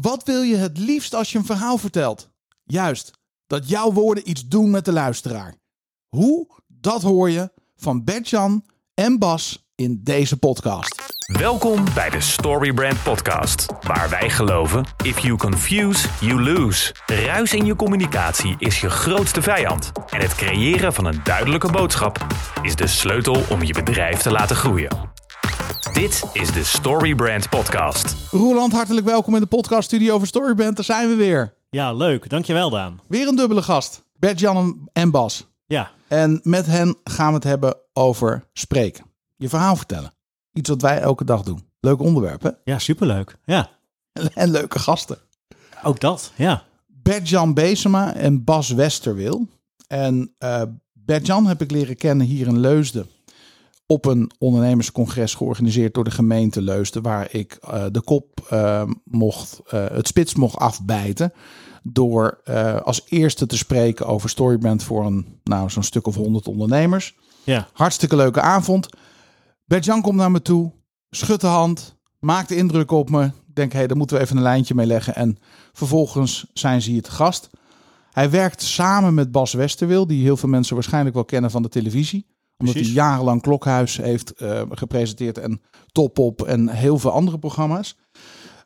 Wat 0.00 0.24
wil 0.24 0.42
je 0.42 0.56
het 0.56 0.78
liefst 0.78 1.14
als 1.14 1.32
je 1.32 1.38
een 1.38 1.44
verhaal 1.44 1.78
vertelt? 1.78 2.30
Juist, 2.64 3.10
dat 3.46 3.68
jouw 3.68 3.92
woorden 3.92 4.30
iets 4.30 4.48
doen 4.48 4.70
met 4.70 4.84
de 4.84 4.92
luisteraar. 4.92 5.54
Hoe? 6.08 6.46
Dat 6.66 7.02
hoor 7.02 7.30
je 7.30 7.52
van 7.76 8.04
Bert-Jan 8.04 8.64
en 8.94 9.18
Bas 9.18 9.68
in 9.74 10.00
deze 10.02 10.36
podcast. 10.36 11.16
Welkom 11.38 11.84
bij 11.94 12.10
de 12.10 12.20
Storybrand 12.20 13.02
Podcast, 13.02 13.66
waar 13.80 14.10
wij 14.10 14.30
geloven: 14.30 14.84
if 15.04 15.18
you 15.18 15.36
confuse, 15.36 16.08
you 16.20 16.42
lose. 16.42 16.94
Ruis 17.06 17.54
in 17.54 17.64
je 17.64 17.76
communicatie 17.76 18.54
is 18.58 18.80
je 18.80 18.90
grootste 18.90 19.42
vijand. 19.42 19.92
En 20.10 20.20
het 20.20 20.34
creëren 20.34 20.92
van 20.92 21.04
een 21.04 21.20
duidelijke 21.24 21.72
boodschap 21.72 22.26
is 22.62 22.76
de 22.76 22.86
sleutel 22.86 23.42
om 23.50 23.62
je 23.62 23.72
bedrijf 23.72 24.18
te 24.18 24.30
laten 24.30 24.56
groeien. 24.56 25.07
Dit 25.98 26.24
is 26.32 26.52
de 26.52 26.64
Storybrand 26.64 27.48
Podcast. 27.48 28.14
Roeland, 28.30 28.72
hartelijk 28.72 29.06
welkom 29.06 29.34
in 29.34 29.40
de 29.40 29.46
podcaststudio 29.46 30.14
over 30.14 30.26
Storybrand. 30.26 30.76
Daar 30.76 30.84
zijn 30.84 31.08
we 31.08 31.14
weer. 31.14 31.54
Ja, 31.70 31.92
leuk. 31.92 32.30
Dankjewel, 32.30 32.70
Daan. 32.70 33.00
Weer 33.08 33.28
een 33.28 33.36
dubbele 33.36 33.62
gast. 33.62 34.02
Bert-Jan 34.18 34.88
en 34.92 35.10
Bas. 35.10 35.46
Ja, 35.66 35.90
En 36.08 36.40
met 36.42 36.66
hen 36.66 36.96
gaan 37.04 37.28
we 37.28 37.34
het 37.34 37.44
hebben 37.44 37.76
over 37.92 38.44
spreken. 38.52 39.04
Je 39.36 39.48
verhaal 39.48 39.76
vertellen. 39.76 40.12
Iets 40.52 40.68
wat 40.68 40.82
wij 40.82 41.00
elke 41.00 41.24
dag 41.24 41.42
doen. 41.42 41.68
Leuk 41.80 42.00
onderwerp, 42.00 42.42
hè? 42.42 42.50
ja 42.64 42.78
superleuk. 42.78 43.36
Ja, 43.44 43.70
En 44.34 44.50
leuke 44.50 44.78
gasten. 44.78 45.18
ook 45.82 46.00
dat. 46.00 46.32
Ja, 46.36 46.62
Bert-Jan 46.86 47.54
Beesema 47.54 48.14
en 48.14 48.44
Bas 48.44 48.70
Westerwil. 48.70 49.48
En 49.86 50.34
eh 50.38 50.62
Bert-Jan 50.92 51.46
heb 51.46 51.62
ik 51.62 51.70
leren 51.70 51.96
kennen 51.96 52.26
hier 52.26 52.46
in 52.46 52.58
Leusden. 52.58 53.08
Op 53.90 54.04
een 54.04 54.30
ondernemerscongres 54.38 55.34
georganiseerd 55.34 55.94
door 55.94 56.04
de 56.04 56.10
gemeente 56.10 56.62
Leusden. 56.62 57.02
Waar 57.02 57.28
ik 57.34 57.58
eh, 57.60 57.84
de 57.92 58.02
kop 58.02 58.46
eh, 58.50 58.82
mocht, 59.04 59.60
eh, 59.66 59.86
het 59.90 60.06
spits 60.06 60.34
mocht 60.34 60.56
afbijten. 60.56 61.32
Door 61.82 62.40
als 62.84 63.02
eerste 63.08 63.46
te 63.46 63.56
spreken 63.56 64.06
over 64.06 64.28
Storybrand 64.28 64.82
voor 64.82 65.06
een, 65.06 65.40
nou, 65.44 65.70
zo'n 65.70 65.82
stuk 65.82 66.06
of 66.06 66.14
honderd 66.14 66.48
ondernemers. 66.48 67.16
ja, 67.44 67.68
Hartstikke 67.72 68.16
leuke 68.16 68.40
avond. 68.40 68.88
Bert-Jan 69.64 70.02
komt 70.02 70.16
naar 70.16 70.30
me 70.30 70.42
toe, 70.42 70.72
schudt 71.10 71.40
de 71.40 71.46
hand, 71.46 71.96
maakt 72.18 72.48
de 72.48 72.56
indruk 72.56 72.90
op 72.90 73.10
me. 73.10 73.24
Ik 73.24 73.54
denk, 73.54 73.72
hé, 73.72 73.86
daar 73.86 73.96
moeten 73.96 74.16
we 74.16 74.22
even 74.22 74.36
een 74.36 74.42
lijntje 74.42 74.74
mee 74.74 74.86
leggen. 74.86 75.14
En 75.14 75.38
vervolgens 75.72 76.46
zijn 76.52 76.82
ze 76.82 76.90
hier 76.90 77.02
te 77.02 77.10
gast. 77.10 77.50
Hij 78.10 78.30
werkt 78.30 78.62
samen 78.62 79.14
met 79.14 79.32
Bas 79.32 79.52
Westerwil, 79.52 80.06
die 80.06 80.22
heel 80.22 80.36
veel 80.36 80.48
mensen 80.48 80.74
waarschijnlijk 80.74 81.14
wel 81.14 81.24
kennen 81.24 81.50
van 81.50 81.62
de 81.62 81.68
televisie. 81.68 82.26
Omdat 82.58 82.74
Precies. 82.74 82.94
hij 82.94 83.04
jarenlang 83.04 83.42
Klokhuis 83.42 83.96
heeft 83.96 84.30
eh, 84.32 84.62
gepresenteerd 84.70 85.38
en 85.38 85.60
Top 85.92 86.18
Op 86.18 86.42
en 86.42 86.68
heel 86.68 86.98
veel 86.98 87.10
andere 87.10 87.38
programma's. 87.38 87.96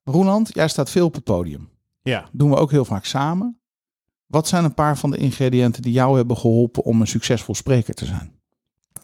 Roeland, 0.04 0.50
jij 0.54 0.68
staat 0.68 0.90
veel 0.90 1.06
op 1.06 1.14
het 1.14 1.24
podium. 1.24 1.68
ja. 2.02 2.28
Doen 2.32 2.50
we 2.50 2.56
ook 2.56 2.70
heel 2.70 2.84
vaak 2.84 3.04
samen. 3.04 3.60
Wat 4.26 4.48
zijn 4.48 4.64
een 4.64 4.74
paar 4.74 4.98
van 4.98 5.10
de 5.10 5.16
ingrediënten 5.16 5.82
die 5.82 5.92
jou 5.92 6.16
hebben 6.16 6.36
geholpen 6.36 6.82
om 6.84 7.00
een 7.00 7.06
succesvol 7.06 7.54
spreker 7.54 7.94
te 7.94 8.04
zijn? 8.06 8.40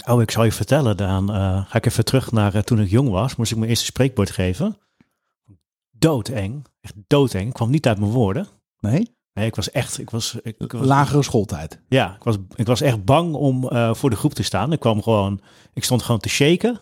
Oh, 0.08 0.22
ik 0.22 0.30
zal 0.30 0.45
je 0.45 0.53
vertellen, 0.53 0.97
Daan. 0.97 1.30
eh, 1.33 1.67
ga 1.67 1.75
ik 1.78 1.86
even 1.86 2.05
terug 2.05 2.33
naar 2.33 2.55
eh, 2.55 2.62
toen 2.62 2.80
ik 2.80 2.91
jong 2.91 3.08
was. 3.08 3.36
Moest 3.36 3.50
ik 3.50 3.56
mijn 3.56 3.70
eerste 3.70 3.84
spreekwoord 3.84 4.30
geven. 4.30 4.77
Doodeng. 5.91 6.67
Echt 6.80 6.95
doodeng. 7.06 7.47
Ik 7.48 7.52
kwam 7.55 7.70
niet 7.70 7.86
uit 7.86 7.98
mijn 7.98 8.11
woorden. 8.12 8.47
Nee? 8.80 9.17
Nee, 9.39 9.47
ik 9.47 9.55
was 9.55 9.70
echt... 9.70 9.98
Ik 9.98 10.11
was, 10.11 10.36
ik, 10.42 10.55
ik 10.58 10.72
was, 10.72 10.86
Lagere 10.86 11.22
schooltijd. 11.22 11.81
Ja, 11.89 12.14
ik 12.14 12.22
was, 12.22 12.36
ik 12.55 12.67
was 12.67 12.81
echt 12.81 13.05
bang 13.05 13.34
om 13.34 13.69
eh, 13.69 13.95
voor 13.95 14.11
de 14.11 14.17
groep 14.17 14.34
te 14.34 14.42
staan. 14.42 14.72
Ik 14.72 14.80
kwam 14.80 15.03
gewoon... 15.03 15.41
Ik 15.72 15.84
stond 15.84 16.03
gewoon 16.03 16.20
te 16.20 16.28
shaken. 16.28 16.80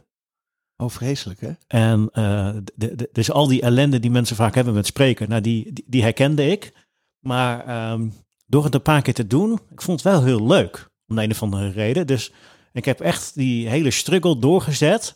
Oh, 0.76 0.90
vreselijk 0.90 1.40
hè? 1.40 1.50
En 1.66 2.08
eh, 2.12 2.54
de, 2.74 2.94
de, 2.94 3.08
dus 3.12 3.30
al 3.30 3.46
die 3.46 3.62
ellende 3.62 4.00
die 4.00 4.10
mensen 4.10 4.36
vaak 4.36 4.54
hebben 4.54 4.74
met 4.74 4.86
spreken, 4.86 5.28
nou, 5.28 5.40
die, 5.40 5.72
die, 5.72 5.84
die 5.86 6.02
herkende 6.02 6.46
ik. 6.50 6.72
Maar 7.20 7.66
ehm, 7.66 8.08
door 8.46 8.64
het 8.64 8.74
een 8.74 8.82
paar 8.82 9.02
keer 9.02 9.14
te 9.14 9.26
doen, 9.26 9.60
ik 9.70 9.82
vond 9.82 10.02
het 10.02 10.12
wel 10.12 10.24
heel 10.24 10.46
leuk. 10.46 10.90
Om 11.06 11.16
de 11.16 11.22
een 11.22 11.30
of 11.30 11.42
andere 11.42 11.68
reden. 11.68 12.06
Dus 12.06 12.32
ik 12.72 12.84
heb 12.84 13.00
echt 13.00 13.34
die 13.34 13.68
hele 13.68 13.90
struggle 13.90 14.38
doorgezet 14.38 15.14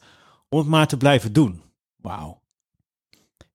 om 0.48 0.58
het 0.58 0.68
maar 0.68 0.86
te 0.86 0.96
blijven 0.96 1.32
doen. 1.32 1.62
Wauw. 1.96 2.39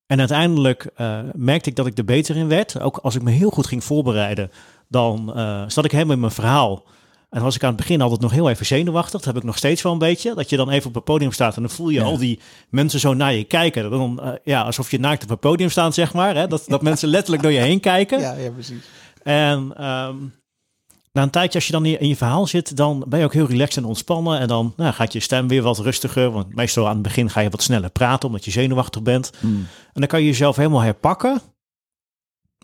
En 0.06 0.18
uiteindelijk 0.18 0.90
eh, 0.94 1.18
merkte 1.34 1.70
ik 1.70 1.76
dat 1.76 1.86
ik 1.86 1.98
er 1.98 2.04
beter 2.04 2.36
in 2.36 2.48
werd. 2.48 2.80
Ook 2.80 2.96
als 2.96 3.14
ik 3.14 3.22
me 3.22 3.30
heel 3.30 3.50
goed 3.50 3.66
ging 3.66 3.84
voorbereiden, 3.84 4.50
dan 4.88 5.32
eh, 5.36 5.62
zat 5.66 5.84
ik 5.84 5.90
helemaal 5.92 6.14
in 6.14 6.20
mijn 6.20 6.32
verhaal. 6.32 6.84
En 7.30 7.42
was 7.42 7.54
ik 7.54 7.62
aan 7.62 7.68
het 7.68 7.76
begin 7.76 8.00
altijd 8.00 8.20
nog 8.20 8.30
heel 8.30 8.48
even 8.50 8.66
zenuwachtig. 8.66 9.12
Dat 9.12 9.24
heb 9.24 9.36
ik 9.36 9.42
nog 9.42 9.56
steeds 9.56 9.82
wel 9.82 9.92
een 9.92 9.98
beetje. 9.98 10.34
Dat 10.34 10.50
je 10.50 10.56
dan 10.56 10.70
even 10.70 10.88
op 10.88 10.94
het 10.94 11.04
podium 11.04 11.32
staat 11.32 11.56
en 11.56 11.62
dan 11.62 11.70
voel 11.70 11.88
je 11.88 11.98
Ja. 11.98 12.04
al 12.04 12.18
die 12.18 12.40
mensen 12.70 13.00
zo 13.00 13.14
naar 13.14 13.34
je 13.34 13.44
kijken. 13.44 13.90
Dan, 13.90 14.20
eh, 14.22 14.30
ja, 14.44 14.62
alsof 14.62 14.90
je 14.90 14.98
naakt 15.00 15.22
op 15.22 15.28
het 15.28 15.40
podium 15.40 15.70
staat, 15.70 15.94
zeg 15.94 16.14
maar. 16.14 16.34
Hè? 16.34 16.46
Dat, 16.46 16.64
dat 16.66 16.82
mensen 16.82 17.08
letterlijk 17.08 17.42
door 17.42 17.52
je 17.52 17.58
heen 17.60 17.80
kijken. 17.80 18.20
Ja, 18.20 18.32
ja, 18.32 18.50
precies. 18.50 18.84
En 19.22 19.72
ehm, 19.76 20.14
na 21.16 21.22
een 21.22 21.30
tijdje, 21.30 21.58
als 21.58 21.66
je 21.66 21.72
dan 21.72 21.84
in 21.84 21.90
je, 21.90 21.98
in 21.98 22.08
je 22.08 22.16
verhaal 22.16 22.46
zit, 22.46 22.76
dan 22.76 23.04
ben 23.08 23.18
je 23.18 23.24
ook 23.24 23.32
heel 23.32 23.46
relaxed 23.46 23.82
en 23.82 23.88
ontspannen. 23.88 24.38
En 24.38 24.48
dan 24.48 24.72
nou, 24.76 24.92
gaat 24.92 25.12
je 25.12 25.20
stem 25.20 25.48
weer 25.48 25.62
wat 25.62 25.78
rustiger. 25.78 26.30
Want 26.30 26.54
meestal 26.54 26.86
aan 26.86 26.92
het 26.92 27.02
begin 27.02 27.30
ga 27.30 27.40
je 27.40 27.50
wat 27.50 27.62
sneller 27.62 27.90
praten, 27.90 28.28
omdat 28.28 28.44
je 28.44 28.50
zenuwachtig 28.50 29.02
bent. 29.02 29.32
Hmm. 29.40 29.66
En 29.92 30.00
dan 30.00 30.06
kan 30.06 30.20
je 30.20 30.26
jezelf 30.26 30.56
helemaal 30.56 30.80
herpakken. 30.80 31.40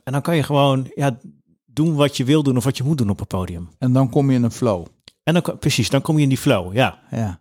En 0.05 0.13
dan 0.13 0.23
kan 0.23 0.37
je 0.37 0.43
gewoon 0.43 0.91
ja, 0.95 1.19
doen 1.65 1.95
wat 1.95 2.17
je 2.17 2.25
wil 2.25 2.43
doen 2.43 2.57
of 2.57 2.65
wat 2.65 2.77
je 2.77 2.85
moet 2.85 2.99
doen 2.99 3.11
op 3.11 3.19
het 3.19 3.29
podium. 3.29 3.69
En 3.79 3.93
dan 3.93 4.11
kom 4.11 4.31
je 4.31 4.37
in 4.37 4.43
een 4.43 4.53
flow. 4.53 4.87
En 5.23 5.35
dan, 5.35 5.59
precies, 5.59 5.91
dan 5.91 6.03
kom 6.03 6.17
je 6.17 6.23
in 6.23 6.29
die 6.29 6.39
flow, 6.39 6.75
ja. 6.75 6.99
Ja. 7.11 7.41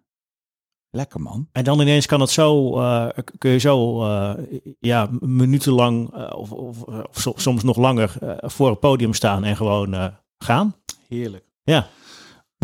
Lekker 0.89 1.21
man. 1.21 1.47
En 1.51 1.63
dan 1.63 1.79
ineens 1.79 2.05
kan 2.05 2.19
het 2.19 2.29
zo, 2.29 2.79
eh, 2.79 3.07
kun 3.37 3.51
je 3.51 3.57
zo 3.57 4.03
eh, 4.03 4.33
ja, 4.79 5.09
minutenlang 5.19 6.13
eh, 6.13 6.37
of, 6.37 6.51
of, 6.51 6.83
of 6.83 7.07
so- 7.11 7.33
soms 7.35 7.63
nog 7.63 7.77
langer 7.77 8.13
voor 8.41 8.69
het 8.69 8.79
podium 8.79 9.13
staan 9.13 9.43
en 9.43 9.55
gewoon 9.55 10.13
gaan. 10.43 10.75
Heerlijk. 11.15 11.45
Ja, 11.63 11.87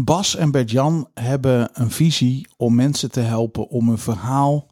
Bas 0.03 0.35
en 0.35 0.51
Bert-Jan 0.51 1.09
hebben 1.13 1.69
een 1.73 1.91
visie 1.91 2.47
om 2.57 2.75
mensen 2.75 3.11
te 3.11 3.19
helpen 3.19 3.67
om 3.67 3.89
een 3.89 3.97
verhaal 3.97 4.67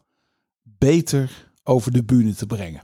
beter 0.62 1.52
over 1.62 1.92
de 1.92 2.04
bühne 2.04 2.34
te 2.34 2.46
brengen. 2.46 2.80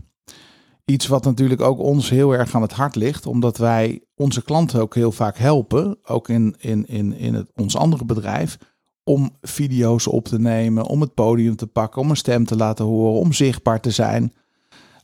Iets 0.84 1.06
wat 1.06 1.24
natuurlijk 1.24 1.60
ook 1.60 1.78
ons 1.78 2.10
heel 2.10 2.32
erg 2.32 2.54
aan 2.54 2.62
het 2.62 2.72
hart 2.72 2.94
ligt, 2.94 3.26
omdat 3.26 3.56
wij 3.56 4.04
onze 4.14 4.42
klanten 4.42 4.80
ook 4.80 4.94
heel 4.94 5.12
vaak 5.12 5.36
helpen, 5.36 5.98
ook 6.02 6.28
in, 6.28 6.54
in, 6.58 6.86
in, 6.86 7.12
in 7.12 7.34
het, 7.34 7.50
ons 7.54 7.76
andere 7.76 8.04
bedrijf, 8.04 8.58
om 9.04 9.36
video's 9.40 10.06
op 10.06 10.24
te 10.28 10.38
nemen, 10.38 10.86
om 10.86 11.00
het 11.00 11.14
podium 11.14 11.56
te 11.56 11.66
pakken, 11.66 12.00
om 12.00 12.10
een 12.10 12.16
stem 12.16 12.44
te 12.44 12.56
laten 12.56 12.84
horen, 12.84 13.20
om 13.20 13.32
zichtbaar 13.32 13.80
te 13.80 13.90
zijn. 13.90 14.32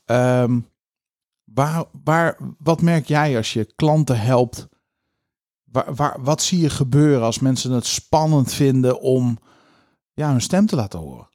Ehm, 0.05 0.61
waar, 1.45 1.85
waar, 2.05 2.39
wat 2.59 2.83
merk 2.83 3.07
jij 3.07 3.37
als 3.37 3.53
je 3.53 3.73
klanten 3.77 4.21
helpt? 4.21 4.69
Waar, 5.73 5.95
waar, 5.95 6.17
wat 6.23 6.43
zie 6.43 6.61
je 6.61 6.71
gebeuren 6.71 7.23
als 7.23 7.39
mensen 7.39 7.71
het 7.71 7.87
spannend 7.87 8.53
vinden 8.53 9.01
om 9.01 9.39
ja, 10.15 10.31
hun 10.31 10.41
stem 10.41 10.67
te 10.67 10.77
laten 10.77 10.99
horen? 10.99 11.29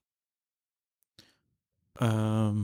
Ehm, 1.93 2.57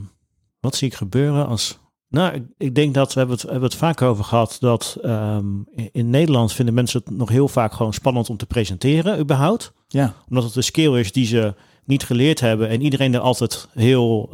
wat 0.59 0.75
zie 0.75 0.88
ik 0.88 0.94
gebeuren 0.94 1.47
als... 1.47 1.80
Nou, 2.07 2.47
ik, 2.57 2.75
denk 2.75 2.94
dat, 2.94 3.13
we 3.13 3.19
hebben 3.19 3.38
het, 3.38 3.46
hebben 3.46 3.69
het 3.69 3.78
vaak 3.78 4.02
over 4.02 4.24
gehad, 4.24 4.57
dat 4.59 4.97
ehm, 5.02 5.47
in, 5.91 6.09
Nederland 6.09 6.53
vinden 6.53 6.74
mensen 6.74 7.02
het 7.06 7.18
nog 7.18 7.30
heel 7.30 7.47
vaak 7.47 7.74
gewoon 7.74 7.94
spannend 7.94 8.30
om 8.30 8.38
te 8.38 8.46
presenteren, 8.46 9.19
überhaupt. 9.19 9.74
Ja, 9.88 10.13
Omdat 10.30 10.44
het 10.44 10.56
een 10.56 10.63
skill 10.63 11.00
is 11.00 11.12
die 11.12 11.25
ze 11.25 11.56
niet 11.84 12.03
geleerd 12.03 12.40
hebben 12.40 12.69
en 12.69 12.81
iedereen 12.81 13.13
er 13.13 13.19
altijd 13.19 13.68
heel, 13.74 14.30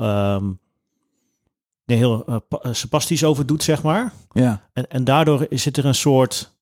nee, 1.85 1.97
heel 1.97 2.43
spastisch 2.71 3.23
over 3.23 3.45
doet, 3.45 3.63
zeg 3.63 3.83
maar. 3.83 4.13
ja, 4.33 4.69
En, 4.73 4.87
en 4.87 5.03
daardoor 5.03 5.47
zit 5.49 5.77
er 5.77 5.85
een 5.85 5.95
soort 5.95 6.54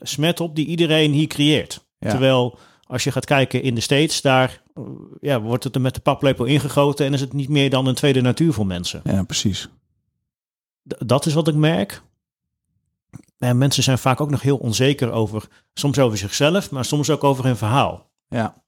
smet 0.00 0.40
op 0.40 0.56
die 0.56 0.66
iedereen 0.66 1.12
hier 1.12 1.26
creëert. 1.26 1.86
Ja. 1.98 2.10
Terwijl 2.10 2.58
als 2.86 3.04
je 3.04 3.12
gaat 3.12 3.24
kijken 3.24 3.62
in 3.62 3.74
de 3.74 3.80
States, 3.80 4.20
daar 4.20 4.62
eh, 4.74 4.82
ja, 5.20 5.40
wordt 5.40 5.64
het 5.64 5.74
er 5.74 5.80
met 5.80 5.94
de 5.94 6.00
paplepel 6.00 6.44
ingegoten 6.44 7.06
en 7.06 7.12
is 7.12 7.20
het 7.20 7.32
niet 7.32 7.48
meer 7.48 7.70
dan 7.70 7.86
een 7.86 7.94
tweede 7.94 8.20
natuur 8.20 8.52
voor 8.52 8.66
mensen. 8.66 9.00
ja, 9.04 9.22
precies. 9.22 9.68
D- 10.88 11.08
dat 11.08 11.26
is 11.26 11.34
wat 11.34 11.48
ik 11.48 11.54
merk. 11.54 12.02
En 13.38 13.58
mensen 13.58 13.82
zijn 13.82 13.98
vaak 13.98 14.20
ook 14.20 14.30
nog 14.30 14.42
heel 14.42 14.56
onzeker 14.56 15.10
over, 15.12 15.48
soms 15.74 15.98
over 15.98 16.18
zichzelf, 16.18 16.70
maar 16.70 16.84
soms 16.84 17.10
ook 17.10 17.24
over 17.24 17.44
hun 17.44 17.56
verhaal. 17.56 18.10
Ja. 18.28 18.62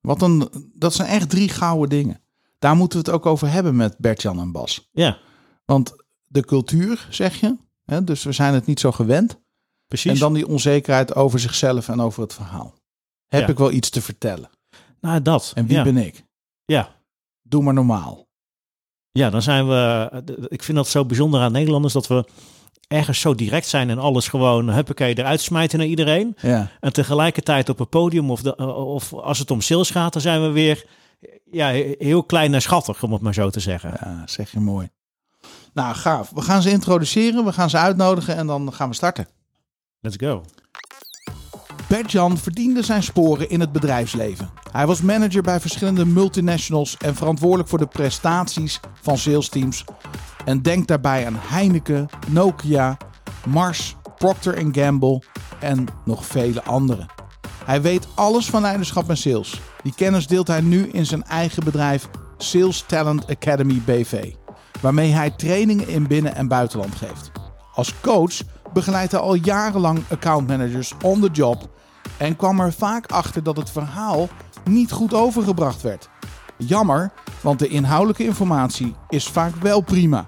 Wat 0.00 0.22
een, 0.22 0.48
dat 0.74 0.94
zijn 0.94 1.08
echt 1.08 1.30
drie 1.30 1.48
gouden 1.48 1.88
dingen. 1.88 2.20
Daar 2.58 2.76
moeten 2.76 2.98
we 2.98 3.04
het 3.04 3.14
ook 3.14 3.26
over 3.26 3.50
hebben 3.50 3.76
met 3.76 3.94
Bert-Jan 3.98 4.40
en 4.40 4.52
Bas. 4.52 4.88
Ja, 4.92 5.18
Want 5.64 5.94
de 6.26 6.44
cultuur, 6.44 7.06
zeg 7.10 7.40
je, 7.40 7.56
hè, 7.84 8.04
dus 8.04 8.22
we 8.24 8.32
zijn 8.32 8.54
het 8.54 8.66
niet 8.66 8.80
zo 8.80 8.92
gewend. 8.92 9.40
Precies. 9.88 10.12
En 10.12 10.18
dan 10.18 10.32
die 10.34 10.48
onzekerheid 10.48 11.14
over 11.14 11.38
zichzelf 11.40 11.88
en 11.88 12.00
over 12.00 12.22
het 12.22 12.34
verhaal. 12.34 12.74
Heb 13.28 13.40
Ja. 13.42 13.48
ik 13.48 13.58
wel 13.58 13.70
iets 13.72 13.90
te 13.90 14.02
vertellen? 14.02 14.50
nou, 15.00 15.22
dat. 15.22 15.52
En 15.54 15.66
wie 15.66 15.76
ja. 15.76 15.82
ben 15.82 15.96
ik? 15.96 16.24
Ja. 16.64 16.88
Doe 17.42 17.62
maar 17.62 17.74
normaal. 17.74 18.26
Ja, 19.10 19.30
dan 19.30 19.42
zijn 19.42 19.68
we. 19.68 20.10
Ik 20.48 20.62
vind 20.62 20.76
dat 20.76 20.88
zo 20.88 21.04
bijzonder 21.04 21.40
aan 21.40 21.52
Nederlanders 21.52 21.92
dat 21.92 22.06
we 22.06 22.24
ergens 22.88 23.20
zo 23.20 23.34
direct 23.34 23.66
zijn 23.66 23.90
en 23.90 23.98
alles 23.98 24.28
gewoon 24.28 24.68
huppakee 24.70 25.18
eruit 25.18 25.40
smijten 25.40 25.78
naar 25.78 25.88
iedereen. 25.88 26.36
Ja, 26.40 26.70
En 26.80 26.92
tegelijkertijd 26.92 27.68
op 27.68 27.78
het 27.78 27.88
podium 27.88 28.30
of, 28.30 28.42
de, 28.42 28.56
of 28.76 29.12
als 29.12 29.38
het 29.38 29.50
om 29.50 29.60
sales 29.60 29.90
gaat, 29.90 30.12
dan 30.12 30.22
zijn 30.22 30.42
we 30.42 30.48
weer 30.50 30.84
ja, 31.50 31.68
heel 31.98 32.22
klein 32.22 32.54
en 32.54 32.62
schattig, 32.62 33.02
om 33.02 33.12
het 33.12 33.22
maar 33.22 33.34
zo 33.34 33.50
te 33.50 33.60
zeggen. 33.60 33.90
ja 34.00 34.22
zeg 34.26 34.50
je 34.50 34.60
mooi. 34.60 34.88
Nou, 35.72 35.94
gaaf. 35.94 36.30
We 36.30 36.40
gaan 36.42 36.62
ze 36.62 36.70
introduceren, 36.70 37.44
we 37.44 37.52
gaan 37.52 37.70
ze 37.70 37.76
uitnodigen 37.76 38.36
en 38.36 38.46
dan 38.46 38.72
gaan 38.72 38.88
we 38.88 38.94
starten. 38.94 39.26
Let's 40.04 40.16
go. 40.16 40.42
Bert-Jan 41.88 42.38
verdiende 42.38 42.82
zijn 42.82 43.02
sporen 43.02 43.48
in 43.50 43.60
het 43.60 43.72
bedrijfsleven. 43.72 44.50
Hij 44.72 44.86
was 44.86 45.00
manager 45.00 45.42
bij 45.42 45.60
verschillende 45.60 46.04
multinationals 46.06 46.96
en 46.96 47.14
verantwoordelijk 47.14 47.68
voor 47.68 47.78
de 47.78 47.86
prestaties 47.86 48.80
van 49.02 49.18
salesteams. 49.18 49.84
En 50.44 50.62
denk 50.62 50.86
daarbij 50.86 51.26
aan 51.26 51.36
Heineken, 51.38 52.08
Nokia, 52.28 52.96
Mars, 53.46 53.96
Procter 54.16 54.68
Gamble 54.72 55.22
en 55.60 55.86
nog 56.04 56.26
vele 56.26 56.62
anderen. 56.62 57.06
Hij 57.64 57.82
weet 57.82 58.06
alles 58.14 58.46
van 58.46 58.62
leiderschap 58.62 59.08
en 59.08 59.16
sales. 59.16 59.60
Die 59.82 59.94
kennis 59.94 60.26
deelt 60.26 60.46
hij 60.46 60.60
nu 60.60 60.88
in 60.88 61.06
zijn 61.06 61.24
eigen 61.24 61.64
bedrijf 61.64 62.08
Sales 62.36 62.84
Talent 62.86 63.26
Academy 63.26 63.82
BV, 63.84 64.32
waarmee 64.80 65.10
hij 65.10 65.30
trainingen 65.30 65.88
in 65.88 66.06
binnen- 66.06 66.34
en 66.34 66.48
buitenland 66.48 66.94
geeft. 66.94 67.30
Als 67.74 68.00
coach 68.00 68.40
begeleidt 68.74 69.12
hij 69.12 69.20
al 69.20 69.34
jarenlang 69.34 70.02
accountmanagers 70.10 70.92
on 71.02 71.20
the 71.20 71.30
job 71.32 71.68
en 72.16 72.36
kwam 72.36 72.60
er 72.60 72.72
vaak 72.72 73.06
achter 73.06 73.42
dat 73.42 73.56
het 73.56 73.70
verhaal 73.70 74.28
niet 74.64 74.92
goed 74.92 75.14
overgebracht 75.14 75.82
werd. 75.82 76.08
Jammer, 76.58 77.12
want 77.40 77.58
de 77.58 77.68
inhoudelijke 77.68 78.24
informatie 78.24 78.94
is 79.08 79.26
vaak 79.26 79.54
wel 79.56 79.80
prima. 79.80 80.26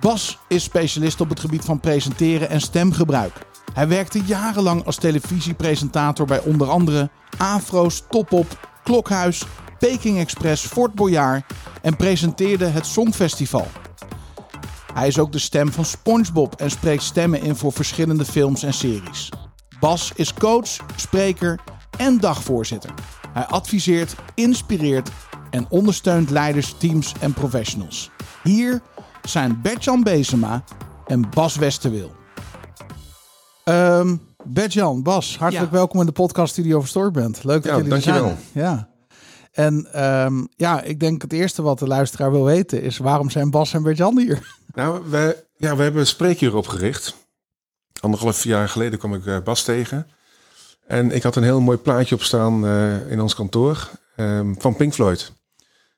Bas 0.00 0.38
is 0.48 0.62
specialist 0.62 1.20
op 1.20 1.28
het 1.28 1.40
gebied 1.40 1.64
van 1.64 1.80
presenteren 1.80 2.48
en 2.48 2.60
stemgebruik. 2.60 3.32
Hij 3.74 3.88
werkte 3.88 4.22
jarenlang 4.24 4.84
als 4.86 4.96
televisiepresentator 4.96 6.26
bij 6.26 6.40
onder 6.40 6.68
andere 6.70 7.10
Afro's, 7.38 8.04
Topop, 8.10 8.68
Klokhuis, 8.82 9.44
Peking 9.78 10.18
Express, 10.18 10.66
Fort 10.66 10.94
Boyard 10.94 11.44
en 11.82 11.96
presenteerde 11.96 12.66
het 12.66 12.86
Songfestival. 12.86 13.66
Hij 14.94 15.06
is 15.06 15.18
ook 15.18 15.32
de 15.32 15.38
stem 15.38 15.72
van 15.72 15.84
SpongeBob 15.84 16.54
en 16.54 16.70
spreekt 16.70 17.02
stemmen 17.02 17.42
in 17.42 17.56
voor 17.56 17.72
verschillende 17.72 18.24
films 18.24 18.62
en 18.62 18.74
series. 18.74 19.28
Bas 19.80 20.12
is 20.14 20.34
coach, 20.34 20.68
spreker 20.96 21.60
en 21.98 22.18
dagvoorzitter. 22.20 22.94
Hij 23.32 23.44
adviseert, 23.46 24.14
inspireert 24.34 25.10
en 25.50 25.66
ondersteunt 25.68 26.30
leiders, 26.30 26.74
teams 26.78 27.12
en 27.20 27.32
professionals. 27.32 28.10
Hier 28.42 28.80
zijn 29.22 29.60
Bertjan 29.62 30.02
Bezema 30.02 30.64
en 31.06 31.30
Bas 31.34 31.56
Westerwil. 31.56 32.12
Um, 33.64 34.20
Bertjan, 34.44 35.02
Bas, 35.02 35.38
hartelijk 35.38 35.70
Ja. 35.70 35.76
welkom 35.76 36.00
in 36.00 36.06
de 36.06 36.12
podcaststudio 36.12 36.78
van 36.78 36.88
Storybrand. 36.88 37.44
Leuk 37.44 37.62
dat 37.62 37.72
Ja, 37.72 37.76
jullie 37.76 37.92
er 37.92 38.02
dankjewel. 38.02 38.36
zijn. 38.52 38.64
Ja. 38.66 38.88
En 39.52 39.92
ehm, 39.92 40.44
ja, 40.56 40.82
ik 40.82 41.00
denk 41.00 41.22
het 41.22 41.32
eerste 41.32 41.62
wat 41.62 41.78
de 41.78 41.86
luisteraar 41.86 42.30
wil 42.30 42.44
weten 42.44 42.82
is 42.82 42.98
waarom 42.98 43.30
zijn 43.30 43.50
Bas 43.50 43.72
en 43.74 43.82
Bertjan 43.82 44.18
hier? 44.18 44.60
Nou, 44.74 45.02
we, 45.10 45.44
ja, 45.56 45.76
we 45.76 45.82
hebben 45.82 46.00
een 46.00 46.06
spreekuur 46.06 46.56
opgericht. 46.56 47.14
Anderhalf 48.00 48.44
jaar 48.44 48.68
geleden 48.68 48.98
kwam 48.98 49.14
ik 49.14 49.26
eh, 49.26 49.38
Bas 49.44 49.62
tegen. 49.62 50.06
En 50.86 51.10
ik 51.10 51.22
had 51.22 51.36
een 51.36 51.42
heel 51.42 51.60
mooi 51.60 51.78
plaatje 51.78 52.14
op 52.14 52.22
staan 52.22 52.66
eh, 52.66 53.10
in 53.10 53.20
ons 53.20 53.34
kantoor 53.34 53.90
ehm, 54.16 54.54
van 54.58 54.76
Pink 54.76 54.92
Floyd. 54.94 55.32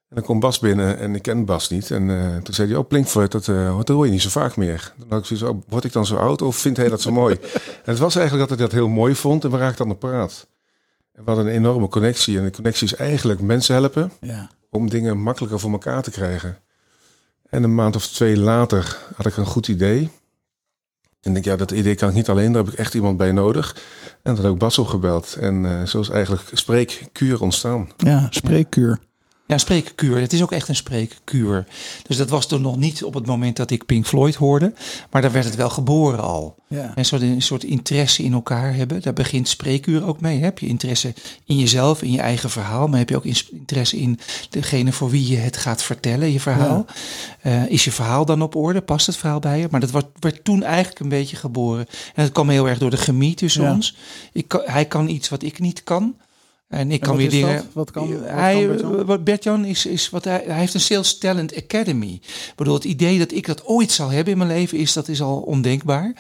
En 0.09 0.21
dan 0.21 0.25
komt 0.25 0.41
Bas 0.41 0.59
binnen 0.59 0.99
en 0.99 1.15
ik 1.15 1.23
ken 1.23 1.45
Bas 1.45 1.69
niet. 1.69 1.91
En 1.91 2.11
eh, 2.11 2.37
toen 2.37 2.55
zei 2.55 2.69
hij, 2.69 2.77
oh 2.77 2.87
Pink 2.89 3.07
Floyd, 3.07 3.33
dat, 3.33 3.49
eh, 3.49 3.77
dat 3.77 3.89
hoor 3.89 4.05
je 4.05 4.11
niet 4.13 4.23
zo 4.23 4.29
vaak 4.29 4.57
meer. 4.57 4.93
Dan 4.97 5.09
had 5.09 5.19
ik 5.21 5.25
zoiets, 5.25 5.47
oh, 5.47 5.63
word 5.69 5.85
ik 5.85 5.93
dan 5.93 6.07
zo 6.07 6.17
oud 6.17 6.43
of 6.43 6.57
vindt 6.57 6.79
hij 6.79 6.89
dat 6.89 7.01
zo 7.01 7.11
mooi? 7.23 7.35
en 7.43 7.61
het 7.85 7.99
was 7.99 8.17
eigenlijk 8.17 8.49
dat 8.49 8.59
hij 8.59 8.69
dat 8.69 8.77
heel 8.79 8.89
mooi 8.89 9.15
vond 9.15 9.45
en 9.45 9.51
we 9.51 9.57
raakten 9.59 9.85
aan 9.85 9.91
de 9.91 9.97
praat. 9.97 10.47
En 11.13 11.25
we 11.25 11.31
hadden 11.31 11.47
een 11.47 11.53
enorme 11.53 11.89
connectie. 11.89 12.39
En 12.39 12.45
de 12.45 12.51
connectie 12.51 12.87
is 12.87 12.95
eigenlijk 12.95 13.41
mensen 13.41 13.75
helpen 13.75 14.13
Ja. 14.21 14.51
om 14.71 14.91
dingen 14.91 15.19
makkelijker 15.19 15.61
voor 15.61 15.73
elkaar 15.73 16.03
te 16.03 16.11
krijgen. 16.11 16.59
En 17.55 17.63
een 17.63 17.75
maand 17.75 17.97
of 17.97 18.07
twee 18.07 18.37
later 18.37 18.99
had 19.17 19.27
ik 19.27 19.37
een 19.37 19.47
goed 19.47 19.69
idee. 19.69 20.11
En 21.21 21.31
ik 21.31 21.33
denk, 21.33 21.45
ja, 21.45 21.57
dat 21.57 21.71
idee 21.71 21.95
kan 21.95 22.09
ik 22.09 22.15
niet 22.15 22.29
alleen, 22.29 22.53
daar 22.53 22.65
heb 22.65 22.73
ik 22.73 22.79
echt 22.79 22.95
iemand 22.95 23.17
bij 23.17 23.33
nodig. 23.33 23.77
En 24.23 24.35
dat 24.35 24.45
heb 24.45 24.53
ik 24.53 24.59
Bas 24.59 24.79
opgebeld. 24.79 25.37
En 25.41 25.67
eh, 25.67 25.87
zo 25.87 26.01
is 26.01 26.09
eigenlijk 26.09 26.43
spreekkuur 26.53 27.43
ontstaan. 27.43 27.89
Ja, 27.97 28.27
spreekkuur. 28.31 28.99
Ja, 29.47 29.59
spreekkuur. 29.59 30.21
Het 30.21 30.33
is 30.33 30.43
ook 30.43 30.53
echt 30.53 30.69
een 30.69 30.77
spreekkuur. 30.77 31.67
Dus 32.07 32.17
dat 32.17 32.29
was 32.31 32.47
toen 32.47 32.63
nog 32.63 32.77
niet 32.77 33.05
op 33.05 33.15
het 33.15 33.27
moment 33.27 33.57
dat 33.57 33.71
ik 33.71 33.87
Pink 33.87 34.07
Floyd 34.07 34.35
hoorde. 34.35 34.73
Maar 35.11 35.23
daar 35.23 35.33
werd 35.33 35.45
het 35.45 35.55
wel 35.55 35.71
geboren 35.71 36.21
al. 36.23 36.55
Ja. 36.69 36.93
En 36.95 37.07
zo 37.07 37.17
een 37.17 37.43
soort 37.43 37.65
interesse 37.65 38.23
in 38.23 38.33
elkaar 38.33 38.75
hebben. 38.75 39.03
Daar 39.03 39.13
begint 39.13 39.49
spreekuur 39.49 40.07
ook 40.07 40.21
mee. 40.21 40.41
Heb 40.41 40.59
je 40.59 40.67
interesse 40.67 41.15
in 41.45 41.59
jezelf, 41.59 42.03
in 42.03 42.11
je 42.11 42.21
eigen 42.21 42.51
verhaal. 42.51 42.87
Maar 42.89 42.99
heb 42.99 43.09
je 43.09 43.17
ook 43.17 43.25
interesse 43.25 43.97
in 43.99 44.19
degene 44.51 44.93
voor 44.93 45.11
wie 45.11 45.29
je 45.29 45.37
het 45.37 45.57
gaat 45.57 45.83
vertellen, 45.83 46.33
je 46.33 46.41
verhaal. 46.41 46.87
Eh, 47.41 47.67
is 47.71 47.85
je 47.85 47.93
verhaal 47.93 48.25
dan 48.25 48.43
op 48.43 48.55
orde? 48.57 48.81
Past 48.81 49.07
het 49.07 49.17
verhaal 49.17 49.41
bij 49.41 49.59
je? 49.59 49.69
Maar 49.71 49.81
dat 49.81 49.91
werd, 49.91 50.07
werd 50.21 50.45
toen 50.45 50.63
eigenlijk 50.63 51.01
een 51.01 51.09
beetje 51.09 51.37
geboren. 51.37 51.87
En 52.15 52.23
dat 52.23 52.33
kwam 52.33 52.49
heel 52.49 52.69
erg 52.69 52.79
door 52.79 52.91
de 52.91 52.97
chemie 52.97 53.35
tussen 53.35 53.63
Ja. 53.63 53.73
ons. 53.75 53.97
Ik, 54.33 54.63
hij 54.65 54.85
kan 54.85 55.09
iets 55.09 55.29
wat 55.29 55.43
ik 55.43 55.59
niet 55.59 55.85
kan. 55.85 56.15
En 56.69 56.91
ik 56.91 57.01
En 57.01 57.07
kan 57.07 57.17
weer 57.17 57.31
dingen. 57.31 57.57
dat? 57.57 57.65
Wat 57.73 57.91
kan- 57.91 58.13
wat 58.21 58.29
hij, 58.29 58.67
Bert-Jan? 58.67 59.25
Bert-Jan 59.25 59.65
is, 59.65 59.87
is 59.87 60.11
wat 60.11 60.25
hij, 60.25 60.43
hij 60.47 60.59
heeft 60.59 60.75
een 60.75 60.81
Sales 60.81 61.19
Talent 61.19 61.57
Academy. 61.57 62.21
Bedoel, 62.57 62.75
het 62.75 62.85
idee 62.85 63.19
dat 63.19 63.33
ik 63.33 63.47
dat 63.47 63.65
ooit 63.65 63.93
zal 63.93 64.09
hebben 64.11 64.33
in 64.33 64.39
mijn 64.39 64.51
leven 64.51 64.79
is, 64.79 64.93
dat 64.93 65.09
is 65.09 65.23
al 65.23 65.37
ondenkbaar. 65.41 66.15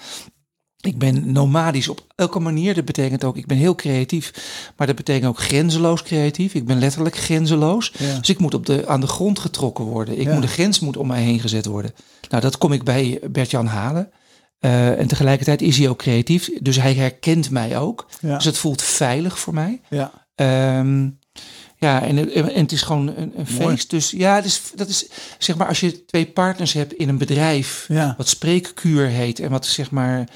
Ik 0.80 0.98
ben 0.98 1.32
nomadisch 1.32 1.88
op 1.88 2.06
elke 2.14 2.38
manier. 2.38 2.74
Dat 2.74 2.84
betekent 2.84 3.24
ook, 3.24 3.36
ik 3.36 3.46
ben 3.46 3.56
heel 3.56 3.74
creatief. 3.74 4.32
Maar 4.76 4.86
dat 4.86 4.96
betekent 4.96 5.26
ook 5.26 5.38
grenzeloos 5.38 6.02
creatief. 6.02 6.54
Ik 6.54 6.64
ben 6.66 6.78
letterlijk 6.78 7.16
grenzeloos. 7.16 7.92
Ja. 7.98 8.18
Dus 8.18 8.28
ik 8.28 8.38
moet 8.38 8.54
op 8.54 8.66
de, 8.66 8.86
aan 8.86 9.00
de 9.00 9.06
grond 9.06 9.38
getrokken 9.38 9.84
worden. 9.84 10.18
Ik 10.18 10.26
Ja. 10.26 10.32
moet, 10.32 10.42
de 10.42 10.48
grens 10.48 10.80
moet 10.80 10.96
om 10.96 11.06
mij 11.06 11.22
heen 11.22 11.40
gezet 11.40 11.66
worden. 11.66 11.94
Nou, 12.28 12.42
dat 12.42 12.58
kom 12.58 12.72
ik 12.72 12.82
bij 12.84 13.20
Bert-Jan 13.30 13.66
halen. 13.66 14.10
Eh, 14.58 14.98
en 14.98 15.06
tegelijkertijd 15.06 15.62
is 15.62 15.78
hij 15.78 15.88
ook 15.88 15.98
creatief. 15.98 16.50
Dus 16.60 16.76
hij 16.76 16.94
herkent 16.94 17.50
mij 17.50 17.78
ook. 17.78 18.06
Ja. 18.20 18.34
Dus 18.36 18.44
het 18.44 18.58
voelt 18.58 18.82
veilig 18.82 19.38
voor 19.38 19.54
mij. 19.54 19.80
Ja. 19.90 20.12
Ehm, 20.34 21.08
ja, 21.76 22.02
en, 22.02 22.16
het- 22.16 22.32
en 22.32 22.54
het 22.54 22.72
is 22.72 22.82
gewoon 22.82 23.14
een, 23.16 23.46
feest. 23.46 23.90
Dus 23.90 24.10
ja, 24.10 24.42
dat 24.74 24.88
is 24.88 25.08
zeg 25.38 25.56
maar 25.56 25.66
als 25.68 25.80
je 25.80 26.04
twee 26.04 26.26
partners 26.26 26.72
hebt 26.72 26.92
in 26.92 27.08
een 27.08 27.18
bedrijf, 27.18 27.84
Ja. 27.88 28.14
wat 28.16 28.28
spreekkuur 28.28 29.06
heet 29.06 29.38
en 29.38 29.50
wat 29.50 29.66
zeg 29.66 29.90
maar 29.90 30.28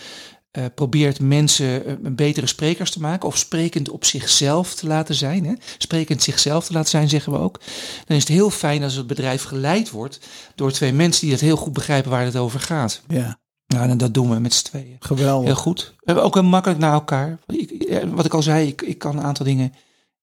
eh, 0.50 0.64
probeert 0.74 1.20
mensen 1.20 1.86
eh, 1.86 1.94
betere 2.00 2.46
sprekers 2.46 2.90
te 2.90 3.00
maken 3.00 3.28
of 3.28 3.36
sprekend 3.36 3.90
op 3.90 4.04
zichzelf 4.04 4.74
te 4.74 4.86
laten 4.86 5.14
zijn. 5.14 5.44
Hè? 5.46 5.52
Sprekend 5.78 6.22
zichzelf 6.22 6.66
te 6.66 6.72
laten 6.72 6.90
zijn, 6.90 7.08
zeggen 7.08 7.32
we 7.32 7.38
ook. 7.38 7.60
Dan 8.06 8.16
is 8.16 8.22
het 8.22 8.32
heel 8.32 8.50
fijn 8.50 8.82
als 8.82 8.94
het 8.94 9.06
bedrijf 9.06 9.42
geleid 9.42 9.90
wordt 9.90 10.20
door 10.54 10.72
twee 10.72 10.92
mensen 10.92 11.20
die 11.22 11.32
het 11.32 11.40
heel 11.40 11.56
goed 11.56 11.72
begrijpen 11.72 12.10
waar 12.10 12.24
het 12.24 12.36
over 12.36 12.60
gaat. 12.60 13.02
ja, 13.08 13.38
Nou, 13.66 13.88
en 13.90 13.98
dat 13.98 14.14
doen 14.14 14.30
we 14.30 14.38
met 14.38 14.54
z'n 14.54 14.64
tweeën. 14.64 14.96
geweldig. 14.98 15.46
Heel 15.46 15.54
goed. 15.54 15.94
We 15.96 16.02
hebben 16.04 16.24
ook 16.24 16.34
heel 16.34 16.42
makkelijk 16.44 16.80
naar 16.80 16.92
elkaar. 16.92 17.38
Ik, 17.46 17.70
eh, 17.70 18.08
wat 18.10 18.24
ik 18.24 18.34
al 18.34 18.42
zei, 18.42 18.66
ik, 18.68 18.82
ik 18.82 18.98
kan 18.98 19.18
een 19.18 19.24
aantal 19.24 19.44
dingen 19.46 19.72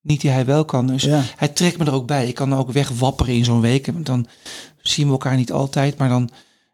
niet 0.05 0.21
die 0.21 0.29
hij 0.29 0.45
wel 0.45 0.65
kan. 0.65 0.87
Dus 0.87 1.03
Ja. 1.03 1.21
hij 1.35 1.47
trekt 1.47 1.77
me 1.77 1.85
er 1.85 1.93
ook 1.93 2.07
bij. 2.07 2.27
Ik 2.27 2.35
kan 2.35 2.55
ook 2.55 2.71
wegwapperen 2.71 3.33
in 3.33 3.45
zo'n 3.45 3.61
week. 3.61 3.87
En 3.87 4.03
Dan 4.03 4.27
zien 4.81 5.05
we 5.05 5.11
elkaar 5.11 5.35
niet 5.35 5.51
altijd. 5.51 5.97
Maar 5.97 6.09
dan 6.09 6.29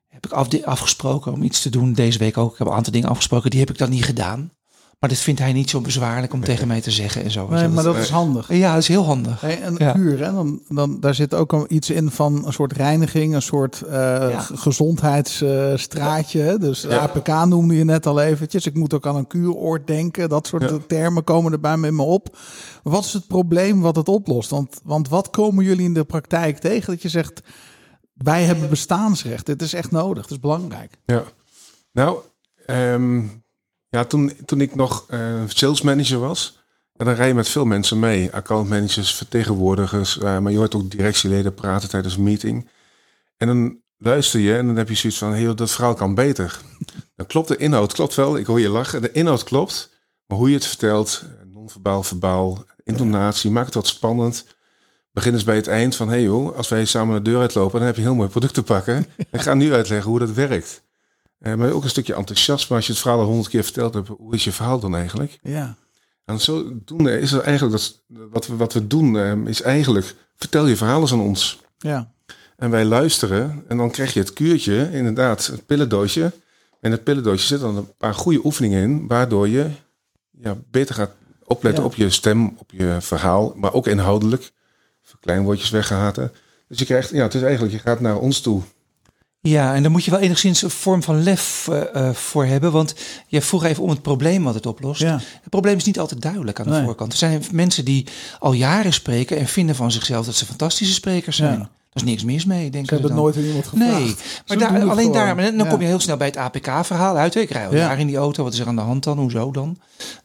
heb 0.07 0.25
ik 0.25 0.31
af, 0.31 0.63
afgesproken 0.63 1.31
om 1.33 1.43
iets 1.43 1.61
te 1.61 1.69
doen. 1.69 1.93
Deze 1.93 2.17
week 2.17 2.37
ook. 2.37 2.51
Ik 2.51 2.57
heb 2.57 2.67
een 2.67 2.73
aantal 2.73 2.93
dingen 2.93 3.09
afgesproken. 3.09 3.49
Die 3.49 3.59
heb 3.59 3.69
ik 3.69 3.77
dan 3.77 3.89
niet 3.89 4.05
gedaan. 4.05 4.51
Maar 5.01 5.09
dat 5.09 5.19
vindt 5.19 5.39
hij 5.39 5.53
niet 5.53 5.69
zo 5.69 5.81
bezwaarlijk 5.81 6.33
om 6.33 6.43
tegen 6.43 6.67
mij 6.67 6.81
te 6.81 6.91
zeggen 6.91 7.23
en 7.23 7.31
zo. 7.31 7.47
Nee, 7.47 7.67
maar 7.67 7.83
dat 7.83 7.95
is 7.97 8.09
handig. 8.09 8.53
Ja, 8.53 8.71
dat 8.73 8.81
is 8.81 8.87
heel 8.87 9.05
handig. 9.05 9.41
Hey, 9.41 9.63
een 9.63 9.75
Ja. 9.77 9.91
kuur, 9.91 10.25
hè? 10.25 10.31
Dan, 10.31 10.61
dan, 10.69 10.99
daar 10.99 11.15
zit 11.15 11.33
ook 11.33 11.53
al 11.53 11.65
iets 11.67 11.89
in 11.89 12.11
van 12.11 12.45
een 12.45 12.53
soort 12.53 12.73
reiniging, 12.73 13.33
een 13.33 13.41
soort 13.41 13.81
eh, 13.81 14.39
gezondheidsstraatje. 14.53 16.57
dus 16.57 16.81
Ja. 16.81 16.97
APK 16.99 17.27
noemde 17.45 17.75
je 17.75 17.83
net 17.83 18.05
al 18.05 18.21
eventjes. 18.21 18.65
Ik 18.65 18.73
moet 18.73 18.93
ook 18.93 19.07
aan 19.07 19.15
een 19.15 19.27
kuuroord 19.27 19.87
denken. 19.87 20.29
Dat 20.29 20.47
soort 20.47 20.69
Ja. 20.69 20.77
termen 20.87 21.23
komen 21.23 21.51
erbij 21.51 21.77
met 21.77 21.91
me 21.91 22.01
op. 22.03 22.37
Wat 22.83 23.05
is 23.05 23.13
het 23.13 23.27
probleem 23.27 23.81
wat 23.81 23.95
het 23.95 24.07
oplost? 24.09 24.49
Want, 24.49 24.79
want 24.83 25.09
wat 25.09 25.29
komen 25.29 25.63
jullie 25.63 25.85
in 25.85 25.93
de 25.93 26.03
praktijk 26.03 26.57
tegen 26.57 26.93
dat 26.93 27.01
je 27.01 27.09
zegt... 27.09 27.41
wij 28.13 28.43
hebben 28.43 28.69
bestaansrecht. 28.69 29.45
Dit 29.45 29.61
is 29.61 29.73
echt 29.73 29.91
nodig. 29.91 30.23
Het 30.23 30.31
is 30.31 30.39
belangrijk. 30.39 30.97
Ja. 31.05 31.23
Nou, 31.91 32.17
ehm, 32.65 33.21
ja, 33.91 34.05
toen, 34.05 34.33
toen 34.45 34.61
ik 34.61 34.75
nog 34.75 35.05
eh 35.09 35.43
sales 35.47 35.81
manager 35.81 36.19
was, 36.19 36.59
en 37.01 37.05
dan 37.05 37.15
rij 37.15 37.27
je 37.27 37.33
met 37.33 37.49
veel 37.49 37.65
mensen 37.65 37.99
mee. 37.99 38.31
Accountmanagers, 38.31 39.15
vertegenwoordigers, 39.15 40.17
eh, 40.17 40.37
maar 40.37 40.51
je 40.51 40.57
hoort 40.57 40.75
ook 40.75 40.91
directieleden 40.91 41.53
praten 41.53 41.89
tijdens 41.89 42.15
een 42.15 42.23
meeting. 42.23 42.69
En 43.37 43.47
dan 43.47 43.77
luister 43.97 44.39
je 44.39 44.57
en 44.57 44.65
dan 44.65 44.75
heb 44.75 44.89
je 44.89 44.95
zoiets 44.95 45.19
van, 45.19 45.41
joh, 45.41 45.55
dat 45.55 45.71
verhaal 45.71 45.93
kan 45.93 46.15
beter. 46.15 46.59
Dan 47.15 47.25
klopt 47.25 47.47
de 47.47 47.57
inhoud, 47.57 47.93
klopt 47.93 48.15
wel, 48.15 48.37
ik 48.37 48.45
hoor 48.45 48.59
je 48.59 48.69
lachen. 48.69 49.01
De 49.01 49.11
inhoud 49.11 49.43
klopt, 49.43 49.89
maar 50.25 50.37
hoe 50.37 50.49
je 50.49 50.55
het 50.55 50.65
vertelt, 50.65 51.23
non-verbaal, 51.45 52.03
verbaal, 52.03 52.65
intonatie, 52.83 53.51
maakt 53.51 53.65
het 53.65 53.75
wat 53.75 53.87
spannend. 53.87 54.45
Begin 55.11 55.33
eens 55.33 55.43
bij 55.43 55.55
het 55.55 55.67
eind 55.67 55.95
van, 55.95 56.09
hey 56.09 56.21
joh, 56.21 56.55
als 56.57 56.69
wij 56.69 56.85
samen 56.85 57.23
de 57.23 57.29
deur 57.29 57.39
uitlopen, 57.39 57.77
dan 57.77 57.87
heb 57.87 57.95
je 57.95 58.01
heel 58.01 58.15
mooi 58.15 58.29
product 58.29 58.53
te 58.53 58.63
pakken. 58.63 59.05
Ik 59.31 59.41
ga 59.41 59.53
nu 59.53 59.73
uitleggen 59.73 60.09
hoe 60.09 60.19
dat 60.19 60.31
werkt. 60.31 60.83
Eh, 61.41 61.53
maar 61.55 61.71
ook 61.71 61.83
een 61.83 61.89
stukje 61.89 62.13
enthousiasme 62.15 62.75
als 62.75 62.85
je 62.85 62.91
het 62.91 63.01
verhaal 63.01 63.19
al 63.19 63.25
honderd 63.25 63.49
keer 63.49 63.63
verteld 63.63 63.93
hebt. 63.93 64.07
Hoe 64.07 64.33
is 64.33 64.43
je 64.43 64.51
verhaal 64.51 64.79
dan 64.79 64.95
eigenlijk? 64.95 65.39
Ja, 65.43 65.75
En 66.25 66.39
zo 66.39 66.71
doen 66.85 67.07
eh, 67.07 67.21
is 67.21 67.31
er 67.31 67.41
eigenlijk 67.41 67.77
dat 67.77 68.01
wat 68.31 68.47
we, 68.47 68.55
wat 68.55 68.73
we 68.73 68.87
doen 68.87 69.17
eh, 69.17 69.33
is 69.45 69.61
eigenlijk 69.61 70.15
vertel 70.35 70.65
je 70.67 70.75
verhaal 70.75 71.01
eens 71.01 71.11
aan 71.11 71.19
ons. 71.21 71.59
ja, 71.77 72.11
En 72.57 72.69
wij 72.69 72.85
luisteren. 72.85 73.63
En 73.67 73.77
dan 73.77 73.91
krijg 73.91 74.13
je 74.13 74.19
het 74.19 74.33
kuurtje, 74.33 74.89
inderdaad, 74.91 75.45
het 75.45 75.65
pillendoosje. 75.65 76.31
En 76.81 76.91
het 76.91 77.03
pillendoosje 77.03 77.47
zit 77.47 77.59
dan 77.59 77.77
een 77.77 77.95
paar 77.97 78.13
goede 78.13 78.45
oefeningen 78.45 78.81
in. 78.83 79.07
Waardoor 79.07 79.47
je 79.47 79.69
ja, 80.41 80.57
beter 80.71 80.95
gaat 80.95 81.11
opletten 81.43 81.83
Ja. 81.83 81.89
op 81.89 81.95
je 81.95 82.09
stem, 82.09 82.55
op 82.57 82.71
je 82.71 82.97
verhaal. 82.99 83.53
Maar 83.55 83.73
ook 83.73 83.87
inhoudelijk. 83.87 84.51
Verkleinwoordjes 85.01 85.69
weggehaten. 85.69 86.31
Dus 86.67 86.79
je 86.79 86.85
krijgt, 86.85 87.09
ja, 87.09 87.23
het 87.23 87.33
is 87.33 87.41
eigenlijk, 87.41 87.73
je 87.73 87.79
gaat 87.79 87.99
naar 87.99 88.17
ons 88.17 88.39
toe. 88.41 88.61
Ja, 89.43 89.75
en 89.75 89.81
daar 89.81 89.91
moet 89.91 90.03
je 90.05 90.11
wel 90.11 90.19
enigszins 90.19 90.61
een 90.61 90.69
vorm 90.69 91.03
van 91.03 91.23
lef 91.23 91.67
eh, 91.67 91.95
eh, 91.95 92.15
voor 92.15 92.45
hebben. 92.45 92.71
Want 92.71 92.95
je 93.27 93.41
vroeg 93.41 93.63
even 93.63 93.83
om 93.83 93.89
het 93.89 94.01
probleem 94.01 94.43
wat 94.43 94.53
het 94.53 94.65
oplost. 94.65 95.01
Ja. 95.01 95.19
Het 95.41 95.49
probleem 95.49 95.77
is 95.77 95.83
niet 95.83 95.99
altijd 95.99 96.21
duidelijk 96.21 96.59
aan 96.59 96.65
de 96.65 96.71
Nee. 96.71 96.83
voorkant. 96.83 97.11
Er 97.11 97.17
zijn 97.17 97.43
mensen 97.51 97.85
die 97.85 98.07
al 98.39 98.53
jaren 98.53 98.93
spreken 98.93 99.37
en 99.37 99.47
vinden 99.47 99.75
van 99.75 99.91
zichzelf 99.91 100.25
dat 100.25 100.35
ze 100.35 100.45
fantastische 100.45 100.93
sprekers 100.93 101.35
zijn. 101.37 101.59
Ja. 101.59 101.69
Daar 101.93 102.03
is 102.03 102.09
niks 102.09 102.23
mis 102.23 102.45
mee, 102.45 102.69
denk 102.69 102.83
ik. 102.83 102.89
Ze 102.89 102.93
hebben 102.93 103.11
het 103.11 103.19
nooit 103.21 103.37
aan 103.37 103.43
iemand 103.43 103.67
gevraagd. 103.67 103.99
Nee, 103.99 104.15
maar 104.47 104.57
daar, 104.57 104.89
alleen 104.89 105.11
daar, 105.11 105.35
maar 105.35 105.55
dan 105.57 105.67
kom 105.67 105.81
je 105.81 105.87
heel 105.87 105.99
snel 105.99 106.17
bij 106.17 106.27
het 106.27 106.37
APK-verhaal 106.37 107.17
uit. 107.17 107.35
Ik 107.35 107.49
rij 107.49 107.67
jaren 107.71 107.99
in 107.99 108.07
die 108.07 108.17
auto, 108.17 108.43
wat 108.43 108.53
is 108.53 108.59
er 108.59 108.67
aan 108.67 108.75
de 108.75 108.81
hand 108.81 109.03
dan? 109.03 109.17
Hoezo 109.17 109.51
dan? 109.51 109.77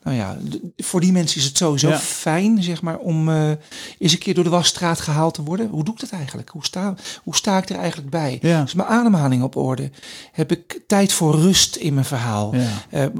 Nou 0.03 0.17
ja, 0.17 0.37
voor 0.77 1.01
die 1.01 1.13
mensen 1.13 1.39
is 1.41 1.45
het 1.45 1.57
sowieso 1.57 1.91
fijn, 1.93 2.63
zeg 2.63 2.83
maar, 2.83 2.99
om 2.99 3.29
eh, 3.29 3.51
eens 3.99 4.13
een 4.13 4.19
keer 4.19 4.35
door 4.35 4.45
de 4.45 4.51
wasstraat 4.51 5.01
gehaald 5.01 5.35
te 5.35 5.43
worden. 5.43 5.69
Hoe 5.69 5.85
doe 5.85 5.95
ik 5.95 6.01
dat 6.01 6.11
eigenlijk? 6.11 6.49
Hoe 6.49 6.65
sta, 6.65 6.95
hoe 7.23 7.37
sta 7.37 7.59
ik 7.59 7.69
er 7.69 7.77
eigenlijk 7.77 8.11
bij? 8.11 8.39
Ja. 8.43 8.63
Is 8.63 8.75
mijn 8.75 8.89
ademhaling 8.89 9.43
op 9.43 9.57
orde? 9.57 9.91
Heb 10.33 10.53
ik 10.53 10.81
tijd 10.87 11.13
voor 11.13 11.35
rust 11.35 11.77
in 11.77 11.95
mijn 11.95 12.07
verhaal? 12.07 12.55
Ja. 12.91 13.11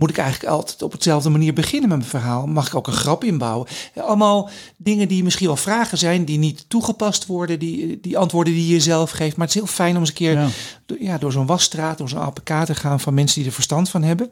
Moet 0.00 0.10
ik 0.10 0.18
eigenlijk 0.18 0.52
altijd 0.52 0.82
op 0.82 0.92
hetzelfde 0.92 1.28
manier 1.28 1.52
beginnen 1.52 1.88
met 1.88 1.98
mijn 1.98 2.10
verhaal? 2.10 2.46
Mag 2.46 2.66
ik 2.66 2.74
ook 2.74 2.86
een 2.86 2.92
grap 2.92 3.24
inbouwen? 3.24 3.68
Allemaal 3.94 4.48
dingen 4.76 5.08
die 5.08 5.24
misschien 5.24 5.46
wel 5.46 5.56
vragen 5.56 5.98
zijn, 5.98 6.24
die 6.24 6.38
niet 6.38 6.64
toegepast 6.68 7.26
worden, 7.26 7.58
die, 7.58 8.00
die 8.00 8.18
antwoorden 8.18 8.52
die 8.52 8.72
je 8.72 8.80
zelf 8.80 9.10
geeft. 9.10 9.36
Maar 9.36 9.46
het 9.46 9.54
is 9.56 9.62
heel 9.62 9.70
fijn 9.72 9.94
om 9.94 10.00
eens 10.00 10.08
een 10.08 10.14
keer 10.14 10.32
Ja. 10.32 10.48
door, 10.86 10.96
ja, 11.02 11.18
door 11.18 11.32
zo'n 11.32 11.46
wasstraat, 11.46 11.98
door 11.98 12.08
zo'n 12.08 12.20
APK 12.20 12.64
te 12.64 12.74
gaan 12.74 13.00
van 13.00 13.14
mensen 13.14 13.38
die 13.38 13.46
er 13.48 13.54
verstand 13.54 13.88
van 13.88 14.02
hebben. 14.02 14.30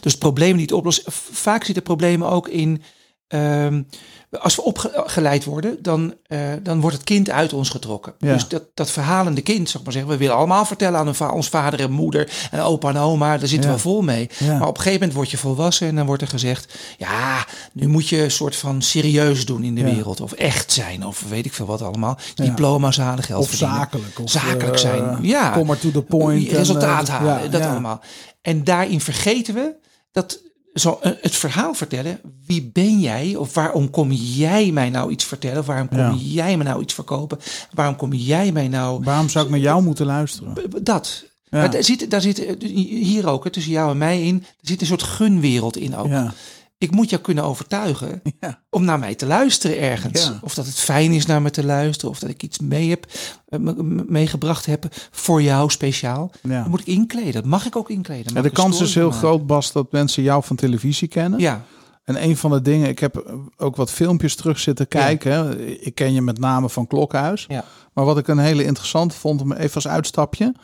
Dus 0.00 0.12
het 0.12 0.18
probleem 0.18 0.56
niet 0.56 0.72
oplossen. 0.72 1.12
Vaak 1.32 1.64
zitten 1.64 1.82
problemen 1.82 2.28
ook 2.28 2.48
in. 2.48 2.82
ehm, 3.28 3.82
als 4.30 4.56
we 4.56 4.62
opgeleid 4.62 5.44
worden, 5.44 5.82
dan, 5.82 6.14
eh, 6.26 6.38
dan 6.62 6.80
wordt 6.80 6.96
het 6.96 7.04
kind 7.04 7.30
uit 7.30 7.52
ons 7.52 7.68
getrokken. 7.68 8.14
Ja. 8.18 8.32
Dus 8.32 8.48
dat, 8.48 8.62
dat 8.74 8.90
verhalende 8.90 9.40
kind, 9.40 9.68
zeg 9.70 9.82
maar 9.82 9.92
zeggen, 9.92 10.10
we 10.10 10.16
willen 10.16 10.36
allemaal 10.36 10.64
vertellen 10.64 10.98
aan 10.98 11.06
een 11.06 11.14
va- 11.14 11.30
ons 11.30 11.48
vader 11.48 11.80
en 11.80 11.90
moeder 11.90 12.30
en 12.50 12.60
opa 12.60 12.88
en 12.88 12.96
oma, 12.96 13.38
daar 13.38 13.48
zitten 13.48 13.70
Ja. 13.70 13.76
we 13.76 13.82
vol 13.82 14.02
mee. 14.02 14.30
Ja. 14.38 14.58
Maar 14.58 14.68
op 14.68 14.76
een 14.76 14.82
gegeven 14.82 14.98
moment 14.98 15.12
word 15.16 15.30
je 15.30 15.36
volwassen 15.36 15.88
en 15.88 15.94
dan 15.94 16.06
wordt 16.06 16.22
er 16.22 16.28
gezegd, 16.28 16.74
ja, 16.98 17.46
nu 17.72 17.88
moet 17.88 18.08
je 18.08 18.22
een 18.22 18.30
soort 18.30 18.56
van 18.56 18.82
serieus 18.82 19.46
doen 19.46 19.62
in 19.64 19.74
de 19.74 19.84
wereld. 19.84 20.20
Of 20.20 20.32
echt 20.32 20.72
zijn, 20.72 21.06
of 21.06 21.24
weet 21.28 21.46
ik 21.46 21.52
veel 21.52 21.66
wat 21.66 21.82
allemaal. 21.82 22.18
Diploma's 22.34 22.96
halen, 22.96 23.24
geld 23.24 23.42
Of 23.42 23.48
verdienen. 23.48 23.76
zakelijk. 23.76 24.18
Of, 24.20 24.30
Zakelijk 24.30 24.72
eh, 24.74 24.76
zijn, 24.80 25.18
ja. 25.22 25.50
Kom 25.50 25.66
maar 25.66 25.78
to 25.78 25.90
the 25.90 26.02
point. 26.02 26.48
en, 26.48 26.56
Resultaat 26.56 27.08
eh, 27.08 27.14
halen, 27.14 27.50
dat 27.50 27.62
allemaal. 27.62 28.00
En 28.42 28.64
daarin 28.64 29.00
vergeten 29.00 29.54
we 29.54 29.74
dat 30.12 30.40
zo, 30.78 30.98
eh, 31.02 31.12
het 31.20 31.36
verhaal 31.36 31.74
vertellen. 31.74 32.20
Wie 32.46 32.70
ben 32.72 33.00
jij? 33.00 33.34
Of 33.36 33.54
waarom 33.54 33.90
kom 33.90 34.12
jij 34.12 34.70
mij 34.72 34.90
nou 34.90 35.10
iets 35.10 35.24
vertellen? 35.24 35.64
Waarom 35.64 35.88
kom 35.88 35.98
Ja. 35.98 36.14
jij 36.18 36.56
me 36.56 36.64
nou 36.64 36.82
iets 36.82 36.94
verkopen? 36.94 37.38
Waarom 37.74 37.96
kom 37.96 38.12
jij 38.12 38.52
mij 38.52 38.68
nou... 38.68 39.04
Waarom 39.04 39.28
zou 39.28 39.44
ik 39.44 39.50
naar 39.50 39.60
jou 39.60 39.82
moeten 39.82 40.06
luisteren? 40.06 40.54
Dat. 40.82 41.24
Ja. 41.50 41.58
Maar 41.58 41.70
daar 41.70 41.84
zit, 41.84 42.10
daar 42.10 42.20
zit 42.20 42.44
eh, 42.44 42.54
hier 43.02 43.28
ook, 43.28 43.44
hè, 43.44 43.50
tussen 43.50 43.72
jou 43.72 43.90
en 43.90 43.98
mij 43.98 44.22
in, 44.22 44.36
er 44.60 44.68
zit 44.68 44.80
een 44.80 44.86
soort 44.86 45.02
gunwereld 45.02 45.76
in 45.76 45.96
ook. 45.96 46.06
Ja. 46.08 46.32
Ik 46.78 46.90
moet 46.90 47.10
jou 47.10 47.22
kunnen 47.22 47.44
overtuigen 47.44 48.22
Ja. 48.40 48.62
om 48.70 48.84
naar 48.84 48.98
mij 48.98 49.14
te 49.14 49.26
luisteren 49.26 49.78
ergens. 49.80 50.24
Ja. 50.24 50.38
Of 50.42 50.54
dat 50.54 50.66
het 50.66 50.74
fijn 50.78 51.12
is 51.12 51.26
naar 51.26 51.42
me 51.42 51.50
te 51.50 51.64
luisteren. 51.64 52.10
Of 52.10 52.18
dat 52.18 52.30
ik 52.30 52.42
iets 52.42 52.58
mee 52.58 52.88
heb, 52.88 53.06
eh, 53.46 53.58
me- 53.58 53.82
me- 53.82 54.04
meegebracht 54.08 54.66
heb 54.66 54.84
voor 55.10 55.42
jou 55.42 55.70
speciaal. 55.70 56.30
Ja. 56.42 56.60
Dan 56.60 56.70
moet 56.70 56.80
ik 56.80 56.86
inkleden. 56.86 57.32
Dat 57.32 57.44
mag 57.44 57.66
ik 57.66 57.76
ook 57.76 57.90
inkleden. 57.90 58.34
Ja, 58.34 58.42
de 58.42 58.50
kans 58.50 58.80
is 58.80 58.94
heel 58.94 59.04
maken. 59.04 59.18
groot, 59.18 59.46
Bas, 59.46 59.72
dat 59.72 59.92
mensen 59.92 60.22
jou 60.22 60.44
van 60.44 60.56
televisie 60.56 61.08
kennen. 61.08 61.40
Ja, 61.40 61.64
En 62.04 62.22
een 62.24 62.36
van 62.36 62.50
de 62.50 62.62
dingen, 62.62 62.88
ik 62.88 62.98
heb 62.98 63.34
ook 63.56 63.76
wat 63.76 63.90
filmpjes 63.90 64.34
terug 64.34 64.58
zitten 64.58 64.88
kijken. 64.88 65.60
Ik 65.86 65.94
ken 65.94 66.12
je 66.12 66.22
met 66.22 66.38
name 66.38 66.68
van 66.68 66.86
Klokhuis. 66.86 67.44
ja. 67.48 67.64
Maar 67.92 68.04
wat 68.04 68.18
ik 68.18 68.28
een 68.28 68.38
hele 68.38 68.64
interessant 68.64 69.14
vond, 69.14 69.40
om 69.40 69.52
even 69.52 69.74
als 69.74 69.88
uitstapje. 69.88 70.54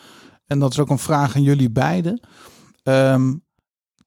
En 0.47 0.59
dat 0.59 0.71
is 0.73 0.78
ook 0.78 0.90
een 0.90 0.99
vraag 0.99 1.35
aan 1.37 1.42
jullie 1.42 1.71
beiden. 1.71 2.21
Ehm, 2.83 3.33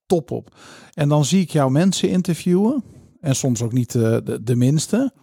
top 0.07 0.31
op. 0.31 0.55
En 0.93 1.09
dan 1.09 1.25
zie 1.25 1.41
ik 1.41 1.49
jou 1.49 1.71
mensen 1.71 2.09
interviewen. 2.09 2.83
En 3.19 3.35
soms 3.35 3.61
ook 3.61 3.71
niet 3.71 3.91
de, 3.91 4.21
de, 4.23 4.43
de 4.43 4.55
minste. 4.55 5.13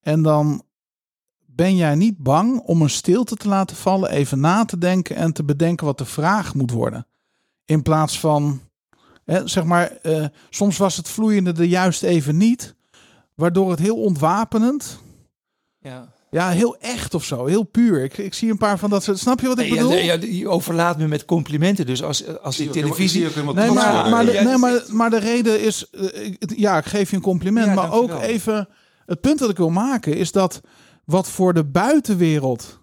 En 0.00 0.22
dan 0.22 0.62
ben 1.46 1.76
jij 1.76 1.94
niet 1.94 2.18
bang 2.18 2.60
om 2.60 2.82
een 2.82 2.90
stilte 2.90 3.36
te 3.36 3.48
laten 3.48 3.76
vallen, 3.76 4.10
even 4.10 4.40
na 4.40 4.64
te 4.64 4.78
denken 4.78 5.16
en 5.16 5.32
te 5.32 5.44
bedenken 5.44 5.86
wat 5.86 5.98
de 5.98 6.04
vraag 6.04 6.54
moet 6.54 6.70
worden. 6.70 7.06
In 7.64 7.82
plaats 7.82 8.20
van, 8.20 8.60
hè, 9.24 9.48
zeg 9.48 9.64
maar, 9.64 9.90
eh, 10.02 10.26
soms 10.50 10.76
was 10.76 10.96
het 10.96 11.08
vloeiende 11.08 11.52
er 11.52 11.62
juist 11.62 12.02
even 12.02 12.36
niet, 12.36 12.74
waardoor 13.34 13.70
het 13.70 13.78
heel 13.78 13.96
ontwapenend 13.96 15.00
ja. 15.80 16.08
Ja, 16.30 16.50
heel 16.50 16.76
echt 16.78 17.14
of 17.14 17.24
zo. 17.24 17.46
Heel 17.46 17.62
puur. 17.62 18.04
Ik, 18.04 18.18
ik 18.18 18.34
zie 18.34 18.50
een 18.50 18.58
paar 18.58 18.78
van 18.78 18.90
dat 18.90 19.02
soort... 19.02 19.18
Snap 19.18 19.40
je 19.40 19.46
wat 19.46 19.58
ik 19.58 19.64
Nee, 19.64 19.74
ja, 19.74 19.82
bedoel? 19.82 19.96
nee, 19.96 20.04
ja, 20.04 20.38
je 20.38 20.48
overlaat 20.48 20.98
me 20.98 21.06
met 21.06 21.24
complimenten. 21.24 21.86
Dus 21.86 22.02
als, 22.02 22.38
als 22.38 22.56
die 22.56 22.70
televisie... 22.70 23.26
Nee, 23.54 23.70
maar, 23.70 24.08
maar, 24.08 24.24
de, 24.24 24.32
Ja, 24.32 24.42
nee, 24.42 24.56
maar, 24.56 24.82
maar 24.88 25.10
de 25.10 25.18
reden 25.18 25.60
is... 25.60 25.90
eh, 25.90 26.32
ja, 26.38 26.78
ik 26.78 26.84
geef 26.84 27.10
je 27.10 27.16
een 27.16 27.22
compliment. 27.22 27.66
Ja, 27.66 27.74
maar 27.74 27.92
ook 27.92 28.20
even... 28.20 28.68
Het 29.06 29.20
punt 29.20 29.38
dat 29.38 29.50
ik 29.50 29.56
wil 29.56 29.70
maken 29.70 30.16
is 30.16 30.32
dat... 30.32 30.60
Wat 31.04 31.28
voor 31.28 31.54
de 31.54 31.64
buitenwereld 31.64 32.80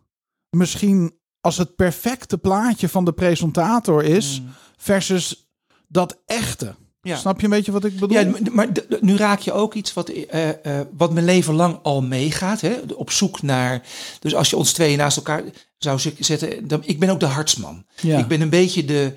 misschien 0.49 1.17
als 1.41 1.57
het 1.57 1.75
perfecte 1.75 2.37
plaatje 2.37 2.89
van 2.89 3.05
de 3.05 3.13
presentator 3.13 4.03
is... 4.03 4.41
Mm. 4.41 4.53
Versus 4.77 5.49
dat 5.87 6.21
echte. 6.25 6.75
Ja. 7.05 7.17
Snap 7.17 7.39
je 7.39 7.45
een 7.45 7.51
beetje 7.51 7.71
wat 7.71 7.83
ik 7.83 7.99
bedoel? 7.99 8.19
Ja, 8.19 8.31
maar 8.51 8.67
nu 8.99 9.17
raak 9.17 9.39
je 9.39 9.53
ook 9.53 9.73
iets 9.73 9.93
wat, 9.93 10.09
eh, 10.09 10.49
wat 10.97 11.13
mijn 11.13 11.25
leven 11.25 11.53
lang 11.53 11.79
al 11.83 12.01
meegaat. 12.01 12.61
Hè? 12.61 12.73
Op 12.95 13.11
zoek 13.11 13.41
naar. 13.41 13.81
Dus 14.19 14.35
als 14.35 14.49
je 14.49 14.57
ons 14.57 14.73
twee 14.73 14.95
naast 14.95 15.17
elkaar 15.17 15.43
zou 15.77 15.99
zetten. 16.19 16.67
Dan, 16.67 16.81
ik 16.85 16.99
ben 16.99 17.09
ook 17.09 17.19
de 17.19 17.25
hartsman. 17.25 17.85
Ja. 18.01 18.17
Ik 18.17 18.27
ben 18.27 18.41
een 18.41 18.49
beetje 18.49 18.85
de. 18.85 19.11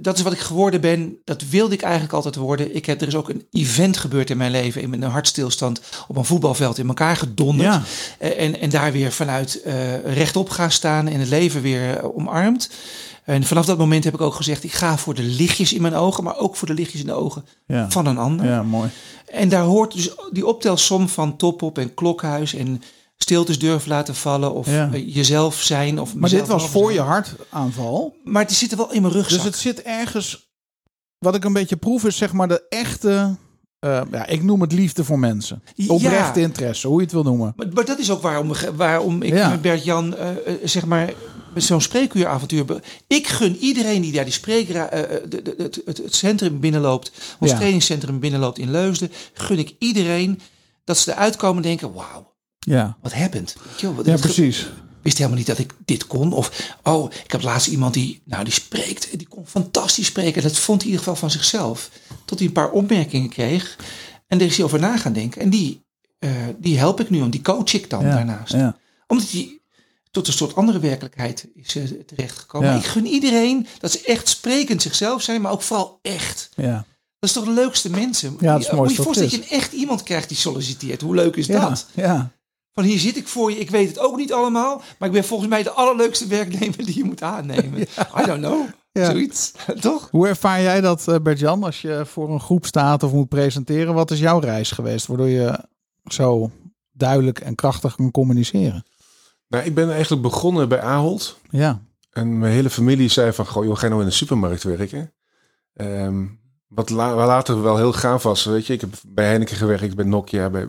Dat 0.00 0.16
is 0.16 0.22
wat 0.22 0.32
ik 0.32 0.38
geworden 0.38 0.80
ben. 0.80 1.16
Dat 1.24 1.42
wilde 1.48 1.74
ik 1.74 1.82
eigenlijk 1.82 2.12
altijd 2.12 2.34
worden. 2.34 2.74
Ik 2.74 2.86
heb, 2.86 3.00
er 3.00 3.06
is 3.06 3.14
ook 3.14 3.28
een 3.28 3.46
event 3.50 3.96
gebeurd 3.96 4.30
in 4.30 4.36
mijn 4.36 4.50
leven. 4.50 4.90
Ben 4.90 5.02
een 5.02 5.10
hartstilstand 5.10 5.80
op 6.08 6.16
een 6.16 6.24
voetbalveld 6.24 6.78
in 6.78 6.88
elkaar 6.88 7.16
gedonderd. 7.16 7.68
Ja. 7.68 7.82
En, 8.18 8.60
en 8.60 8.70
daar 8.70 8.92
weer 8.92 9.12
vanuit 9.12 9.62
eh, 9.62 10.14
rechtop 10.14 10.50
gaan 10.50 10.70
staan 10.70 11.08
en 11.08 11.20
het 11.20 11.28
leven 11.28 11.62
weer 11.62 12.14
omarmd. 12.14 12.70
En 13.24 13.44
vanaf 13.44 13.66
dat 13.66 13.78
moment 13.78 14.04
heb 14.04 14.14
ik 14.14 14.20
ook 14.20 14.34
gezegd, 14.34 14.64
ik 14.64 14.72
ga 14.72 14.98
voor 14.98 15.14
de 15.14 15.22
lichtjes 15.22 15.72
in 15.72 15.82
mijn 15.82 15.94
ogen, 15.94 16.24
maar 16.24 16.36
ook 16.38 16.56
voor 16.56 16.68
de 16.68 16.74
lichtjes 16.74 17.00
in 17.00 17.06
de 17.06 17.12
ogen 17.12 17.44
Ja. 17.66 17.90
van 17.90 18.06
een 18.06 18.18
ander. 18.18 18.46
ja, 18.46 18.62
mooi. 18.62 18.90
En 19.26 19.48
daar 19.48 19.62
hoort 19.62 19.92
dus 19.92 20.10
die 20.32 20.46
optelsom 20.46 21.08
van 21.08 21.36
topop 21.36 21.78
en 21.78 21.94
klokhuis 21.94 22.54
en 22.54 22.82
stiltes 23.16 23.58
durven 23.58 23.88
laten 23.88 24.14
vallen 24.14 24.54
of 24.54 24.70
Ja. 24.70 24.88
jezelf 25.06 25.60
zijn. 25.62 26.00
Of 26.00 26.14
Maar 26.14 26.30
dit 26.30 26.46
was 26.46 26.68
voor 26.68 26.92
je 26.92 27.00
hartaanval. 27.00 28.16
Maar 28.24 28.46
die 28.46 28.56
zitten 28.56 28.78
wel 28.78 28.92
in 28.92 29.02
mijn 29.02 29.14
rugzak. 29.14 29.36
Dus 29.36 29.44
het 29.44 29.56
zit 29.56 29.82
ergens. 29.82 30.50
Wat 31.18 31.34
ik 31.34 31.44
een 31.44 31.52
beetje 31.52 31.76
proef 31.76 32.04
is 32.04 32.16
zeg 32.16 32.32
maar 32.32 32.48
de 32.48 32.66
echte. 32.68 33.36
eh, 33.78 34.00
ja, 34.10 34.26
ik 34.26 34.42
noem 34.42 34.60
het 34.60 34.72
liefde 34.72 35.04
voor 35.04 35.18
mensen. 35.18 35.62
Ja. 35.74 35.92
Oprechte 35.94 36.40
interesse, 36.40 36.86
hoe 36.88 36.96
je 36.96 37.02
het 37.02 37.12
wil 37.12 37.22
noemen. 37.22 37.52
Maar, 37.56 37.66
maar 37.74 37.84
dat 37.84 37.98
is 37.98 38.10
ook 38.10 38.22
waarom, 38.22 38.52
waarom 38.76 39.22
ik 39.22 39.32
Ja. 39.32 39.48
met 39.48 39.62
Bert-Jan, 39.62 40.16
eh, 40.16 40.30
eh, 40.30 40.54
zeg 40.64 40.86
maar, 40.86 41.12
met 41.54 41.64
zo'n 41.64 41.80
spreekuuravontuur... 41.80 42.82
Ik 43.06 43.26
gun 43.26 43.56
iedereen 43.56 44.02
die 44.02 44.12
daar 44.12 44.24
die 44.24 44.32
spreker, 44.32 44.76
eh, 44.76 45.02
eh, 45.16 45.22
de- 45.28 45.42
de- 45.42 45.54
het, 45.58 45.80
het, 45.84 45.96
het 45.98 46.14
centrum 46.14 46.60
binnenloopt... 46.60 47.12
ons 47.40 47.50
Ja. 47.50 47.56
trainingscentrum 47.56 48.18
binnenloopt 48.20 48.58
in 48.58 48.70
Leusden... 48.70 49.10
gun 49.34 49.58
ik 49.58 49.74
iedereen 49.78 50.40
dat 50.84 50.98
ze 50.98 51.12
eruit 51.12 51.36
komen 51.36 51.56
en 51.56 51.68
denken... 51.68 51.92
wauw, 51.92 52.32
Ja, 52.58 52.96
wat 53.02 53.12
happened. 53.12 53.56
Wel, 53.80 53.94
wat- 53.94 54.06
ja 54.06 54.16
precies. 54.16 54.66
wist 55.02 55.16
helemaal 55.16 55.38
niet 55.38 55.46
dat 55.46 55.58
ik 55.58 55.74
dit 55.84 56.06
kon. 56.06 56.32
Of, 56.32 56.76
oh, 56.82 57.12
ik 57.24 57.32
heb 57.32 57.42
laatst 57.42 57.66
iemand 57.68 57.94
die, 57.94 58.22
nou, 58.24 58.44
die 58.44 58.52
spreekt, 58.52 59.18
die 59.18 59.28
kon 59.28 59.46
fantastisch 59.46 60.06
spreken. 60.06 60.42
Dat 60.42 60.58
vond 60.58 60.82
hij 60.82 60.90
in 60.90 60.96
ieder 60.96 60.98
geval 60.98 61.16
van 61.28 61.30
zichzelf. 61.30 61.90
Tot 62.24 62.38
hij 62.38 62.46
een 62.46 62.52
paar 62.54 62.70
opmerkingen 62.70 63.28
kreeg. 63.28 63.76
En 64.26 64.38
daar 64.38 64.46
is 64.48 64.56
hij 64.56 64.64
over 64.64 64.78
na 64.80 64.96
gaan 64.96 65.12
denken. 65.12 65.40
En 65.40 65.50
die, 65.50 65.82
eh, 66.18 66.30
die 66.58 66.78
help 66.78 67.00
ik 67.00 67.10
nu, 67.10 67.20
om 67.22 67.30
die 67.30 67.42
coach 67.42 67.72
ik 67.74 67.90
dan 67.90 68.04
Ja, 68.04 68.14
daarnaast. 68.14 68.52
ja. 68.52 68.76
Omdat 69.06 69.30
hij 69.30 69.60
tot 70.12 70.26
een 70.26 70.32
soort 70.32 70.54
andere 70.54 70.78
werkelijkheid 70.78 71.48
is 71.54 71.76
eh, 71.76 71.84
terechtgekomen. 71.84 72.68
Ja. 72.68 72.76
Ik 72.76 72.84
gun 72.84 73.06
iedereen 73.06 73.66
dat 73.78 73.90
ze 73.92 74.02
echt 74.04 74.28
sprekend 74.28 74.82
zichzelf 74.82 75.22
zijn, 75.22 75.40
maar 75.40 75.52
ook 75.52 75.62
vooral 75.62 75.98
echt. 76.02 76.50
Ja. 76.56 76.84
Dat 77.18 77.30
is 77.30 77.32
toch 77.32 77.44
de 77.44 77.50
leukste 77.50 77.90
mensen? 77.90 78.36
Ja, 78.40 78.52
dat 78.52 78.60
is 78.60 78.66
het 78.66 78.76
Moet 78.76 78.96
je 78.96 79.02
voorstellen 79.02 79.30
dat 79.30 79.48
je 79.48 79.54
een 79.54 79.60
echt 79.60 79.72
iemand 79.72 80.02
krijgt 80.02 80.28
die 80.28 80.36
solliciteert. 80.38 81.00
Hoe 81.00 81.14
leuk 81.14 81.36
is 81.36 81.46
Ja, 81.46 81.68
dat? 81.68 81.86
ja. 81.94 82.30
Van 82.72 82.84
hier 82.84 82.98
zit 82.98 83.16
ik 83.16 83.28
voor 83.28 83.50
je, 83.50 83.58
ik 83.58 83.70
weet 83.70 83.88
het 83.88 83.98
ook 83.98 84.16
niet 84.16 84.32
allemaal, 84.32 84.82
maar 84.98 85.08
ik 85.08 85.14
ben 85.14 85.24
volgens 85.24 85.48
mij 85.48 85.62
de 85.62 85.70
allerleukste 85.70 86.26
werknemer 86.26 86.84
die 86.84 86.96
je 86.96 87.04
moet 87.04 87.22
aannemen. 87.22 87.80
I 88.20 88.24
don't 88.26 88.38
know, 88.40 88.66
Ja. 88.92 89.04
zoiets, 89.10 89.52
toch? 89.80 90.08
Hoe 90.10 90.28
ervaar 90.28 90.62
jij 90.62 90.80
dat, 90.80 91.08
eh, 91.08 91.16
Bert-Jan, 91.22 91.64
als 91.64 91.80
je 91.80 92.02
voor 92.06 92.30
een 92.30 92.40
groep 92.40 92.66
staat 92.66 93.02
of 93.02 93.12
moet 93.12 93.28
presenteren? 93.28 93.94
Wat 93.94 94.10
is 94.10 94.18
jouw 94.18 94.38
reis 94.38 94.70
geweest, 94.70 95.06
waardoor 95.06 95.28
je 95.28 95.64
zo 96.04 96.50
duidelijk 96.92 97.40
en 97.40 97.54
krachtig 97.54 97.94
kan 97.96 98.10
communiceren? 98.10 98.84
Nou, 99.52 99.64
ik 99.64 99.74
ben 99.74 99.90
eigenlijk 99.90 100.22
begonnen 100.22 100.68
bij 100.68 100.80
Ahold. 100.80 101.38
Ja. 101.50 101.82
En 102.10 102.38
mijn 102.38 102.52
hele 102.52 102.70
familie 102.70 103.08
zei 103.08 103.32
van, 103.32 103.46
goh, 103.46 103.64
joh, 103.64 103.76
ga 103.76 103.82
je 103.82 103.88
nou 103.88 104.02
in 104.02 104.08
de 104.08 104.14
supermarkt 104.14 104.62
werken? 104.62 105.12
Ehm, 105.74 106.26
wat 106.68 106.90
la 106.90 107.14
later 107.14 107.62
wel 107.62 107.76
heel 107.76 107.92
gaaf 107.92 108.22
was, 108.22 108.44
weet 108.44 108.66
je. 108.66 108.72
Ik 108.72 108.80
heb 108.80 108.90
bij 109.06 109.26
Heineken 109.26 109.56
gewerkt, 109.56 109.96
bij 109.96 110.04
Nokia, 110.04 110.50
bij, 110.50 110.68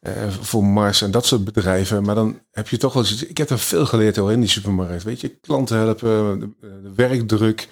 uh, 0.00 0.28
voor 0.28 0.64
Mars 0.64 1.02
en 1.02 1.10
dat 1.10 1.26
soort 1.26 1.44
bedrijven. 1.44 2.02
Maar 2.02 2.14
dan 2.14 2.40
heb 2.50 2.68
je 2.68 2.76
toch 2.76 2.92
wel 2.92 3.02
eens... 3.02 3.24
Ik 3.24 3.38
heb 3.38 3.50
er 3.50 3.58
veel 3.58 3.86
geleerd 3.86 4.16
hoor, 4.16 4.32
in 4.32 4.40
die 4.40 4.48
supermarkt. 4.48 5.02
Weet 5.02 5.20
je, 5.20 5.28
klanten 5.28 5.76
helpen, 5.76 6.40
de, 6.40 6.80
de 6.82 6.92
werkdruk. 6.94 7.68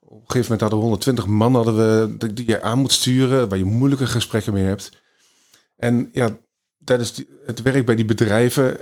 Op 0.00 0.10
een 0.10 0.30
gegeven 0.30 0.42
moment 0.42 0.60
hadden 0.60 0.78
we 0.78 0.84
120 0.84 1.26
man 1.26 1.54
hadden 1.54 1.76
we, 1.76 2.32
die 2.34 2.48
je 2.48 2.62
aan 2.62 2.78
moet 2.78 2.92
sturen, 2.92 3.48
waar 3.48 3.58
je 3.58 3.64
moeilijke 3.64 4.06
gesprekken 4.06 4.52
mee 4.52 4.64
hebt. 4.64 5.02
En 5.76 6.08
ja, 6.12 6.38
tijdens 6.84 7.14
die, 7.14 7.28
het 7.46 7.62
werk 7.62 7.86
bij 7.86 7.94
die 7.94 8.04
bedrijven 8.04 8.76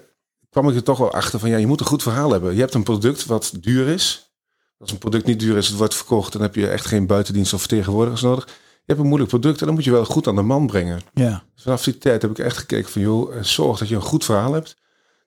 kwam 0.54 0.68
ik 0.68 0.75
er 0.76 0.82
toch 0.82 0.99
wel 0.99 1.12
achter 1.12 1.38
van 1.38 1.49
ja, 1.50 1.56
je 1.56 1.66
moet 1.66 1.80
een 1.80 1.87
goed 1.87 2.02
verhaal 2.02 2.30
hebben. 2.30 2.54
Je 2.54 2.61
hebt 2.61 2.75
een 2.75 2.82
product 2.82 3.26
wat 3.26 3.52
duur 3.61 3.88
is. 3.88 4.32
Als 4.78 4.90
een 4.90 4.99
product 4.99 5.26
niet 5.26 5.40
duur 5.40 5.56
is, 5.56 5.68
het 5.68 5.76
wordt 5.76 5.94
verkocht, 5.94 6.32
dan 6.32 6.42
heb 6.42 6.54
je 6.54 6.68
echt 6.68 6.87
geen 6.87 7.06
buitendienst 7.06 7.52
of 7.52 7.61
vertegenwoordigers 7.61 8.23
nodig. 8.23 8.44
Je 8.46 8.52
hebt 8.87 8.99
een 9.00 9.06
moeilijk 9.06 9.30
product 9.30 9.61
en 9.61 9.66
dan 9.66 9.75
moet 9.75 9.84
je 9.84 9.90
wel 9.90 10.04
goed 10.04 10.26
aan 10.26 10.34
de 10.34 10.42
man 10.42 10.66
brengen. 10.66 11.00
Ja. 11.14 11.42
Dus 11.54 11.62
vanaf 11.62 11.82
die 11.84 11.99
tijd 11.99 12.23
heb 12.23 12.30
ik 12.30 12.38
echt 12.38 12.56
gekeken 12.56 12.90
van 12.90 13.02
joh, 13.02 13.34
zorg 13.42 13.78
dat 13.78 13.88
je 13.88 13.94
een 13.94 14.00
goed 14.00 14.25
verhaal 14.25 14.52
hebt. 14.52 14.76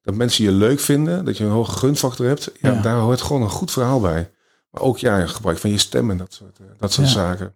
Dat 0.02 0.16
mensen 0.16 0.44
je 0.44 0.52
leuk 0.52 0.80
vinden, 0.80 1.26
dat 1.26 1.38
je 1.38 1.44
een 1.44 1.50
hoge 1.50 1.78
gunfactor 1.78 2.26
hebt. 2.26 2.52
Ja, 2.62 2.72
Ja. 2.72 2.82
daar 2.82 2.98
hoort 3.00 3.22
gewoon 3.22 3.42
een 3.42 3.50
goed 3.50 3.72
verhaal 3.72 4.00
bij. 4.00 4.32
Maar 4.72 4.82
ook 4.82 4.98
ja, 4.98 5.26
gebruik 5.28 5.58
van 5.58 5.70
je 5.70 5.78
stem 5.78 6.12
en 6.12 6.18
dat 6.18 6.34
soort, 6.34 6.60
eh, 6.60 6.66
dat 6.78 6.94
soort 6.94 7.08
Ja. 7.08 7.14
zaken. 7.14 7.54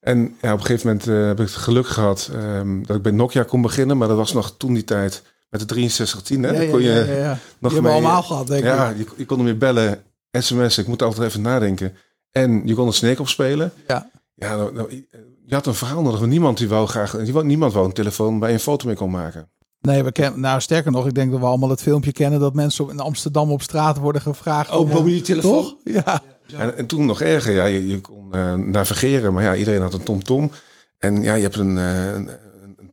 En 0.00 0.18
ja, 0.40 0.52
op 0.52 0.58
een 0.58 0.64
gegeven 0.66 0.86
moment 0.88 1.06
eh, 1.08 1.26
heb 1.26 1.40
ik 1.40 1.46
het 1.46 1.56
geluk 1.56 1.86
gehad 1.88 2.30
ehm, 2.34 2.82
dat 2.82 2.96
ik 2.96 3.02
bij 3.02 3.12
Nokia 3.12 3.42
kon 3.42 3.62
beginnen. 3.62 3.98
Maar 3.98 4.08
dat 4.08 4.16
was 4.16 4.32
nog 4.32 4.54
toen 4.56 4.74
die 4.74 4.84
tijd 4.84 5.22
met 5.50 5.68
de 5.68 5.74
6310. 5.74 6.42
Hè? 6.42 6.50
Ja, 6.50 6.60
ja, 6.62 6.70
kon 6.70 6.82
je 6.82 6.90
ja, 6.90 7.04
ja, 7.04 7.18
ja. 7.22 7.38
nog 7.58 7.80
mee- 7.80 7.92
allemaal 7.92 8.22
gehad, 8.22 8.46
denk 8.46 8.64
ja, 8.64 8.88
ik. 8.90 8.96
je, 8.96 9.06
je 9.16 9.24
kon 9.24 9.36
hem 9.36 9.46
weer 9.46 9.58
bellen, 9.58 10.02
sms'en. 10.30 10.82
Ik 10.82 10.88
moet 10.88 11.02
altijd 11.02 11.28
even 11.28 11.40
nadenken. 11.40 11.92
En 12.30 12.62
je 12.64 12.74
kon 12.74 12.86
een 12.86 12.92
snake 12.92 13.20
opspelen. 13.20 13.72
Ja. 13.86 14.10
Ja, 14.34 14.56
nou, 14.56 14.74
nou, 14.74 15.04
je 15.46 15.54
had 15.54 15.66
een 15.66 15.74
verhaal 15.74 16.02
nodig. 16.02 16.18
want 16.18 16.30
Niemand 16.30 16.58
die 16.58 16.68
wou 16.68 16.86
graag, 16.86 17.16
die 17.16 17.32
wou, 17.32 17.44
niemand 17.44 17.72
wou 17.72 17.86
een 17.86 17.92
telefoon 17.92 18.38
je 18.38 18.46
een 18.48 18.60
foto 18.60 18.86
mee 18.86 18.96
kon 18.96 19.10
maken. 19.10 19.50
Nee, 19.80 20.02
we 20.02 20.12
kennen, 20.12 20.40
nou 20.40 20.60
sterker 20.60 20.92
nog, 20.92 21.06
ik 21.06 21.14
denk 21.14 21.30
dat 21.30 21.40
we 21.40 21.46
allemaal 21.46 21.68
het 21.70 21.82
filmpje 21.82 22.12
kennen 22.12 22.40
dat 22.40 22.54
mensen 22.54 22.88
in 22.88 23.00
Amsterdam 23.00 23.50
op 23.50 23.62
straat 23.62 23.98
worden 23.98 24.22
gevraagd. 24.22 24.70
Oh, 24.70 24.92
mobiele 24.92 25.20
telefoon. 25.20 25.62
Toch? 25.62 25.76
Ja. 25.84 26.22
En, 26.56 26.76
en 26.76 26.86
toen 26.86 27.06
nog 27.06 27.20
erger, 27.20 27.54
ja, 27.54 27.64
je, 27.64 27.86
je 27.86 28.00
kon 28.00 28.32
eh, 28.32 28.54
navigeren, 28.54 29.32
maar 29.32 29.42
ja, 29.42 29.54
iedereen 29.54 29.80
had 29.82 29.94
een 29.94 30.02
TomTom. 30.02 30.50
En 30.98 31.22
ja, 31.22 31.34
je 31.34 31.42
hebt 31.42 31.56
een, 31.56 31.78
eh, 31.78 32.34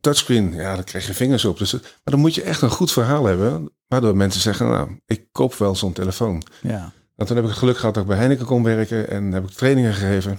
touchscreen, 0.00 0.52
ja, 0.52 0.74
daar 0.74 0.84
krijg 0.84 1.06
je 1.06 1.14
vingers 1.14 1.44
op. 1.44 1.58
Dus, 1.58 1.72
maar 1.72 1.82
dan 2.04 2.18
moet 2.18 2.34
je 2.34 2.42
echt 2.42 2.62
een 2.62 2.70
goed 2.70 2.92
verhaal 2.92 3.24
hebben, 3.24 3.70
waardoor 3.86 4.16
mensen 4.16 4.40
zeggen, 4.40 4.68
nou, 4.68 5.00
ik 5.06 5.26
koop 5.32 5.54
wel 5.54 5.74
zo'n 5.74 5.92
telefoon. 5.92 6.42
Ja. 6.62 6.92
En 7.16 7.26
toen 7.26 7.36
heb 7.36 7.44
ik 7.44 7.50
het 7.50 7.58
geluk 7.58 7.76
gehad 7.76 7.94
dat 7.94 8.02
ik 8.02 8.08
bij 8.08 8.18
Heineken 8.18 8.46
kon 8.46 8.62
werken 8.62 9.10
en 9.10 9.32
heb 9.32 9.44
ik 9.44 9.50
trainingen 9.50 9.94
gegeven. 9.94 10.38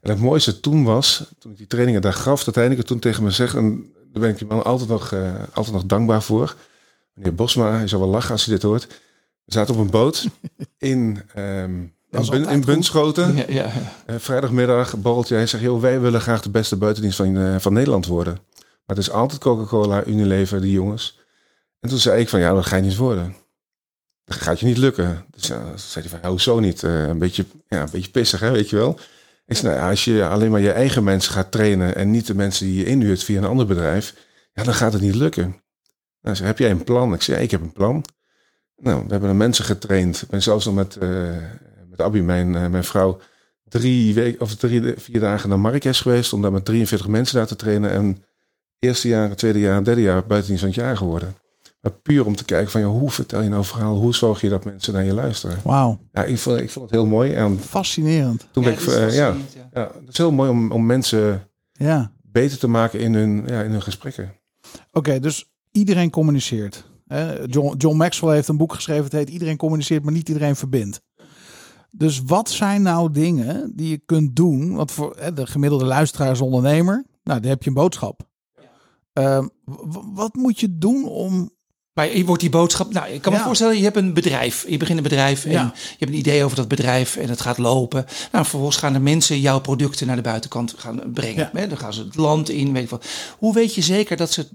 En 0.00 0.10
het 0.10 0.20
mooiste 0.20 0.60
toen 0.60 0.84
was, 0.84 1.24
toen 1.38 1.52
ik 1.52 1.58
die 1.58 1.66
trainingen 1.66 2.02
daar 2.02 2.12
gaf, 2.12 2.44
dat 2.44 2.54
Heineken 2.54 2.86
toen 2.86 2.98
tegen 2.98 3.22
me 3.22 3.30
zegt, 3.30 3.54
en 3.54 3.92
daar 4.12 4.22
ben 4.22 4.30
ik 4.30 4.38
die 4.38 4.46
man 4.46 4.64
altijd 4.64 4.88
nog, 4.88 5.12
eh, 5.12 5.34
altijd 5.52 5.74
nog 5.74 5.84
dankbaar 5.84 6.22
voor. 6.22 6.56
Meneer 7.14 7.34
Bosma, 7.34 7.76
hij 7.76 7.88
zal 7.88 8.00
wel 8.00 8.08
lachen 8.08 8.30
als 8.30 8.44
hij 8.44 8.54
dit 8.54 8.62
hoort. 8.62 8.86
We 9.44 9.52
zaten 9.52 9.74
op 9.74 9.80
een 9.80 9.90
boot 9.90 10.28
in, 10.78 11.22
is 12.20 12.28
in, 12.28 12.48
in 12.48 12.60
Bunschoten. 12.60 13.36
Ja, 13.36 13.44
ja. 13.48 13.70
Eh, 14.06 14.16
vrijdagmiddag 14.18 14.96
borreltje. 14.96 15.34
Hij 15.34 15.46
zegt, 15.46 15.62
joh, 15.62 15.80
wij 15.80 16.00
willen 16.00 16.20
graag 16.20 16.42
de 16.42 16.50
beste 16.50 16.76
buitendienst 16.76 17.16
van, 17.16 17.36
eh, 17.36 17.56
van 17.58 17.72
Nederland 17.72 18.06
worden. 18.06 18.38
Maar 18.86 18.96
het 18.96 19.06
is 19.06 19.10
altijd 19.10 19.40
Coca-Cola, 19.40 20.04
Unilever, 20.04 20.60
die 20.60 20.72
jongens. 20.72 21.20
En 21.80 21.88
toen 21.88 21.98
zei 21.98 22.20
ik 22.20 22.28
van, 22.28 22.40
ja, 22.40 22.52
dat 22.52 22.66
ga 22.66 22.76
je 22.76 22.82
niet 22.82 22.96
worden. 22.96 23.36
Dat 24.24 24.36
gaat 24.36 24.60
je 24.60 24.66
niet 24.66 24.76
lukken. 24.76 25.24
Dus 25.30 25.46
ja, 25.46 25.76
zei 25.76 26.08
hij 26.08 26.18
van, 26.18 26.30
hoezo 26.30 26.60
niet? 26.60 26.82
Eh, 26.82 27.06
een, 27.06 27.18
beetje, 27.18 27.44
ja, 27.68 27.82
een 27.82 27.88
beetje 27.92 28.10
pissig, 28.10 28.40
hè, 28.40 28.50
weet 28.50 28.70
je 28.70 28.76
wel. 28.76 28.98
Ik 29.46 29.56
zei, 29.56 29.72
nou 29.72 29.84
ja, 29.84 29.90
als 29.90 30.04
je 30.04 30.26
alleen 30.26 30.50
maar 30.50 30.60
je 30.60 30.72
eigen 30.72 31.04
mensen 31.04 31.32
gaat 31.32 31.50
trainen... 31.50 31.94
en 31.94 32.10
niet 32.10 32.26
de 32.26 32.34
mensen 32.34 32.66
die 32.66 32.74
je 32.76 32.84
inhuurt 32.84 33.24
via 33.24 33.38
een 33.38 33.44
ander 33.44 33.66
bedrijf... 33.66 34.14
ja, 34.52 34.62
dan 34.62 34.74
gaat 34.74 34.92
het 34.92 35.02
niet 35.02 35.14
lukken. 35.14 35.62
Nou, 36.20 36.36
zei, 36.36 36.48
heb 36.48 36.58
jij 36.58 36.70
een 36.70 36.84
plan? 36.84 37.14
Ik 37.14 37.22
zei, 37.22 37.36
ja, 37.36 37.42
ik 37.42 37.50
heb 37.50 37.60
een 37.60 37.72
plan. 37.72 38.04
Nou, 38.76 39.04
we 39.04 39.10
hebben 39.10 39.28
de 39.28 39.34
mensen 39.34 39.64
getraind. 39.64 40.22
Ik 40.22 40.28
ben 40.28 40.42
zelfs 40.42 40.64
nog 40.64 40.74
met, 40.74 40.96
eh 40.96 41.36
met 41.96 42.06
Abby, 42.06 42.20
mijn, 42.20 42.54
eh, 42.54 42.66
mijn 42.66 42.84
vrouw 42.84 43.20
drie 43.68 44.14
weken 44.14 44.40
of 44.40 44.54
drie, 44.54 44.94
vier 44.96 45.20
dagen 45.20 45.48
naar 45.48 45.60
Marrakesh 45.60 46.02
geweest 46.02 46.32
om 46.32 46.42
daar 46.42 46.52
met 46.52 46.64
43 46.64 47.08
mensen 47.08 47.36
daar 47.36 47.46
te 47.46 47.56
trainen. 47.56 47.90
En 47.90 48.24
eerste 48.84 49.08
jaar, 49.08 49.36
tweede 49.36 49.58
jaar, 49.58 49.84
derde 49.84 50.00
jaar 50.02 50.26
buitendienst 50.26 50.64
van 50.64 50.72
het 50.72 50.82
jaar 50.82 50.96
geworden. 50.96 51.34
Maar 51.80 51.92
puur 51.92 52.26
om 52.26 52.36
te 52.36 52.44
kijken 52.44 52.70
van 52.70 52.80
ja, 52.80 52.86
hoe 52.86 53.10
vertel 53.10 53.40
je 53.42 53.48
nou 53.48 53.60
een 53.60 53.66
verhaal, 53.66 53.96
hoe 53.96 54.14
zorg 54.14 54.40
je 54.40 54.48
dat 54.48 54.64
mensen 54.64 54.92
naar 54.92 55.04
je 55.04 55.12
luisteren. 55.14 55.58
Wauw. 55.62 55.98
Ja, 56.12 56.24
ik 56.24 56.38
vond, 56.38 56.60
ik 56.60 56.70
vond 56.70 56.84
het 56.84 56.94
heel 56.94 57.06
mooi. 57.06 57.32
En 57.32 57.58
Fascinerend. 57.58 58.46
toen 58.50 58.62
Ja, 58.64 58.70
ik, 58.70 58.78
ja, 58.78 58.82
fascinerend, 58.84 59.52
ja. 59.52 59.68
ja, 59.72 59.90
het 60.00 60.08
is 60.08 60.16
heel 60.16 60.32
mooi 60.32 60.50
om, 60.50 60.72
om 60.72 60.86
mensen 60.86 61.48
Ja. 61.72 62.12
beter 62.22 62.58
te 62.58 62.68
maken 62.68 63.00
in 63.00 63.14
hun, 63.14 63.44
ja, 63.46 63.62
in 63.62 63.70
hun 63.70 63.82
gesprekken. 63.82 64.32
Oké, 64.92 65.20
dus 65.20 65.52
iedereen 65.72 66.10
communiceert. 66.10 66.84
Hè? 67.06 67.44
John, 67.44 67.74
John 67.76 67.96
Maxwell 67.96 68.34
heeft 68.34 68.48
een 68.48 68.56
boek 68.56 68.74
geschreven. 68.74 69.04
Het 69.04 69.12
heet 69.12 69.28
Iedereen 69.30 69.56
communiceert, 69.56 70.02
maar 70.04 70.12
niet 70.12 70.28
iedereen 70.28 70.56
verbindt. 70.56 71.00
Dus 71.90 72.22
wat 72.26 72.48
zijn 72.50 72.82
nou 72.82 73.10
dingen 73.10 73.72
die 73.76 73.88
je 73.90 74.02
kunt 74.06 74.36
doen? 74.36 74.74
Want 74.74 74.90
voor 74.92 75.16
hè, 75.18 75.32
de 75.32 75.46
gemiddelde 75.46 75.84
luisteraar 75.84 76.30
is 76.30 76.40
ondernemer. 76.40 77.04
Nou, 77.22 77.40
dan 77.40 77.50
heb 77.50 77.62
je 77.62 77.68
een 77.68 77.74
boodschap. 77.74 78.20
Ehm, 79.14 79.48
wat 80.14 80.34
moet 80.34 80.60
je 80.60 80.78
doen 80.78 81.04
om... 81.08 81.50
Maar 81.94 82.16
je 82.16 82.24
wordt 82.24 82.40
die 82.40 82.50
boodschap. 82.50 82.92
Nou, 82.92 83.08
ik 83.08 83.22
kan 83.22 83.32
me 83.32 83.38
Ja. 83.38 83.44
voorstellen, 83.44 83.76
je 83.76 83.82
hebt 83.82 83.96
een 83.96 84.12
bedrijf. 84.14 84.64
Je 84.68 84.76
begint 84.76 84.96
een 84.98 85.02
bedrijf 85.04 85.44
en 85.44 85.50
Ja. 85.50 85.72
je 85.74 85.96
hebt 85.98 86.10
een 86.10 86.18
idee 86.18 86.44
over 86.44 86.56
dat 86.56 86.68
bedrijf 86.68 87.16
en 87.16 87.28
het 87.28 87.40
gaat 87.40 87.58
lopen. 87.58 88.04
Nou, 88.32 88.44
vervolgens 88.44 88.76
gaan 88.76 88.92
de 88.92 88.98
mensen 88.98 89.40
jouw 89.40 89.60
producten 89.60 90.06
naar 90.06 90.16
de 90.16 90.22
buitenkant 90.22 90.74
gaan 90.76 91.00
brengen. 91.12 91.50
Ja. 91.52 91.60
Hè, 91.60 91.68
Dan 91.68 91.78
gaan 91.78 91.92
ze 91.92 92.00
het 92.04 92.16
land 92.16 92.48
in. 92.50 92.72
Weet 92.72 92.82
ik 92.82 92.90
wat. 92.90 93.04
Hoe 93.38 93.54
weet 93.54 93.74
je 93.74 93.82
zeker 93.82 94.16
dat 94.16 94.32
ze 94.32 94.40
het- 94.40 94.52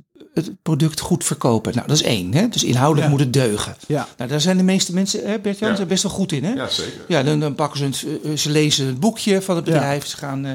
product 0.61 0.99
goed 0.99 1.23
verkopen? 1.23 1.75
Nou, 1.75 1.87
dat 1.87 1.95
is 1.95 2.03
één. 2.03 2.33
Hè? 2.33 2.47
Dus 2.49 2.63
inhoudelijk 2.63 3.05
Ja. 3.05 3.11
moet 3.11 3.19
het 3.19 3.33
deugen. 3.33 3.75
Ja, 3.87 4.07
Nou, 4.17 4.29
daar 4.29 4.41
zijn 4.41 4.57
de 4.57 4.63
meeste 4.63 4.93
mensen, 4.93 5.27
hè, 5.29 5.39
Bert-Jan, 5.39 5.69
Ja. 5.69 5.75
zijn 5.75 5.87
best 5.87 6.03
wel 6.03 6.11
goed 6.11 6.31
in. 6.31 6.43
Hè? 6.43 6.53
Ja, 6.53 6.67
zeker. 6.69 7.01
Ja, 7.07 7.23
dan, 7.23 7.39
dan 7.39 7.55
pakken 7.55 7.77
ze 7.79 7.85
het, 7.85 8.21
eh, 8.23 8.31
ze 8.37 8.49
lezen 8.49 8.85
het 8.87 8.99
boekje 8.99 9.41
van 9.41 9.55
het 9.55 9.65
Ja. 9.65 9.71
bedrijf. 9.73 10.05
Ze 10.05 10.17
gaan, 10.17 10.45
eh, 10.45 10.51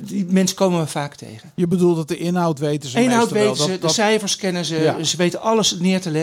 die 0.00 0.26
mensen 0.28 0.56
komen 0.56 0.80
we 0.80 0.86
vaak 0.86 1.14
tegen. 1.14 1.52
je 1.54 1.66
bedoelt 1.68 1.96
dat 1.96 2.08
de 2.08 2.16
inhoud 2.18 2.58
weten 2.58 2.90
ze 2.90 3.00
Inhoud 3.02 3.18
meestal 3.30 3.32
wel. 3.38 3.42
weten 3.48 3.56
ze, 3.62 3.70
Dat- 3.70 3.80
de 3.80 3.86
dat- 3.86 3.94
cijfers 3.94 4.36
kennen 4.36 4.64
ze, 4.64 4.76
Ja. 4.78 5.02
ze 5.02 5.16
weten 5.16 5.40
alles 5.40 5.76
neer 5.78 6.00
te 6.00 6.10
leggen. 6.10 6.22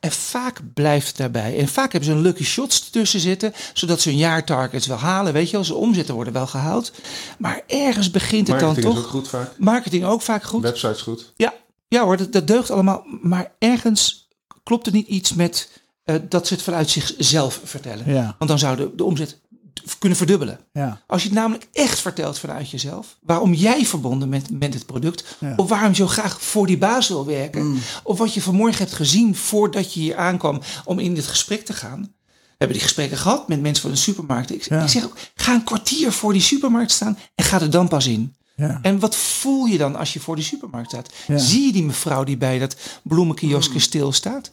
En 0.00 0.12
vaak 0.12 0.60
blijft 0.74 1.06
het 1.06 1.16
daarbij. 1.16 1.58
En 1.58 1.68
vaak 1.68 1.92
hebben 1.92 2.10
ze 2.10 2.16
een 2.16 2.22
lucky 2.22 2.44
shots 2.44 2.90
tussen 2.90 3.20
zitten, 3.20 3.52
zodat 3.72 4.00
ze 4.00 4.08
hun 4.08 4.18
jaartargets 4.18 4.86
wel 4.86 4.96
halen. 4.96 5.32
Weet 5.32 5.46
je 5.46 5.52
wel, 5.52 5.64
ze 5.64 5.74
omzetten 5.74 6.14
worden 6.14 6.32
wel 6.32 6.46
gehaald. 6.46 6.92
Maar 7.38 7.62
ergens 7.66 8.10
begint 8.10 8.48
het 8.48 8.60
Marketing 8.60 8.84
dan 8.84 8.92
is 8.92 8.98
toch. 8.98 9.04
ook 9.04 9.10
goed 9.10 9.28
vaak. 9.28 9.58
Marketing 9.58 10.04
ook 10.04 10.22
vaak 10.22 10.42
goed. 10.42 10.62
Websites 10.62 11.02
goed. 11.02 11.32
Ja, 11.36 11.54
ja 11.88 12.04
hoor, 12.04 12.16
dat, 12.16 12.32
dat 12.32 12.46
deugt 12.46 12.70
allemaal. 12.70 13.04
Maar 13.22 13.52
ergens 13.58 14.28
klopt 14.62 14.86
er 14.86 14.92
niet 14.92 15.08
iets 15.08 15.32
met 15.34 15.80
eh, 16.04 16.16
dat 16.28 16.46
ze 16.46 16.54
het 16.54 16.62
vanuit 16.62 16.90
zichzelf 16.90 17.60
vertellen. 17.64 18.12
Ja, 18.12 18.34
Want 18.38 18.50
dan 18.50 18.58
zou 18.58 18.76
de, 18.76 18.90
de 18.96 19.04
omzet 19.04 19.40
kunnen 19.98 20.18
verdubbelen. 20.18 20.58
ja, 20.72 21.00
Als 21.06 21.22
je 21.22 21.28
het 21.28 21.36
namelijk 21.38 21.66
echt 21.72 21.98
vertelt 22.00 22.38
vanuit 22.38 22.70
jezelf, 22.70 23.16
waarom 23.22 23.54
jij 23.54 23.86
verbonden 23.86 24.30
bent 24.30 24.50
met 24.58 24.74
het 24.74 24.86
product, 24.86 25.36
Ja. 25.40 25.52
of 25.56 25.68
waarom 25.68 25.88
je 25.88 25.94
zo 25.94 26.06
graag 26.06 26.42
voor 26.42 26.66
die 26.66 26.78
baas 26.78 27.08
wil 27.08 27.26
werken, 27.26 27.78
of 28.02 28.18
wat 28.18 28.34
je 28.34 28.42
vanmorgen 28.42 28.78
hebt 28.78 28.92
gezien 28.96 29.36
voordat 29.36 29.94
je 29.94 30.00
hier 30.00 30.16
aankwam 30.16 30.60
om 30.84 30.98
in 30.98 31.14
dit 31.14 31.26
gesprek 31.26 31.64
te 31.64 31.72
gaan. 31.72 32.00
We 32.00 32.68
hebben 32.68 32.76
die 32.76 32.86
gesprekken 32.86 33.18
gehad 33.18 33.48
met 33.48 33.60
mensen 33.60 33.82
van 33.82 33.90
de 33.90 33.96
supermarkt. 33.96 34.50
Ik, 34.50 34.68
Ja. 34.68 34.82
ik 34.82 34.88
zeg 34.88 35.04
ook, 35.04 35.16
ga 35.34 35.54
een 35.54 35.64
kwartier 35.64 36.12
voor 36.12 36.32
die 36.32 36.42
supermarkt 36.42 36.90
staan 36.90 37.18
en 37.34 37.44
ga 37.44 37.60
er 37.60 37.70
dan 37.70 37.88
pas 37.88 38.06
in. 38.06 38.34
ja. 38.56 38.78
En 38.82 38.98
wat 38.98 39.16
voel 39.16 39.64
je 39.64 39.78
dan 39.78 39.96
als 39.96 40.12
je 40.12 40.20
voor 40.20 40.36
die 40.36 40.44
supermarkt 40.44 40.88
staat? 40.90 41.12
Zie 41.40 41.66
je 41.66 41.72
die 41.72 41.82
mevrouw 41.84 42.24
die 42.24 42.36
bij 42.36 42.58
dat 42.58 42.76
bloemenkioskje 43.02 43.78
stilstaat? 43.78 44.52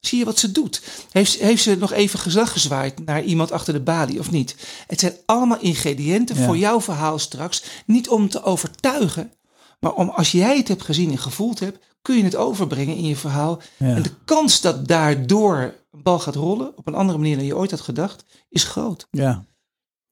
Zie 0.00 0.18
je 0.18 0.24
wat 0.24 0.38
ze 0.38 0.52
doet? 0.52 0.82
Heeft, 1.10 1.38
heeft 1.38 1.62
ze 1.62 1.76
nog 1.76 1.92
even 1.92 2.18
gezag 2.18 2.52
gezwaaid 2.52 3.04
naar 3.04 3.22
iemand 3.24 3.52
achter 3.52 3.72
de 3.72 3.80
balie 3.80 4.18
of 4.18 4.30
niet? 4.30 4.56
Het 4.86 5.00
zijn 5.00 5.12
allemaal 5.26 5.60
ingrediënten 5.60 6.36
Ja. 6.38 6.44
voor 6.44 6.56
jouw 6.56 6.80
verhaal 6.80 7.18
straks. 7.18 7.62
Niet 7.86 8.08
om 8.08 8.28
te 8.28 8.42
overtuigen, 8.42 9.32
maar 9.80 9.92
om 9.92 10.08
als 10.08 10.32
jij 10.32 10.56
het 10.56 10.68
hebt 10.68 10.82
gezien 10.82 11.10
en 11.10 11.18
gevoeld 11.18 11.60
hebt, 11.60 11.78
kun 12.02 12.16
je 12.16 12.24
het 12.24 12.36
overbrengen 12.36 12.96
in 12.96 13.04
je 13.06 13.16
verhaal. 13.16 13.60
Ja. 13.76 13.94
En 13.94 14.02
de 14.02 14.12
kans 14.24 14.60
dat 14.60 14.88
daardoor 14.88 15.74
een 15.92 16.02
bal 16.02 16.18
gaat 16.18 16.34
rollen 16.34 16.76
op 16.76 16.86
een 16.86 16.94
andere 16.94 17.18
manier 17.18 17.36
dan 17.36 17.44
je 17.46 17.56
ooit 17.56 17.70
had 17.70 17.80
gedacht, 17.80 18.24
is 18.48 18.64
groot. 18.64 19.06
ja. 19.10 19.46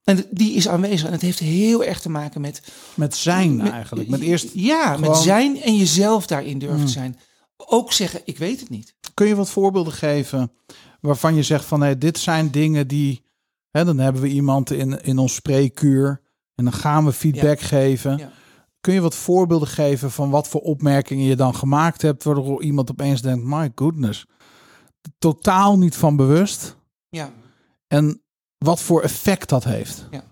En 0.04 0.24
die 0.30 0.52
is 0.52 0.68
aanwezig 0.68 1.06
en 1.06 1.12
het 1.12 1.20
heeft 1.22 1.38
heel 1.38 1.84
erg 1.84 2.00
te 2.00 2.08
maken 2.08 2.40
met 2.40 2.62
Met 2.94 3.16
zijn 3.16 3.56
met- 3.56 3.72
eigenlijk. 3.72 4.08
Met 4.08 4.20
eerst, 4.20 4.48
Ja, 4.52 4.94
gewoon- 4.94 5.00
met 5.10 5.16
zijn 5.18 5.62
en 5.62 5.76
jezelf 5.76 6.26
daarin 6.26 6.58
durven 6.58 6.78
Mm. 6.78 6.86
te 6.86 6.92
zijn. 6.92 7.18
Ook 7.56 7.92
zeggen, 7.92 8.20
ik 8.24 8.38
weet 8.38 8.60
het 8.60 8.68
niet. 8.68 8.94
kun 9.14 9.26
je 9.26 9.34
wat 9.34 9.50
voorbeelden 9.50 9.92
geven 9.92 10.52
waarvan 11.00 11.34
je 11.34 11.42
zegt 11.42 11.64
van 11.64 11.82
hé, 11.82 11.98
dit 11.98 12.18
zijn 12.18 12.50
dingen 12.50 12.88
die. 12.88 13.24
Hè, 13.70 13.84
dan 13.84 13.98
hebben 13.98 14.22
we 14.22 14.28
iemand 14.28 14.70
in, 14.70 15.02
in 15.02 15.18
ons 15.18 15.34
spreekuur 15.34 16.20
en 16.54 16.64
dan 16.64 16.72
gaan 16.72 17.04
we 17.04 17.12
feedback 17.12 17.60
geven. 17.60 18.16
Ja. 18.16 18.30
Kun 18.80 18.94
je 18.94 19.00
wat 19.00 19.14
voorbeelden 19.14 19.68
geven 19.68 20.10
van 20.10 20.30
wat 20.30 20.48
voor 20.48 20.60
opmerkingen 20.60 21.24
je 21.24 21.36
dan 21.36 21.54
gemaakt 21.54 22.02
hebt, 22.02 22.24
waardoor 22.24 22.62
iemand 22.62 22.90
opeens 22.90 23.22
denkt: 23.22 23.44
My 23.44 23.72
goodness, 23.74 24.26
totaal 25.18 25.78
niet 25.78 25.96
van 25.96 26.16
bewust. 26.16 26.76
Ja. 27.08 27.32
En 27.86 28.22
wat 28.58 28.80
voor 28.80 29.02
effect 29.02 29.48
dat 29.48 29.64
heeft. 29.64 30.06
Ja, 30.10 30.24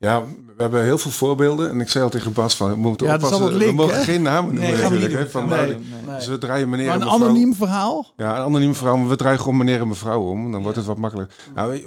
we 0.00 0.54
hebben 0.56 0.82
heel 0.84 0.98
veel 0.98 1.10
voorbeelden. 1.10 1.70
En 1.70 1.80
ik 1.80 1.88
zei 1.88 2.04
al 2.04 2.10
tegen 2.10 2.32
Bas 2.32 2.56
van, 2.56 2.70
we 2.70 2.76
moeten 2.76 3.06
Ja, 3.06 3.16
dat 3.18 3.32
oppassen. 3.32 3.58
we 3.58 3.72
mogen 3.72 3.94
hè? 3.96 4.02
geen 4.04 4.22
namen 4.22 4.54
noemen 4.54 4.72
Nee, 4.72 4.82
natuurlijk. 4.82 5.12
hè. 5.12 5.30
Van, 5.30 5.48
Nee, 5.48 5.66
nee. 5.66 6.14
Dus 6.16 6.26
we 6.26 6.38
draaien 6.38 6.68
meneer 6.68 6.86
Maar 6.86 6.94
en 6.94 7.00
een 7.00 7.06
mevrouw. 7.08 7.26
anoniem 7.28 7.54
verhaal. 7.54 8.12
Ja, 8.16 8.36
een 8.36 8.42
anoniem 8.44 8.74
verhaal, 8.74 8.96
maar 8.96 9.08
we 9.08 9.16
draaien 9.16 9.38
gewoon 9.40 9.56
meneer 9.56 9.80
en 9.80 9.88
mevrouw 9.88 10.20
om. 10.22 10.52
Dan 10.52 10.62
wordt 10.62 10.76
het 10.76 10.86
wat 10.86 10.98
makkelijker. 10.98 11.36
Nou, 11.54 11.84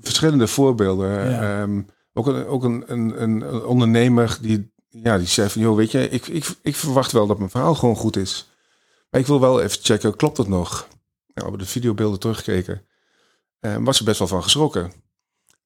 verschillende 0.00 0.46
voorbeelden. 0.46 1.30
Ja. 1.30 1.60
Ehm, 1.62 1.82
ook 2.12 2.26
een, 2.26 2.46
ook 2.46 2.64
een, 2.64 2.84
een, 2.86 3.22
een 3.22 3.64
ondernemer 3.64 4.38
die, 4.40 4.72
ja, 4.88 5.18
die 5.18 5.26
zei 5.26 5.48
van... 5.48 5.62
joh, 5.62 5.76
weet 5.76 5.90
je, 5.90 6.08
ik, 6.08 6.26
ik, 6.26 6.46
ik 6.62 6.76
verwacht 6.76 7.12
wel 7.12 7.26
dat 7.26 7.38
mijn 7.38 7.50
verhaal 7.50 7.74
gewoon 7.74 7.96
goed 7.96 8.16
is. 8.16 8.50
Maar 9.10 9.20
ik 9.20 9.26
wil 9.26 9.40
wel 9.40 9.60
even 9.60 9.78
checken, 9.82 10.16
klopt 10.16 10.36
het 10.36 10.48
nog? 10.48 10.70
Nou, 10.70 10.88
we 11.34 11.40
hebben 11.42 11.58
de 11.58 11.66
videobeelden 11.66 12.18
teruggekeken. 12.20 12.82
En 13.60 13.84
was 13.84 13.98
er 13.98 14.04
best 14.04 14.18
wel 14.18 14.28
van 14.28 14.42
geschrokken. 14.42 14.92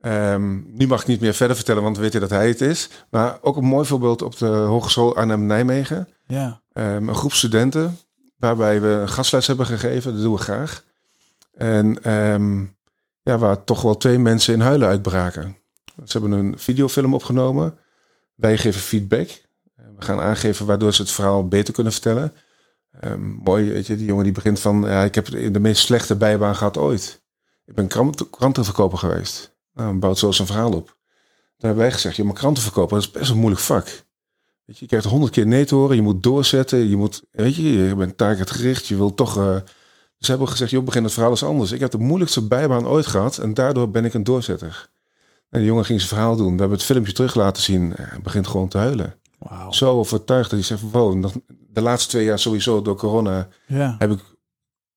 Ehm, 0.05 0.77
nu 0.77 0.87
mag 0.87 1.01
ik 1.01 1.07
niet 1.07 1.21
meer 1.21 1.35
verder 1.35 1.57
vertellen, 1.57 1.83
want 1.83 1.97
we 1.97 2.03
weten 2.03 2.21
dat 2.21 2.31
hij 2.31 2.49
het 2.49 2.61
is. 2.61 2.89
Maar 3.11 3.39
ook 3.41 3.57
een 3.57 3.65
mooi 3.65 3.87
voorbeeld 3.87 4.23
op 4.23 4.39
de 4.39 4.47
Hogeschool 4.47 5.17
Arnhem-Nijmegen. 5.17 6.09
Ja. 6.27 6.61
Ehm, 6.73 7.09
een 7.09 7.15
groep 7.15 7.33
studenten 7.33 7.99
waarbij 8.37 8.81
we 8.81 8.89
een 8.89 9.09
gastles 9.09 9.47
hebben 9.47 9.67
gegeven. 9.67 10.13
Dat 10.13 10.23
doen 10.23 10.33
we 10.33 10.39
graag. 10.39 10.85
En 11.55 12.03
ehm, 12.03 12.61
ja, 13.23 13.39
waar 13.39 13.65
toch 13.65 13.83
wel 13.83 13.97
twee 13.97 14.19
mensen 14.19 14.55
in 14.55 14.61
huilen 14.61 14.89
uitbraken. 14.89 15.57
Ze 16.05 16.19
hebben 16.19 16.39
een 16.39 16.59
videofilm 16.59 17.15
opgenomen. 17.15 17.79
Wij 18.35 18.59
geven 18.59 18.81
feedback. 18.81 19.29
Eh, 19.29 19.85
We 19.97 20.05
gaan 20.05 20.21
aangeven 20.21 20.67
waardoor 20.67 20.95
ze 20.95 21.03
het 21.03 21.11
verhaal 21.11 21.49
beter 21.49 21.75
kunnen 21.75 21.93
vertellen. 21.93 22.33
Mooi, 23.43 23.71
weet 23.73 23.87
je, 23.87 23.97
die 23.97 24.07
jongen 24.07 24.25
die 24.25 24.33
begint 24.33 24.61
van... 24.61 24.83
Ja, 24.83 25.03
ik 25.05 25.15
heb 25.15 25.27
de 25.27 25.61
meest 25.61 25.83
slechte 25.85 26.17
bijbaan 26.17 26.57
gehad 26.57 26.77
ooit. 26.77 27.23
Ik 27.67 27.75
ben 27.75 27.87
krant, 27.87 28.31
krantenverkoper 28.31 28.99
geweest. 28.99 29.54
Nou, 29.75 29.99
bouwt 29.99 30.19
zo 30.19 30.31
zijn 30.33 30.47
verhaal 30.49 30.73
op. 30.73 30.87
Daar 30.87 31.73
hebben 31.73 31.83
wij 31.83 31.93
gezegd, 31.93 32.17
je 32.17 32.25
maar 32.25 32.35
krantenverkoper, 32.35 32.95
dat 32.97 33.05
is 33.05 33.11
best 33.11 33.31
een 33.31 33.37
moeilijk 33.37 33.63
vak. 33.63 33.85
Weet 34.65 34.77
je, 34.79 34.83
je 34.85 34.87
krijgt 34.87 35.07
honderd 35.07 35.33
keer 35.33 35.47
nee 35.47 35.65
te 35.65 35.75
horen, 35.75 35.97
je 35.97 36.03
moet 36.03 36.23
doorzetten, 36.23 36.89
je 36.89 36.97
moet, 36.97 37.23
weet 37.31 37.55
je, 37.55 37.63
je 37.63 37.95
bent 37.97 38.17
targetgericht, 38.17 38.87
je 38.87 38.97
wil 38.97 39.15
toch... 39.15 39.37
eh, 39.39 39.57
dus 40.19 40.29
hebben 40.29 40.47
we 40.47 40.53
gezegd, 40.53 40.71
joh, 40.71 40.85
begin 40.85 41.05
het 41.05 41.13
verhaal 41.13 41.31
eens 41.31 41.43
anders. 41.45 41.73
Ik 41.73 41.81
heb 41.81 41.91
de 41.91 41.99
moeilijkste 41.99 42.43
bijbaan 42.47 42.87
ooit 42.87 43.07
gehad 43.07 43.39
en 43.39 43.55
daardoor 43.55 43.91
ben 43.91 44.05
ik 44.05 44.15
een 44.15 44.25
doorzetter. 44.25 44.91
En 45.51 45.61
de 45.61 45.67
jongen 45.67 45.85
ging 45.85 45.99
zijn 46.01 46.13
verhaal 46.15 46.37
doen. 46.37 46.53
We 46.53 46.59
hebben 46.59 46.77
het 46.79 46.87
filmpje 46.87 47.13
terug 47.13 47.35
laten 47.35 47.63
zien. 47.63 47.93
Hij 47.97 48.21
begint 48.23 48.47
gewoon 48.47 48.69
te 48.69 48.79
huilen. 48.79 49.15
Wauw. 49.39 49.73
Zo 49.73 49.99
overtuigd 49.99 50.51
dat 50.51 50.59
hij 50.59 50.69
zegt, 50.69 50.91
wow, 50.91 51.27
de 51.69 51.81
laatste 51.81 52.09
twee 52.11 52.25
jaar 52.25 52.39
sowieso 52.39 52.83
door 52.83 52.97
corona 52.97 53.49
Ja. 53.67 53.95
heb 53.99 54.11
ik 54.11 54.21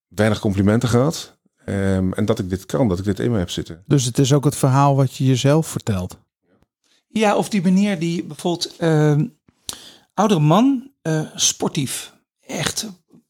weinig 0.08 0.40
complimenten 0.40 0.90
gehad. 0.90 1.37
Ehm, 1.68 2.12
en 2.14 2.26
dat 2.26 2.40
ik 2.40 2.50
dit 2.50 2.66
kan, 2.66 2.88
dat 2.88 3.00
ik 3.00 3.06
dit 3.06 3.20
in 3.20 3.32
me 3.32 3.38
heb 3.38 3.50
zitten. 3.50 3.84
Dus 3.86 4.06
het 4.06 4.18
is 4.20 4.34
ook 4.34 4.44
het 4.46 4.56
verhaal 4.56 4.96
wat 4.96 5.16
je 5.16 5.26
jezelf 5.26 5.68
vertelt. 5.68 6.18
Ja, 7.08 7.36
of 7.36 7.50
die 7.50 7.62
meneer 7.62 8.00
die 8.00 8.24
bijvoorbeeld 8.24 8.76
ehm 8.78 9.26
oudere 10.14 10.40
man, 10.40 10.92
eh, 11.02 11.22
sportief, 11.36 12.14
echt 12.48 12.88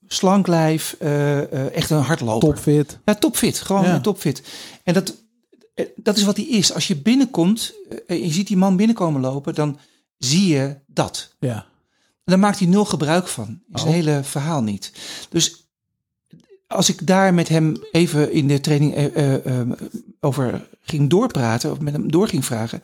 slank 0.07 0.47
lijf, 0.47 0.95
eh, 0.99 1.37
eh, 1.53 1.75
echt 1.75 1.89
een 1.89 2.01
hardloper. 2.01 2.47
Topfit. 2.53 2.99
Ja, 3.05 3.15
topfit, 3.15 3.59
gewoon 3.61 3.83
Ja. 3.83 3.95
een 3.95 4.01
topfit. 4.01 4.43
En 4.83 4.93
dat, 4.93 5.15
dat 5.95 6.17
is 6.17 6.23
wat 6.23 6.35
hij 6.37 6.45
is. 6.45 6.73
Als 6.73 6.87
je 6.87 6.95
binnenkomt 6.95 7.73
en 8.07 8.21
je 8.23 8.31
ziet 8.31 8.47
die 8.47 8.57
man 8.57 8.75
binnenkomen 8.77 9.21
lopen, 9.21 9.55
dan 9.55 9.79
zie 10.17 10.47
je 10.47 10.75
dat. 10.87 11.35
Ja. 11.39 11.55
En 11.55 12.33
daar 12.33 12.39
maakt 12.39 12.59
hij 12.59 12.67
nul 12.67 12.85
gebruik 12.85 13.27
van. 13.27 13.61
Zijn 13.73 13.87
Oh. 13.87 13.93
hele 13.93 14.23
verhaal 14.23 14.63
niet. 14.63 14.91
Dus 15.29 15.66
als 16.67 16.89
ik 16.89 17.07
daar 17.07 17.33
met 17.33 17.47
hem 17.47 17.77
even 17.91 18.31
in 18.31 18.47
de 18.47 18.59
training 18.59 18.95
eh, 18.95 19.15
eh, 19.15 19.59
eh, 19.59 19.69
over 20.19 20.67
ging 20.81 21.09
doorpraten, 21.09 21.71
of 21.71 21.79
met 21.79 21.93
hem 21.93 22.11
door 22.11 22.27
ging 22.27 22.45
vragen. 22.45 22.83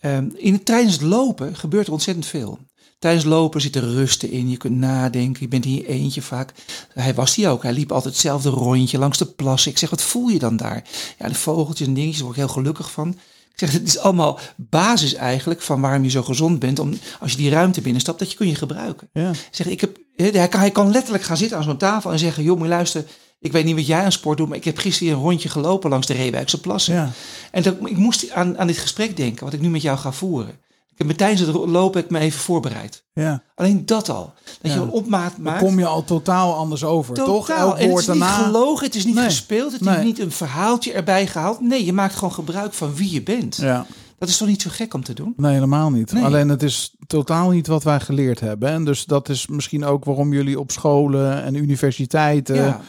eh, 0.00 0.18
in 0.34 0.62
tijdens 0.64 0.92
het 0.92 1.02
lopen 1.02 1.56
gebeurt 1.56 1.86
er 1.86 1.92
ontzettend 1.92 2.26
veel. 2.26 2.58
Tijdens 2.98 3.24
lopen 3.24 3.60
zit 3.60 3.76
er 3.76 3.92
rusten 3.92 4.30
in. 4.30 4.50
Je 4.50 4.56
kunt 4.56 4.76
nadenken. 4.76 5.42
Je 5.42 5.48
bent 5.48 5.64
je 5.64 5.86
eentje 5.86 6.22
vaak. 6.22 6.52
Hij 6.94 7.14
was 7.14 7.34
die 7.34 7.48
ook. 7.48 7.62
Hij 7.62 7.72
liep 7.72 7.92
altijd 7.92 8.12
hetzelfde 8.12 8.48
rondje 8.48 8.98
langs 8.98 9.18
de 9.18 9.24
plassen. 9.26 9.70
Ik 9.70 9.78
zeg, 9.78 9.90
wat 9.90 10.02
voel 10.02 10.28
je 10.28 10.38
dan 10.38 10.56
daar? 10.56 10.84
Ja, 11.18 11.28
de 11.28 11.34
vogeltjes 11.34 11.86
en 11.86 11.94
dingetjes. 11.94 12.20
Word 12.20 12.32
ik 12.32 12.38
heel 12.42 12.48
gelukkig 12.52 12.90
van. 12.90 13.18
Ik 13.52 13.58
zeg, 13.58 13.72
het 13.72 13.86
is 13.86 13.98
allemaal 13.98 14.38
basis 14.56 15.14
eigenlijk 15.14 15.62
van 15.62 15.80
waarom 15.80 16.02
je 16.02 16.10
zo 16.10 16.22
gezond 16.22 16.58
bent. 16.58 16.78
Om, 16.78 16.98
als 17.20 17.30
je 17.30 17.36
die 17.36 17.50
ruimte 17.50 17.80
binnenstapt, 17.80 18.18
dat 18.18 18.30
je 18.30 18.36
kun 18.36 18.48
je 18.48 18.54
gebruiken. 18.54 19.08
Ja. 19.12 19.30
Zeg, 19.50 19.66
ik 19.66 19.80
heb, 19.80 19.96
hij, 20.16 20.48
kan, 20.48 20.60
hij 20.60 20.70
kan 20.70 20.90
letterlijk 20.90 21.24
gaan 21.24 21.36
zitten 21.36 21.56
aan 21.56 21.62
zo'n 21.62 21.76
tafel 21.76 22.12
en 22.12 22.18
zeggen... 22.18 22.42
joh, 22.42 22.56
moet 22.56 22.66
je 22.66 22.72
luisteren, 22.72 23.06
ik 23.40 23.52
weet 23.52 23.64
niet 23.64 23.74
wat 23.74 23.86
jij 23.86 24.04
aan 24.04 24.12
sport 24.12 24.38
doet... 24.38 24.48
maar 24.48 24.56
ik 24.56 24.64
heb 24.64 24.78
gisteren 24.78 25.14
een 25.14 25.20
rondje 25.20 25.48
gelopen 25.48 25.90
langs 25.90 26.06
de 26.06 26.14
Reewijkse 26.14 26.60
plassen. 26.60 26.94
Ja. 26.94 27.10
En 27.50 27.62
dat, 27.62 27.76
ik 27.84 27.96
moest 27.96 28.30
aan, 28.30 28.58
aan 28.58 28.66
dit 28.66 28.78
gesprek 28.78 29.16
denken, 29.16 29.44
wat 29.44 29.54
ik 29.54 29.60
nu 29.60 29.68
met 29.68 29.82
jou 29.82 29.98
ga 29.98 30.12
voeren. 30.12 30.58
Ik 31.00 31.06
heb 31.06 31.16
me 31.18 31.24
tijdens 31.24 31.40
het 31.40 31.70
lopen 31.70 31.96
heb 32.00 32.10
ik 32.10 32.16
me 32.16 32.18
even 32.24 32.40
voorbereid. 32.40 33.04
ja. 33.12 33.42
Alleen 33.54 33.86
dat 33.86 34.08
al. 34.08 34.32
Dat 34.44 34.56
Ja. 34.72 34.74
je 34.74 34.80
een 34.80 34.90
opmaat 34.90 35.32
Dan 35.34 35.42
maakt. 35.42 35.62
kom 35.62 35.78
je 35.78 35.86
al 35.86 36.04
totaal 36.04 36.54
anders 36.54 36.84
over. 36.84 37.14
Toch? 37.14 37.46
Totaal. 37.46 37.68
Elk 37.68 37.78
en 37.78 37.88
het 37.90 37.98
is 37.98 38.06
niet 38.06 38.18
daarna. 38.18 38.26
gelogen, 38.44 38.86
het 38.86 38.94
is 38.94 39.04
niet 39.04 39.14
Nee. 39.14 39.24
gespeeld, 39.24 39.72
het 39.72 39.80
Nee. 39.80 39.96
is 39.98 40.04
niet 40.04 40.18
een 40.18 40.30
verhaaltje 40.30 40.92
erbij 40.92 41.26
gehaald. 41.26 41.60
Nee, 41.60 41.84
je 41.84 41.92
maakt 41.92 42.14
gewoon 42.14 42.32
gebruik 42.32 42.72
van 42.72 42.94
wie 42.94 43.10
je 43.12 43.22
bent. 43.22 43.56
Ja. 43.56 43.86
Dat 44.18 44.28
is 44.28 44.36
toch 44.36 44.48
niet 44.48 44.62
zo 44.62 44.70
gek 44.72 44.94
om 44.94 45.04
te 45.04 45.12
doen? 45.14 45.32
Nee, 45.36 45.52
helemaal 45.52 45.90
niet. 45.90 46.12
Nee. 46.12 46.24
Alleen 46.24 46.48
het 46.48 46.62
is 46.62 46.96
totaal 47.06 47.50
niet 47.50 47.66
wat 47.66 47.82
wij 47.82 48.00
geleerd 48.00 48.40
hebben. 48.40 48.68
En 48.70 48.84
dus 48.84 49.04
dat 49.04 49.28
is 49.28 49.46
misschien 49.46 49.84
ook 49.84 50.04
waarom 50.04 50.32
jullie 50.32 50.60
op 50.60 50.70
scholen 50.70 51.42
en 51.42 51.54
universiteiten. 51.54 52.56
ja. 52.56 52.80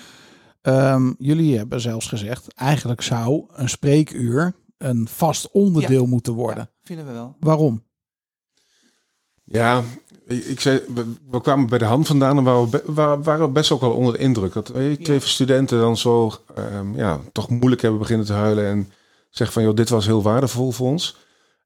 Ehm, 0.61 1.11
jullie 1.17 1.57
hebben 1.57 1.81
zelfs 1.81 2.07
gezegd, 2.07 2.53
eigenlijk 2.53 3.01
zou 3.01 3.43
een 3.53 3.69
spreekuur 3.69 4.53
een 4.77 5.07
vast 5.11 5.51
onderdeel 5.51 6.05
moeten 6.05 6.33
worden. 6.33 6.69
Ja, 6.71 6.77
vinden 6.87 7.05
we 7.05 7.11
wel. 7.11 7.35
Waarom? 7.39 7.83
Ja, 9.51 9.83
ik, 10.27 10.59
zei, 10.59 10.81
we, 10.95 11.13
we 11.29 11.41
kwamen 11.41 11.67
bij 11.67 11.77
de 11.77 11.85
hand 11.85 12.07
vandaan 12.07 12.37
en 12.37 12.43
waren 12.43 12.69
we, 12.69 12.81
waren 13.23 13.39
we 13.39 13.47
best 13.47 13.71
ook 13.71 13.81
wel 13.81 13.91
onder 13.91 14.13
de 14.13 14.19
indruk. 14.19 14.53
Dat 14.53 14.73
twee 15.03 15.19
studenten 15.19 15.79
dan 15.79 15.97
zo 15.97 16.31
ehm, 16.55 16.95
ja, 16.95 17.19
toch 17.31 17.49
moeilijk 17.49 17.81
hebben 17.81 17.99
beginnen 17.99 18.25
te 18.25 18.33
huilen. 18.33 18.65
En 18.65 18.91
zeggen 19.29 19.53
van, 19.55 19.63
joh, 19.63 19.75
dit 19.75 19.89
was 19.89 20.05
heel 20.05 20.21
waardevol 20.21 20.71
voor 20.71 20.87
ons. 20.87 21.17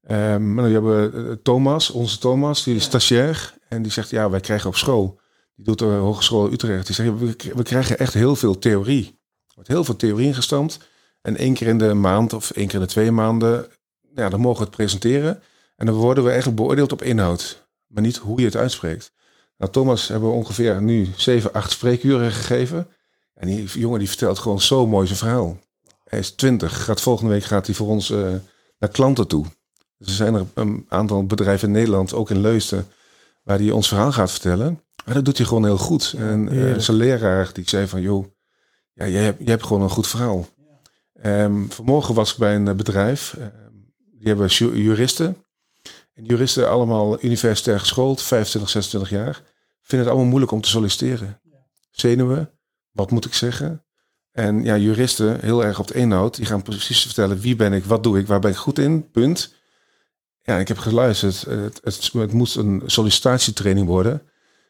Ehm, 0.01 0.53
maar 0.53 0.63
dan 0.63 0.73
hebben 0.73 1.11
we 1.11 1.29
eh, 1.29 1.35
Thomas, 1.43 1.89
onze 1.91 2.19
Thomas, 2.19 2.63
die 2.63 2.75
is 2.75 2.83
stagiair. 2.83 3.53
En 3.67 3.81
die 3.81 3.91
zegt, 3.91 4.09
ja, 4.09 4.29
wij 4.29 4.39
krijgen 4.39 4.69
op 4.69 4.75
school. 4.75 5.19
Die 5.55 5.65
doet 5.65 5.79
de 5.79 5.85
Hogeschool 5.85 6.51
Utrecht. 6.51 6.85
Die 6.85 6.95
zegt, 6.95 7.19
we, 7.19 7.35
we 7.55 7.63
krijgen 7.63 7.97
echt 7.97 8.13
heel 8.13 8.35
veel 8.35 8.57
theorie. 8.59 9.19
Er 9.47 9.53
wordt 9.53 9.69
heel 9.69 9.83
veel 9.83 9.95
theorie 9.95 10.27
ingestampt. 10.27 10.79
En 11.21 11.37
één 11.37 11.53
keer 11.53 11.67
in 11.67 11.77
de 11.77 11.93
maand 11.93 12.33
of 12.33 12.51
één 12.51 12.65
keer 12.65 12.75
in 12.75 12.85
de 12.85 12.91
twee 12.91 13.11
maanden, 13.11 13.67
ja, 14.15 14.29
dan 14.29 14.39
mogen 14.39 14.59
we 14.59 14.65
het 14.65 14.75
presenteren. 14.75 15.41
En 15.75 15.85
dan 15.85 15.95
worden 15.95 16.23
we 16.23 16.29
eigenlijk 16.29 16.59
beoordeeld 16.59 16.91
op 16.91 17.01
inhoud 17.01 17.64
maar 17.87 18.03
niet 18.03 18.17
hoe 18.17 18.39
je 18.39 18.45
het 18.45 18.55
uitspreekt. 18.55 19.13
Nou, 19.57 19.71
Thomas 19.71 20.07
hebben 20.07 20.29
we 20.29 20.35
ongeveer 20.35 20.81
nu 20.81 21.07
7, 21.15 21.53
8 21.53 21.71
spreekuren 21.71 22.31
gegeven. 22.31 22.87
En 23.33 23.47
die 23.47 23.63
jongen 23.79 23.99
die 23.99 24.07
vertelt 24.07 24.39
gewoon 24.39 24.61
zo 24.61 24.87
mooi 24.87 25.05
zijn 25.07 25.19
verhaal. 25.19 25.57
Hij 26.03 26.19
is 26.19 26.31
20, 26.31 26.83
gaat 26.83 27.01
volgende 27.01 27.31
week 27.31 27.43
gaat 27.43 27.65
hij 27.65 27.75
voor 27.75 27.87
ons 27.87 28.09
eh, 28.09 28.33
naar 28.79 28.89
klanten 28.91 29.27
toe. 29.27 29.45
Dus 29.97 30.07
er 30.07 30.13
zijn 30.13 30.33
er 30.33 30.45
een 30.53 30.85
aantal 30.89 31.25
bedrijven 31.25 31.67
in 31.67 31.73
Nederland, 31.73 32.13
ook 32.13 32.29
in 32.29 32.41
Leusden, 32.41 32.87
waar 33.43 33.57
hij 33.59 33.71
ons 33.71 33.87
verhaal 33.87 34.11
gaat 34.11 34.31
vertellen. 34.31 34.81
Maar 35.05 35.13
dat 35.15 35.25
doet 35.25 35.37
hij 35.37 35.45
gewoon 35.47 35.65
heel 35.65 35.77
goed. 35.77 36.13
En 36.17 36.49
eh, 36.49 36.79
zijn 36.79 36.97
leraar 36.97 37.49
die 37.53 37.69
zei 37.69 37.87
van, 37.87 38.01
joh, 38.01 38.25
ja, 38.93 39.07
jij, 39.07 39.23
hebt, 39.23 39.39
jij 39.39 39.49
hebt 39.51 39.65
gewoon 39.65 39.81
een 39.81 39.89
goed 39.89 40.07
verhaal. 40.07 40.47
Ehm, 41.13 41.65
vanmorgen 41.67 42.15
was 42.15 42.31
ik 42.31 42.37
bij 42.37 42.55
een 42.55 42.67
eh, 42.67 42.75
bedrijf. 42.75 43.35
ehm, 43.39 43.49
die 44.17 44.27
hebben 44.27 44.47
ju- 44.47 44.75
juristen. 44.75 45.37
En 46.15 46.25
juristen 46.25 46.69
allemaal 46.69 47.23
universitair 47.23 47.79
geschoold, 47.79 48.21
25, 48.21 48.71
26 48.71 49.09
jaar. 49.09 49.41
Vinden 49.81 50.07
het 50.07 50.07
allemaal 50.07 50.29
moeilijk 50.29 50.51
om 50.51 50.61
te 50.61 50.69
solliciteren. 50.69 51.41
Zenuwen, 51.91 52.51
wat 52.91 53.11
moet 53.11 53.25
ik 53.25 53.33
zeggen? 53.33 53.85
En 54.31 54.63
ja, 54.63 54.77
juristen, 54.77 55.39
heel 55.41 55.63
erg 55.63 55.79
op 55.79 55.87
de 55.87 55.93
inhoud, 55.93 56.35
die 56.35 56.45
gaan 56.45 56.61
precies 56.61 57.01
vertellen 57.01 57.39
wie 57.39 57.55
ben 57.55 57.73
ik, 57.73 57.85
wat 57.85 58.03
doe 58.03 58.19
ik, 58.19 58.27
waar 58.27 58.39
ben 58.39 58.51
ik 58.51 58.57
goed 58.57 58.79
in, 58.79 59.11
punt. 59.11 59.53
Ja, 60.41 60.57
ik 60.57 60.67
heb 60.67 60.77
geluisterd. 60.77 61.41
Het, 61.41 61.79
het, 61.83 62.11
het 62.13 62.33
moest 62.33 62.55
een 62.55 62.83
sollicitatietraining 62.85 63.87
worden. 63.87 64.21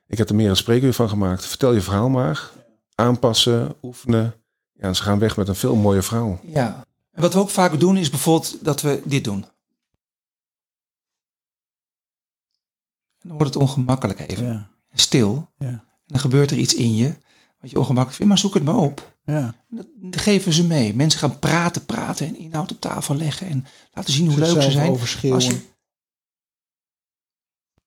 Ik 0.08 0.17
heb 0.17 0.29
er 0.29 0.36
meer 0.36 0.49
een 0.49 0.55
spreekuur 0.55 0.93
van 0.93 1.10
gemaakt. 1.10 1.45
Vertel 1.45 1.73
je 1.73 1.81
verhaal 1.81 2.10
maar. 2.10 2.51
Aanpassen, 2.95 3.75
oefenen. 3.81 4.34
Ja, 4.73 4.88
en 4.88 4.95
ze 4.95 5.03
gaan 5.03 5.19
weg 5.19 5.38
met 5.38 5.47
een 5.47 5.55
veel 5.55 5.75
mooier 5.75 6.03
verhaal. 6.03 6.39
Ja. 6.43 6.86
En 7.12 7.21
wat 7.21 7.34
we 7.34 7.39
ook 7.39 7.49
vaak 7.49 7.79
doen 7.79 7.97
is 7.97 8.10
bijvoorbeeld 8.10 8.58
dat 8.62 8.81
we 8.81 9.01
dit 9.03 9.23
doen. 9.23 9.45
En 13.25 13.31
dan 13.31 13.38
wordt 13.38 13.53
het 13.53 13.63
ongemakkelijk 13.63 14.19
even. 14.19 14.45
Ja. 14.45 14.69
Stil. 14.93 15.49
Ja. 15.57 15.67
En 15.67 15.81
dan 16.05 16.19
gebeurt 16.19 16.51
er 16.51 16.57
iets 16.57 16.73
in 16.73 16.95
je 16.95 17.15
wat 17.59 17.69
je 17.69 17.79
ongemakkelijk 17.79 18.15
vindt. 18.15 18.31
Maar 18.31 18.41
zoek 18.41 18.53
het 18.53 18.63
maar 18.63 18.77
op. 18.77 19.17
Ja. 19.23 19.55
Dat 19.69 19.85
dat 19.95 20.21
geven 20.21 20.53
ze 20.53 20.63
mee. 20.63 20.93
Mensen 20.93 21.19
gaan 21.19 21.39
praten, 21.39 21.85
praten 21.85 22.27
en 22.27 22.38
inhoud 22.38 22.71
op 22.71 22.81
tafel 22.81 23.15
leggen. 23.15 23.47
En 23.47 23.65
laten 23.93 24.13
zien 24.13 24.27
hoe 24.27 24.39
leuk 24.39 24.61
ze 24.61 24.71
zijn. 24.71 24.97
Als 25.33 25.45
je... 25.45 25.51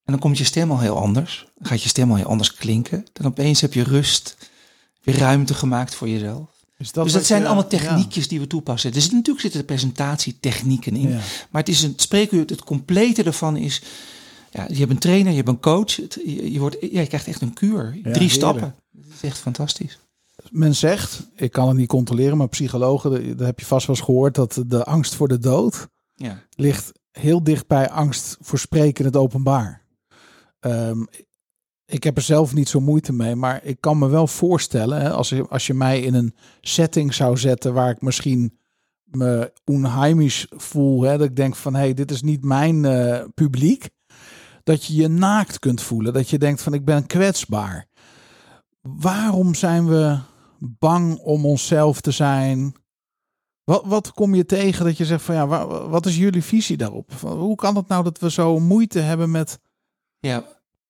En 0.05 0.15
dan 0.15 0.19
komt 0.19 0.39
je 0.39 0.45
stem 0.45 0.71
al 0.71 0.79
heel 0.79 0.99
anders. 0.99 1.47
Dan 1.55 1.67
gaat 1.67 1.83
je 1.83 1.89
stem 1.89 2.11
al 2.11 2.17
heel 2.17 2.27
anders 2.27 2.55
klinken. 2.55 3.07
Dan 3.13 3.27
opeens 3.27 3.61
heb 3.61 3.73
je 3.73 3.83
rust. 3.83 4.37
Heb 5.03 5.15
ruimte 5.15 5.55
gemaakt 5.55 5.95
voor 5.95 6.09
jezelf. 6.09 6.51
Dus 6.79 6.93
dat 6.93 7.13
wat 7.13 7.25
zijn 7.25 7.41
je- 7.41 7.47
allemaal 7.47 7.71
ja. 7.71 7.79
techniekjes 7.79 8.29
die 8.29 8.41
we 8.41 8.47
toepassen. 8.47 8.93
Dus 8.93 9.11
natuurlijk 9.11 9.41
zitten 9.41 9.61
er 9.61 9.67
presentatietechnieken 9.67 10.97
in. 10.97 11.09
Ja. 11.09 11.21
Maar 11.51 11.61
het 11.63 11.69
is 11.69 11.83
een 11.83 11.93
spreekuur, 11.97 12.45
het 12.47 12.65
complete 12.65 13.23
ervan 13.23 13.57
is... 13.57 13.83
Ja, 14.51 14.67
je 14.69 14.77
hebt 14.79 14.91
een 14.91 14.99
trainer, 14.99 15.31
je 15.31 15.37
hebt 15.37 15.49
een 15.49 15.61
coach. 15.61 15.97
Het- 15.97 16.21
je, 16.25 16.53
je 16.53 16.59
wordt, 16.61 16.77
ja, 16.81 17.01
je 17.01 17.07
krijgt 17.07 17.27
echt 17.27 17.41
een 17.41 17.53
kuur. 17.53 17.91
Drie 17.91 18.03
heerlijk. 18.05 18.31
stappen. 18.31 18.75
Dat 18.91 19.05
is 19.15 19.23
echt 19.23 19.39
fantastisch. 19.39 19.99
Men 20.51 20.75
zegt, 20.75 21.29
ik 21.35 21.53
kan 21.53 21.69
het 21.69 21.77
niet 21.77 21.89
controleren, 21.89 22.37
maar 22.37 22.49
psychologen, 22.49 23.37
dat 23.37 23.47
heb 23.47 23.61
je 23.61 23.67
vast 23.67 23.87
wel 23.87 23.97
eens 23.97 24.05
gehoord, 24.05 24.35
dat 24.35 24.63
de 24.67 24.85
angst 24.85 25.15
voor 25.15 25.29
de 25.29 25.39
dood 25.39 25.89
Ja. 26.15 26.43
ligt 26.51 26.93
heel 27.11 27.43
dicht 27.45 27.67
bij 27.67 27.91
angst 27.91 28.37
voor 28.41 28.59
spreken 28.59 28.99
in 29.05 29.05
het 29.11 29.17
openbaar. 29.17 29.83
Ehm, 30.61 31.05
ik 31.85 32.03
heb 32.05 32.17
er 32.17 32.23
zelf 32.23 32.55
niet 32.55 32.69
zo 32.69 32.81
moeite 32.81 33.13
mee, 33.13 33.35
maar 33.35 33.65
ik 33.65 33.81
kan 33.81 33.99
me 33.99 34.09
wel 34.09 34.27
voorstellen, 34.27 35.01
hè, 35.01 35.11
als, 35.11 35.29
je, 35.29 35.49
als 35.49 35.67
je 35.67 35.75
mij 35.75 36.01
in 36.01 36.15
een 36.15 36.35
setting 36.61 37.15
zou 37.15 37.37
zetten 37.37 37.75
waar 37.75 37.91
ik 37.91 38.01
misschien 38.01 38.59
me 39.05 39.53
onheimisch 39.65 40.47
voel, 40.51 41.03
hè, 41.03 41.19
dat 41.19 41.27
ik 41.29 41.37
denk 41.37 41.57
van 41.57 41.75
hé, 41.75 41.81
hey, 41.81 41.95
dit 41.95 42.11
is 42.11 42.23
niet 42.23 42.45
mijn 42.45 42.85
eh, 42.85 43.25
publiek, 43.35 43.89
dat 44.69 44.85
je 44.85 44.95
je 44.95 45.09
naakt 45.09 45.59
kunt 45.59 45.83
voelen, 45.83 46.13
dat 46.13 46.29
je 46.31 46.39
denkt 46.39 46.63
van 46.63 46.75
ik 46.75 46.85
ben 46.85 47.07
kwetsbaar. 47.07 47.87
Waarom 48.81 49.55
zijn 49.55 49.87
we 49.89 50.19
bang 50.59 51.19
om 51.19 51.47
onszelf 51.47 52.01
te 52.01 52.11
zijn? 52.11 52.75
Wat, 53.65 53.83
wat 53.87 54.13
kom 54.13 54.35
je 54.35 54.45
tegen 54.47 54.85
dat 54.85 54.97
je 54.97 55.05
zegt 55.05 55.23
van 55.25 55.35
ja, 55.35 55.47
wa- 55.47 55.89
wat 55.89 56.07
is 56.07 56.17
jullie 56.17 56.43
visie 56.43 56.77
daarop? 56.77 57.13
Hoe 57.21 57.57
kan 57.57 57.77
het 57.77 57.89
nou 57.89 58.05
dat 58.05 58.19
we 58.19 58.31
zo 58.31 58.59
moeite 58.61 58.99
hebben 58.99 59.31
met. 59.31 59.59
Ja, 60.19 60.39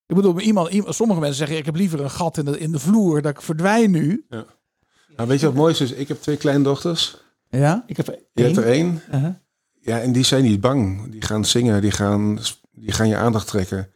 Ik 0.06 0.16
bedoel, 0.16 0.40
iemand, 0.40 0.68
iemand, 0.70 0.94
sommige 0.94 1.20
mensen 1.20 1.38
zeggen: 1.38 1.56
ik 1.56 1.64
heb 1.64 1.74
liever 1.76 2.00
een 2.00 2.10
gat 2.10 2.38
in 2.38 2.44
de, 2.44 2.58
in 2.58 2.72
de 2.72 2.78
vloer, 2.78 3.22
dat 3.22 3.32
ik 3.32 3.40
verdwijn 3.42 3.90
nu. 3.90 4.26
Nou, 4.28 5.28
weet 5.28 5.40
je 5.40 5.46
wat 5.46 5.54
mooi 5.54 5.74
is? 5.78 5.92
Ik 5.92 6.08
heb 6.08 6.20
twee 6.20 6.36
kleindochters. 6.36 7.16
Ja, 7.48 7.84
ik 7.86 7.96
heb 7.96 8.08
er 8.08 8.18
Je 8.32 8.42
hebt 8.42 8.56
er 8.56 8.66
één. 8.66 9.02
één. 9.10 9.20
Uh-huh. 9.20 9.34
Ja, 9.80 10.00
en 10.00 10.12
die 10.12 10.24
zijn 10.24 10.42
niet 10.42 10.60
bang. 10.60 11.10
Die 11.10 11.22
gaan 11.22 11.44
zingen, 11.44 11.80
die 11.80 11.90
gaan, 11.90 12.38
die 12.80 12.92
gaan 12.92 13.08
je 13.08 13.16
aandacht 13.16 13.46
trekken. 13.46 13.90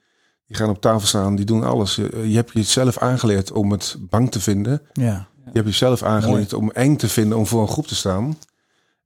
Die 0.47 0.57
gaan 0.57 0.69
op 0.71 0.81
tafel 0.81 1.07
staan, 1.07 1.37
die 1.37 1.45
doen 1.45 1.63
alles. 1.65 1.95
Je, 1.97 2.29
je 2.29 2.35
hebt 2.37 2.51
jezelf 2.53 2.99
aangeleerd 2.99 3.53
om 3.53 3.71
het 3.71 3.97
bang 4.01 4.31
te 4.31 4.41
vinden. 4.41 4.83
ja, 4.93 5.29
Je 5.45 5.51
hebt 5.53 5.67
jezelf 5.67 6.03
aangeleerd 6.03 6.53
om 6.53 6.71
eng 6.71 6.97
te 6.97 7.09
vinden 7.09 7.39
om 7.39 7.47
voor 7.47 7.61
een 7.63 7.69
groep 7.69 7.87
te 7.87 7.95
staan. 7.95 8.37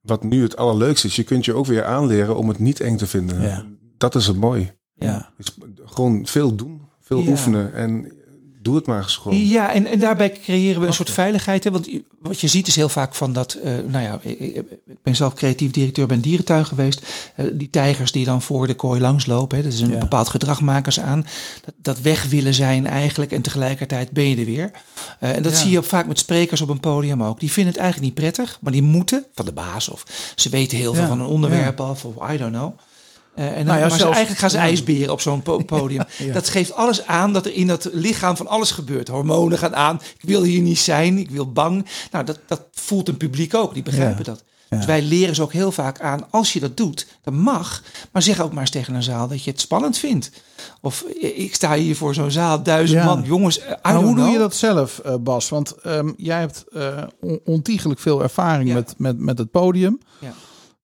Wat 0.01 0.23
nu 0.23 0.43
het 0.43 0.57
allerleukste 0.57 1.07
is, 1.07 1.17
je 1.17 1.23
kunt 1.25 1.45
je 1.45 1.55
ook 1.55 1.67
weer 1.67 1.85
aanleren 1.85 2.37
om 2.37 2.49
het 2.49 2.59
niet 2.59 2.81
eng 2.81 2.97
te 2.97 3.07
vinden. 3.07 3.41
Ja. 3.43 3.65
Dat 3.99 4.15
is 4.15 4.27
het 4.27 4.37
mooi. 4.37 4.73
ja. 4.95 5.31
Dus 5.37 5.57
gewoon 5.85 6.27
veel 6.27 6.55
doen, 6.55 6.81
veel 7.01 7.21
Ja. 7.21 7.29
oefenen 7.31 7.75
en 7.75 8.13
doe 8.67 8.75
het 8.77 8.87
maar 8.87 9.05
gewoon. 9.05 9.47
Ja, 9.47 9.73
en, 9.73 9.87
en 9.87 9.99
daarbij 9.99 10.33
creëren 10.33 10.81
we 10.81 10.87
een 10.87 10.93
soort 10.93 11.11
veiligheid. 11.11 11.65
Hè? 11.65 11.71
Want 11.71 11.89
wat 12.19 12.41
je 12.41 12.49
ziet 12.49 12.67
is 12.67 12.77
heel 12.77 12.89
vaak 12.89 13.15
van 13.15 13.33
dat, 13.33 13.53
eh, 13.53 13.73
nou 13.87 14.05
ja, 14.05 14.19
ik, 14.23 14.63
ben 15.03 15.17
zelf 15.17 15.35
creatief 15.35 15.71
directeur 15.71 16.07
bij 16.07 16.17
een 16.17 16.23
dierentuin 16.23 16.67
geweest. 16.67 17.03
Eh, 17.35 17.47
die 17.53 17.71
tijgers 17.71 18.13
die 18.13 18.25
dan 18.25 18.43
voor 18.43 18.67
de 18.67 18.75
kooi 18.75 19.01
langslopen, 19.01 19.57
hè? 19.57 19.63
dat 19.65 19.73
is 19.73 19.81
een 19.81 19.91
Ja. 19.91 19.99
bepaald 19.99 20.29
gedrag 20.29 20.61
maken 20.61 20.93
ze 20.93 21.03
aan. 21.03 21.27
Dat, 21.65 21.75
dat 21.83 22.01
weg 22.01 22.25
willen 22.25 22.55
zijn 22.55 22.87
eigenlijk 22.87 23.33
en 23.33 23.43
tegelijkertijd 23.43 24.11
ben 24.11 24.29
je 24.29 24.37
er 24.37 24.45
weer. 24.45 24.71
Eh, 25.21 25.37
en 25.37 25.43
dat 25.43 25.53
Ja. 25.53 25.59
zie 25.59 25.71
je 25.71 25.79
ook 25.79 25.85
vaak 25.85 26.07
met 26.07 26.19
sprekers 26.19 26.61
op 26.61 26.69
een 26.69 26.81
podium 26.81 27.23
ook. 27.23 27.41
Die 27.41 27.53
vinden 27.53 27.73
het 27.73 27.83
eigenlijk 27.83 28.13
niet 28.13 28.21
prettig, 28.25 28.59
maar 28.61 28.73
die 28.73 28.83
moeten 28.83 29.25
van 29.35 29.45
de 29.45 29.53
baas 29.53 29.89
of 29.89 30.05
ze 30.35 30.49
weten 30.49 30.79
heel 30.79 30.93
veel 30.95 31.03
Ja. 31.03 31.09
van 31.09 31.21
een 31.21 31.27
onderwerp 31.27 31.81
af 31.81 32.05
of 32.05 32.31
I 32.33 32.37
don't 32.37 32.53
know. 32.53 32.73
Eh, 33.37 33.47
en 33.47 33.55
dan, 33.55 33.65
Nou 33.65 33.79
ja, 33.79 33.87
maar 33.87 33.91
zelfs- 33.99 34.03
eigenlijk 34.05 34.39
gaan 34.39 34.51
ze 34.51 34.59
ijsberen 34.59 35.13
op 35.13 35.21
zo'n 35.21 35.43
po- 35.43 35.59
podium. 35.77 36.03
Ja. 36.19 36.33
Dat 36.33 36.49
geeft 36.49 36.73
alles 36.75 37.07
aan 37.07 37.33
dat 37.33 37.47
er 37.47 37.53
in 37.55 37.67
dat 37.67 37.89
lichaam 37.93 38.37
van 38.37 38.47
alles 38.47 38.71
gebeurt. 38.71 39.09
Hormonen 39.09 39.59
gaan 39.59 39.77
aan. 39.77 39.97
Ik 40.19 40.29
wil 40.29 40.43
hier 40.43 40.61
niet 40.63 40.79
zijn. 40.79 41.19
Ik 41.19 41.31
wil 41.31 41.53
bang. 41.53 41.87
Nou, 42.11 42.25
dat, 42.25 42.39
dat 42.47 42.63
voelt 42.73 43.09
een 43.09 43.17
publiek 43.17 43.55
ook. 43.55 43.75
Die 43.75 43.83
begrijpen 43.83 44.25
dat. 44.25 44.45
Ja. 44.71 44.77
Dus 44.77 44.87
wij 44.87 45.03
leren 45.03 45.35
ze 45.35 45.43
ook 45.43 45.53
heel 45.53 45.73
vaak 45.73 46.01
aan. 46.01 46.27
Als 46.31 46.53
je 46.53 46.61
dat 46.61 46.77
doet, 46.77 47.07
dat 47.23 47.35
mag. 47.35 47.83
Maar 48.13 48.23
zeg 48.23 48.41
ook 48.41 48.51
maar 48.53 48.61
eens 48.61 48.71
tegen 48.71 48.95
een 48.95 49.03
zaal 49.03 49.29
dat 49.29 49.45
je 49.45 49.51
het 49.51 49.61
spannend 49.61 49.99
vindt. 49.99 50.31
Of 50.81 51.05
eh, 51.23 51.39
ik 51.39 51.55
sta 51.55 51.75
hier 51.75 51.97
voor 51.97 52.15
zo'n 52.15 52.31
zaal, 52.31 52.63
duizend 52.63 53.01
Ja. 53.01 53.07
man. 53.07 53.23
Jongens, 53.23 53.59
eh, 53.61 53.73
Maar 53.83 53.95
hoe 54.03 54.15
doe 54.17 54.29
je 54.29 54.39
dat 54.39 54.55
zelf, 54.55 55.01
Bas? 55.21 55.49
Want 55.49 55.75
ehm, 55.83 56.13
jij 56.17 56.39
hebt 56.41 56.65
on- 57.21 57.41
ontiegelijk 57.45 58.01
veel 58.01 58.23
ervaring 58.23 58.69
Ja. 58.69 58.75
met, 58.75 58.95
met, 58.97 59.19
met 59.19 59.39
het 59.39 59.51
podium. 59.51 60.01
Ja. 60.21 60.33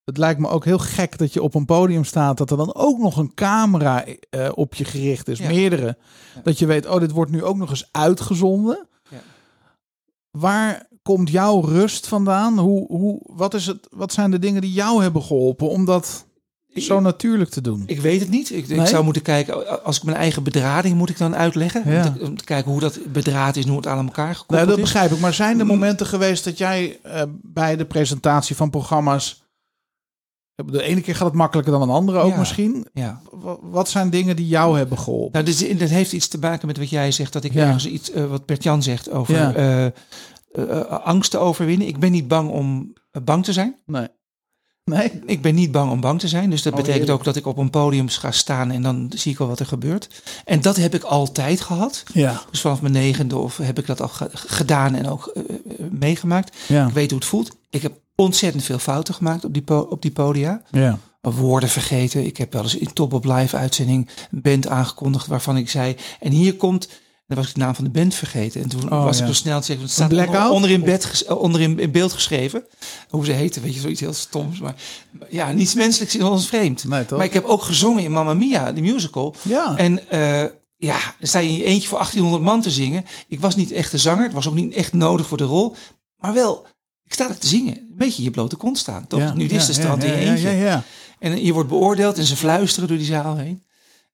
Het 0.04 0.16
lijkt 0.18 0.40
me 0.40 0.48
ook 0.48 0.64
heel 0.64 0.78
gek 0.78 1.18
dat 1.18 1.32
je 1.32 1.42
op 1.42 1.54
een 1.54 1.64
podium 1.64 2.04
staat, 2.04 2.36
dat 2.38 2.50
er 2.50 2.56
dan 2.56 2.74
ook 2.74 2.98
nog 2.98 3.16
een 3.16 3.34
camera 3.34 4.04
eh, 4.30 4.48
op 4.54 4.74
je 4.74 4.84
gericht 4.84 5.28
is, 5.28 5.38
Ja. 5.38 5.48
meerdere. 5.48 5.96
Ja. 6.34 6.40
Dat 6.42 6.58
je 6.58 6.66
weet, 6.66 6.86
oh, 6.86 7.00
dit 7.00 7.10
wordt 7.10 7.30
nu 7.30 7.44
ook 7.44 7.56
nog 7.56 7.70
eens 7.70 7.88
uitgezonden. 7.90 8.86
Ja. 9.10 9.16
Waar 10.30 10.86
komt 11.02 11.30
jouw 11.30 11.60
rust 11.60 12.06
vandaan? 12.08 12.58
Hoe, 12.58 12.86
hoe, 12.86 13.20
wat, 13.22 13.54
is 13.54 13.66
het, 13.66 13.88
wat 13.90 14.12
zijn 14.12 14.30
de 14.30 14.38
dingen 14.38 14.60
die 14.60 14.72
jou 14.72 15.02
hebben 15.02 15.22
geholpen 15.22 15.68
om 15.68 15.84
dat 15.84 16.26
zo 16.74 17.00
natuurlijk 17.00 17.50
te 17.50 17.60
doen? 17.60 17.82
Ik 17.86 18.00
weet 18.00 18.20
het 18.20 18.30
niet. 18.30 18.50
Ik, 18.50 18.68
ik 18.68 18.76
Nee? 18.76 18.86
zou 18.86 19.04
moeten 19.04 19.22
kijken, 19.22 19.84
als 19.84 19.96
ik 19.96 20.02
mijn 20.02 20.16
eigen 20.16 20.42
bedrading 20.42 20.96
moet 20.96 21.10
ik 21.10 21.18
dan 21.18 21.36
uitleggen. 21.36 21.90
Ja. 21.90 22.06
Om, 22.06 22.12
te, 22.14 22.24
om 22.24 22.36
te 22.36 22.44
kijken 22.44 22.70
hoe 22.70 22.80
dat 22.80 22.98
bedraad 23.12 23.56
is 23.56 23.66
hoe 23.66 23.76
het 23.76 23.86
aan 23.86 24.06
elkaar 24.06 24.32
gekoppeld 24.34 24.58
Nou, 24.58 24.66
dat 24.70 24.76
is. 24.78 24.82
begrijp 24.92 25.10
ik. 25.10 25.18
Maar 25.20 25.34
zijn 25.34 25.58
er 25.60 25.66
momenten 25.66 26.06
geweest 26.06 26.44
dat 26.44 26.58
jij 26.58 26.98
eh, 27.02 27.22
bij 27.42 27.76
de 27.76 27.84
presentatie 27.84 28.56
van 28.56 28.70
programma's. 28.70 29.41
De 30.54 30.82
ene 30.82 31.00
keer 31.00 31.14
gaat 31.16 31.26
het 31.26 31.36
makkelijker 31.36 31.72
dan 31.72 31.82
een 31.82 31.88
andere 31.90 32.18
ook 32.18 32.30
Ja. 32.32 32.38
misschien. 32.38 32.86
Ja. 32.92 33.20
Wa- 33.30 33.56
Wat 33.62 33.88
zijn 33.88 34.10
dingen 34.10 34.36
die 34.36 34.46
jou 34.46 34.76
hebben 34.78 34.98
geholpen? 34.98 35.32
Nou, 35.32 35.44
dus, 35.44 35.78
dat 35.78 35.88
heeft 35.88 36.12
iets 36.12 36.28
te 36.28 36.38
maken 36.38 36.66
met 36.66 36.78
wat 36.78 36.90
jij 36.90 37.10
zegt, 37.10 37.32
dat 37.32 37.44
ik 37.44 37.52
Ja. 37.52 37.64
ergens 37.66 37.86
iets, 37.86 38.10
eh, 38.10 38.24
wat 38.24 38.46
Bert-Jan 38.46 38.82
zegt 38.82 39.10
over 39.10 39.34
Ja. 39.34 39.54
eh, 39.54 39.86
eh, 39.86 39.92
angst 41.04 41.30
te 41.30 41.38
overwinnen. 41.38 41.86
Ik 41.86 41.98
ben 41.98 42.12
niet 42.12 42.28
bang 42.28 42.50
om 42.50 42.92
bang 43.24 43.44
te 43.44 43.52
zijn. 43.52 43.76
Nee. 43.86 44.08
Nee? 44.84 45.10
Ik 45.26 45.42
ben 45.42 45.54
niet 45.54 45.72
bang 45.72 45.90
om 45.90 46.00
bang 46.00 46.20
te 46.20 46.28
zijn. 46.28 46.50
Dus 46.50 46.62
dat 46.62 46.72
Oh, 46.72 46.78
betekent 46.78 47.10
ook 47.10 47.24
dat 47.24 47.36
ik 47.36 47.46
op 47.46 47.58
een 47.58 47.70
podium 47.70 48.08
ga 48.08 48.30
staan 48.30 48.70
en 48.70 48.82
dan 48.82 49.12
zie 49.14 49.32
ik 49.32 49.38
al 49.40 49.46
wat 49.46 49.60
er 49.60 49.66
gebeurt. 49.66 50.22
En 50.44 50.60
dat 50.60 50.76
heb 50.76 50.94
ik 50.94 51.02
altijd 51.02 51.60
gehad. 51.60 52.02
Ja. 52.12 52.42
Dus 52.50 52.60
vanaf 52.60 52.80
mijn 52.80 52.92
negende 52.92 53.36
of 53.38 53.56
heb 53.56 53.78
ik 53.78 53.86
dat 53.86 54.00
al 54.00 54.08
ge- 54.08 54.28
gedaan 54.32 54.94
en 54.94 55.08
ook 55.08 55.36
meegemaakt. 55.90 56.56
Ja. 56.68 56.86
Ik 56.86 56.92
weet 56.94 57.10
hoe 57.10 57.18
het 57.18 57.28
voelt. 57.28 57.56
Ik 57.70 57.82
heb 57.82 57.92
ontzettend 58.16 58.64
veel 58.64 58.78
fouten 58.78 59.14
gemaakt 59.14 59.44
op 59.44 59.52
die, 59.52 59.62
po- 59.62 59.86
op 59.90 60.02
die 60.02 60.10
podia. 60.10 60.62
Ja. 60.70 60.98
woorden 61.20 61.68
vergeten. 61.68 62.24
Ik 62.26 62.36
heb 62.36 62.52
wel 62.52 62.62
eens 62.62 62.76
in 62.76 62.92
Top 62.92 63.12
op 63.12 63.24
Live 63.24 63.56
uitzending 63.56 64.08
een 64.30 64.42
band 64.42 64.68
aangekondigd 64.68 65.26
waarvan 65.26 65.56
ik 65.56 65.70
zei... 65.70 65.96
En 66.20 66.32
hier 66.32 66.56
komt... 66.56 66.88
Dan 67.26 67.36
was 67.40 67.48
ik 67.48 67.54
de 67.54 67.60
naam 67.60 67.74
van 67.74 67.84
de 67.84 67.90
band 67.90 68.14
vergeten. 68.14 68.62
En 68.62 68.68
toen 68.68 68.92
Oh, 68.92 69.04
was 69.04 69.18
ja. 69.18 69.22
ik 69.22 69.28
zo 69.28 69.34
snel 69.36 69.58
te 69.60 69.66
zeggen... 69.66 69.84
Het 69.84 69.94
staat 69.94 70.10
onder, 70.12 70.50
onder, 70.50 70.70
in 70.70 70.84
bed, 70.84 71.24
eh, 71.28 71.38
onder 71.40 71.60
in, 71.60 71.78
in 71.78 71.90
beeld 71.90 72.12
geschreven. 72.12 72.64
Hoe 73.08 73.24
ze 73.24 73.32
heten, 73.32 73.62
weet 73.62 73.74
je, 73.74 73.80
zoiets 73.80 74.00
heel 74.00 74.12
stoms. 74.12 74.60
Maar 74.60 74.74
ja, 75.30 75.52
niets 75.52 75.74
menselijks 75.74 76.16
is 76.16 76.22
ons 76.22 76.46
vreemd. 76.46 76.84
Nee? 76.88 77.04
Maar 77.10 77.24
ik 77.24 77.32
heb 77.32 77.44
ook 77.44 77.62
gezongen 77.62 78.02
in 78.04 78.12
Mamma 78.12 78.34
Mia, 78.34 78.72
de 78.72 78.80
musical. 78.80 79.34
Ja. 79.42 79.76
En 79.76 80.08
eh, 80.10 80.50
ja, 80.76 80.98
dan 81.18 81.28
sta 81.28 81.38
je 81.38 81.48
in 81.48 81.56
je 81.56 81.64
eentje 81.64 81.88
voor 81.88 81.98
1800 81.98 82.44
man 82.44 82.60
te 82.62 82.70
zingen. 82.70 83.04
Ik 83.28 83.40
was 83.40 83.56
niet 83.56 83.70
echt 83.72 83.92
een 83.92 83.98
zanger. 83.98 84.24
Het 84.24 84.32
was 84.32 84.48
ook 84.48 84.54
niet 84.54 84.74
echt 84.74 84.92
nodig 84.92 85.26
voor 85.26 85.38
de 85.38 85.44
rol. 85.44 85.74
Maar 86.18 86.32
wel, 86.34 86.66
ik 87.12 87.18
sta 87.18 87.34
te 87.34 87.46
zingen. 87.46 87.76
Een 87.76 87.94
beetje 87.96 88.22
je 88.22 88.30
blote 88.30 88.56
kont 88.56 88.78
staan. 88.78 89.06
Toch? 89.06 89.20
ja. 89.20 89.34
Nu 89.34 89.44
is 89.44 89.66
de 89.66 89.72
strand 89.72 90.04
in 90.04 90.10
je 90.10 90.24
ja, 90.24 90.32
eentje. 90.32 90.82
En 91.18 91.44
je 91.44 91.52
wordt 91.52 91.68
beoordeeld 91.68 92.18
en 92.18 92.24
ze 92.24 92.36
fluisteren 92.36 92.88
door 92.88 92.96
die 92.98 93.06
zaal 93.06 93.36
heen. 93.36 93.62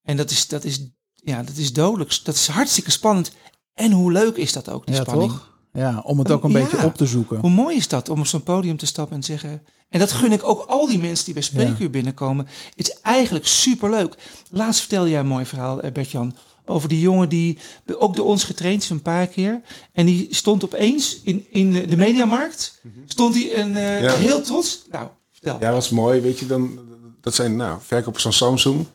En 0.02 0.16
dat 0.16 0.30
is, 0.30 0.46
dat 0.48 0.64
is, 0.64 0.90
ja, 1.14 1.42
dat 1.42 1.56
is 1.56 1.72
dodelijk. 1.72 2.20
Dat 2.24 2.34
is 2.34 2.46
hartstikke 2.46 2.90
spannend. 2.90 3.32
En 3.74 3.92
hoe 3.92 4.12
leuk 4.12 4.37
is 4.37 4.52
dat 4.52 4.68
ook, 4.70 4.87
die 4.87 4.94
Ja, 4.94 5.00
spanning. 5.02 5.30
toch? 5.30 5.56
Ja, 5.72 6.00
om 6.04 6.18
het 6.18 6.30
ook 6.30 6.44
een 6.44 6.50
Ja. 6.50 6.58
beetje 6.61 6.84
op 6.84 6.94
te 6.94 7.06
zoeken. 7.06 7.38
Hoe 7.38 7.50
mooi 7.50 7.76
is 7.76 7.88
dat 7.88 8.08
om 8.08 8.18
op 8.20 8.26
zo'n 8.26 8.42
podium 8.42 8.76
te 8.76 8.87
stappen 8.87 9.14
en 9.14 9.20
te 9.20 9.26
zeggen... 9.26 9.62
En 9.88 9.98
dat 9.98 10.12
gun 10.12 10.32
ik 10.32 10.44
ook 10.44 10.64
al 10.66 10.87
die 10.87 10.98
mensen 10.98 11.24
die 11.24 11.34
bij 11.34 11.42
Spreekuur 11.42 11.90
binnenkomen. 11.90 12.46
Het 12.74 12.88
is 12.88 13.00
eigenlijk 13.02 13.46
superleuk. 13.46 14.14
Laatst 14.50 14.80
vertelde 14.80 15.11
jij 15.11 15.20
een 15.20 15.26
mooi 15.26 15.44
verhaal, 15.44 15.80
eh, 15.80 15.92
Bert-Jan... 15.92 16.37
over 16.68 16.88
die 16.88 17.00
jongen 17.00 17.28
die 17.28 17.59
ook 17.98 18.16
door 18.16 18.26
ons 18.26 18.44
getraind 18.44 18.83
is 18.83 18.90
een 18.90 19.02
paar 19.02 19.26
keer. 19.26 19.61
En 19.92 20.07
die 20.07 20.26
stond 20.31 20.64
opeens 20.64 21.20
in, 21.22 21.46
in 21.50 21.72
de 21.72 21.96
mediamarkt. 21.96 22.81
Stond 23.07 23.35
hij 23.35 23.52
en, 23.54 23.76
eh, 23.76 24.02
Ja. 24.02 24.14
heel 24.14 24.40
trots. 24.42 24.85
Nou, 24.90 25.09
vertel. 25.33 25.57
Ja, 25.61 25.70
dat 25.72 25.83
is 25.83 25.90
mooi. 25.90 26.20
Weet 26.20 26.38
je, 26.38 26.46
dan, 26.46 26.78
dat 27.20 27.35
zijn 27.35 27.57
nou, 27.57 27.78
verkopers 27.83 28.22
van 28.22 28.33
Samsung. 28.33 28.87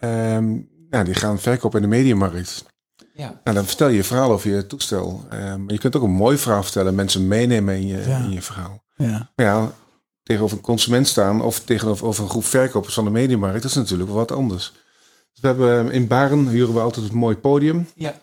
Nou, 0.00 1.04
die 1.04 1.14
gaan 1.14 1.38
verkopen 1.40 1.82
in 1.82 1.90
de 1.90 1.96
mediamarkt. 1.96 2.64
Ja. 3.14 3.40
Nou, 3.44 3.56
dan 3.56 3.64
vertel 3.66 3.88
je 3.88 3.96
je 3.96 4.04
verhaal 4.04 4.30
over 4.30 4.50
je 4.54 4.66
toestel. 4.66 5.24
Ehm, 5.30 5.70
je 5.70 5.78
kunt 5.78 5.96
ook 5.96 6.02
een 6.02 6.10
mooi 6.10 6.36
verhaal 6.36 6.62
vertellen. 6.62 6.94
Mensen 6.94 7.28
meenemen 7.28 7.74
in 7.76 7.86
je, 7.86 8.04
Ja. 8.06 8.18
in 8.18 8.30
je 8.32 8.42
verhaal. 8.42 8.82
Ja. 8.96 9.30
Maar 9.36 9.46
ja, 9.46 9.72
tegenover 10.22 10.56
een 10.56 10.62
consument 10.62 11.08
staan 11.08 11.40
of 11.42 11.60
tegenover 11.60 12.06
over 12.06 12.22
een 12.24 12.30
groep 12.30 12.44
verkopers 12.44 12.94
van 12.94 13.04
de 13.04 13.10
mediamarkt, 13.10 13.62
dat 13.62 13.70
is 13.70 13.76
natuurlijk 13.76 14.08
wel 14.08 14.18
wat 14.18 14.32
anders. 14.32 14.72
We 15.42 15.48
hebben 15.48 15.90
in 15.90 16.06
Baren 16.06 16.48
huren 16.48 16.74
we 16.74 16.80
altijd 16.80 17.08
een 17.10 17.16
mooi 17.16 17.36
podium. 17.36 17.88
ja. 17.94 18.14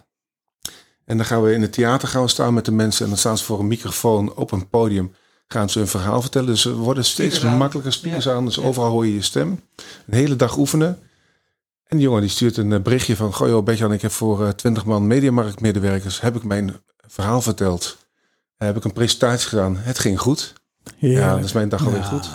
En 1.05 1.17
dan 1.17 1.25
gaan 1.25 1.41
we 1.43 1.53
in 1.53 1.62
het 1.62 1.73
theater 1.73 2.08
gaan 2.08 2.21
we 2.21 2.27
staan 2.27 2.53
met 2.53 2.65
de 2.65 2.71
mensen. 2.71 3.03
En 3.03 3.10
dan 3.10 3.17
staan 3.19 3.38
ze 3.38 3.43
voor 3.43 3.60
een 3.60 3.67
microfoon 3.67 4.36
op 4.36 4.51
een 4.51 4.69
podium. 4.69 5.13
Gaan 5.47 5.69
ze 5.69 5.79
hun 5.79 5.88
verhaal 5.88 6.21
vertellen. 6.21 6.47
Dus 6.47 6.65
er 6.65 6.73
worden 6.73 7.05
steeds 7.05 7.36
Speakers 7.36 7.60
makkelijker 7.60 7.93
speakers 7.93 8.23
Ja. 8.25 8.34
aan. 8.34 8.45
Dus 8.45 8.55
Ja. 8.55 8.62
overal 8.62 8.89
hoor 8.89 9.05
je 9.05 9.13
je 9.13 9.21
stem. 9.21 9.62
Een 10.08 10.13
hele 10.13 10.36
dag 10.36 10.58
oefenen. 10.58 10.99
En 11.84 11.97
die 11.97 12.05
jongen 12.05 12.21
die 12.21 12.29
stuurt 12.29 12.58
een 12.58 12.73
eh, 12.73 12.79
berichtje 12.82 13.15
van... 13.15 13.34
Goh 13.34 13.47
joh, 13.47 13.63
Betjan, 13.63 13.93
ik 13.93 14.01
heb 14.01 14.12
voor 14.12 14.43
eh, 14.45 14.49
20 14.51 14.86
man 14.86 15.08
mediamarktmedewerkers... 15.08 16.21
heb 16.21 16.36
ik 16.36 16.43
mijn 16.43 16.75
verhaal 17.08 17.41
verteld. 17.41 17.97
heb 18.58 18.77
ik 18.77 18.84
een 18.84 18.93
presentatie 18.93 19.47
gedaan. 19.49 19.75
Het 19.77 19.99
ging 19.99 20.19
goed. 20.19 20.53
Ja, 20.97 21.36
dat 21.36 21.43
is 21.45 21.51
mijn 21.53 21.69
dag 21.69 21.86
alweer 21.86 21.99
Ja. 21.99 22.05
goed. 22.05 22.29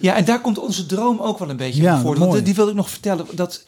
Ja, 0.00 0.16
en 0.16 0.24
daar 0.24 0.40
komt 0.40 0.58
onze 0.58 0.86
droom 0.86 1.20
ook 1.20 1.38
wel 1.38 1.50
een 1.50 1.56
beetje 1.56 1.98
voren. 2.02 2.20
Want 2.28 2.44
die 2.44 2.54
wilde 2.54 2.70
ik 2.70 2.76
nog 2.76 2.90
vertellen. 2.90 3.26
Dat, 3.32 3.64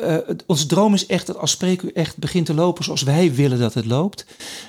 het- 0.00 0.44
onze 0.46 0.66
droom 0.66 0.94
is 0.94 1.06
echt 1.06 1.26
dat 1.26 1.38
als 1.38 1.50
spreekuur 1.50 1.92
echt 1.94 2.16
begint 2.16 2.46
te 2.46 2.54
lopen 2.54 2.84
zoals 2.84 3.02
wij 3.02 3.34
willen 3.34 3.58
dat 3.58 3.74
het 3.74 3.84
loopt. 3.86 4.26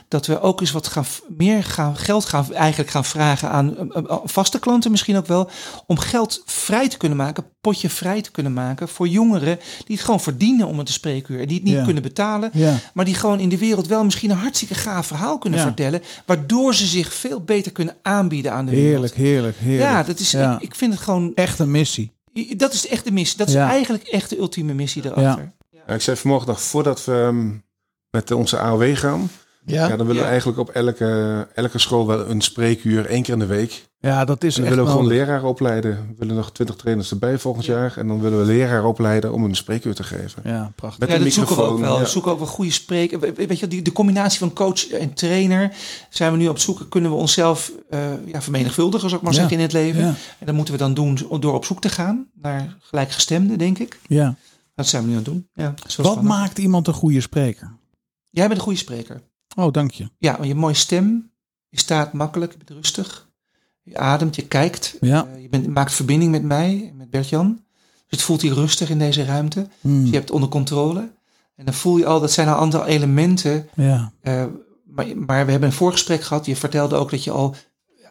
Dat 0.08 0.26
we 0.26 0.42
ook 0.42 0.62
eens 0.62 0.72
wat 0.72 0.88
gaan, 0.88 1.06
meer 1.28 1.64
gaan, 1.64 1.98
geld 1.98 2.26
gaan, 2.26 2.54
eigenlijk 2.54 2.90
gaan 2.92 3.06
vragen 3.06 3.50
aan 3.50 3.78
eh, 3.94 4.04
eh, 4.10 4.18
vaste 4.24 4.60
klanten 4.60 4.92
misschien 4.92 5.18
ook 5.18 5.28
wel. 5.28 5.50
Om 5.88 5.98
geld 5.98 6.42
vrij 6.46 6.90
te 6.90 6.98
kunnen 6.98 7.18
maken, 7.18 7.44
potje 7.62 7.90
vrij 7.90 8.22
te 8.22 8.32
kunnen 8.32 8.54
maken 8.54 8.88
voor 8.88 9.08
jongeren 9.08 9.60
die 9.86 9.96
het 9.96 10.06
gewoon 10.06 10.20
verdienen 10.22 10.68
om 10.68 10.78
het 10.78 10.86
te 10.88 10.92
spreekuur. 10.94 11.40
En 11.40 11.48
die 11.48 11.56
het 11.56 11.66
niet 11.66 11.76
Ja. 11.76 11.84
kunnen 11.84 12.04
betalen. 12.04 12.50
Ja. 12.54 12.78
Maar 12.94 13.06
die 13.06 13.16
gewoon 13.16 13.40
in 13.40 13.50
de 13.50 13.58
wereld 13.58 13.88
wel 13.88 14.04
misschien 14.04 14.30
een 14.30 14.38
hartstikke 14.38 14.74
gaaf 14.76 15.08
verhaal 15.08 15.38
kunnen 15.38 15.60
Ja. 15.60 15.66
vertellen. 15.66 16.02
Waardoor 16.26 16.76
ze 16.76 16.86
zich 16.86 17.14
veel 17.14 17.42
beter 17.42 17.72
kunnen 17.72 17.96
aanbieden 18.02 18.52
aan 18.52 18.66
de 18.66 18.72
wereld. 18.72 18.90
Heerlijk, 18.92 19.16
heerlijk, 19.16 19.58
heerlijk. 19.58 19.90
Ja, 19.90 20.04
dat 20.04 20.20
is, 20.20 20.34
ik 20.60 20.76
vind 20.76 20.94
het 20.94 21.02
gewoon 21.02 21.32
Echt 21.36 21.60
een 21.60 21.72
missie. 21.72 22.12
Dat 22.58 22.74
is 22.74 22.88
echt 22.88 23.04
de 23.04 23.12
missie. 23.12 23.38
Dat 23.38 23.48
is 23.48 23.54
Ja. 23.54 23.70
eigenlijk 23.70 24.04
echt 24.04 24.30
de 24.30 24.38
ultieme 24.38 24.74
missie 24.74 25.06
erachter. 25.06 25.52
Ja, 25.70 25.94
ik 25.94 26.02
zei 26.02 26.18
vanmorgen 26.18 26.48
nog, 26.48 26.62
voordat 26.62 27.06
we 27.06 27.12
ehm, 27.14 27.52
met 28.10 28.32
onze 28.32 28.58
AOW 28.60 28.96
gaan, 28.98 29.30
ja. 29.66 29.88
dan 29.88 29.98
willen 29.98 30.16
Ja. 30.16 30.22
we 30.22 30.28
eigenlijk 30.28 30.60
op 30.60 30.70
elke, 30.70 31.48
elke 31.54 31.78
school 31.80 32.08
wel 32.08 32.30
een 32.30 32.42
spreekuur, 32.42 33.06
één 33.06 33.24
keer 33.24 33.34
in 33.34 33.40
de 33.40 33.46
week. 33.46 33.84
Ja, 34.00 34.26
dat 34.26 34.44
is 34.44 34.56
En 34.56 34.62
dan 34.62 34.66
echt 34.72 34.76
willen 34.76 34.92
we 34.92 34.98
gewoon 35.00 35.16
leraren 35.18 35.48
opleiden. 35.50 35.92
We 36.10 36.14
willen 36.18 36.36
nog 36.36 36.52
twintig 36.52 36.76
trainers 36.76 37.12
erbij 37.12 37.38
volgend 37.38 37.66
jaar. 37.66 37.98
En 37.98 38.08
dan 38.08 38.22
willen 38.22 38.40
we 38.40 38.46
leraren 38.46 38.84
opleiden 38.88 39.34
om 39.34 39.44
een 39.44 39.56
spreekuur 39.56 39.96
te 39.96 40.04
geven. 40.04 40.42
Ja, 40.46 40.72
prachtig. 40.76 41.00
Met 41.00 41.10
Ja, 41.10 41.16
een 41.16 41.24
dat 41.24 41.32
zoeken 41.34 41.56
we 41.56 41.62
ook 41.62 41.68
microfoon, 41.68 41.88
wel. 41.90 41.98
ja. 41.98 42.04
We 42.04 42.10
zoeken 42.10 42.32
ook 42.32 42.38
wel 42.38 42.48
goede 42.48 42.72
spreken. 42.72 43.20
We- 43.20 43.34
Weet 43.34 43.60
je, 43.60 43.68
die, 43.68 43.82
de 43.82 43.92
combinatie 43.92 44.40
van 44.40 44.54
coach 44.54 44.88
en 44.90 45.14
trainer 45.14 45.72
zijn 46.10 46.32
we 46.32 46.38
nu 46.38 46.48
op 46.48 46.60
zoeken. 46.60 46.90
Kunnen 46.90 47.12
we 47.12 47.18
onszelf 47.18 47.72
eh 47.90 48.00
ja, 48.26 48.42
vermenigvuldigen, 48.42 49.10
zou 49.10 49.22
ik 49.22 49.26
maar 49.28 49.34
Ja. 49.36 49.40
zeggen, 49.40 49.58
in 49.58 49.64
het 49.64 49.74
leven. 49.74 50.02
Ja, 50.02 50.14
En 50.40 50.46
dat 50.46 50.56
moeten 50.56 50.74
we 50.74 50.80
dan 50.80 50.94
doen 50.94 51.20
door 51.40 51.54
op 51.54 51.66
zoek 51.66 51.82
te 51.82 51.90
gaan 51.90 52.28
naar 52.42 52.78
gelijkgestemden, 52.80 53.58
denk 53.58 53.80
ik. 53.80 54.00
ja. 54.08 54.36
Dat 54.76 54.88
zijn 54.88 55.02
we 55.04 55.08
nu 55.10 55.16
aan 55.16 55.22
het 55.24 55.32
doen. 55.32 55.48
Ja, 55.54 55.74
Wat 55.82 55.92
spannend. 55.92 56.28
maakt 56.28 56.58
iemand 56.58 56.88
een 56.88 56.94
goede 56.94 57.22
spreker? 57.22 57.72
Jij 58.30 58.46
bent 58.48 58.58
een 58.58 58.64
goede 58.66 58.80
spreker. 58.80 59.22
Oh, 59.56 59.72
dank 59.72 59.92
je. 59.92 60.10
Ja, 60.18 60.32
want 60.32 60.42
je 60.44 60.48
hebt 60.50 60.60
mooie 60.60 60.74
stem. 60.74 61.32
Je 61.70 61.80
staat 61.80 62.14
makkelijk, 62.14 62.52
je 62.52 62.58
bent 62.58 62.70
rustig. 62.70 63.30
Je 63.82 63.98
ademt, 63.98 64.36
je 64.36 64.48
kijkt. 64.48 64.98
Ja. 65.02 65.28
Eh, 65.28 65.42
je 65.42 65.50
bent, 65.50 65.68
maakt 65.68 65.94
verbinding 65.94 66.32
met 66.32 66.44
mij, 66.44 66.94
met 66.96 67.10
Bert-Jan. 67.10 67.64
Dus 67.84 68.18
het 68.18 68.22
voelt 68.22 68.42
hier 68.42 68.54
rustig 68.54 68.90
in 68.90 69.00
deze 69.00 69.26
ruimte. 69.26 69.68
Hmm. 69.82 70.00
Dus 70.00 70.08
je 70.10 70.14
hebt 70.16 70.26
het 70.28 70.34
onder 70.36 70.50
controle. 70.50 71.12
En 71.56 71.66
dan 71.66 71.74
voel 71.74 71.98
je 71.98 72.06
al, 72.06 72.20
dat 72.20 72.32
zijn 72.32 72.48
al 72.48 72.54
een 72.54 72.60
aantal 72.60 72.86
elementen. 72.86 73.70
Ja, 73.74 74.12
eh, 74.22 74.46
maar, 74.84 75.18
maar 75.18 75.46
we 75.46 75.52
hebben 75.52 75.70
een 75.70 75.76
voorgesprek 75.76 76.22
gehad. 76.22 76.46
Je 76.46 76.56
vertelde 76.56 76.96
ook 76.96 77.12
dat 77.12 77.24
je 77.24 77.32
al 77.32 77.56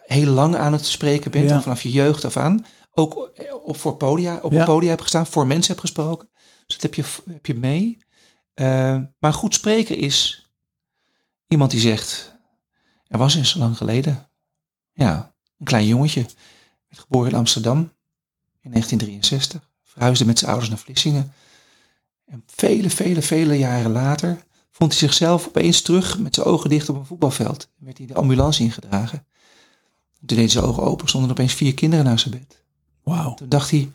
heel 0.06 0.30
lang 0.32 0.56
aan 0.56 0.72
het 0.72 0.86
spreken 0.86 1.30
bent. 1.30 1.50
Ja. 1.50 1.62
Vanaf 1.62 1.82
je 1.82 1.90
jeugd 1.90 2.24
af 2.24 2.36
aan. 2.36 2.64
Ook 2.92 3.30
eh, 3.34 3.54
op, 3.64 3.76
voor 3.76 3.96
podia, 3.96 4.38
op 4.42 4.52
Ja. 4.52 4.58
een 4.58 4.64
podia 4.64 4.88
hebt 4.88 5.02
gestaan. 5.02 5.26
Voor 5.26 5.46
mensen 5.46 5.68
hebt 5.68 5.80
gesproken. 5.80 6.28
Dus 6.66 6.78
dat 6.78 6.82
heb 6.82 6.94
je, 6.94 7.04
heb 7.32 7.46
je 7.46 7.54
mee. 7.54 7.98
Maar 9.18 9.32
goed 9.32 9.54
spreken 9.54 9.96
is 9.96 10.43
iemand 11.54 11.70
die 11.70 11.80
zegt... 11.80 12.32
Er 13.06 13.18
was 13.18 13.34
eens 13.34 13.54
lang 13.54 13.76
geleden. 13.76 14.28
Ja, 14.92 15.34
een 15.58 15.66
klein 15.66 15.86
jongetje. 15.86 16.20
Werd 16.88 17.02
geboren 17.02 17.30
in 17.30 17.36
Amsterdam. 17.36 17.78
In 18.60 18.70
1963. 18.70 19.70
Verhuisde 19.82 20.24
met 20.24 20.38
zijn 20.38 20.50
ouders 20.50 20.70
naar 20.70 20.80
Vlissingen. 20.80 21.32
En 22.24 22.42
vele, 22.46 22.90
vele, 22.90 23.22
vele 23.22 23.58
jaren 23.58 23.90
later 23.90 24.44
vond 24.70 24.90
hij 24.90 25.00
zichzelf 25.00 25.46
opeens 25.46 25.82
terug 25.82 26.18
met 26.18 26.34
zijn 26.34 26.46
ogen 26.46 26.70
dicht 26.70 26.88
op 26.88 26.96
een 26.96 27.06
voetbalveld. 27.06 27.70
Werd 27.76 27.98
hij 27.98 28.06
de 28.06 28.14
ambulance 28.14 28.62
ingedragen. 28.62 29.26
Toen 30.26 30.36
deed 30.36 30.52
zijn 30.52 30.64
ogen 30.64 30.82
open, 30.82 31.08
stonden 31.08 31.30
er 31.30 31.36
opeens 31.36 31.54
vier 31.54 31.74
kinderen 31.74 32.04
naast 32.04 32.28
zijn 32.28 32.38
bed. 32.38 32.62
wauw. 33.02 33.34
Toen 33.34 33.48
dacht 33.48 33.70
hij, 33.70 33.92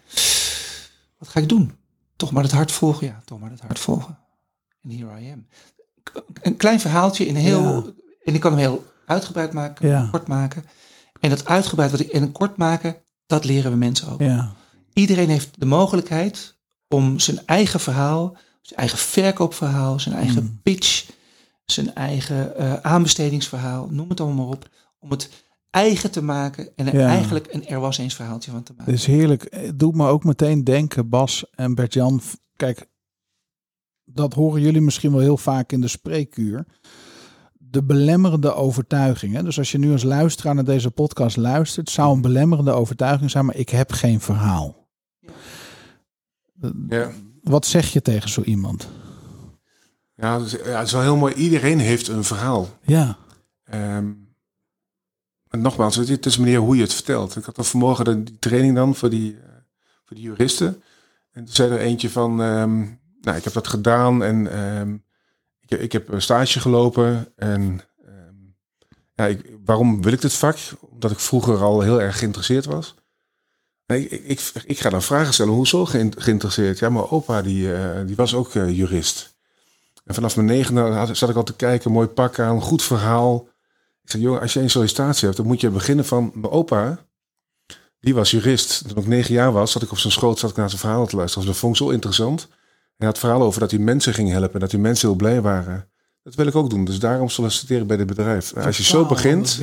wat 1.17 1.27
ga 1.27 1.39
ik 1.39 1.49
doen? 1.49 1.77
Toch 2.15 2.31
maar 2.31 2.43
het 2.43 2.51
hart 2.51 2.71
volgen? 2.71 3.07
Ja, 3.07 3.21
toch 3.25 3.39
maar 3.39 3.51
het 3.51 3.61
hart 3.61 3.79
volgen. 3.79 4.19
En 4.81 4.89
here 4.89 5.21
I 5.21 5.31
am. 5.31 5.47
Een 6.41 6.57
klein 6.57 6.79
verhaaltje 6.79 7.25
in 7.25 7.35
heel... 7.35 7.61
Ja. 7.63 7.83
En 8.23 8.33
ik 8.33 8.39
kan 8.39 8.51
hem 8.51 8.59
heel 8.59 8.85
uitgebreid 9.05 9.53
maken, 9.53 9.87
Ja. 9.89 10.07
kort 10.11 10.27
maken. 10.27 10.63
En 11.19 11.29
dat 11.29 11.45
uitgebreid 11.45 11.91
wat 11.91 11.99
ik 11.99 12.09
en 12.09 12.31
kort 12.31 12.57
maken, 12.57 12.95
dat 13.25 13.45
leren 13.45 13.71
we 13.71 13.77
mensen 13.77 14.09
ook. 14.11 14.19
Ja, 14.21 14.51
Iedereen 14.93 15.29
heeft 15.29 15.59
de 15.59 15.65
mogelijkheid 15.65 16.57
om 16.87 17.19
zijn 17.19 17.39
eigen 17.45 17.79
verhaal, 17.79 18.37
zijn 18.61 18.79
eigen 18.79 18.97
verkoopverhaal, 18.97 19.99
zijn 19.99 20.15
eigen 20.15 20.43
Mm. 20.43 20.59
pitch, 20.63 21.09
zijn 21.65 21.95
eigen 21.95 22.55
eh, 22.57 22.73
aanbestedingsverhaal, 22.73 23.87
noem 23.91 24.09
het 24.09 24.19
allemaal 24.19 24.45
maar 24.45 24.55
op, 24.55 24.69
om 24.99 25.11
het 25.11 25.29
eigen 25.69 26.11
te 26.11 26.21
maken 26.23 26.69
en 26.75 26.87
er 26.87 26.99
Ja. 26.99 27.07
eigenlijk 27.07 27.47
een 27.53 27.67
er 27.67 27.79
was 27.79 27.97
eens 27.97 28.15
verhaaltje 28.15 28.51
van 28.51 28.63
te 28.63 28.73
maken. 28.77 28.91
het 28.93 29.01
is 29.01 29.07
heerlijk. 29.07 29.47
Het 29.49 29.79
doet 29.79 29.95
me 29.95 30.07
ook 30.07 30.23
meteen 30.23 30.63
denken, 30.63 31.09
Bas 31.09 31.45
en 31.55 31.75
Bert-Jan. 31.75 32.21
Kijk, 32.55 32.87
dat 34.13 34.33
horen 34.33 34.61
jullie 34.61 34.81
misschien 34.81 35.11
wel 35.11 35.19
heel 35.19 35.37
vaak 35.37 35.71
in 35.71 35.81
de 35.81 35.87
spreekuur. 35.87 36.65
De 37.57 37.83
belemmerende 37.83 38.53
overtuiging. 38.53 39.33
Hè? 39.33 39.43
Dus 39.43 39.57
als 39.57 39.71
je 39.71 39.77
nu 39.77 39.91
als 39.91 40.03
luisteraar 40.03 40.55
naar 40.55 40.63
deze 40.63 40.91
podcast 40.91 41.37
luistert, 41.37 41.89
zou 41.89 42.15
een 42.15 42.21
belemmerende 42.21 42.71
overtuiging 42.71 43.31
zijn, 43.31 43.45
maar 43.45 43.55
ik 43.55 43.69
heb 43.69 43.91
geen 43.91 44.19
verhaal. 44.19 44.87
Ja. 46.89 47.11
Wat 47.41 47.65
zeg 47.65 47.93
je 47.93 48.01
tegen 48.01 48.29
zo 48.29 48.41
iemand? 48.41 48.87
Ja, 50.15 50.41
het 50.41 50.85
is 50.85 50.91
wel 50.91 51.01
heel 51.01 51.17
mooi. 51.17 51.33
Iedereen 51.33 51.79
heeft 51.79 52.07
een 52.07 52.23
verhaal. 52.23 52.67
Ja, 52.85 53.17
Ehm, 53.69 54.11
en 55.49 55.61
nogmaals, 55.61 55.95
het, 55.95 56.25
is 56.25 56.37
manier 56.37 56.59
hoe 56.59 56.75
je 56.75 56.81
het 56.81 56.93
vertelt. 56.93 57.35
Ik 57.35 57.43
had 57.43 57.57
al 57.57 57.63
vanmorgen 57.63 58.05
de, 58.05 58.23
die 58.23 58.39
training 58.39 58.75
dan 58.75 58.95
voor 58.95 59.09
die, 59.09 59.33
eh, 59.33 59.49
voor 60.05 60.15
die 60.15 60.25
juristen. 60.25 60.83
En 61.31 61.45
toen 61.45 61.53
zei 61.53 61.71
er 61.71 61.79
eentje 61.79 62.09
van, 62.09 62.41
ehm, 62.41 62.85
nou, 63.21 63.37
ik 63.37 63.43
heb 63.43 63.53
dat 63.53 63.67
gedaan 63.67 64.23
en 64.23 64.51
ehm, 64.51 64.93
ik, 65.59 65.79
ik 65.79 65.91
heb 65.91 66.09
een 66.09 66.21
stage 66.21 66.59
gelopen. 66.59 67.33
En 67.35 67.81
ehm, 68.05 68.35
ja, 69.15 69.25
ik, 69.25 69.51
waarom 69.65 70.01
wil 70.01 70.13
ik 70.13 70.21
dit 70.21 70.33
vak? 70.33 70.57
Omdat 70.79 71.11
ik 71.11 71.19
vroeger 71.19 71.57
al 71.63 71.81
heel 71.81 72.01
erg 72.01 72.17
geïnteresseerd 72.17 72.65
was. 72.65 72.95
Ik, 73.85 74.51
ik, 74.65 74.79
ga 74.79 74.89
dan 74.89 75.01
vragen 75.01 75.33
stellen, 75.33 75.53
hoezo 75.53 75.85
geïn- 75.85 76.13
geïnteresseerd? 76.17 76.79
Ja, 76.79 76.89
mijn 76.89 77.09
opa 77.09 77.41
die, 77.41 77.73
eh, 77.73 78.05
die 78.05 78.15
was 78.15 78.33
ook 78.33 78.55
eh, 78.55 78.77
jurist. 78.77 79.37
En 80.05 80.13
vanaf 80.13 80.35
mijn 80.35 80.47
negende 80.47 80.81
had- 80.81 81.17
zat 81.17 81.29
ik 81.29 81.35
al 81.35 81.43
te 81.43 81.55
kijken, 81.55 81.91
mooi 81.91 82.07
pak 82.07 82.39
aan, 82.39 82.61
goed 82.61 82.83
verhaal. 82.83 83.47
Ik 84.03 84.09
zei, 84.11 84.23
joh, 84.23 84.41
als 84.41 84.53
je 84.53 84.59
een 84.59 84.69
sollicitatie 84.69 85.25
hebt, 85.25 85.37
dan 85.37 85.45
moet 85.47 85.61
je 85.61 85.69
beginnen 85.69 86.05
van 86.05 86.31
mijn 86.33 86.53
opa. 86.53 86.99
Die 87.99 88.13
was 88.13 88.31
jurist. 88.31 88.87
Toen 88.87 88.97
ik 88.97 89.07
negen 89.07 89.33
jaar 89.33 89.51
was, 89.51 89.71
zat 89.71 89.81
ik 89.81 89.91
op 89.91 89.97
zijn 89.97 90.13
schoot, 90.13 90.39
zat 90.39 90.49
ik 90.49 90.55
naar 90.55 90.69
zijn 90.69 90.81
verhaal 90.81 91.07
te 91.07 91.15
luisteren. 91.15 91.47
Dat 91.47 91.57
vond 91.57 91.75
ik 91.75 91.81
zo 91.81 91.89
interessant. 91.89 92.47
En 92.99 93.05
hij 93.05 93.07
had 93.07 93.17
verhalen 93.19 93.47
over 93.47 93.59
dat 93.59 93.71
hij 93.71 93.79
mensen 93.79 94.13
ging 94.13 94.29
helpen, 94.29 94.59
dat 94.59 94.69
die 94.69 94.79
mensen 94.79 95.07
heel 95.07 95.17
blij 95.17 95.41
waren. 95.41 95.87
Dat 96.23 96.35
wil 96.35 96.47
ik 96.47 96.55
ook 96.55 96.69
doen. 96.69 96.85
Dus 96.85 96.99
daarom 96.99 97.29
solliciteer 97.29 97.81
ik 97.81 97.87
bij 97.87 97.97
dit 97.97 98.07
bedrijf. 98.07 98.53
Als 98.57 98.77
je 98.77 98.83
zo 98.83 99.05
begint, 99.05 99.59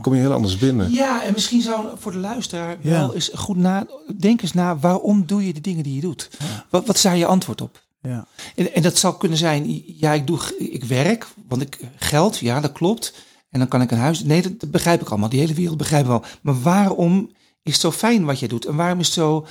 kom 0.00 0.14
je 0.14 0.20
heel 0.20 0.32
anders 0.32 0.58
binnen. 0.58 0.92
Ja, 0.92 1.24
en 1.24 1.32
misschien 1.32 1.60
zou 1.60 1.86
voor 1.98 2.12
de 2.12 2.18
luisteraar 2.18 2.76
Ja. 2.80 2.90
wel 2.90 3.14
eens 3.14 3.30
goed 3.34 3.56
na, 3.56 3.86
denk 4.18 4.42
eens 4.42 4.52
na, 4.52 4.78
waarom 4.78 5.26
doe 5.26 5.46
je 5.46 5.52
de 5.52 5.60
dingen 5.60 5.82
die 5.82 5.94
je 5.94 6.00
doet? 6.00 6.30
Wat, 6.70 6.86
wat 6.86 6.96
is 6.96 7.02
daar 7.02 7.16
je 7.16 7.26
antwoord 7.26 7.60
op? 7.60 7.82
Ja. 8.02 8.26
En, 8.54 8.74
en 8.74 8.82
dat 8.82 8.98
zou 8.98 9.16
kunnen 9.16 9.38
zijn, 9.38 9.82
ja, 9.86 10.12
ik, 10.12 10.26
doe, 10.26 10.38
ik 10.58 10.84
werk, 10.84 11.26
want 11.48 11.62
ik 11.62 11.78
geld, 11.96 12.38
ja, 12.38 12.60
dat 12.60 12.72
klopt. 12.72 13.14
En 13.50 13.58
dan 13.58 13.68
kan 13.68 13.82
ik 13.82 13.90
een 13.90 13.98
huis. 13.98 14.22
Nee, 14.24 14.42
dat, 14.42 14.60
dat 14.60 14.70
begrijp 14.70 15.00
ik 15.00 15.08
allemaal. 15.08 15.28
Die 15.28 15.40
hele 15.40 15.54
wereld 15.54 15.76
begrijp 15.76 16.02
ik 16.02 16.08
wel. 16.08 16.24
Maar 16.42 16.60
waarom 16.62 17.30
is 17.62 17.72
het 17.72 17.80
zo 17.80 17.90
fijn 17.92 18.24
wat 18.24 18.38
jij 18.38 18.48
doet? 18.48 18.64
En 18.64 18.76
waarom 18.76 18.98
is 19.00 19.06
het 19.06 19.14
zo 19.14 19.46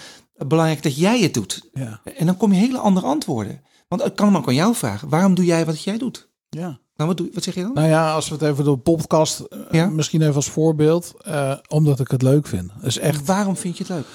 belangrijk 0.47 0.83
dat 0.83 0.95
jij 0.95 1.19
het 1.21 1.33
doet? 1.33 1.69
Ja. 1.73 2.01
En 2.17 2.25
dan 2.25 2.37
kom 2.37 2.51
je 2.53 2.59
hele 2.59 2.77
andere 2.77 3.05
antwoorden. 3.05 3.61
Want 3.87 4.05
ik 4.05 4.15
kan 4.15 4.27
hem 4.27 4.37
ook 4.37 4.47
aan 4.47 4.53
jou 4.55 4.75
vragen. 4.75 5.09
Waarom 5.09 5.33
doe 5.35 5.45
jij 5.45 5.65
wat 5.65 5.83
jij 5.83 5.97
doet? 5.97 6.29
ja. 6.49 6.81
Nou, 6.95 7.09
wat, 7.09 7.17
doe, 7.17 7.29
wat 7.33 7.43
zeg 7.43 7.53
je 7.55 7.61
dan? 7.61 7.73
Nou 7.73 7.87
ja, 7.87 8.13
als 8.13 8.27
we 8.29 8.33
het 8.35 8.43
even 8.43 8.63
door 8.63 8.75
de 8.75 8.81
podcast, 8.81 9.39
eh, 9.39 9.59
Ja. 9.71 9.85
misschien 9.89 10.21
even 10.21 10.35
als 10.35 10.49
voorbeeld, 10.49 11.13
eh, 11.21 11.53
omdat 11.67 11.99
ik 11.99 12.07
het 12.07 12.21
leuk 12.21 12.47
vind. 12.47 12.71
Dus 12.81 12.97
echt 12.97 13.25
Waarom 13.25 13.57
vind 13.57 13.77
je 13.77 13.83
het 13.83 13.93
leuk? 13.93 14.05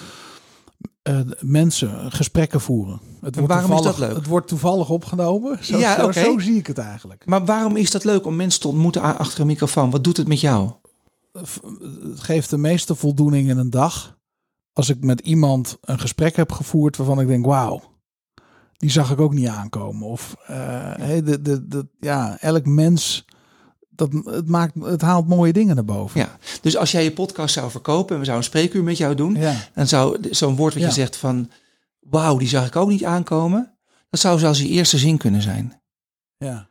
eh, 1.02 1.20
mensen 1.40 2.12
gesprekken 2.12 2.60
voeren. 2.60 3.00
Het 3.20 3.34
wordt 3.36 3.52
waarom 3.52 3.72
is 3.72 3.82
dat 3.82 3.98
leuk? 3.98 4.14
Het 4.16 4.26
wordt 4.26 4.48
toevallig 4.48 4.90
opgenomen. 4.90 5.64
Zo, 5.64 5.78
Ja, 5.78 6.12
zo, 6.12 6.38
zie 6.38 6.56
ik 6.56 6.66
het 6.66 6.78
eigenlijk. 6.78 7.26
Maar 7.26 7.44
waarom 7.44 7.76
is 7.76 7.90
dat 7.90 8.04
leuk 8.04 8.26
om 8.26 8.36
mensen 8.36 8.60
te 8.60 8.68
ontmoeten 8.68 9.02
achter 9.18 9.40
een 9.40 9.46
microfoon? 9.46 9.90
Wat 9.90 10.04
doet 10.04 10.16
het 10.16 10.28
met 10.28 10.40
jou? 10.40 10.70
Het 11.32 11.60
geeft 12.20 12.50
de 12.50 12.58
meeste 12.58 12.94
voldoening 12.94 13.48
in 13.48 13.58
een 13.58 13.70
dag 13.70 14.17
als 14.78 14.88
ik 14.88 15.04
met 15.04 15.20
iemand 15.20 15.78
een 15.80 15.98
gesprek 16.00 16.36
heb 16.36 16.52
gevoerd 16.52 16.96
waarvan 16.96 17.20
ik 17.20 17.26
denk, 17.26 17.44
wauw, 17.46 17.82
die 18.76 18.90
zag 18.90 19.10
ik 19.10 19.20
ook 19.20 19.32
niet 19.34 19.48
aankomen. 19.48 20.06
Of 20.08 20.36
eh, 20.46 20.56
hey, 20.96 21.22
de, 21.22 21.42
de, 21.42 21.66
de, 21.68 21.88
ja, 22.00 22.36
elk 22.40 22.66
mens, 22.66 23.24
dat, 23.88 24.12
het, 24.24 24.48
maakt, 24.48 24.74
het 24.82 25.00
haalt 25.00 25.28
mooie 25.28 25.52
dingen 25.52 25.74
naar 25.74 25.84
boven. 25.84 26.20
Ja. 26.20 26.38
Dus 26.60 26.76
als 26.76 26.90
jij 26.90 27.04
je 27.04 27.12
podcast 27.12 27.54
zou 27.54 27.70
verkopen 27.70 28.14
en 28.14 28.18
we 28.20 28.24
zouden 28.26 28.36
een 28.36 28.52
spreekuur 28.52 28.82
met 28.82 28.96
jou 28.96 29.14
doen, 29.14 29.34
Ja. 29.34 29.54
dan 29.74 29.86
zou 29.86 30.18
zo'n 30.30 30.56
woord 30.56 30.72
wat 30.72 30.82
Ja. 30.82 30.88
je 30.88 30.94
zegt 30.94 31.16
van 31.16 31.50
wauw, 32.00 32.36
die 32.36 32.48
zag 32.48 32.66
ik 32.66 32.76
ook 32.76 32.88
niet 32.88 33.04
aankomen. 33.04 33.76
Dat 34.10 34.20
zou 34.20 34.38
zelfs 34.38 34.58
je 34.58 34.68
eerste 34.68 34.98
zin 34.98 35.16
kunnen 35.18 35.42
zijn. 35.42 35.80
ja. 36.36 36.68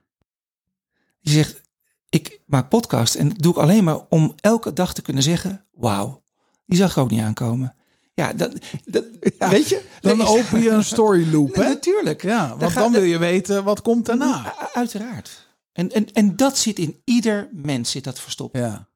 Je 1.19 1.29
zegt, 1.33 1.61
ik 2.09 2.41
maak 2.45 2.69
podcast 2.69 3.15
en 3.15 3.29
dat 3.29 3.37
doe 3.39 3.51
ik 3.51 3.57
alleen 3.59 3.83
maar 3.83 3.99
om 4.09 4.33
elke 4.35 4.73
dag 4.73 4.93
te 4.93 5.01
kunnen 5.01 5.23
zeggen, 5.23 5.65
wauw, 5.73 6.23
die 6.65 6.77
zag 6.77 6.91
ik 6.91 6.97
ook 6.97 7.09
niet 7.11 7.21
aankomen. 7.21 7.75
Ja, 8.18 8.34
dat, 8.34 8.51
dat 8.86 9.03
weet 9.49 9.70
je? 9.70 9.82
Dan 10.01 10.22
is- 10.22 10.28
open 10.28 10.61
je 10.61 10.70
een 10.70 10.84
story 10.84 11.32
loop, 11.34 11.55
hè? 11.55 11.63
Natuurlijk. 11.63 12.22
Ja, 12.22 12.57
want 12.57 12.74
dan 12.74 12.91
wil 12.91 13.03
je 13.03 13.18
weten 13.18 13.63
wat 13.63 13.82
komt 13.82 14.05
daarna. 14.05 14.53
Uiteraard. 14.74 15.47
En, 15.74 15.91
en, 15.91 16.13
en 16.13 16.36
dat 16.36 16.57
zit 16.57 16.80
in 16.80 17.01
ieder 17.03 17.49
mens, 17.51 17.91
zit 17.91 18.03
dat 18.03 18.20
verstopt. 18.20 18.57
Ja, 18.57 18.88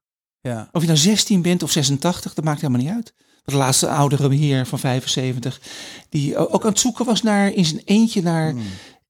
ja. 0.42 0.70
Of 0.72 0.82
je 0.82 0.88
nou 0.88 1.00
16 1.00 1.42
bent 1.42 1.64
of 1.64 1.72
86, 1.72 2.34
dat 2.34 2.44
maakt 2.46 2.62
helemaal 2.62 2.82
niet 2.82 2.94
uit. 2.94 3.14
De 3.44 3.56
laatste 3.56 3.90
oudere 3.90 4.34
heer 4.36 4.66
van 4.66 4.80
75, 4.80 5.62
die 6.10 6.38
ook 6.38 6.64
aan 6.64 6.70
het 6.70 6.80
zoeken 6.80 7.06
was 7.06 7.22
naar, 7.22 7.54
in 7.54 7.66
zijn 7.66 7.82
eentje 7.86 8.22
naar... 8.22 8.56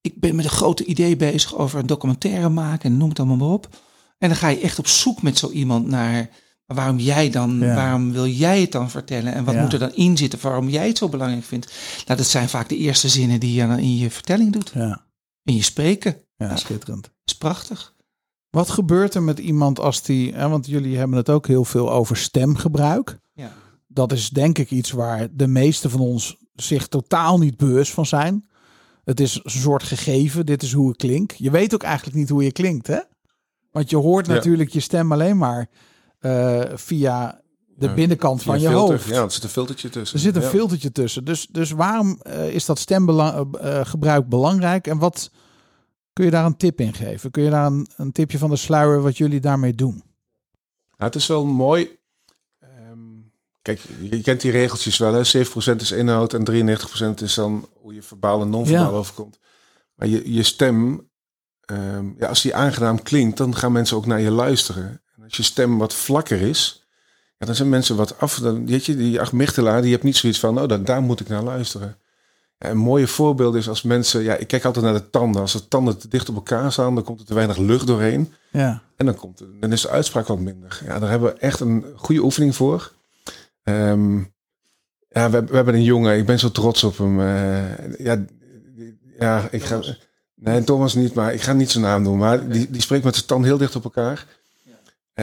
Ik 0.02 0.20
ben 0.20 0.36
met 0.36 0.46
een 0.46 0.52
grote 0.52 0.86
idee 0.86 1.16
bezig 1.16 1.56
over 1.56 1.80
een 1.80 1.88
documentaire 1.88 2.50
maken 2.50 2.92
en 2.92 2.98
noem 2.98 3.10
het 3.10 3.20
allemaal 3.20 3.38
maar 3.38 3.48
op. 3.48 3.68
En 4.18 4.28
dan 4.30 4.38
ga 4.38 4.48
je 4.48 4.60
echt 4.60 4.80
op 4.80 4.88
zoek 4.88 5.22
met 5.22 5.38
zo 5.38 5.50
iemand 5.50 5.88
naar... 5.88 6.30
Waarom 6.74 6.98
jij 7.00 7.30
dan, 7.30 7.60
Ja. 7.60 7.76
waarom 7.76 8.12
wil 8.12 8.28
jij 8.28 8.62
het 8.62 8.72
dan 8.72 8.90
vertellen? 8.90 9.34
En 9.34 9.44
wat 9.44 9.54
Ja. 9.54 9.62
moet 9.62 9.74
er 9.74 9.80
dan 9.80 9.94
in 9.96 10.18
zitten? 10.18 10.40
Waarom 10.42 10.70
jij 10.70 10.88
het 10.88 10.98
zo 10.98 11.10
belangrijk 11.10 11.44
vindt? 11.44 11.74
Nou, 12.06 12.18
dat 12.18 12.28
zijn 12.28 12.50
vaak 12.50 12.70
de 12.70 12.78
eerste 12.78 13.10
zinnen 13.10 13.40
die 13.40 13.54
je 13.54 13.68
dan 13.68 13.78
in 13.80 13.98
je 13.98 14.12
vertelling 14.12 14.52
doet. 14.52 14.72
ja. 14.74 15.06
In 15.44 15.56
je 15.56 15.64
spreken. 15.64 16.18
ja 16.36 16.56
schitterend. 16.56 17.04
Dat 17.04 17.12
is 17.26 17.38
prachtig. 17.38 17.94
Wat 18.50 18.70
gebeurt 18.70 19.14
er 19.14 19.24
met 19.24 19.40
iemand 19.40 19.80
als 19.80 20.04
die, 20.04 20.34
hè, 20.34 20.50
want 20.50 20.66
jullie 20.68 20.98
hebben 20.98 21.18
het 21.18 21.30
ook 21.30 21.48
heel 21.48 21.66
veel 21.66 21.92
over 21.92 22.18
stemgebruik. 22.18 23.20
Ja. 23.34 23.52
Dat 23.88 24.12
is 24.12 24.30
denk 24.30 24.58
ik 24.58 24.72
iets 24.72 24.92
waar 24.92 25.28
de 25.32 25.48
meeste 25.48 25.90
van 25.90 26.00
ons 26.00 26.38
zich 26.56 26.88
totaal 26.88 27.38
niet 27.38 27.58
bewust 27.58 27.92
van 27.92 28.06
zijn. 28.06 28.50
Het 29.04 29.20
is 29.20 29.40
een 29.44 29.52
soort 29.52 29.84
gegeven, 29.84 30.46
dit 30.46 30.64
is 30.64 30.74
hoe 30.74 30.92
ik 30.92 30.98
klink. 30.98 31.32
Je 31.32 31.52
weet 31.52 31.74
ook 31.74 31.84
eigenlijk 31.84 32.18
niet 32.18 32.30
hoe 32.30 32.44
je 32.44 32.52
klinkt, 32.52 32.88
hè? 32.88 33.00
Want 33.72 33.90
je 33.90 33.98
hoort 33.98 34.28
Ja. 34.28 34.34
natuurlijk 34.34 34.70
je 34.70 34.80
stem 34.80 35.12
alleen 35.12 35.38
maar 35.38 35.70
eh, 36.22 36.62
via 36.74 37.42
de 37.76 37.86
Ja, 37.88 37.94
binnenkant 37.94 38.44
van 38.44 38.60
je 38.60 38.68
filter. 38.68 38.96
hoofd. 38.96 39.08
Ja, 39.08 39.22
er 39.24 39.32
zit 39.32 39.44
een 39.44 39.50
filtertje 39.50 39.90
tussen. 39.90 40.18
Er 40.18 40.24
zit 40.24 40.36
een 40.36 40.42
Ja. 40.42 40.48
filtertje 40.48 40.92
tussen. 40.92 41.26
Dus, 41.26 41.48
dus 41.48 41.72
waarom 41.72 42.20
eh, 42.22 42.54
is 42.54 42.66
dat 42.66 42.80
stemgebruik 42.80 44.30
belangrijk? 44.30 44.88
En 44.88 44.98
wat 44.98 45.32
kun 46.14 46.26
je 46.26 46.32
daar 46.32 46.46
een 46.46 46.58
tip 46.58 46.80
in 46.80 46.94
geven? 46.94 47.32
Kun 47.32 47.44
je 47.44 47.50
daar 47.50 47.66
een, 47.66 47.88
een 47.96 48.12
tipje 48.12 48.38
van 48.38 48.50
de 48.50 48.56
sluier 48.56 49.02
wat 49.02 49.18
jullie 49.18 49.40
daarmee 49.40 49.74
doen? 49.76 49.94
Nou, 50.98 51.14
het 51.14 51.16
is 51.16 51.28
wel 51.28 51.46
mooi. 51.46 52.00
Ehm, 52.60 53.00
kijk, 53.62 53.82
je 54.12 54.22
kent 54.22 54.42
die 54.42 54.52
regeltjes 54.52 54.98
wel. 54.98 55.14
Hè? 55.14 55.24
7% 55.24 55.82
is 55.82 55.92
inhoud 55.92 56.34
en 56.34 56.44
93% 56.44 57.22
is 57.22 57.34
dan 57.34 57.68
hoe 57.82 57.94
je 57.94 58.02
verbaal 58.02 58.42
en 58.42 58.50
non-verbaal 58.50 58.92
Ja. 58.92 58.98
overkomt. 58.98 59.40
Maar 59.96 60.08
je, 60.08 60.34
je 60.34 60.44
stem, 60.44 61.10
ehm, 61.62 62.06
ja, 62.18 62.28
als 62.28 62.42
die 62.42 62.56
aangenaam 62.56 63.02
klinkt, 63.04 63.38
dan 63.38 63.56
gaan 63.56 63.72
mensen 63.72 63.98
ook 63.98 64.06
naar 64.06 64.22
je 64.22 64.32
luisteren. 64.32 65.02
Als 65.32 65.40
je 65.40 65.54
stem 65.54 65.78
wat 65.78 65.94
vlakker 65.94 66.42
is, 66.42 66.86
ja, 67.38 67.46
dan 67.46 67.56
zijn 67.56 67.70
mensen 67.70 67.96
wat 67.96 68.20
af. 68.20 68.36
Dan, 68.36 68.66
weet 68.66 68.86
je, 68.86 68.96
die 68.96 69.22
amygdala, 69.22 69.82
die 69.82 69.92
hebt 69.92 70.04
niet 70.04 70.18
zoiets 70.18 70.40
van, 70.40 70.62
oh, 70.62 70.68
dan, 70.68 70.84
daar 70.84 71.02
moet 71.02 71.20
ik 71.20 71.28
naar 71.28 71.44
luisteren. 71.44 71.98
Ja, 72.58 72.70
een 72.70 72.78
mooie 72.78 73.08
voorbeeld 73.08 73.56
is 73.56 73.70
als 73.70 73.82
mensen, 73.82 74.24
ja, 74.24 74.36
ik 74.36 74.48
kijk 74.48 74.66
altijd 74.66 74.86
naar 74.86 74.94
de 74.94 75.10
tanden. 75.10 75.42
Als 75.42 75.52
de 75.52 75.68
tanden 75.68 75.98
te 75.98 76.08
dicht 76.08 76.30
op 76.30 76.36
elkaar 76.36 76.72
staan, 76.72 76.96
dan 76.96 77.04
komt 77.04 77.20
er 77.20 77.26
te 77.26 77.34
weinig 77.34 77.58
lucht 77.58 77.88
doorheen. 77.88 78.34
Ja, 78.52 78.82
En 78.96 79.06
dan, 79.06 79.16
komt, 79.16 79.44
dan 79.60 79.72
is 79.72 79.82
de 79.82 79.90
uitspraak 79.90 80.28
wat 80.28 80.40
minder. 80.40 80.82
Ja, 80.86 81.00
daar 81.00 81.10
hebben 81.10 81.34
we 81.34 81.40
echt 81.40 81.60
een 81.60 81.86
goede 81.96 82.22
oefening 82.22 82.56
voor. 82.56 82.92
Ehm, 83.64 84.18
ja, 85.10 85.30
we, 85.30 85.44
we 85.46 85.56
hebben 85.56 85.74
een 85.74 85.84
jongen, 85.84 86.18
ik 86.18 86.26
ben 86.26 86.40
zo 86.40 86.52
trots 86.52 86.84
op 86.84 86.98
hem. 86.98 87.20
Eh, 87.20 88.00
ja, 88.00 88.26
ja, 89.20 89.48
ik 89.52 89.64
ga. 89.64 89.80
Nee, 90.36 90.64
Thomas 90.64 90.94
niet, 90.94 91.14
maar 91.14 91.34
ik 91.34 91.42
ga 91.42 91.54
niet 91.54 91.72
zijn 91.72 91.84
naam 91.84 92.04
doen. 92.04 92.18
Maar 92.18 92.50
die, 92.50 92.70
die 92.70 92.82
spreekt 92.82 93.04
met 93.04 93.16
zijn 93.16 93.28
tand 93.28 93.46
heel 93.46 93.58
dicht 93.58 93.76
op 93.76 93.84
elkaar. 93.84 94.26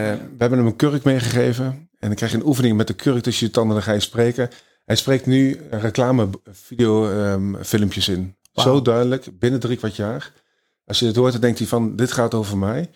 Eh, 0.04 0.12
we 0.12 0.36
hebben 0.38 0.58
hem 0.58 0.66
een 0.66 0.76
kurk 0.76 1.04
meegegeven. 1.04 1.64
En 1.64 2.06
dan 2.08 2.14
krijg 2.14 2.32
je 2.32 2.38
een 2.38 2.46
oefening 2.46 2.76
met 2.76 2.86
de 2.86 2.94
kurk 2.94 3.22
tussen 3.22 3.46
je 3.46 3.52
tanden. 3.52 3.74
Dan 3.74 3.84
ga 3.84 3.92
je 3.92 4.00
spreken. 4.00 4.50
Hij 4.84 4.96
spreekt 4.96 5.26
nu 5.26 5.60
reclame 5.70 6.28
video 6.50 7.10
ehm, 7.10 7.54
filmpjes 7.62 8.08
in. 8.08 8.36
Zo 8.54 8.82
duidelijk, 8.82 9.38
binnen 9.38 9.60
drie 9.60 9.76
kwart 9.76 9.96
jaar. 9.96 10.32
Als 10.84 10.98
je 10.98 11.06
het 11.06 11.16
hoort, 11.16 11.32
dan 11.32 11.40
denkt 11.40 11.58
hij 11.58 11.68
van, 11.68 11.96
dit 11.96 12.12
gaat 12.12 12.34
over 12.34 12.58
mij. 12.58 12.90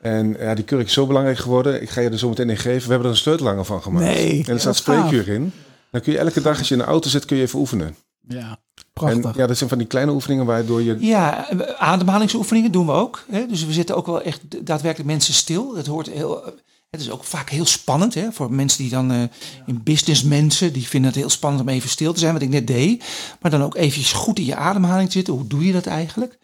En 0.00 0.36
ja, 0.38 0.54
die 0.54 0.64
kurk 0.64 0.86
is 0.86 0.92
zo 0.92 1.06
belangrijk 1.06 1.38
geworden. 1.38 1.82
Ik 1.82 1.90
ga 1.90 2.00
je 2.00 2.08
er 2.10 2.18
zo 2.18 2.28
meteen 2.28 2.50
in 2.50 2.56
geven. 2.56 2.82
We 2.82 2.88
hebben 2.88 3.06
er 3.06 3.14
een 3.14 3.20
sleutelhanger 3.20 3.64
van 3.64 3.82
gemaakt. 3.82 4.04
Nee, 4.04 4.44
en 4.46 4.52
er 4.52 4.60
staat 4.60 4.76
spreekuur 4.76 5.28
in. 5.28 5.52
Dan 5.90 6.00
kun 6.00 6.12
je 6.12 6.18
elke 6.18 6.40
dag 6.40 6.58
als 6.58 6.68
je 6.68 6.74
in 6.74 6.80
de 6.80 6.86
auto 6.86 7.08
zit, 7.08 7.24
kun 7.24 7.36
je 7.36 7.42
even 7.42 7.58
oefenen. 7.58 7.96
Ja. 8.28 8.48
En 8.48 9.20
prachtig. 9.20 9.36
ja, 9.36 9.46
dat 9.46 9.56
zijn 9.56 9.68
van 9.68 9.78
die 9.78 9.86
kleine 9.86 10.12
oefeningen 10.12 10.46
waardoor 10.46 10.82
je... 10.82 10.96
Ja, 10.98 11.48
ademhalingsoefeningen 11.78 12.72
doen 12.72 12.86
we 12.86 12.92
ook. 12.92 13.24
Hè? 13.30 13.46
Dus 13.46 13.64
we 13.64 13.72
zitten 13.72 13.96
ook 13.96 14.06
wel 14.06 14.22
echt 14.22 14.66
daadwerkelijk 14.66 15.10
mensen 15.10 15.34
stil. 15.34 15.74
Dat 15.74 15.86
hoort 15.86 16.10
heel. 16.10 16.44
Het 16.90 17.00
is 17.00 17.10
ook 17.10 17.24
vaak 17.24 17.50
heel 17.50 17.66
spannend 17.66 18.14
hè? 18.14 18.32
voor 18.32 18.52
mensen 18.52 18.82
die 18.82 18.90
dan 18.90 19.12
eh, 19.12 19.22
in 19.66 19.82
business 19.82 20.22
mensen, 20.22 20.72
die 20.72 20.88
vinden 20.88 21.10
het 21.10 21.18
heel 21.18 21.30
spannend 21.30 21.62
om 21.62 21.68
even 21.68 21.88
stil 21.88 22.12
te 22.12 22.18
zijn, 22.18 22.32
wat 22.32 22.42
ik 22.42 22.48
net 22.48 22.66
deed. 22.66 23.04
Maar 23.40 23.50
dan 23.50 23.62
ook 23.62 23.76
eventjes 23.76 24.12
goed 24.12 24.38
in 24.38 24.44
je 24.44 24.56
ademhaling 24.56 25.12
zitten. 25.12 25.34
Hoe 25.34 25.46
doe 25.46 25.66
je 25.66 25.72
dat 25.72 25.86
eigenlijk? 25.86 26.38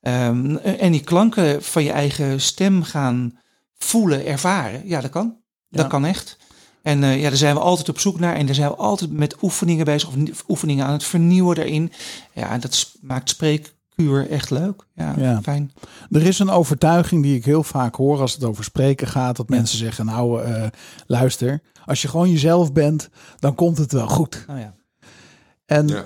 Ehm, 0.00 0.56
en 0.56 0.92
die 0.92 1.00
klanken 1.00 1.62
van 1.62 1.84
je 1.84 1.90
eigen 1.90 2.40
stem 2.40 2.82
gaan 2.82 3.38
voelen, 3.78 4.26
ervaren. 4.26 4.88
Ja, 4.88 5.00
dat 5.00 5.10
kan. 5.10 5.36
Dat 5.68 5.86
kan 5.86 6.04
echt. 6.04 6.36
En 6.82 7.02
eh, 7.04 7.16
ja, 7.20 7.28
daar 7.28 7.36
zijn 7.38 7.54
we 7.54 7.60
altijd 7.60 7.88
op 7.88 7.98
zoek 7.98 8.18
naar. 8.18 8.34
En 8.34 8.46
daar 8.46 8.54
zijn 8.54 8.70
we 8.70 8.76
altijd 8.76 9.12
met 9.12 9.42
oefeningen 9.42 9.84
bezig. 9.84 10.08
Of 10.08 10.44
oefeningen 10.48 10.86
aan 10.86 10.92
het 10.92 11.04
vernieuwen 11.04 11.56
daarin. 11.56 11.92
Ja, 12.32 12.50
en 12.50 12.60
dat 12.60 12.92
maakt 13.00 13.28
spreekkuur 13.28 14.30
echt 14.30 14.50
leuk. 14.50 14.86
Ja, 14.94 15.14
Ja. 15.18 15.42
fijn. 15.42 15.72
Er 16.10 16.22
is 16.26 16.38
een 16.38 16.50
overtuiging 16.50 17.22
die 17.22 17.36
ik 17.36 17.44
heel 17.44 17.62
vaak 17.62 17.94
hoor 17.94 18.20
als 18.20 18.32
het 18.32 18.44
over 18.44 18.64
spreken 18.64 19.06
gaat. 19.06 19.36
Dat 19.36 19.48
mensen 19.48 19.78
zeggen, 19.78 20.06
nou 20.06 20.42
eh, 20.42 20.66
luister, 21.06 21.62
als 21.84 22.02
je 22.02 22.08
gewoon 22.08 22.30
jezelf 22.30 22.72
bent, 22.72 23.08
dan 23.38 23.54
komt 23.54 23.78
het 23.78 23.92
wel 23.92 24.08
goed. 24.08 24.44
Nou 24.46 24.60
ja. 24.60 24.74
En 25.66 25.88
Ja. 25.88 26.04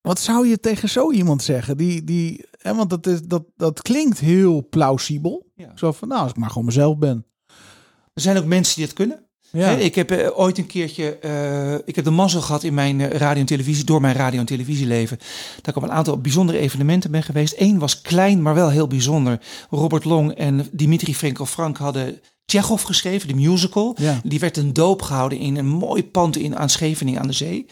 wat 0.00 0.20
zou 0.20 0.46
je 0.48 0.60
tegen 0.60 0.88
zo 0.88 1.12
iemand 1.12 1.42
zeggen? 1.42 1.76
Die, 1.76 2.04
die, 2.04 2.44
hè, 2.58 2.74
want 2.74 2.90
dat, 2.90 3.06
is, 3.06 3.20
dat, 3.22 3.42
dat 3.56 3.82
klinkt 3.82 4.18
heel 4.18 4.66
plausibel. 4.70 5.46
Ja. 5.54 5.72
Zo 5.74 5.92
van, 5.92 6.08
nou, 6.08 6.20
als 6.22 6.30
ik 6.30 6.36
maar 6.36 6.48
gewoon 6.50 6.64
mezelf 6.64 6.98
ben. 6.98 7.26
Er 8.14 8.22
zijn 8.24 8.36
ook 8.36 8.44
mensen 8.44 8.74
die 8.74 8.84
het 8.84 8.94
kunnen. 8.94 9.26
Ja, 9.52 9.70
Ik 9.70 9.94
heb 9.94 10.10
eh, 10.10 10.38
ooit 10.38 10.58
een 10.58 10.66
keertje, 10.66 11.18
eh, 11.18 11.74
ik 11.84 11.96
heb 11.96 12.04
de 12.04 12.10
mazzel 12.10 12.40
gehad 12.40 12.62
in 12.62 12.74
mijn 12.74 13.00
eh, 13.00 13.10
radio 13.10 13.40
en 13.40 13.46
televisie, 13.46 13.84
door 13.84 14.00
mijn 14.00 14.14
radio 14.14 14.40
en 14.40 14.46
televisieleven, 14.46 15.18
dat 15.56 15.66
ik 15.66 15.76
op 15.76 15.82
een 15.82 15.92
aantal 15.92 16.18
bijzondere 16.18 16.58
evenementen 16.58 17.10
ben 17.10 17.22
geweest. 17.22 17.54
Eén 17.56 17.78
was 17.78 18.00
klein, 18.00 18.42
maar 18.42 18.54
wel 18.54 18.70
heel 18.70 18.86
bijzonder. 18.86 19.40
Robert 19.70 20.04
Long 20.04 20.32
en 20.32 20.68
Dimitri 20.72 21.14
Frenkel 21.14 21.46
Frank 21.46 21.76
hadden 21.76 22.20
Tsjechov 22.48 22.84
geschreven, 22.84 23.28
de 23.28 23.34
musical. 23.34 23.96
Ja. 23.98 24.20
Die 24.24 24.38
werd 24.38 24.56
een 24.56 24.72
doop 24.72 25.02
gehouden 25.02 25.38
in 25.38 25.56
een 25.56 25.66
mooi 25.68 26.04
pand 26.04 26.36
in 26.36 26.56
aan 26.56 26.70
Scheveningen 26.70 27.20
aan 27.20 27.26
de 27.26 27.32
zee. 27.32 27.66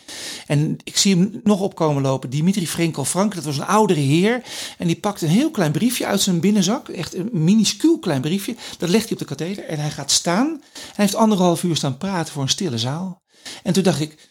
En 0.47 0.77
ik 0.85 0.97
zie 0.97 1.17
hem 1.17 1.41
nog 1.45 1.61
opkomen 1.61 2.03
lopen. 2.03 2.31
Dimitri 2.31 2.67
Frenkel 2.67 3.05
Frank, 3.05 3.35
dat 3.35 3.45
was 3.45 3.59
een 3.59 3.67
oudere 3.67 4.01
heer. 4.01 4.43
En 4.79 4.87
die 4.87 4.97
pakt 4.97 5.23
een 5.23 5.29
heel 5.29 5.51
klein 5.51 5.73
briefje 5.73 6.07
uit 6.07 6.21
zijn 6.21 6.41
binnenzak. 6.41 6.89
Echt 6.89 7.15
een 7.15 7.29
minuscuul 7.33 7.99
klein 7.99 8.21
briefje. 8.21 8.57
Dat 8.79 8.89
legt 8.89 9.03
hij 9.05 9.13
op 9.13 9.19
de 9.19 9.25
katheder 9.25 9.65
en 9.65 9.79
hij 9.79 9.91
gaat 9.91 10.11
staan. 10.11 10.61
Hij 10.73 11.05
heeft 11.05 11.15
anderhalf 11.15 11.63
uur 11.63 11.77
staan 11.77 11.99
praten 11.99 12.33
voor 12.33 12.43
een 12.43 12.49
stille 12.49 12.79
zaal. 12.79 13.23
En 13.63 13.73
toen 13.73 13.83
dacht 13.83 14.01
ik, 14.01 14.29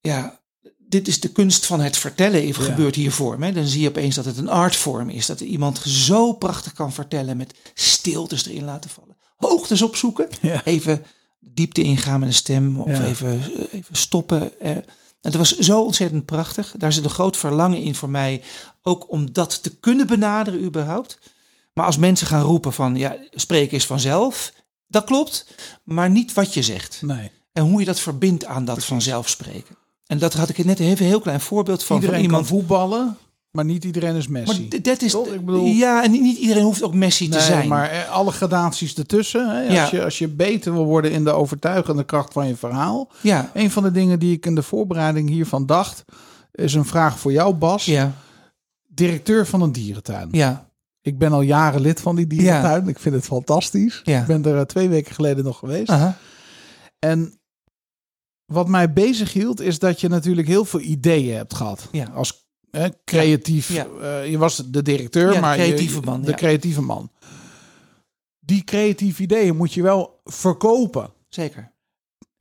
ja, 0.00 0.40
dit 0.78 1.08
is 1.08 1.20
de 1.20 1.32
kunst 1.32 1.66
van 1.66 1.80
het 1.80 1.96
vertellen. 1.96 2.40
Even 2.40 2.64
Ja. 2.64 2.70
gebeurt 2.70 2.94
hier 2.94 3.12
voor 3.12 3.38
me. 3.38 3.52
Dan 3.52 3.66
zie 3.66 3.80
je 3.80 3.88
opeens 3.88 4.14
dat 4.14 4.24
het 4.24 4.36
een 4.36 4.48
artvorm 4.48 5.08
is. 5.08 5.26
Dat 5.26 5.40
iemand 5.40 5.78
zo 5.78 6.32
prachtig 6.32 6.72
kan 6.72 6.92
vertellen 6.92 7.36
met 7.36 7.54
stiltes 7.74 8.46
erin 8.46 8.64
laten 8.64 8.90
vallen. 8.90 9.11
Hoogtes 9.48 9.82
opzoeken. 9.82 10.28
Ja. 10.40 10.64
Even 10.64 11.04
diepte 11.40 11.82
ingaan 11.82 12.20
met 12.20 12.28
een 12.28 12.34
stem. 12.34 12.80
Of 12.80 12.90
Ja. 12.98 13.04
even, 13.04 13.42
even 13.72 13.96
stoppen. 13.96 14.60
Eh, 14.60 14.76
Het 15.20 15.34
was 15.34 15.58
zo 15.58 15.82
ontzettend 15.82 16.24
prachtig. 16.24 16.74
Daar 16.78 16.92
zit 16.92 17.04
een 17.04 17.10
groot 17.10 17.36
verlangen 17.36 17.78
in 17.82 17.94
voor 17.94 18.10
mij. 18.10 18.42
Ook 18.82 19.10
om 19.10 19.32
dat 19.32 19.62
te 19.62 19.76
kunnen 19.76 20.06
benaderen 20.06 20.62
überhaupt. 20.64 21.18
Maar 21.74 21.86
als 21.86 21.96
mensen 21.96 22.26
gaan 22.26 22.42
roepen 22.42 22.72
van 22.72 22.96
ja, 22.96 23.16
spreken 23.30 23.76
is 23.76 23.86
vanzelf. 23.86 24.52
Dat 24.88 25.04
klopt. 25.04 25.46
Maar 25.84 26.10
niet 26.10 26.32
wat 26.32 26.54
je 26.54 26.62
zegt. 26.62 26.98
Nee. 27.02 27.30
En 27.52 27.62
hoe 27.64 27.80
je 27.80 27.86
dat 27.86 28.00
verbindt 28.00 28.44
aan 28.44 28.64
dat 28.64 28.84
vanzelf 28.84 29.28
spreken. 29.28 29.76
En 30.06 30.18
dat 30.18 30.32
had 30.34 30.48
ik 30.48 30.64
net 30.64 30.78
even 30.80 31.02
een 31.04 31.10
heel 31.10 31.20
klein 31.20 31.40
voorbeeld 31.40 31.82
van, 31.84 31.96
Iedereen 31.96 32.16
van 32.16 32.24
iemand. 32.24 32.48
kan 32.48 32.56
voetballen, 32.58 33.16
maar 33.52 33.64
niet 33.64 33.84
iedereen 33.84 34.14
is 34.16 34.28
Maar 34.28 34.42
Messi. 34.46 34.68
d- 34.68 34.84
dat 34.84 35.02
is. 35.02 35.10
Toch? 35.12 35.26
Ik 35.28 35.44
bedoel- 35.44 35.64
Ja, 35.66 36.04
en 36.04 36.10
niet- 36.10 36.38
iedereen 36.38 36.62
hoeft 36.62 36.82
ook 36.82 36.94
Messi 36.94 37.28
te 37.28 37.36
Nee, 37.36 37.46
zijn. 37.46 37.68
maar 37.68 37.90
eh, 37.90 38.10
alle 38.10 38.30
gradaties 38.32 38.94
ertussen. 38.94 39.48
Hè? 39.56 39.64
Als, 39.64 39.90
Ja. 39.90 39.96
je, 39.98 40.04
als 40.04 40.18
je 40.18 40.28
beter 40.28 40.72
wil 40.72 40.84
worden 40.84 41.10
in 41.12 41.24
de 41.24 41.30
overtuigende 41.32 42.04
kracht 42.04 42.32
van 42.32 42.46
je 42.48 42.56
verhaal. 42.56 43.10
Ja, 43.20 43.50
Een 43.54 43.70
van 43.70 43.82
de 43.82 43.90
dingen 43.90 44.18
die 44.18 44.32
ik 44.36 44.46
in 44.46 44.54
de 44.54 44.62
voorbereiding 44.62 45.28
hiervan 45.28 45.66
dacht, 45.66 46.04
is 46.52 46.74
een 46.74 46.84
vraag 46.84 47.18
voor 47.18 47.32
jou, 47.32 47.54
Bas. 47.54 47.84
ja, 47.84 48.12
Directeur 48.88 49.46
van 49.46 49.62
een 49.62 49.72
dierentuin. 49.72 50.28
ja. 50.30 50.70
Ik 51.04 51.18
ben 51.18 51.32
al 51.32 51.40
jaren 51.40 51.80
lid 51.80 52.00
van 52.00 52.16
die 52.16 52.26
dierentuin. 52.26 52.88
Ik 52.88 52.98
vind 52.98 53.14
het 53.14 53.24
fantastisch. 53.24 54.00
Ja. 54.04 54.20
Ik 54.20 54.26
ben 54.26 54.44
er 54.44 54.56
eh, 54.58 54.62
twee 54.64 54.88
weken 54.88 55.14
geleden 55.14 55.44
nog 55.44 55.58
geweest. 55.58 55.90
Aha. 55.90 56.16
En 56.98 57.40
wat 58.46 58.68
mij 58.68 58.92
bezig 58.92 59.32
hield, 59.32 59.60
is 59.60 59.78
dat 59.78 60.00
je 60.00 60.08
natuurlijk 60.08 60.48
heel 60.48 60.64
veel 60.64 60.80
ideeën 60.80 61.36
hebt 61.36 61.54
gehad. 61.54 61.88
Ja. 61.92 62.06
Als 62.14 62.46
hè, 62.72 62.88
creatief. 63.04 63.72
Ja. 63.72 63.86
eh, 64.02 64.30
je 64.30 64.38
was 64.38 64.56
de 64.56 64.82
directeur, 64.82 65.32
Ja, 65.32 65.40
maar 65.40 65.56
je- 65.58 66.00
man, 66.04 66.22
de 66.22 66.34
creatieve 66.34 66.82
man. 66.82 67.10
die 68.40 68.64
creatieve 68.64 69.22
ideeën 69.22 69.56
moet 69.56 69.72
je 69.72 69.82
wel 69.82 70.20
verkopen. 70.24 71.10
Zeker. 71.28 71.71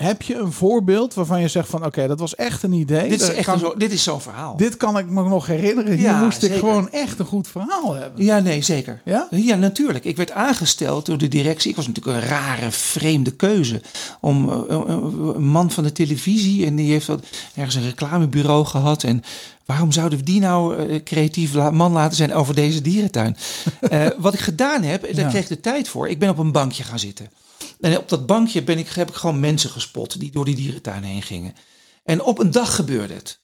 Heb 0.02 0.22
je 0.22 0.36
een 0.36 0.52
voorbeeld 0.52 1.14
waarvan 1.14 1.41
je 1.41 1.47
zegt 1.47 1.70
van 1.70 1.86
oké, 1.86 2.08
dat 2.08 2.20
was 2.20 2.36
echt 2.36 2.64
een 2.64 2.74
idee. 2.74 3.10
Dit 3.10 3.22
is 3.22 3.28
Dat 3.28 3.36
echt 3.36 3.45
kan- 3.45 3.60
zo, 3.60 3.74
dit 3.78 3.91
is 3.91 4.04
zo'n 4.04 4.22
verhaal. 4.22 4.58
dit 4.58 4.78
kan 4.78 4.97
ik 4.97 5.10
me 5.10 5.24
nog 5.24 5.45
herinneren. 5.45 5.91
Hier 5.93 6.02
Ja, 6.02 6.24
moest 6.24 6.43
ik 6.43 6.54
gewoon 6.54 6.89
echt 6.91 7.20
een 7.20 7.26
goed 7.26 7.47
verhaal 7.47 7.93
hebben. 7.93 8.24
Ja, 8.26 8.39
nee, 8.39 8.62
zeker. 8.62 9.02
Ja? 9.06 9.28
Ja, 9.32 9.56
natuurlijk. 9.56 10.06
Ik 10.06 10.18
werd 10.18 10.32
aangesteld 10.32 11.06
door 11.06 11.18
de 11.18 11.28
directie. 11.28 11.70
Ik 11.70 11.76
was 11.76 11.88
natuurlijk 11.88 12.18
een 12.24 12.30
rare, 12.30 12.72
vreemde 12.72 13.32
keuze. 13.32 13.82
Om 14.22 14.49
eh, 14.49 14.56
eh, 14.70 14.82
een 15.36 15.43
man 15.47 15.72
van 15.72 15.84
de 15.84 15.91
televisie 15.91 16.66
en 16.66 16.76
die 16.76 16.91
heeft 16.91 17.08
wat, 17.08 17.24
ergens 17.56 17.76
een 17.76 17.84
reclamebureau 17.84 18.66
gehad. 18.66 19.04
En 19.04 19.24
waarom 19.66 19.91
zouden 19.91 20.18
we 20.20 20.26
die 20.26 20.39
nou 20.39 20.78
eh, 20.78 21.04
creatief 21.04 21.54
la- 21.54 21.72
man 21.72 21.91
laten 21.91 22.18
zijn 22.18 22.34
over 22.34 22.56
deze 22.56 22.82
dierentuin? 22.82 23.38
Eh, 23.89 24.08
wat 24.18 24.34
ik 24.34 24.39
gedaan 24.39 24.84
heb, 24.84 25.02
daar 25.02 25.16
Ja. 25.24 25.30
kreeg 25.30 25.41
ik 25.43 25.47
de 25.49 25.60
tijd 25.60 25.88
voor. 25.88 26.08
Ik 26.10 26.20
ben 26.20 26.30
op 26.30 26.38
een 26.38 26.52
bankje 26.52 26.84
gaan 26.84 26.99
zitten. 26.99 27.28
En 27.82 27.98
op 27.98 28.10
dat 28.10 28.26
bankje 28.26 28.64
ben 28.64 28.78
ik, 28.78 28.90
heb 28.90 29.10
ik 29.10 29.16
gewoon 29.16 29.40
mensen 29.40 29.70
gespot 29.70 30.20
die 30.20 30.32
door 30.32 30.46
die 30.46 30.56
dierentuin 30.56 31.04
heen 31.04 31.22
gingen. 31.22 31.54
En 32.04 32.22
op 32.24 32.40
een 32.40 32.52
dag 32.52 32.76
gebeurde 32.76 33.14
het. 33.14 33.42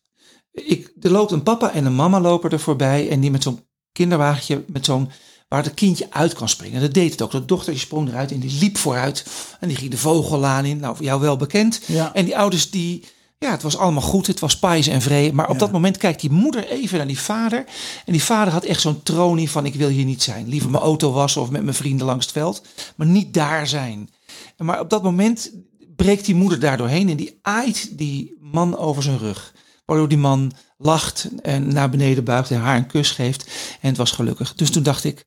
Ik, 0.52 0.92
er 1.02 1.12
loopt 1.12 1.32
een 1.32 1.44
papa 1.44 1.72
en 1.74 1.86
een 1.86 1.96
mama 1.96 2.20
lopen 2.20 2.50
er 2.50 2.60
voorbij. 2.60 3.10
En 3.10 3.20
die 3.20 3.32
met 3.32 3.44
zo'n 3.44 3.60
kinderwagentje, 3.92 4.64
met 4.68 4.86
zo'n 4.86 5.10
waar 5.48 5.64
het 5.64 5.74
kindje 5.74 6.08
uit 6.10 6.34
kan 6.34 6.50
springen. 6.50 6.82
Dat 6.82 6.94
deed 6.94 7.12
het 7.12 7.22
ook. 7.22 7.32
Dat 7.32 7.48
dochtertje 7.48 7.82
sprong 7.82 8.10
eruit 8.10 8.32
en 8.32 8.40
die 8.40 8.60
liep 8.60 8.78
vooruit. 8.78 9.26
En 9.60 9.68
die 9.68 9.78
ging 9.78 9.92
de 9.92 9.98
vogellaan 9.98 10.66
in. 10.66 10.78
Nou, 10.80 10.96
voor 10.96 11.06
jou 11.06 11.22
wel 11.22 11.38
bekend. 11.38 11.82
Ja. 11.86 12.14
En 12.14 12.26
die 12.26 12.38
ouders 12.38 12.70
die... 12.70 13.06
Ja, 13.40 13.52
het 13.52 13.62
was 13.62 13.78
allemaal 13.78 14.02
goed. 14.02 14.28
Het 14.28 14.40
was 14.40 14.60
pais 14.60 14.88
en 14.88 15.02
vree. 15.02 15.34
Maar 15.34 15.48
op 15.48 15.54
Ja. 15.54 15.60
dat 15.60 15.72
moment 15.72 15.98
kijkt 15.98 16.22
die 16.22 16.32
moeder 16.32 16.68
even 16.68 16.98
naar 16.98 17.08
die 17.08 17.20
vader. 17.20 17.66
En 18.06 18.12
die 18.12 18.24
vader 18.24 18.54
had 18.54 18.64
echt 18.64 18.82
zo'n 18.82 19.04
tronie 19.04 19.52
van... 19.52 19.66
ik 19.66 19.76
wil 19.76 19.90
hier 19.90 20.06
niet 20.06 20.24
zijn. 20.24 20.48
Liever 20.48 20.70
mijn 20.70 20.84
auto 20.84 21.12
wassen 21.12 21.42
of 21.42 21.50
met 21.50 21.64
mijn 21.64 21.76
vrienden 21.76 22.06
langs 22.06 22.26
het 22.26 22.34
veld. 22.34 22.62
Maar 22.96 23.08
niet 23.08 23.34
daar 23.34 23.68
zijn. 23.68 24.10
Maar 24.58 24.80
op 24.80 24.90
dat 24.90 25.04
moment 25.04 25.52
breekt 25.96 26.26
die 26.26 26.36
moeder 26.36 26.60
daar 26.60 26.78
doorheen. 26.78 27.10
En 27.10 27.18
die 27.18 27.40
aait 27.42 27.98
die 27.98 28.38
man 28.40 28.78
over 28.78 29.04
zijn 29.04 29.18
rug. 29.18 29.54
Waardoor 29.86 30.08
die 30.08 30.18
man 30.18 30.52
lacht 30.78 31.30
en 31.42 31.74
naar 31.74 31.90
beneden 31.90 32.24
buigt 32.24 32.52
en 32.52 32.60
haar 32.60 32.78
een 32.78 32.88
kus 32.88 33.12
geeft. 33.12 33.46
En 33.82 33.88
het 33.88 33.98
was 33.98 34.12
gelukkig. 34.12 34.56
Dus 34.56 34.70
toen 34.72 34.84
dacht 34.84 35.04
ik... 35.04 35.26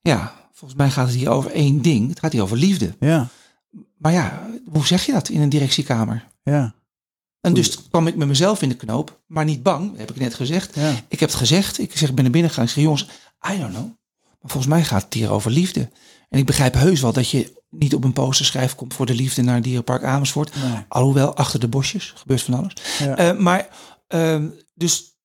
Ja, 0.00 0.48
volgens 0.52 0.78
mij 0.80 0.90
gaat 0.90 1.06
het 1.06 1.16
hier 1.16 1.30
over 1.30 1.50
één 1.50 1.82
ding. 1.82 2.08
Het 2.08 2.18
gaat 2.18 2.32
hier 2.32 2.42
over 2.42 2.56
liefde. 2.56 2.96
Ja, 3.00 3.28
Maar 3.98 4.12
ja, 4.12 4.46
hoe 4.72 4.86
zeg 4.86 5.06
je 5.06 5.12
dat 5.12 5.28
in 5.28 5.40
een 5.40 5.48
directiekamer? 5.48 6.24
ja, 6.42 6.74
En 7.40 7.54
dus 7.54 7.88
kwam 7.88 8.06
ik 8.06 8.16
met 8.16 8.28
mezelf 8.28 8.62
in 8.62 8.68
de 8.68 8.76
knoop, 8.76 9.20
maar 9.26 9.44
niet 9.44 9.62
bang, 9.62 9.96
heb 9.96 10.10
ik 10.10 10.16
net 10.16 10.34
gezegd. 10.34 10.74
ja. 10.74 10.90
Ik 11.08 11.20
heb 11.20 11.28
het 11.28 11.38
gezegd, 11.38 11.78
ik 11.78 11.96
zeg, 11.96 12.08
ik 12.08 12.14
ben 12.14 12.24
naar 12.24 12.32
binnen 12.32 12.50
gegaan. 12.50 12.64
Ik 12.66 12.70
zeg, 12.72 12.82
jongens, 12.84 13.02
I 13.52 13.58
don't 13.58 13.72
know. 13.72 13.84
Maar 14.40 14.50
volgens 14.50 14.66
mij 14.72 14.84
gaat 14.84 15.02
het 15.04 15.14
hier 15.14 15.30
over 15.30 15.50
liefde. 15.50 15.88
En 16.28 16.38
ik 16.38 16.46
begrijp 16.46 16.74
heus 16.74 17.00
wel 17.00 17.12
dat 17.12 17.30
je 17.30 17.54
niet 17.70 17.94
op 17.94 18.04
een 18.04 18.12
poster 18.12 18.46
schrijft, 18.46 18.74
komt 18.74 18.94
voor 18.94 19.06
de 19.06 19.14
liefde 19.14 19.42
naar 19.42 19.62
Dierenpark 19.62 20.04
Amersfoort. 20.04 20.54
Nee. 20.54 20.84
Alhoewel, 20.88 21.34
achter 21.34 21.60
de 21.60 21.68
bosjes 21.68 22.12
gebeurt 22.16 22.42
van 22.42 22.54
alles. 22.54 22.72
Ja. 22.98 23.16
Eh, 23.16 23.38
maar, 23.38 23.68
ehm, 24.08 24.48
dus 24.74 25.16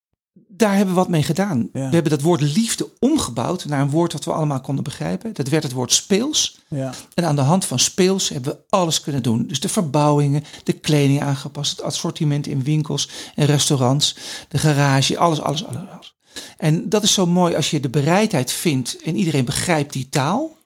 daar 0.48 0.76
hebben 0.76 0.94
we 0.94 1.00
wat 1.00 1.10
mee 1.10 1.24
gedaan. 1.24 1.70
Ja. 1.74 1.88
We 1.88 1.94
hebben 1.94 2.12
dat 2.12 2.22
woord 2.22 2.42
liefde 2.42 2.90
omgebouwd 3.00 3.66
naar 3.66 3.82
een 3.82 3.90
woord 3.90 4.14
wat 4.14 4.26
we 4.26 4.34
allemaal 4.34 4.62
konden 4.62 4.84
begrijpen. 4.84 5.34
Dat 5.34 5.48
werd 5.48 5.64
het 5.64 5.72
woord 5.72 5.92
speels. 5.92 6.60
ja. 6.68 6.94
En 7.14 7.26
aan 7.26 7.36
de 7.36 7.42
hand 7.42 7.66
van 7.66 7.80
speels 7.80 8.30
hebben 8.30 8.52
we 8.52 8.60
alles 8.70 9.02
kunnen 9.02 9.24
doen. 9.24 9.48
Dus 9.48 9.60
de 9.60 9.70
verbouwingen, 9.70 10.44
de 10.64 10.74
kleding 10.74 11.22
aangepast, 11.22 11.72
het 11.72 11.82
assortiment 11.82 12.48
in 12.48 12.64
winkels 12.64 13.10
en 13.36 13.46
restaurants, 13.46 14.16
de 14.48 14.58
garage, 14.58 15.18
alles, 15.18 15.42
alles, 15.42 15.66
alles. 15.66 15.82
alles. 15.92 16.16
En 16.58 16.90
dat 16.90 17.04
is 17.04 17.14
zo 17.14 17.26
mooi 17.26 17.56
als 17.56 17.70
je 17.70 17.80
de 17.80 17.90
bereidheid 17.90 18.52
vindt 18.52 19.02
en 19.02 19.16
iedereen 19.16 19.46
begrijpt 19.46 19.94
die 19.94 20.10
taal. 20.10 20.60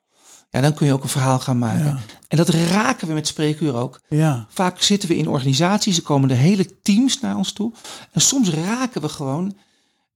Ja, 0.56 0.62
dan 0.62 0.74
kun 0.74 0.86
je 0.88 0.94
ook 0.94 1.04
een 1.04 1.10
verhaal 1.10 1.40
gaan 1.40 1.58
maken. 1.58 1.86
Ja. 1.86 2.00
En 2.28 2.38
dat 2.38 2.50
raken 2.50 3.08
we 3.08 3.14
met 3.14 3.28
spreekuur 3.28 3.74
ook. 3.76 4.02
ja. 4.10 4.46
Vaak 4.50 4.82
zitten 4.82 5.10
we 5.10 5.16
in 5.18 5.28
organisaties, 5.28 5.98
er 5.98 6.04
komen 6.04 6.28
de 6.30 6.34
hele 6.36 6.80
teams 6.82 7.20
naar 7.20 7.38
ons 7.38 7.52
toe. 7.52 7.74
En 8.12 8.22
soms 8.22 8.50
raken 8.50 9.02
we 9.02 9.10
gewoon 9.10 9.58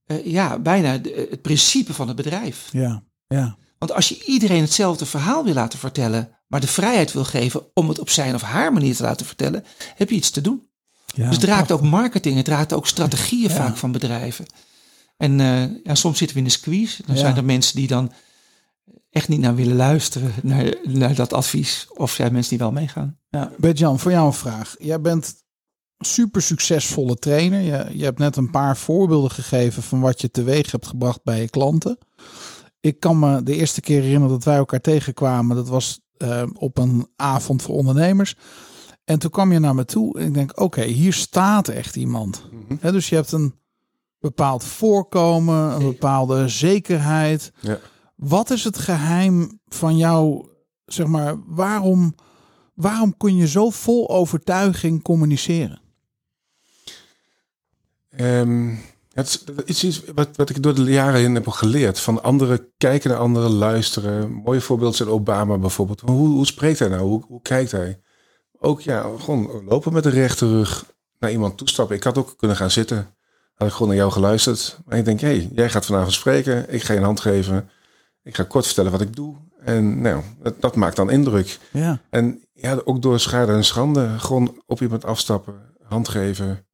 eh, 0.06 0.26
ja, 0.26 0.58
bijna 0.58 0.98
de- 0.98 1.26
het 1.30 1.42
principe 1.42 1.94
van 1.94 2.06
het 2.06 2.16
bedrijf. 2.16 2.68
ja. 2.72 3.02
ja. 3.28 3.56
Want 3.78 3.92
als 3.92 4.08
je 4.08 4.24
iedereen 4.24 4.60
hetzelfde 4.60 5.06
verhaal 5.06 5.44
wil 5.44 5.54
laten 5.54 5.78
vertellen, 5.78 6.28
maar 6.46 6.60
de 6.60 6.66
vrijheid 6.66 7.12
wil 7.12 7.24
geven 7.24 7.62
om 7.74 7.88
het 7.88 7.98
op 7.98 8.10
zijn 8.10 8.34
of 8.34 8.42
haar 8.42 8.72
manier 8.72 8.96
te 8.96 9.02
laten 9.02 9.26
vertellen, 9.26 9.64
heb 9.94 10.10
je 10.10 10.16
iets 10.16 10.30
te 10.30 10.40
doen. 10.40 10.66
ja. 11.14 11.26
dus 11.26 11.34
het 11.36 11.44
raakt 11.44 11.72
ook 11.72 11.82
marketing, 11.82 12.36
het 12.36 12.48
raakt 12.48 12.72
ook 12.72 12.86
strategieën 12.86 13.48
Ja. 13.48 13.54
vaak 13.54 13.76
van 13.76 13.92
bedrijven. 13.92 14.46
En 15.16 15.40
eh, 15.40 15.62
ja, 15.84 15.94
soms 15.94 16.18
zitten 16.18 16.36
we 16.36 16.42
in 16.42 16.48
de 16.48 16.54
squeeze. 16.54 17.02
Dan 17.06 17.16
zijn 17.16 17.36
er 17.36 17.44
mensen 17.44 17.76
die 17.76 17.86
dan 17.86 18.12
echt 19.10 19.28
niet 19.28 19.40
naar 19.40 19.54
willen 19.54 19.76
luisteren, 19.76 20.32
naar, 20.42 20.74
naar 20.82 21.14
dat 21.14 21.32
advies. 21.32 21.88
Of 21.94 22.12
zijn 22.12 22.32
mensen 22.32 22.50
die 22.50 22.58
wel 22.58 22.72
meegaan. 22.72 23.18
Ja, 23.28 23.52
Bert-Jan, 23.58 23.98
voor 23.98 24.10
jou 24.10 24.26
een 24.26 24.32
vraag. 24.32 24.74
Jij 24.78 25.00
bent 25.00 25.34
super 25.98 26.42
succesvolle 26.42 27.16
trainer. 27.16 27.60
Je, 27.60 27.98
je 27.98 28.04
hebt 28.04 28.18
net 28.18 28.36
een 28.36 28.50
paar 28.50 28.76
voorbeelden 28.76 29.30
gegeven 29.30 29.82
van 29.82 30.00
wat 30.00 30.20
je 30.20 30.30
teweeg 30.30 30.70
hebt 30.70 30.86
gebracht 30.86 31.22
bij 31.24 31.40
je 31.40 31.48
klanten. 31.48 31.98
Ik 32.80 33.00
kan 33.00 33.18
me 33.18 33.42
de 33.42 33.56
eerste 33.56 33.80
keer 33.80 34.00
herinneren 34.00 34.28
dat 34.28 34.44
wij 34.44 34.56
elkaar 34.56 34.80
tegenkwamen. 34.80 35.56
Dat 35.56 35.68
was 35.68 36.00
eh, 36.16 36.42
op 36.52 36.78
een 36.78 37.06
avond 37.16 37.62
voor 37.62 37.74
ondernemers. 37.74 38.36
En 39.04 39.18
toen 39.18 39.30
kwam 39.30 39.52
je 39.52 39.58
naar 39.58 39.74
me 39.74 39.84
toe 39.84 40.18
en 40.18 40.26
ik 40.26 40.34
denk, 40.34 40.60
oké, 40.60 40.82
hier 40.82 41.12
staat 41.12 41.68
echt 41.68 41.96
iemand. 41.96 42.42
Hè, 42.80 42.92
dus 42.92 43.08
je 43.08 43.14
hebt 43.14 43.32
een 43.32 43.54
bepaald 44.18 44.64
voorkomen, 44.64 45.74
een 45.74 45.82
bepaalde 45.82 46.48
zekerheid. 46.48 47.52
Ja. 47.60 47.78
Wat 48.20 48.50
is 48.50 48.64
het 48.64 48.78
geheim 48.78 49.60
van 49.68 49.96
jou, 49.96 50.48
zeg 50.84 51.06
maar, 51.06 51.36
waarom, 51.46 52.14
waarom 52.74 53.16
kun 53.16 53.36
je 53.36 53.46
zo 53.46 53.70
vol 53.70 54.10
overtuiging 54.10 55.02
communiceren? 55.02 55.80
Ehm, 58.10 58.74
het 59.12 59.44
is, 59.64 59.84
iets 59.84 60.02
wat, 60.14 60.36
wat 60.36 60.50
ik 60.50 60.62
door 60.62 60.74
de 60.74 60.82
jaren 60.82 61.20
heen 61.20 61.34
heb 61.34 61.48
geleerd. 61.48 62.00
Van 62.00 62.22
anderen 62.22 62.68
kijken 62.76 63.10
naar 63.10 63.18
anderen, 63.18 63.50
luisteren. 63.50 64.32
Mooie 64.32 64.60
voorbeeld 64.60 64.96
zijn 64.96 65.08
Obama 65.08 65.58
bijvoorbeeld. 65.58 66.00
Hoe, 66.00 66.28
hoe 66.28 66.46
spreekt 66.46 66.78
hij 66.78 66.88
nou? 66.88 67.02
Hoe, 67.02 67.24
hoe 67.26 67.42
kijkt 67.42 67.70
hij? 67.70 68.00
Ook 68.58 68.80
ja, 68.80 69.10
gewoon 69.18 69.64
lopen 69.64 69.92
met 69.92 70.02
de 70.02 70.10
rechte 70.10 70.48
rug 70.48 70.84
naar 71.18 71.30
iemand 71.30 71.58
toestappen. 71.58 71.96
Ik 71.96 72.04
had 72.04 72.18
ook 72.18 72.34
kunnen 72.36 72.56
gaan 72.56 72.70
zitten. 72.70 73.14
Had 73.54 73.68
ik 73.68 73.72
gewoon 73.72 73.88
naar 73.88 73.96
jou 73.96 74.12
geluisterd. 74.12 74.78
Maar 74.84 74.98
ik 74.98 75.04
denk, 75.04 75.20
hé, 75.20 75.28
hey, 75.28 75.48
jij 75.54 75.70
gaat 75.70 75.86
vanavond 75.86 76.12
spreken. 76.12 76.72
Ik 76.72 76.82
ga 76.82 76.92
je 76.92 76.98
een 76.98 77.04
hand 77.04 77.20
geven. 77.20 77.70
Ik 78.22 78.34
ga 78.36 78.42
kort 78.44 78.66
vertellen 78.66 78.90
wat 78.90 79.00
ik 79.00 79.16
doe. 79.16 79.36
En 79.64 80.00
nou, 80.00 80.22
dat, 80.42 80.60
dat 80.60 80.76
maakt 80.76 80.96
dan 80.96 81.10
indruk. 81.10 81.58
Ja, 81.72 82.00
En 82.10 82.42
ja, 82.52 82.80
ook 82.84 83.02
door 83.02 83.20
schade 83.20 83.52
en 83.52 83.64
schande. 83.64 84.18
Gewoon 84.18 84.62
op 84.66 84.80
iemand 84.80 85.04
afstappen, 85.04 85.74
hand 85.82 86.08
geven. 86.08 86.66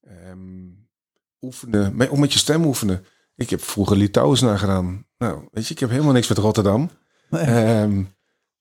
ehm, 0.00 0.66
oefenen. 1.40 2.10
Ook 2.10 2.18
met 2.18 2.32
je 2.32 2.38
stem 2.38 2.64
oefenen. 2.64 3.04
Ik 3.36 3.50
heb 3.50 3.62
vroeger 3.62 3.96
Litouwens 3.96 4.40
nagedaan. 4.40 5.06
Nou, 5.18 5.48
weet 5.50 5.66
je, 5.66 5.74
ik 5.74 5.80
heb 5.80 5.90
helemaal 5.90 6.12
niks 6.12 6.28
met 6.28 6.38
Rotterdam. 6.38 6.90
nee. 7.30 7.42
Ehm, 7.44 7.98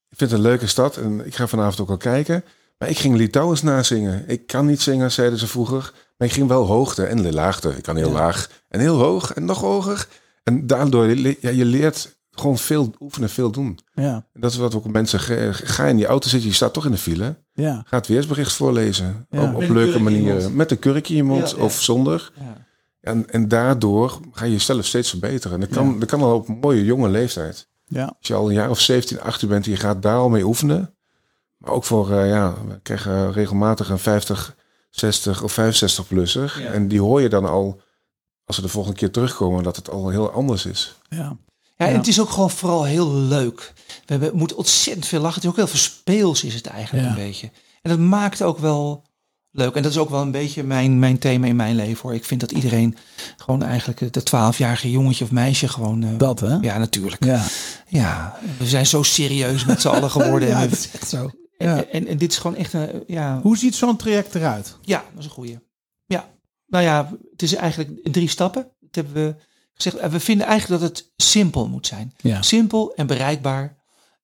ik 0.10 0.18
vind 0.20 0.32
het 0.32 0.40
een 0.40 0.46
leuke 0.46 0.68
stad 0.68 0.98
en 0.98 1.26
ik 1.26 1.36
ga 1.36 1.48
vanavond 1.48 1.80
ook 1.80 1.90
al 1.90 1.98
kijken. 1.98 2.44
Maar 2.78 2.90
ik 2.90 2.98
ging 3.00 3.16
Litouwens 3.16 3.62
nazingen. 3.62 4.24
Ik 4.30 4.48
kan 4.48 4.66
niet 4.66 4.82
zingen, 4.82 5.12
zeiden 5.12 5.40
ze 5.40 5.48
vroeger. 5.48 5.94
Maar 6.18 6.28
ik 6.28 6.34
ging 6.34 6.48
wel 6.48 6.66
hoogte 6.66 7.06
en 7.06 7.34
laagte. 7.34 7.70
Ik 7.78 7.84
kan 7.84 7.96
heel 7.96 8.08
Ja. 8.08 8.14
laag 8.14 8.50
en 8.70 8.80
heel 8.80 8.98
hoog 8.98 9.34
en 9.34 9.46
nog 9.46 9.60
hoger. 9.62 10.08
En 10.44 10.68
daardoor, 10.68 11.08
ja, 11.18 11.50
je 11.50 11.66
leert 11.66 12.18
gewoon 12.32 12.58
veel 12.58 12.94
oefenen, 13.00 13.30
veel 13.30 13.52
doen. 13.52 13.80
ja, 13.94 14.26
En 14.34 14.42
dat 14.42 14.52
is 14.52 14.58
wat 14.58 14.76
ook 14.76 14.88
mensen 14.88 15.20
ga 15.54 15.86
in 15.86 15.96
die 15.96 16.06
auto 16.06 16.30
zitten. 16.30 16.50
Je 16.50 16.56
staat 16.56 16.74
toch 16.74 16.86
in 16.86 16.92
de 16.92 16.98
file. 16.98 17.36
ja, 17.54 17.84
Ga 17.88 17.98
het 17.98 18.08
weersbericht 18.08 18.54
voorlezen. 18.54 19.28
Ja. 19.30 19.54
Op, 19.54 19.62
leuke 19.70 20.00
manieren. 20.00 20.56
Met 20.56 20.72
een 20.72 20.80
kurk 20.80 21.10
in 21.10 21.16
je 21.16 21.24
mond 21.24 21.50
Ja, 21.50 21.58
ja. 21.58 21.64
of 21.64 21.82
zonder. 21.82 22.32
Ja. 22.40 22.66
En, 23.02 23.30
en 23.30 23.48
daardoor 23.48 24.20
ga 24.32 24.46
je 24.46 24.52
jezelf 24.52 24.86
steeds 24.86 25.10
verbeteren. 25.10 25.54
En 25.54 25.60
dat 25.60 25.70
kan, 25.70 26.00
dat 26.00 26.10
kan 26.10 26.22
al 26.22 26.36
op 26.36 26.48
een 26.48 26.58
mooie 26.62 26.86
jonge 26.86 27.10
leeftijd. 27.10 27.68
ja, 27.86 28.06
Als 28.06 28.28
je 28.28 28.34
al 28.34 28.48
een 28.48 28.54
jaar 28.56 28.70
of 28.70 28.80
17, 28.80 29.22
18 29.22 29.48
bent, 29.50 29.66
je 29.66 29.76
gaat 29.76 30.02
daar 30.02 30.18
al 30.18 30.30
mee 30.30 30.46
oefenen. 30.46 30.96
Maar 31.58 31.72
ook 31.72 31.84
voor, 31.84 32.12
eh, 32.12 32.30
ja, 32.30 32.54
we 32.68 32.80
krijgen 32.84 33.32
regelmatig 33.32 33.90
een 33.90 34.00
50, 34.00 34.56
60 34.90 35.44
of 35.44 35.52
65 35.52 36.08
plusser. 36.08 36.56
Ja. 36.60 36.72
En 36.72 36.88
die 36.88 37.02
hoor 37.02 37.22
je 37.22 37.30
dan 37.30 37.46
al, 37.46 37.82
als 38.46 38.56
ze 38.56 38.62
de 38.62 38.68
volgende 38.68 38.98
keer 38.98 39.12
terugkomen, 39.12 39.64
dat 39.64 39.76
het 39.76 39.90
al 39.90 40.10
heel 40.10 40.32
anders 40.32 40.66
is. 40.66 40.96
ja. 41.10 41.38
Ja, 41.78 41.88
en 41.90 41.96
het 41.98 42.08
is 42.08 42.20
ook 42.22 42.30
gewoon 42.30 42.50
vooral 42.50 42.84
heel 42.84 43.14
leuk. 43.14 43.74
We 43.76 43.92
hebben, 44.06 44.32
we 44.32 44.38
moeten 44.38 44.58
ontzettend 44.58 45.06
veel 45.08 45.20
lachen. 45.20 45.36
Het 45.36 45.44
is 45.44 45.50
ook 45.50 45.56
heel 45.56 45.68
veel 45.68 45.80
speels 45.80 46.44
is 46.44 46.54
het 46.54 46.66
eigenlijk 46.68 47.06
Ja. 47.06 47.12
een 47.12 47.18
beetje. 47.28 47.52
En 47.82 47.90
dat 47.90 48.00
maakt 48.00 48.42
ook 48.42 48.58
wel 48.58 49.04
leuk. 49.52 49.76
En 49.76 49.82
dat 49.84 49.92
is 49.92 49.98
ook 49.98 50.10
wel 50.10 50.22
een 50.22 50.32
beetje 50.32 50.64
mijn, 50.64 51.00
mijn 51.00 51.18
thema 51.20 51.48
in 51.48 51.56
mijn 51.56 51.76
leven 51.76 52.02
hoor. 52.02 52.14
Ik 52.14 52.26
vind 52.26 52.40
dat 52.40 52.52
iedereen 52.52 52.98
gewoon 53.38 53.64
eigenlijk 53.64 54.14
de 54.14 54.22
12-jarige 54.22 54.92
jongetje 54.92 55.24
of 55.24 55.32
meisje 55.32 55.68
gewoon... 55.68 56.04
eh, 56.04 56.10
Dat 56.18 56.40
hè? 56.40 56.56
Ja, 56.62 56.78
natuurlijk. 56.78 57.26
Ja, 57.26 57.44
Ja, 57.88 58.40
we 58.60 58.68
zijn 58.68 58.86
zo 58.86 59.04
serieus 59.04 59.66
met 59.66 59.82
z'n 59.82 59.88
allen 59.88 60.12
geworden. 60.12 60.48
ja 60.50 60.62
en, 60.62 60.70
dat 60.70 60.80
we- 60.80 60.86
is 60.86 60.92
echt 60.92 61.10
zo. 61.10 61.30
en, 61.58 61.68
Ja. 61.76 61.86
en, 61.86 62.08
en 62.08 62.18
dit 62.18 62.32
is 62.32 62.38
gewoon 62.38 62.58
echt 62.58 62.74
een... 62.74 63.04
Ja, 63.08 63.40
Hoe 63.42 63.58
ziet 63.58 63.76
zo'n 63.76 63.98
traject 63.98 64.36
eruit? 64.36 64.78
ja, 64.82 65.04
dat 65.12 65.20
is 65.20 65.26
een 65.26 65.32
goeie. 65.32 65.60
Ja, 66.06 66.30
nou 66.74 66.86
ja, 66.86 67.12
het 67.32 67.42
is 67.42 67.54
eigenlijk 67.54 68.00
in 68.04 68.12
drie 68.12 68.30
stappen. 68.30 68.68
Dat 68.80 68.96
hebben 68.96 69.14
we 69.14 69.36
gezegd. 69.74 70.12
We 70.12 70.20
vinden 70.20 70.48
eigenlijk 70.48 70.82
dat 70.82 70.90
het 70.90 71.12
simpel 71.16 71.68
moet 71.68 71.88
zijn. 71.88 72.14
Ja, 72.22 72.42
Simpel 72.42 72.94
en 72.96 73.08
bereikbaar. 73.08 73.76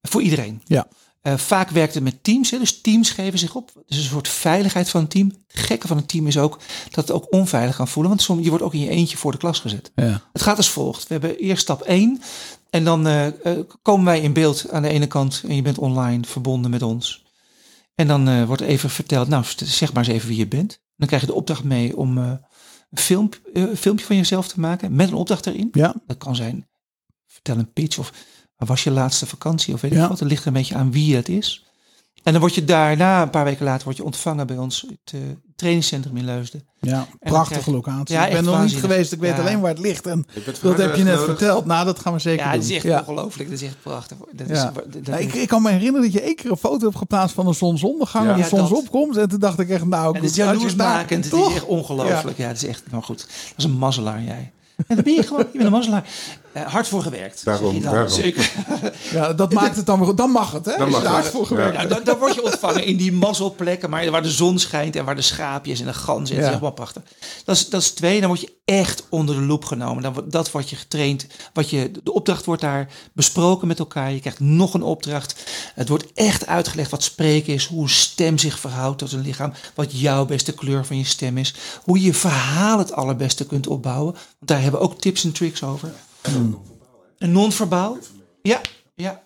Voor 0.01 0.21
iedereen. 0.21 0.61
Ja. 0.65 0.87
Eh, 1.21 1.37
vaak 1.37 1.69
werkt 1.69 1.93
het 1.93 2.03
met 2.03 2.23
teams, 2.23 2.51
hè, 2.51 2.59
dus 2.59 2.81
teams 2.81 3.09
geven 3.09 3.39
zich 3.39 3.55
op. 3.55 3.71
Dus 3.87 3.97
een 3.97 4.03
soort 4.03 4.27
veiligheid 4.27 4.89
van 4.89 5.01
een 5.01 5.07
team. 5.07 5.33
Het 5.47 5.65
gekke 5.65 5.87
van 5.87 5.97
een 5.97 6.05
team 6.05 6.27
is 6.27 6.37
ook 6.37 6.59
dat 6.91 7.07
het 7.07 7.11
ook 7.11 7.33
onveilig 7.33 7.75
kan 7.75 7.87
voelen. 7.87 8.11
Want 8.11 8.23
soms, 8.23 8.43
je 8.43 8.49
wordt 8.49 8.63
ook 8.63 8.73
in 8.73 8.79
je 8.79 8.89
eentje 8.89 9.17
voor 9.17 9.31
de 9.31 9.37
klas 9.37 9.59
gezet. 9.59 9.91
Ja. 9.95 10.21
Het 10.33 10.41
gaat 10.41 10.57
als 10.57 10.69
volgt. 10.69 11.07
We 11.07 11.13
hebben 11.13 11.37
eerst 11.37 11.61
stap 11.61 11.81
1. 11.81 12.21
En 12.69 12.83
dan 12.83 13.07
eh, 13.07 13.27
eh, 13.27 13.33
komen 13.81 14.05
wij 14.05 14.21
in 14.21 14.33
beeld 14.33 14.71
aan 14.71 14.81
de 14.81 14.89
ene 14.89 15.07
kant. 15.07 15.43
En 15.47 15.55
je 15.55 15.61
bent 15.61 15.77
online 15.77 16.23
verbonden 16.27 16.71
met 16.71 16.81
ons. 16.81 17.23
En 17.99 18.07
dan 18.07 18.27
eh, 18.27 18.43
wordt 18.43 18.61
even 18.61 18.89
verteld. 18.89 19.27
Nou, 19.27 19.43
zeg 19.55 19.93
maar 19.93 20.03
eens 20.03 20.13
even 20.13 20.27
wie 20.27 20.37
je 20.37 20.47
bent. 20.47 20.81
Dan 20.95 21.07
krijg 21.07 21.21
je 21.21 21.27
de 21.27 21.33
opdracht 21.33 21.63
mee 21.63 21.97
om 21.97 22.17
eh, 22.17 22.31
een 22.89 22.97
film, 22.97 23.29
een 23.53 23.77
filmpje 23.77 24.05
van 24.05 24.15
jezelf 24.15 24.47
te 24.47 24.59
maken. 24.59 24.95
Met 24.95 25.07
een 25.07 25.13
opdracht 25.13 25.45
erin. 25.45 25.69
Ja. 25.71 25.95
Dat 26.07 26.17
kan 26.17 26.35
zijn, 26.35 26.67
vertel 27.27 27.57
een 27.57 27.73
pitch 27.73 27.97
of 27.97 28.13
waar 28.55 28.67
was 28.67 28.83
je 28.83 28.91
laatste 28.91 29.25
vakantie 29.25 29.73
of 29.73 29.81
weet 29.81 29.91
Ja. 29.91 30.03
ik 30.03 30.09
wat. 30.09 30.19
Het 30.19 30.29
ligt 30.29 30.45
een 30.45 30.53
beetje 30.53 30.75
aan 30.75 30.91
wie 30.91 31.15
het 31.15 31.29
is. 31.29 31.65
En 32.23 32.31
dan 32.31 32.41
word 32.41 32.55
je 32.55 32.63
daarna, 32.63 33.21
een 33.21 33.29
paar 33.29 33.43
weken 33.43 33.65
later, 33.65 33.83
word 33.83 33.97
je 33.97 34.03
ontvangen 34.03 34.47
bij 34.47 34.57
ons 34.57 34.81
het 35.03 35.13
trainingscentrum 35.59 36.17
in 36.17 36.25
Leusden. 36.25 36.63
Ja, 36.79 37.07
prachtige 37.19 37.59
krijg 37.59 37.75
locatie. 37.75 38.15
Ja, 38.15 38.25
ik 38.27 38.33
ben 38.33 38.43
nog 38.43 38.61
niet 38.61 38.75
geweest. 38.75 39.11
Ik 39.11 39.19
weet 39.19 39.35
Ja. 39.35 39.39
alleen 39.41 39.59
waar 39.59 39.69
het 39.71 39.79
ligt. 39.79 40.07
En 40.07 40.25
Ik 40.33 40.61
dat 40.61 40.77
heb 40.77 40.95
je 40.95 41.03
net 41.03 41.19
verteld. 41.19 41.65
Nou, 41.65 41.85
dat 41.85 41.99
gaan 41.99 42.13
we 42.13 42.19
zeker 42.19 42.45
Ja, 42.45 42.51
doen. 42.51 42.59
het 42.61 42.69
is 42.69 42.75
echt 42.75 42.83
ja. 42.83 42.99
ongelooflijk. 42.99 43.49
Dat 43.49 43.61
is 43.61 43.67
echt 43.67 43.81
prachtig. 43.81 44.17
Dat 44.31 44.47
Ja. 44.47 44.53
is, 44.53 44.61
dat, 44.91 45.07
Nou, 45.07 45.21
ik, 45.21 45.33
ik 45.33 45.47
kan 45.47 45.61
me 45.61 45.69
herinneren 45.69 46.01
dat 46.01 46.11
je 46.13 46.21
één 46.21 46.35
keer 46.35 46.51
een 46.51 46.57
foto 46.57 46.85
hebt 46.85 46.97
geplaatst 46.97 47.35
van 47.35 47.47
een 47.47 47.53
zonsondergang 47.53 48.25
Ja. 48.25 48.33
en 48.33 48.39
een 48.39 48.45
zonsopkomst. 48.45 49.17
En 49.17 49.29
toen 49.29 49.39
dacht 49.39 49.59
ik 49.59 49.69
echt, 49.69 49.85
nou, 49.85 50.15
en 50.15 50.21
het 50.21 50.29
is 50.29 50.35
jaloersmakend. 50.35 51.23
Het 51.25 51.33
is 51.33 51.39
toch? 51.39 51.53
echt 51.55 51.65
ongelooflijk. 51.65 52.37
Ja. 52.37 52.47
het 52.47 52.57
is 52.57 52.65
echt, 52.65 52.83
maar 52.91 53.03
goed. 53.03 53.17
Dat 53.19 53.53
is 53.57 53.63
een 53.63 53.77
mazzelaar 53.77 54.23
jij. 54.23 54.51
En 54.87 54.95
dan 54.95 55.03
ben 55.03 55.13
je 55.13 55.23
gewoon, 55.23 55.39
je 55.51 55.57
bent 55.57 55.63
een 55.65 55.71
mazzelaar. 55.71 56.05
Eh, 56.51 56.61
hard 56.65 56.87
voor 56.87 57.01
gewerkt. 57.01 57.45
Daarom, 57.45 57.65
zeg 57.65 57.75
je 57.77 57.81
dan. 57.83 57.93
daarom. 57.93 58.11
Zeker. 58.13 58.51
Ja, 59.11 59.33
dat 59.33 59.53
maakt 59.53 59.75
het 59.75 59.85
dan 59.85 60.05
weer. 60.05 60.15
Dan 60.15 60.29
mag 60.31 60.51
het, 60.51 60.65
hè? 60.65 60.77
Dan 60.77 60.89
mag 60.89 61.01
het. 61.01 61.09
hard 61.09 61.25
voor 61.27 61.45
gewerkt 61.45 61.81
Ja, 61.81 61.87
dan, 61.87 61.99
dan 62.03 62.17
word 62.17 62.33
je 62.35 62.43
ontvangen 62.43 62.85
in 62.85 62.97
die 62.97 63.11
mazzelplekken, 63.13 63.89
maar 63.89 64.11
waar 64.11 64.21
de 64.21 64.31
zon 64.31 64.59
schijnt 64.59 64.95
en 64.95 65.05
waar 65.05 65.15
de 65.15 65.21
schaapjes 65.21 65.79
en 65.79 65.85
de 65.85 65.93
ganzen. 65.93 66.35
Het 66.35 66.35
Ja. 66.35 66.41
is 66.41 66.47
helemaal 66.47 66.71
prachtig. 66.71 67.01
Dat 67.45 67.55
is, 67.55 67.69
dat 67.69 67.81
is 67.81 67.91
twee. 67.91 68.19
Dan 68.19 68.27
word 68.29 68.41
je 68.41 68.53
echt 68.65 69.03
onder 69.09 69.35
de 69.35 69.41
loep 69.41 69.65
genomen. 69.65 70.03
Dan 70.03 70.13
wordt 70.13 70.31
dat 70.31 70.51
wat 70.51 70.69
je 70.69 70.75
getraind, 70.75 71.27
wat 71.53 71.69
je, 71.69 71.91
de 72.03 72.13
opdracht 72.13 72.45
wordt 72.45 72.61
daar 72.61 72.87
besproken 73.13 73.67
met 73.67 73.79
elkaar. 73.79 74.11
Je 74.11 74.19
krijgt 74.19 74.39
nog 74.39 74.73
een 74.73 74.83
opdracht. 74.83 75.43
Het 75.75 75.89
wordt 75.89 76.05
echt 76.13 76.47
uitgelegd 76.47 76.91
wat 76.91 77.03
spreken 77.03 77.53
is, 77.53 77.65
hoe 77.65 77.81
een 77.83 77.89
stem 77.89 78.37
zich 78.37 78.59
verhoudt 78.59 78.97
tot 78.97 79.11
een 79.11 79.21
lichaam, 79.21 79.53
wat 79.75 79.99
jouw 79.99 80.25
beste 80.25 80.51
kleur 80.53 80.85
van 80.85 80.97
je 80.97 81.05
stem 81.05 81.37
is, 81.37 81.53
hoe 81.83 81.99
je 81.99 82.05
je 82.05 82.13
verhaal 82.13 82.77
het 82.77 82.91
allerbeste 82.91 83.45
kunt 83.45 83.67
opbouwen. 83.67 84.13
Want 84.13 84.25
daar 84.39 84.61
hebben 84.61 84.79
we 84.79 84.85
ook 84.85 85.01
tips 85.01 85.23
en 85.23 85.31
tricks 85.31 85.63
over. 85.63 85.91
En 87.17 87.31
non-verbaal. 87.31 87.97
Ja, 88.41 88.61
ja. 88.95 89.23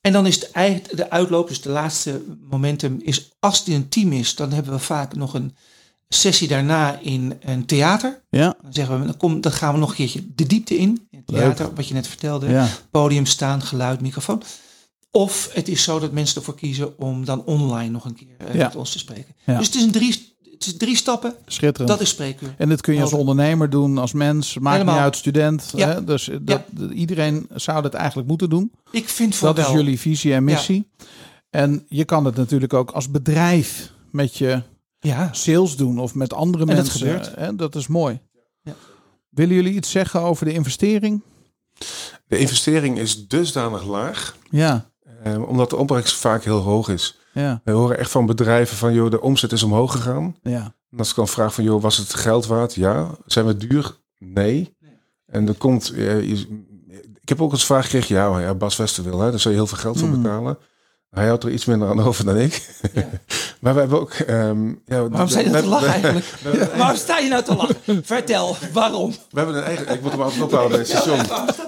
En 0.00 0.12
dan 0.12 0.26
is 0.26 0.40
de, 0.40 0.82
de 0.94 1.10
uitloop, 1.10 1.48
dus 1.48 1.60
de 1.60 1.68
laatste 1.68 2.22
momentum, 2.50 2.98
is 3.02 3.30
als 3.38 3.58
het 3.58 3.68
een 3.68 3.88
team 3.88 4.12
is, 4.12 4.34
dan 4.34 4.52
hebben 4.52 4.72
we 4.72 4.78
vaak 4.78 5.14
nog 5.14 5.34
een 5.34 5.56
sessie 6.08 6.48
daarna 6.48 6.98
in 6.98 7.38
een 7.40 7.66
theater. 7.66 8.22
Ja, 8.30 8.56
Dan 8.62 8.72
zeggen 8.72 9.00
we, 9.00 9.04
dan, 9.06 9.16
kom, 9.16 9.40
dan 9.40 9.52
gaan 9.52 9.72
we 9.74 9.78
nog 9.80 9.90
een 9.90 9.96
keertje 9.96 10.26
de 10.34 10.46
diepte 10.46 10.76
in. 10.78 11.06
In 11.10 11.18
het 11.18 11.26
theater, 11.26 11.74
wat 11.74 11.88
je 11.88 11.94
net 11.94 12.06
vertelde. 12.06 12.48
ja. 12.48 12.68
Podium 12.90 13.26
staan, 13.26 13.62
geluid, 13.62 14.00
microfoon. 14.00 14.42
Of 15.10 15.48
het 15.52 15.68
is 15.68 15.82
zo 15.82 15.98
dat 15.98 16.12
mensen 16.12 16.36
ervoor 16.36 16.54
kiezen 16.54 16.98
om 16.98 17.24
dan 17.24 17.44
online 17.44 17.90
nog 17.90 18.04
een 18.04 18.14
keer 18.14 18.34
eh, 18.38 18.54
Ja. 18.54 18.64
met 18.66 18.76
ons 18.76 18.92
te 18.92 18.98
spreken. 18.98 19.34
Ja. 19.46 19.56
Dus 19.58 19.66
het 19.66 19.74
is, 19.76 19.82
een 19.82 19.90
drie, 19.90 20.29
drie 20.76 20.96
stappen. 20.96 21.34
schitterend. 21.46 21.88
Dat 21.88 22.00
is 22.00 22.08
spreekuur. 22.08 22.54
En 22.58 22.68
dit 22.68 22.80
kun 22.80 22.94
je 22.94 23.00
als 23.00 23.10
Helder. 23.10 23.28
ondernemer 23.28 23.70
doen, 23.70 23.98
als 23.98 24.12
mens, 24.12 24.58
maakt 24.58 24.72
Helemaal. 24.76 24.94
niet 24.94 25.04
uit, 25.04 25.16
student. 25.16 25.72
Ja. 25.76 25.88
Hè? 25.88 26.04
Dus 26.04 26.30
dat, 26.40 26.62
iedereen 26.92 27.48
zou 27.54 27.82
dat 27.82 27.94
eigenlijk 27.94 28.28
moeten 28.28 28.50
doen. 28.50 28.72
Ik 28.90 29.08
vind 29.08 29.36
van 29.36 29.54
Dat 29.54 29.66
is 29.66 29.72
jullie 29.72 30.00
visie 30.00 30.34
en 30.34 30.44
missie. 30.44 30.88
En 31.50 31.84
je 31.88 32.04
kan 32.04 32.24
het 32.24 32.36
natuurlijk 32.36 32.74
ook 32.74 32.90
als 32.90 33.10
bedrijf 33.10 33.92
met 34.10 34.36
je 34.36 34.62
Ja, 35.00 35.28
sales 35.32 35.76
doen 35.76 35.98
of 35.98 36.14
met 36.14 36.32
andere 36.32 36.62
En 36.64 36.68
dat 36.68 36.76
mensen. 36.84 37.00
gebeurt. 37.00 37.34
Hè? 37.34 37.56
Dat 37.56 37.74
is 37.74 37.86
mooi. 37.86 38.20
Ja. 38.62 38.74
Willen 39.30 39.54
jullie 39.54 39.74
iets 39.74 39.90
zeggen 39.90 40.20
over 40.20 40.44
de 40.46 40.52
investering? 40.52 41.22
De 42.26 42.38
investering 42.38 42.98
is 42.98 43.28
dusdanig 43.28 43.84
laag, 43.86 44.36
Ja, 44.50 44.90
eh, 45.22 45.48
omdat 45.48 45.70
de 45.70 45.76
opbrengst 45.76 46.14
vaak 46.16 46.44
heel 46.44 46.58
hoog 46.58 46.88
is. 46.88 47.18
Ja, 47.32 47.60
We 47.64 47.72
horen 47.72 47.98
echt 47.98 48.10
van 48.10 48.26
bedrijven 48.26 48.76
van, 48.76 48.92
joh, 48.94 49.10
de 49.10 49.20
omzet 49.20 49.52
is 49.52 49.62
omhoog 49.62 49.92
gegaan. 49.92 50.36
ja. 50.42 50.74
En 50.90 50.98
als 50.98 51.10
ik 51.10 51.16
dan 51.16 51.28
vraag 51.28 51.54
van, 51.54 51.64
joh, 51.64 51.82
was 51.82 51.96
het 51.96 52.14
geld 52.14 52.46
waard? 52.46 52.74
Ja. 52.74 53.10
Zijn 53.26 53.46
we 53.46 53.56
duur? 53.56 53.96
Nee. 54.18 54.76
En 55.26 55.48
er 55.48 55.54
komt, 55.54 55.90
eh, 55.92 56.22
je- 56.28 56.64
ik 57.20 57.28
heb 57.28 57.42
ook 57.42 57.52
eens 57.52 57.64
vraag 57.64 57.84
gekregen, 57.84 58.14
ja, 58.16 58.30
maar 58.30 58.40
ja, 58.42 58.54
Bas 58.54 58.76
Westerwil, 58.76 59.20
hè, 59.20 59.30
daar 59.30 59.40
zou 59.40 59.54
je 59.54 59.60
heel 59.60 59.68
veel 59.68 59.78
geld 59.78 59.98
voor 59.98 60.08
Mm. 60.08 60.14
Hij 61.10 61.26
houdt 61.26 61.44
er 61.44 61.50
iets 61.50 61.64
minder 61.64 61.88
aan 61.88 62.00
over 62.02 62.24
dan 62.24 62.36
ik. 62.36 62.68
maar 63.60 63.74
we 63.74 63.80
hebben 63.80 64.00
ook... 64.00 64.12
ehm 64.12 64.68
ja, 64.86 65.08
waarom 65.08 65.28
sta 65.28 65.40
je 65.40 65.48
nou 65.50 65.62
te 65.62 65.68
lachen 65.68 65.88
eigenlijk? 65.88 66.26
Waarom 66.76 66.96
sta 66.96 67.18
je 67.18 67.28
nou 67.28 67.42
te 67.42 67.54
lachen? 67.56 67.76
Vertel, 68.04 68.56
waarom? 68.72 69.10
we 69.30 69.38
hebben 69.38 69.56
een 69.56 69.62
eigen, 69.62 69.88
ik 69.94 70.02
moet 70.02 70.10
hem 70.12 70.20
altijd 70.22 70.42
ophalen 70.42 70.68
bij 70.68 70.78
het 70.78 70.88
station. 70.88 71.18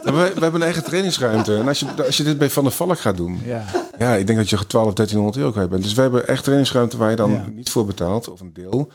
We, 0.03 0.11
we 0.13 0.41
hebben 0.41 0.55
een 0.55 0.63
eigen 0.63 0.85
trainingsruimte. 0.85 1.57
En 1.57 1.69
als 1.69 1.79
je, 1.81 1.87
als 2.07 2.17
je 2.17 2.23
dit 2.23 2.39
bij 2.39 2.51
Van 2.51 2.65
der 2.65 2.73
Valk 2.73 2.99
gaat 2.99 3.17
doen, 3.17 3.41
ja. 3.45 3.65
ja, 3.99 4.15
ik 4.15 4.27
denk 4.27 4.39
dat 4.39 4.51
je 4.51 4.67
12, 4.67 4.93
1300 4.93 5.37
euro 5.37 5.51
kwijt 5.53 5.71
bent. 5.71 5.83
Dus 5.83 5.93
we 5.93 6.01
hebben 6.01 6.29
echt 6.29 6.43
trainingsruimte 6.43 6.97
waar 6.97 7.11
je 7.11 7.17
dan 7.17 7.31
Ja. 7.31 7.45
niet 7.53 7.71
voor 7.71 7.87
betaalt, 7.87 8.29
of 8.29 8.41
een 8.41 8.53
deel. 8.53 8.91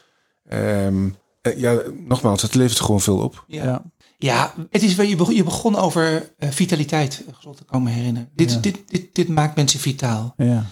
Ehm, 0.50 1.10
eh, 1.42 1.58
ja, 1.58 1.76
nogmaals, 2.08 2.42
het 2.42 2.56
levert 2.56 2.80
gewoon 2.80 3.02
veel 3.02 3.18
op. 3.18 3.44
Ja, 3.48 3.82
ja. 4.18 4.54
het 4.70 4.84
is, 4.84 4.96
je 4.96 5.16
begon, 5.16 5.36
je 5.36 5.44
begon 5.44 5.76
over 5.76 6.34
eh, 6.38 6.50
vitaliteit, 6.50 7.24
gezond 7.32 7.58
te 7.58 7.64
komen 7.64 7.92
herinneren. 7.92 8.30
Dit, 8.36 8.52
Ja. 8.52 8.58
dit, 8.58 8.78
dit, 8.88 9.16
dit 9.16 9.28
maakt 9.28 9.56
mensen 9.56 9.80
vitaal. 9.80 10.34
ja. 10.38 10.66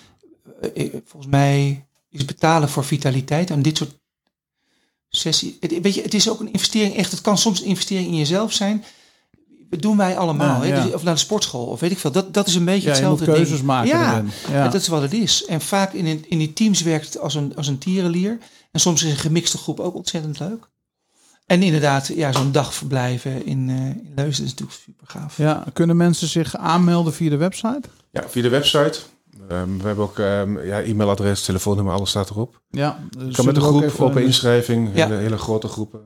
Eh, 0.61 0.85
eh, 0.85 0.93
volgens 1.05 1.31
mij 1.31 1.87
is 2.09 2.25
betalen 2.25 2.69
voor 2.69 2.85
vitaliteit 2.85 3.51
aan 3.51 3.61
dit 3.61 3.77
soort 3.77 3.99
sessie. 5.09 5.57
Het, 5.59 5.81
weet 5.81 5.93
je, 5.95 6.01
het 6.01 6.13
is 6.13 6.29
ook 6.29 6.39
een 6.39 6.51
investering, 6.51 6.95
echt. 6.95 7.11
Het 7.11 7.21
kan 7.21 7.37
soms 7.37 7.61
een 7.61 7.65
investering 7.67 8.07
in 8.07 8.15
jezelf 8.17 8.53
zijn. 8.53 8.83
Dat 9.69 9.81
doen 9.81 9.97
wij 9.97 10.17
allemaal. 10.17 10.63
Ja, 10.63 10.69
hè? 10.69 10.75
ja. 10.75 10.83
Dus- 10.83 10.93
of 10.93 11.03
naar 11.03 11.13
de 11.13 11.19
sportschool, 11.19 11.65
of 11.65 11.79
weet 11.79 11.91
ik 11.91 11.97
veel. 11.99 12.11
Dat, 12.11 12.33
dat 12.33 12.47
is 12.47 12.55
een 12.55 12.65
beetje 12.65 12.89
Ja, 12.89 12.95
je 12.95 13.01
moet 13.01 13.09
hetzelfde 13.19 13.25
keuzes 13.37 13.55
ding. 13.55 13.67
maken. 13.67 14.31
Ja, 14.51 14.63
dat 14.63 14.73
is 14.81 14.87
wat 14.87 15.01
het 15.01 15.13
is. 15.13 15.45
En 15.45 15.61
vaak 15.61 15.93
in, 15.93 16.25
in 16.29 16.37
die 16.37 16.53
teams 16.53 16.81
werkt 16.81 17.05
het 17.05 17.19
als 17.19 17.35
een, 17.35 17.55
als 17.55 17.67
een 17.67 17.77
tierenlier. 17.77 18.37
En 18.71 18.79
soms 18.79 19.03
is 19.03 19.11
een 19.11 19.17
gemixte 19.17 19.57
groep 19.57 19.79
ook 19.79 19.95
ontzettend 19.95 20.39
leuk. 20.39 20.69
En 21.45 21.61
inderdaad, 21.63 22.07
ja, 22.07 22.31
zo'n 22.31 22.51
dag 22.51 22.73
verblijven 22.73 23.45
in, 23.45 23.69
eh 23.69 23.75
in 23.85 24.11
Leusden 24.15 24.45
is 24.45 24.51
natuurlijk 24.51 24.77
super 24.85 25.07
gaaf. 25.07 25.37
ja. 25.37 25.63
Kunnen 25.73 25.97
mensen 25.97 26.27
zich 26.27 26.55
aanmelden 26.57 27.13
via 27.13 27.29
de 27.29 27.37
website? 27.37 27.81
Ja, 28.11 28.23
via 28.27 28.41
de 28.41 28.49
website. 28.49 28.99
Ehm, 29.49 29.77
we 29.77 29.83
hebben 29.87 30.03
ook 30.03 30.19
ehm, 30.19 30.59
ja, 30.65 30.81
e-mailadres, 30.81 31.43
telefoonnummer, 31.43 31.93
alles 31.93 32.09
staat 32.09 32.29
erop. 32.29 32.61
Ja. 32.69 32.99
Je 33.19 33.31
kan 33.31 33.45
met 33.45 33.55
een 33.55 33.61
groep, 33.61 33.99
open 33.99 34.23
inschrijving, 34.23 34.89
Ja. 34.93 35.07
hele, 35.07 35.19
hele 35.19 35.37
grote 35.37 35.67
groepen. 35.67 35.99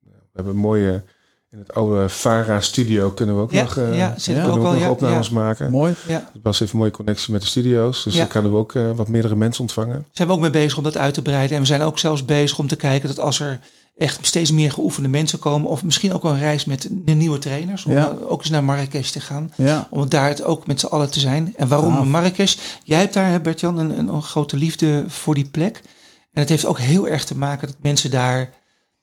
We 0.00 0.10
hebben 0.32 0.52
een 0.52 0.60
mooie, 0.60 1.02
in 1.50 1.58
het 1.58 1.74
oude 1.74 2.08
Vara 2.08 2.60
studio 2.60 3.10
kunnen 3.10 3.36
we 3.36 3.40
ook 3.42 3.52
Ja, 3.52 3.62
nog, 3.62 3.76
eh, 3.76 3.96
ja, 3.98 4.14
zit 4.18 4.36
ja. 4.36 4.42
kunnen 4.42 4.60
ook 4.60 4.66
ook 4.66 4.72
nog 4.72 4.82
Ja, 4.82 4.90
opnames 4.90 5.28
ja, 5.28 5.34
maken. 5.34 5.70
Mooi. 5.70 5.94
ja. 6.08 6.30
Heeft 6.42 6.60
een 6.60 6.68
mooie 6.78 6.90
connectie 6.90 7.32
met 7.32 7.40
de 7.40 7.46
studio's, 7.46 8.04
dus 8.04 8.12
Ja. 8.12 8.18
dan 8.18 8.28
kunnen 8.28 8.50
we 8.50 8.56
ook 8.56 8.74
eh, 8.74 8.90
wat 8.90 9.08
meerdere 9.08 9.36
mensen 9.36 9.62
ontvangen. 9.62 10.06
zijn 10.12 10.28
we 10.28 10.34
ook 10.34 10.40
mee 10.40 10.50
bezig 10.50 10.76
om 10.78 10.84
dat 10.84 10.96
uit 10.96 11.14
te 11.14 11.22
breiden. 11.22 11.54
En 11.56 11.62
we 11.62 11.68
zijn 11.68 11.82
ook 11.82 11.98
zelfs 11.98 12.24
bezig 12.24 12.58
om 12.58 12.66
te 12.68 12.76
kijken 12.76 13.08
dat 13.08 13.18
als 13.20 13.40
er 13.40 13.60
echt 13.96 14.26
steeds 14.26 14.50
meer 14.50 14.72
geoefende 14.72 15.08
mensen 15.08 15.38
komen, 15.38 15.70
of 15.70 15.84
misschien 15.84 16.12
ook 16.12 16.22
wel 16.22 16.32
een 16.32 16.38
reis 16.38 16.64
met 16.64 16.88
de 16.90 17.12
nieuwe 17.12 17.38
trainers, 17.38 17.84
om 17.84 17.92
Ja. 17.92 18.16
ook 18.28 18.40
eens 18.40 18.50
naar 18.50 18.64
Marrakesh 18.64 19.10
te 19.10 19.20
gaan. 19.20 19.52
Ja. 19.56 19.86
Om 19.90 20.08
daar 20.08 20.28
het 20.28 20.42
ook 20.44 20.66
met 20.66 20.80
z'n 20.80 20.86
allen 20.86 21.10
te 21.10 21.20
zijn. 21.20 21.52
En 21.56 21.68
waarom 21.68 21.94
Gaaf. 21.94 22.04
Marrakesh? 22.06 22.56
Jij 22.84 22.98
hebt 22.98 23.14
daar, 23.14 23.40
Bert-Jan, 23.40 23.78
een, 23.78 23.98
een, 23.98 24.08
een 24.08 24.22
grote 24.22 24.56
liefde 24.56 25.04
voor 25.08 25.34
die 25.34 25.48
plek. 25.48 25.80
En 26.32 26.40
het 26.40 26.48
heeft 26.48 26.66
ook 26.66 26.78
heel 26.78 27.08
erg 27.08 27.24
te 27.24 27.36
maken 27.36 27.68
dat 27.68 27.76
mensen 27.82 28.10
daar 28.10 28.50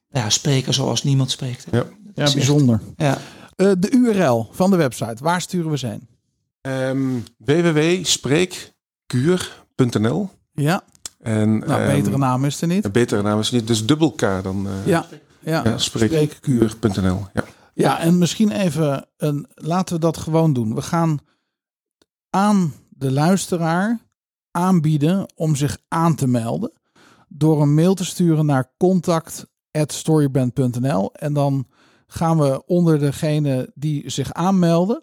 ja, 0.10 0.30
spreken 0.30 0.74
zoals 0.74 1.04
niemand 1.04 1.32
spreekt. 1.32 1.66
Ja. 1.72 1.86
Ja, 2.16 2.24
echt- 2.24 2.34
bijzonder. 2.34 2.82
ja. 2.98 3.18
Eh, 3.56 3.72
de 3.80 3.92
URL 3.92 4.50
van 4.52 4.70
de 4.72 4.78
website, 4.78 5.24
waar 5.24 5.42
sturen 5.42 5.72
we 5.72 5.78
ze 5.78 5.88
heen? 5.88 6.08
Ehm 6.62 7.20
www.spreekkuur.nl 7.38 10.30
Ja, 10.54 10.84
En 11.22 11.60
nou, 11.60 11.82
ehm, 11.82 11.96
betere 11.96 12.18
naam 12.18 12.46
is 12.46 12.62
er 12.62 12.68
niet. 12.68 12.86
Een 12.86 12.92
betere 12.92 13.22
naam 13.22 13.40
is 13.40 13.52
niet, 13.52 13.68
dus 13.68 13.86
dubbel 13.86 14.12
K 14.12 14.20
dan. 14.20 14.68
eh 14.68 14.88
Ja, 14.88 15.06
ja, 15.40 15.62
ja, 15.64 15.78
spreekkuur. 15.78 16.70
spreekkuur.nl. 16.70 17.26
Ja. 17.34 17.44
Ja, 17.74 18.00
en 18.00 18.18
misschien 18.18 18.52
even, 18.52 19.08
een, 19.18 19.48
laten 19.56 19.96
we 19.96 20.02
dat 20.02 20.18
gewoon 20.18 20.54
doen. 20.54 20.76
We 20.76 20.82
gaan 20.82 21.20
aan 22.30 22.74
de 22.90 23.12
luisteraar 23.12 24.00
aanbieden 24.52 25.32
om 25.36 25.56
zich 25.56 25.78
aan 25.88 26.16
te 26.16 26.28
melden. 26.28 26.72
Door 27.28 27.62
een 27.62 27.74
mail 27.74 27.94
te 27.94 28.06
sturen 28.06 28.46
naar 28.46 28.72
contact.storybrand.nl. 28.78 31.14
En 31.14 31.34
dan 31.34 31.68
gaan 32.08 32.38
we 32.38 32.66
onder 32.66 33.00
degene 33.00 33.72
die 33.76 34.10
zich 34.10 34.34
aanmelden, 34.34 35.02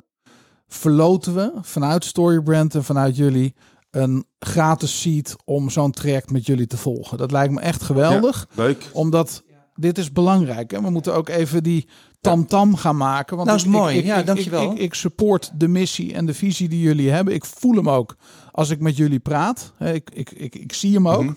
verloten 0.66 1.34
we 1.34 1.52
vanuit 1.60 2.04
Storybrand 2.04 2.74
en 2.74 2.84
vanuit 2.84 3.16
jullie 3.16 3.54
een 3.90 4.24
gratis 4.38 5.00
seat 5.00 5.36
om 5.44 5.70
zo'n 5.70 5.90
traject 5.90 6.30
met 6.30 6.46
jullie 6.46 6.66
te 6.66 6.76
volgen. 6.76 7.18
Dat 7.18 7.30
lijkt 7.30 7.52
me 7.54 7.60
echt 7.60 7.82
geweldig. 7.82 8.48
Leuk. 8.54 8.90
Omdat 8.92 9.42
dit 9.74 9.98
is 9.98 10.12
belangrijk. 10.12 10.70
Hè? 10.70 10.80
We 10.82 10.90
moeten 10.90 11.14
ook 11.14 11.28
even 11.28 11.62
die 11.62 11.88
tamtam 12.20 12.76
gaan 12.76 12.96
maken. 12.96 13.36
Want 13.36 13.48
Nou, 13.48 13.58
is 13.60 13.64
ik- 13.66 13.72
ik- 13.72 13.76
mooi. 13.78 13.96
Ik, 13.98 14.04
Ja, 14.04 14.16
ik, 14.16 14.26
dankjewel. 14.26 14.62
Ik, 14.64 14.70
ik, 14.72 14.78
ik 14.78 14.94
support 14.94 15.50
de 15.54 15.68
missie 15.68 16.14
en 16.14 16.26
de 16.26 16.34
visie 16.34 16.68
die 16.68 16.80
jullie 16.80 17.10
hebben. 17.10 17.34
Ik 17.34 17.44
voel 17.44 17.74
hem 17.74 17.90
ook 17.90 18.16
als 18.52 18.70
ik 18.70 18.80
met 18.80 18.96
jullie 18.96 19.18
praat. 19.18 19.72
Hè, 19.76 19.92
Ik, 19.92 20.10
ik, 20.12 20.30
ik, 20.30 20.54
ik 20.54 20.72
zie 20.72 20.94
hem 20.94 21.08
ook. 21.08 21.22
Mhm. 21.22 21.32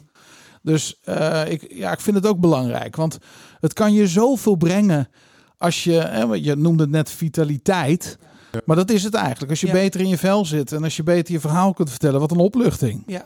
Dus 0.61 0.99
eh, 1.01 1.41
ik, 1.51 1.73
ja, 1.73 1.91
ik 1.91 1.99
vind 1.99 2.15
het 2.15 2.25
ook 2.25 2.39
belangrijk. 2.39 2.95
Want 2.95 3.17
het 3.59 3.73
kan 3.73 3.93
je 3.93 4.07
zoveel 4.07 4.55
brengen 4.55 5.09
als 5.57 5.83
je... 5.83 5.91
Hè, 5.93 6.27
want 6.27 6.43
je 6.45 6.55
noemde 6.55 6.83
het 6.83 6.91
net 6.91 7.09
vitaliteit. 7.11 8.17
Maar 8.65 8.75
dat 8.75 8.89
is 8.91 9.03
het 9.03 9.13
eigenlijk. 9.13 9.49
Als 9.51 9.61
je 9.61 9.67
Ja. 9.67 9.73
beter 9.73 9.99
in 10.01 10.07
je 10.07 10.17
vel 10.17 10.45
zit 10.45 10.71
en 10.71 10.83
als 10.83 10.95
je 10.95 11.03
beter 11.03 11.33
je 11.33 11.39
verhaal 11.39 11.73
kunt 11.73 11.89
vertellen. 11.89 12.19
Wat 12.19 12.31
een 12.31 12.37
opluchting. 12.37 13.03
Ja. 13.07 13.25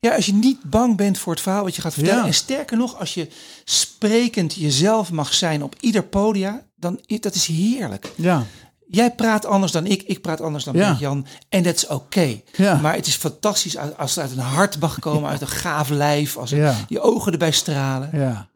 Ja, 0.00 0.14
als 0.14 0.26
je 0.26 0.32
niet 0.34 0.62
bang 0.62 0.96
bent 0.96 1.18
voor 1.18 1.32
het 1.32 1.42
verhaal 1.42 1.62
wat 1.62 1.74
je 1.76 1.80
gaat 1.82 1.94
vertellen. 1.94 2.20
Ja. 2.20 2.26
En 2.26 2.34
sterker 2.34 2.76
nog, 2.76 2.98
als 2.98 3.14
je 3.14 3.28
sprekend 3.64 4.54
jezelf 4.54 5.10
mag 5.12 5.34
zijn 5.34 5.62
op 5.62 5.74
ieder 5.80 6.02
podia, 6.04 6.62
dan 6.76 7.00
is 7.06 7.20
dat 7.20 7.34
is 7.34 7.46
heerlijk. 7.46 8.12
Ja, 8.16 8.42
Jij 8.88 9.10
praat 9.14 9.46
anders 9.46 9.72
dan 9.72 9.86
ik, 9.86 10.02
ik 10.02 10.20
praat 10.20 10.40
anders 10.40 10.64
dan 10.64 10.74
Ja. 10.74 10.96
Jan. 11.00 11.26
En 11.48 11.62
dat 11.62 11.74
is 11.76 11.86
oké. 11.86 12.40
Ja. 12.56 12.76
Maar 12.76 12.94
het 12.94 13.06
is 13.06 13.14
fantastisch 13.16 13.76
als 13.76 14.14
het 14.14 14.24
uit 14.24 14.30
een 14.32 14.38
hart 14.44 14.80
mag 14.80 14.98
komen, 14.98 15.30
uit 15.30 15.40
een 15.40 15.46
gaaf 15.46 15.88
lijf, 15.88 16.36
als 16.36 16.50
Ja. 16.50 16.74
je 16.88 17.00
ogen 17.00 17.32
erbij 17.32 17.50
stralen. 17.50 18.10
Ja. 18.12 18.48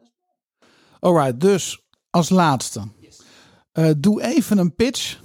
Alright, 0.99 1.41
dus 1.41 1.81
als 2.09 2.29
laatste. 2.29 2.81
Eh, 3.71 3.89
doe 3.97 4.21
even 4.23 4.57
een 4.57 4.75
pitch 4.75 5.17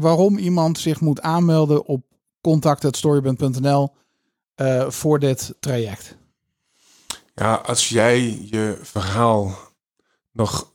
waarom 0.00 0.38
iemand 0.38 0.78
zich 0.78 1.00
moet 1.00 1.20
aanmelden 1.20 1.86
op 1.86 2.04
contact.storyband.nl 2.40 3.94
eh 4.54 4.90
voor 4.90 5.18
dit 5.18 5.54
traject. 5.60 6.16
Ja, 7.34 7.54
als 7.54 7.88
jij 7.88 8.46
je 8.50 8.78
verhaal 8.82 9.58
nog 10.32 10.74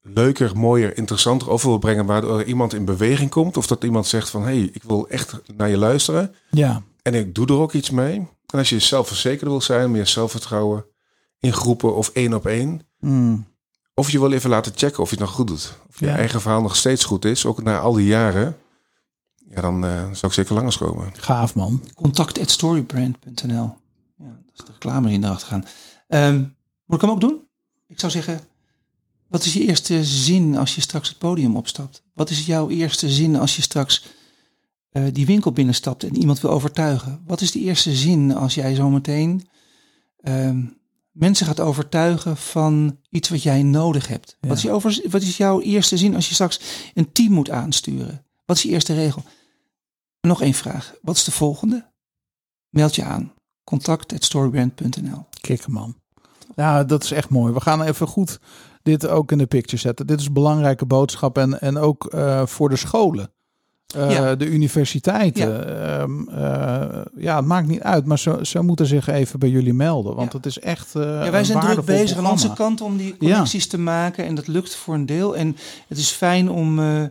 leuker, 0.00 0.56
mooier, 0.56 0.96
interessanter 0.96 1.50
over 1.50 1.68
wil 1.68 1.78
brengen, 1.78 2.06
waardoor 2.06 2.44
iemand 2.44 2.74
in 2.74 2.84
beweging 2.84 3.30
komt, 3.30 3.56
of 3.56 3.66
dat 3.66 3.84
iemand 3.84 4.06
zegt 4.06 4.30
van, 4.30 4.42
hé, 4.42 4.58
hey, 4.58 4.70
ik 4.72 4.82
wil 4.82 5.08
echt 5.08 5.40
naar 5.56 5.68
je 5.68 5.76
luisteren 5.76 6.34
Ja, 6.50 6.82
en 7.02 7.14
ik 7.14 7.34
doe 7.34 7.46
er 7.46 7.58
ook 7.58 7.72
iets 7.72 7.90
mee. 7.90 8.16
En 8.46 8.58
als 8.58 8.68
je 8.68 8.78
zelfverzekerd 8.78 9.50
wil 9.50 9.60
zijn, 9.60 9.90
meer 9.90 10.06
zelfvertrouwen 10.06 10.84
in 11.38 11.52
groepen 11.52 11.94
of 11.94 12.08
één 12.08 12.34
op 12.34 12.46
één, 12.46 12.82
Mm, 13.00 13.46
of 13.98 14.10
je 14.10 14.18
wil 14.20 14.32
even 14.32 14.50
laten 14.50 14.72
checken 14.74 15.02
of 15.02 15.10
je 15.10 15.16
het 15.16 15.24
nog 15.24 15.34
goed 15.34 15.46
doet, 15.46 15.74
of 15.88 16.00
je 16.00 16.06
Ja. 16.06 16.16
eigen 16.16 16.40
verhaal 16.40 16.62
nog 16.62 16.76
steeds 16.76 17.04
goed 17.04 17.24
is, 17.24 17.46
ook 17.46 17.62
na 17.62 17.78
al 17.78 17.92
die 17.92 18.06
jaren, 18.06 18.56
ja, 19.50 19.60
dan 19.60 19.84
eh, 19.84 20.02
zou 20.02 20.26
ik 20.26 20.32
zeker 20.32 20.54
langskomen. 20.54 21.12
gaaf 21.16 21.54
man. 21.54 21.82
Contact@storybrand.nl. 21.94 23.76
Ja, 24.18 24.24
dat 24.44 24.52
is 24.54 24.64
de 24.64 24.72
reclame 24.72 25.12
in 25.12 25.24
erachter 25.24 25.48
gaan. 25.48 25.64
Ehm, 26.08 26.36
moet 26.84 26.96
ik 26.96 27.00
hem 27.00 27.10
ook 27.10 27.20
doen? 27.20 27.40
Ik 27.86 28.00
zou 28.00 28.12
zeggen, 28.12 28.40
wat 29.28 29.44
is 29.44 29.52
je 29.52 29.60
eerste 29.66 30.04
zin 30.04 30.56
als 30.56 30.74
je 30.74 30.80
straks 30.80 31.08
het 31.08 31.18
podium 31.18 31.56
opstapt? 31.56 32.02
Wat 32.14 32.30
is 32.30 32.46
jouw 32.46 32.68
eerste 32.68 33.10
zin 33.10 33.36
als 33.36 33.56
je 33.56 33.62
straks 33.62 34.04
eh, 34.90 35.02
die 35.12 35.26
winkel 35.26 35.52
binnenstapt 35.52 36.02
en 36.04 36.16
iemand 36.16 36.40
wil 36.40 36.50
overtuigen? 36.50 37.22
Wat 37.26 37.40
is 37.40 37.50
de 37.50 37.60
eerste 37.60 37.94
zin 37.94 38.34
als 38.34 38.54
jij 38.54 38.74
zometeen 38.74 39.48
ehm, 40.20 40.64
mensen 41.18 41.46
gaat 41.46 41.60
overtuigen 41.60 42.36
van 42.36 42.98
iets 43.10 43.28
wat 43.28 43.42
jij 43.42 43.62
nodig 43.62 44.08
hebt? 44.08 44.36
Ja. 44.40 44.48
Wat, 44.48 44.56
is 44.56 44.68
over, 44.68 45.00
wat 45.10 45.22
is 45.22 45.36
jouw 45.36 45.60
eerste 45.60 45.96
zin 45.96 46.14
als 46.14 46.28
je 46.28 46.34
straks 46.34 46.60
een 46.94 47.12
team 47.12 47.32
moet 47.32 47.50
aansturen? 47.50 48.24
Wat 48.44 48.56
is 48.56 48.62
je 48.62 48.68
eerste 48.68 48.94
regel? 48.94 49.22
Nog 50.20 50.42
één 50.42 50.54
vraag. 50.54 50.94
Wat 51.02 51.16
is 51.16 51.24
de 51.24 51.30
volgende? 51.30 51.90
Meld 52.68 52.94
je 52.94 53.04
aan. 53.04 53.32
Contact@storybrand.nl. 53.64 55.26
Kikker 55.40 55.70
man. 55.70 55.96
Ja, 56.56 56.84
dat 56.84 57.02
is 57.04 57.10
echt 57.12 57.28
mooi. 57.28 57.52
We 57.52 57.60
gaan 57.60 57.82
even 57.82 58.06
goed 58.06 58.38
dit 58.82 59.06
ook 59.06 59.32
in 59.32 59.38
de 59.38 59.46
picture 59.46 59.76
zetten. 59.76 60.06
Dit 60.06 60.20
is 60.20 60.26
een 60.26 60.32
belangrijke 60.32 60.86
boodschap 60.86 61.38
en, 61.38 61.60
en 61.60 61.76
ook 61.78 62.06
eh, 62.06 62.46
voor 62.46 62.68
de 62.68 62.76
scholen. 62.76 63.32
Eh, 63.94 64.10
Ja. 64.10 64.34
De 64.34 64.46
universiteiten. 64.46 65.48
Ja. 65.48 67.04
ja, 67.16 67.36
het 67.36 67.44
maakt 67.44 67.66
niet 67.68 67.80
uit, 67.80 68.04
maar 68.04 68.18
ze, 68.18 68.38
ze 68.42 68.62
moeten 68.62 68.86
zich 68.86 69.06
even 69.06 69.38
bij 69.38 69.48
jullie 69.48 69.72
melden. 69.72 70.14
Want 70.14 70.30
Ja. 70.32 70.36
het 70.36 70.46
is 70.46 70.58
echt. 70.58 70.94
eh, 70.94 71.02
Ja, 71.02 71.30
wij 71.30 71.44
zijn 71.44 71.60
druk 71.60 71.84
bezig 71.84 72.16
aan 72.18 72.26
onze 72.30 72.52
kant 72.52 72.80
om 72.80 72.96
die 72.96 73.16
connecties 73.16 73.66
te 73.66 73.78
maken. 73.78 74.24
En 74.24 74.34
dat 74.34 74.46
lukt 74.46 74.74
voor 74.74 74.94
een 74.94 75.06
deel. 75.06 75.36
En 75.36 75.56
het 75.88 75.98
is 75.98 76.10
fijn 76.10 76.50
om... 76.50 76.78
eh, 76.78 77.02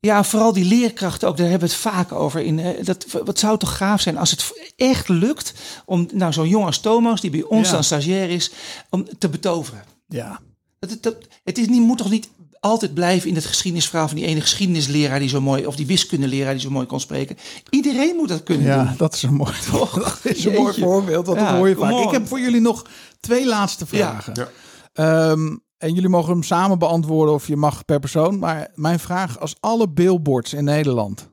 ja, 0.00 0.24
vooral 0.24 0.52
die 0.52 0.64
leerkrachten 0.64 1.28
ook, 1.28 1.36
daar 1.36 1.48
hebben 1.48 1.68
we 1.68 1.74
het 1.74 1.82
vaak 1.84 2.12
over. 2.12 2.40
In, 2.40 2.58
eh, 2.58 2.84
dat, 2.84 3.06
wat 3.24 3.38
zou 3.38 3.58
toch 3.58 3.76
gaaf 3.76 4.00
zijn 4.00 4.18
als 4.18 4.30
het 4.30 4.52
echt 4.76 5.08
lukt 5.08 5.54
om 5.84 6.08
nou, 6.12 6.32
zo'n 6.32 6.48
jongen 6.48 6.66
als 6.66 6.80
Thomas, 6.80 7.20
die 7.20 7.30
bij 7.30 7.42
ons 7.42 7.70
dan 7.70 7.84
stagiair 7.84 8.30
is, 8.30 8.52
om 8.90 9.06
te 9.18 9.28
betoveren. 9.28 9.82
Ja, 10.08 10.40
Dat, 10.78 10.90
dat, 10.90 11.02
dat- 11.02 11.16
het 11.44 11.58
is 11.58 11.66
niet, 11.68 11.82
moet 11.82 11.98
toch 11.98 12.10
niet 12.10 12.28
altijd 12.60 12.94
blijven 12.94 13.28
in 13.28 13.34
het 13.34 13.44
geschiedenisverhaal 13.44 14.08
van 14.08 14.16
die 14.16 14.26
ene 14.26 14.40
geschiedenisleraar 14.40 15.18
die 15.18 15.28
zo 15.28 15.40
mooi, 15.40 15.66
of 15.66 15.76
die 15.76 15.86
wiskundeleraar 15.86 16.52
die 16.52 16.62
zo 16.62 16.70
mooi 16.70 16.86
kon 16.86 17.00
spreken. 17.00 17.36
Iedereen 17.70 18.16
moet 18.16 18.28
dat 18.28 18.42
kunnen 18.42 18.66
ja 18.66 18.84
doen. 18.84 18.94
dat 18.96 19.14
is 19.14 19.22
een 19.22 19.34
mooi, 19.34 19.52
dat 19.72 20.18
is 20.22 20.44
een 20.44 20.52
mooi 20.52 20.80
voorbeeld. 20.80 21.26
Dat 21.26 21.36
Ja, 21.36 21.56
hoor 21.56 21.68
je 21.68 21.74
come 21.74 21.90
vaak. 21.90 22.00
on. 22.00 22.06
Ik 22.06 22.10
heb 22.10 22.26
voor 22.26 22.40
jullie 22.40 22.60
nog 22.60 22.86
twee 23.20 23.46
laatste 23.46 23.86
vragen. 23.86 24.32
Ja. 24.34 24.48
Ehm, 24.92 25.56
en 25.78 25.94
jullie 25.94 26.08
mogen 26.08 26.32
hem 26.32 26.42
samen 26.42 26.78
beantwoorden 26.78 27.34
of 27.34 27.46
je 27.46 27.56
mag 27.56 27.84
per 27.84 27.98
persoon. 28.00 28.38
Maar 28.38 28.70
mijn 28.74 28.98
vraag, 28.98 29.38
als 29.40 29.56
alle 29.60 29.88
billboards 29.88 30.52
in 30.52 30.64
Nederland 30.64 31.28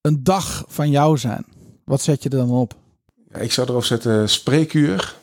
een 0.00 0.22
dag 0.22 0.64
van 0.68 0.90
jou 0.90 1.18
zijn, 1.18 1.44
wat 1.84 2.02
zet 2.02 2.22
je 2.22 2.28
er 2.28 2.36
dan 2.36 2.50
op? 2.50 2.74
Ja, 3.32 3.38
ik 3.38 3.52
zou 3.52 3.68
erop 3.68 3.84
zetten, 3.84 4.28
spreekuur, 4.28 5.16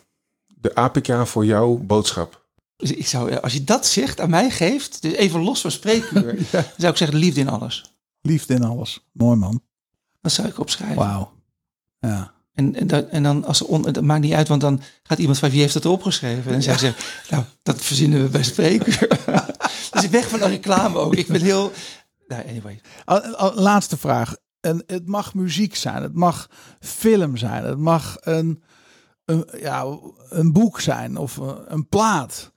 de 0.47 0.75
APK 0.75 1.27
voor 1.27 1.45
jouw 1.45 1.77
boodschap. 1.77 2.45
Dus 2.77 2.91
ik 2.91 3.07
zou, 3.07 3.35
als 3.35 3.53
je 3.53 3.63
dat 3.63 3.87
zegt 3.87 4.19
aan 4.19 4.29
mij 4.29 4.49
geeft, 4.49 5.01
dus 5.01 5.13
even 5.13 5.41
los 5.41 5.61
van 5.61 5.71
spreekuur, 5.71 6.35
dan 6.51 6.63
zou 6.77 6.91
ik 6.91 6.97
zeggen 6.97 7.17
liefde 7.17 7.39
in 7.39 7.49
alles. 7.49 7.83
Liefde 8.21 8.53
in 8.53 8.63
alles. 8.63 9.07
Mooi 9.11 9.37
man. 9.37 9.61
Dat 10.21 10.31
zou 10.31 10.47
ik 10.47 10.59
opschrijven. 10.59 10.97
Wauw. 10.97 11.31
Ja. 11.99 12.35
En, 12.53 12.75
en, 12.75 12.87
dat, 12.87 13.07
en 13.07 13.23
dan, 13.23 13.45
als 13.45 13.61
on, 13.61 13.81
dat 13.81 14.01
maakt 14.01 14.21
niet 14.21 14.33
uit, 14.33 14.47
want 14.47 14.61
dan 14.61 14.81
gaat 15.03 15.17
iemand 15.17 15.39
van 15.39 15.49
wie 15.49 15.59
heeft 15.59 15.73
het 15.73 15.85
erop 15.85 16.03
geschreven? 16.03 16.53
En 16.53 16.63
zij 16.63 16.77
zegt, 16.77 17.05
nou, 17.29 17.43
dat 17.63 17.81
verzinnen 17.81 18.23
we 18.23 18.29
bij 18.29 18.43
spreekuur. 18.43 19.07
dus 19.91 20.03
ik 20.03 20.09
weg 20.09 20.29
van 20.29 20.39
de 20.39 20.47
reclame 20.47 20.97
ook. 20.97 21.15
Ik 21.15 21.27
ben 21.27 21.41
heel, 21.41 21.71
nou, 22.27 22.47
anyway. 22.47 22.81
Laatste 23.55 23.97
vraag. 23.97 24.35
En 24.59 24.83
het 24.87 25.07
mag 25.07 25.33
muziek 25.33 25.75
zijn, 25.75 26.03
het 26.03 26.13
mag 26.13 26.49
film 26.79 27.37
zijn, 27.37 27.63
het 27.63 27.77
mag 27.77 28.17
een, 28.19 28.63
een, 29.25 29.47
ja, 29.59 29.85
een 30.29 30.53
boek 30.53 30.79
zijn 30.79 31.17
of 31.17 31.37
een, 31.37 31.73
een 31.73 31.87
plaat. 31.87 32.51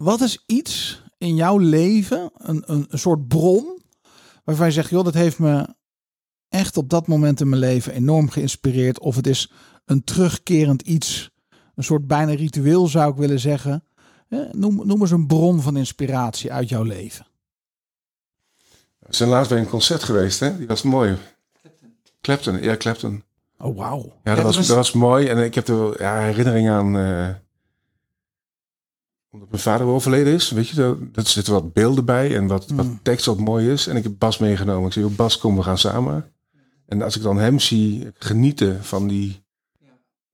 Wat 0.00 0.20
is 0.20 0.42
iets 0.46 1.02
in 1.18 1.34
jouw 1.34 1.58
leven, 1.58 2.30
een, 2.36 2.62
een, 2.66 2.86
een 2.88 2.98
soort 2.98 3.28
bron, 3.28 3.82
waarvan 4.44 4.66
je 4.66 4.72
zegt, 4.72 4.90
joh, 4.90 5.04
dat 5.04 5.14
heeft 5.14 5.38
me 5.38 5.74
echt 6.48 6.76
op 6.76 6.88
dat 6.90 7.06
moment 7.06 7.40
in 7.40 7.48
mijn 7.48 7.60
leven 7.60 7.92
enorm 7.92 8.28
geïnspireerd. 8.30 8.98
Of 9.00 9.16
het 9.16 9.26
is 9.26 9.50
een 9.84 10.04
terugkerend 10.04 10.82
iets, 10.82 11.30
een 11.74 11.84
soort 11.84 12.06
bijna 12.06 12.32
ritueel 12.34 12.86
zou 12.86 13.10
ik 13.12 13.16
willen 13.18 13.40
zeggen. 13.40 13.84
Noem, 14.52 14.86
noem 14.86 15.00
eens 15.00 15.10
een 15.10 15.26
bron 15.26 15.60
van 15.60 15.76
inspiratie 15.76 16.52
uit 16.52 16.68
jouw 16.68 16.82
leven. 16.82 17.26
We 18.98 19.14
zijn 19.16 19.28
laatst 19.28 19.50
bij 19.50 19.58
een 19.60 19.68
concert 19.68 20.02
geweest, 20.02 20.40
hè? 20.40 20.56
Die 20.58 20.66
was 20.66 20.82
mooi. 20.82 21.16
Clapton, 22.20 22.62
ja, 22.62 22.76
Clapton. 22.76 23.22
Oh, 23.58 23.76
wauw. 23.76 23.98
Ja, 23.98 24.04
dat, 24.04 24.20
Ja, 24.24 24.34
dat 24.34 24.44
was, 24.44 24.56
was- 24.56 24.66
dat 24.66 24.76
was 24.76 24.92
mooi. 24.92 25.26
En 25.26 25.38
ik 25.38 25.54
heb 25.54 25.68
er 25.68 26.02
ja, 26.02 26.18
herinnering 26.20 26.68
aan... 26.70 26.96
eh, 26.98 27.28
omdat 29.30 29.50
mijn 29.50 29.62
vader 29.62 29.86
overleden 29.86 30.32
is, 30.32 30.50
weet 30.50 30.68
je, 30.68 30.74
daar 30.76 30.94
daar 31.12 31.26
zitten 31.26 31.52
wat 31.52 31.72
beelden 31.72 32.04
bij 32.04 32.36
en 32.36 32.46
wat, 32.46 32.66
wat 32.74 32.86
Mm. 32.86 33.00
tekst 33.02 33.26
wat 33.26 33.38
mooi 33.38 33.70
is. 33.70 33.86
En 33.86 33.96
ik 33.96 34.02
heb 34.02 34.12
Bas 34.18 34.38
meegenomen. 34.38 34.86
Ik 34.86 34.92
zei, 34.92 35.04
"Joh, 35.04 35.14
Bas, 35.16 35.38
kom, 35.38 35.56
we 35.56 35.62
gaan 35.62 35.78
samen. 35.78 36.32
En 36.86 37.02
als 37.02 37.16
ik 37.16 37.22
dan 37.22 37.38
hem 37.38 37.58
zie 37.58 38.08
genieten 38.14 38.84
van 38.84 39.06
die... 39.08 39.42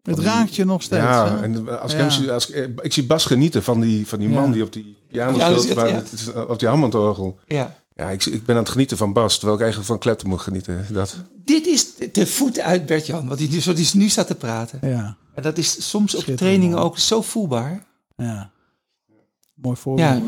Het 0.03 0.18
raakt 0.18 0.55
je 0.57 0.64
nog 0.64 0.82
steeds. 0.82 1.03
ja, 1.03 1.28
hè? 1.36 1.42
en 1.42 1.80
als 1.80 1.92
ik 1.92 1.99
Ja. 1.99 2.05
hem 2.05 2.12
zie, 2.12 2.32
als 2.32 2.51
ik, 2.51 2.80
ik 2.80 2.92
zie 2.92 3.07
Bas 3.07 3.24
genieten 3.24 3.62
van 3.62 3.80
die, 3.80 4.07
van 4.07 4.18
die 4.18 4.28
man 4.28 4.47
Ja. 4.47 4.53
die 4.53 4.62
op 4.62 4.72
die 4.72 4.97
piano 5.09 5.36
Ja, 5.38 5.49
dat 5.49 5.62
speelt, 5.62 5.68
het, 5.68 5.76
waar 5.76 5.88
ja. 5.88 5.94
het 5.94 6.12
is, 6.12 6.32
op 6.32 6.59
die 6.59 6.68
Hammondorgel. 6.68 7.38
Ja. 7.47 7.76
Ja, 7.94 8.11
ik, 8.11 8.24
ik 8.26 8.44
ben 8.44 8.57
aan 8.57 8.62
het 8.62 8.70
genieten 8.70 8.97
van 8.97 9.12
Bas, 9.12 9.34
terwijl 9.34 9.55
ik 9.55 9.61
eigenlijk 9.64 9.90
van 9.92 10.01
Clapton 10.01 10.28
moet 10.30 10.40
genieten. 10.40 10.86
Dat, 10.90 11.16
Dit 11.44 11.66
is 11.66 11.94
de 12.12 12.26
voet 12.26 12.59
uit 12.61 12.86
Bert-Jan, 12.86 13.28
wat 13.28 13.38
hij 13.38 13.49
nu, 13.49 13.61
zo 13.61 13.72
die 13.72 13.88
nu 13.92 14.09
staat 14.09 14.26
te 14.26 14.34
praten. 14.34 14.78
Ja, 14.82 15.16
En 15.34 15.42
dat 15.42 15.59
is 15.59 15.90
soms 15.90 16.14
op 16.14 16.24
trainingen 16.24 16.78
ook 16.78 16.99
zo 16.99 17.22
voelbaar. 17.22 17.84
ja. 18.16 18.51
Mooi 19.57 19.77
voorbeeld. 19.77 20.23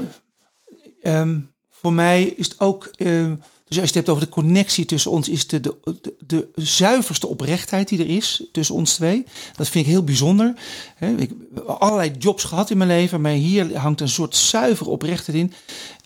Ja, 1.02 1.20
ehm, 1.20 1.40
voor 1.70 1.92
mij 1.92 2.24
is 2.24 2.48
het 2.48 2.60
ook, 2.60 2.90
ehm, 2.96 3.34
dus 3.64 3.76
als 3.76 3.76
je 3.76 3.80
het 3.80 3.94
hebt 3.94 4.08
over 4.08 4.24
de 4.24 4.28
connectie 4.28 4.84
tussen 4.84 5.10
ons, 5.10 5.28
is 5.28 5.46
de, 5.46 5.60
de, 5.60 5.76
de, 6.00 6.14
de 6.26 6.48
zuiverste 6.54 7.26
oprechtheid 7.26 7.88
die 7.88 7.98
er 7.98 8.08
is 8.08 8.48
tussen 8.52 8.74
ons 8.74 8.94
twee. 8.94 9.24
Dat 9.56 9.68
vind 9.68 9.84
ik 9.84 9.90
heel 9.90 10.04
bijzonder. 10.04 10.54
Hè, 10.94 11.16
ik 11.16 11.30
heb 11.54 11.64
allerlei 11.64 12.10
jobs 12.18 12.44
gehad 12.44 12.70
in 12.70 12.76
mijn 12.76 12.90
leven, 12.90 13.20
maar 13.20 13.32
hier 13.32 13.76
hangt 13.78 14.00
een 14.00 14.08
soort 14.08 14.36
zuivere 14.36 14.90
oprechtheid 14.90 15.36
in. 15.36 15.52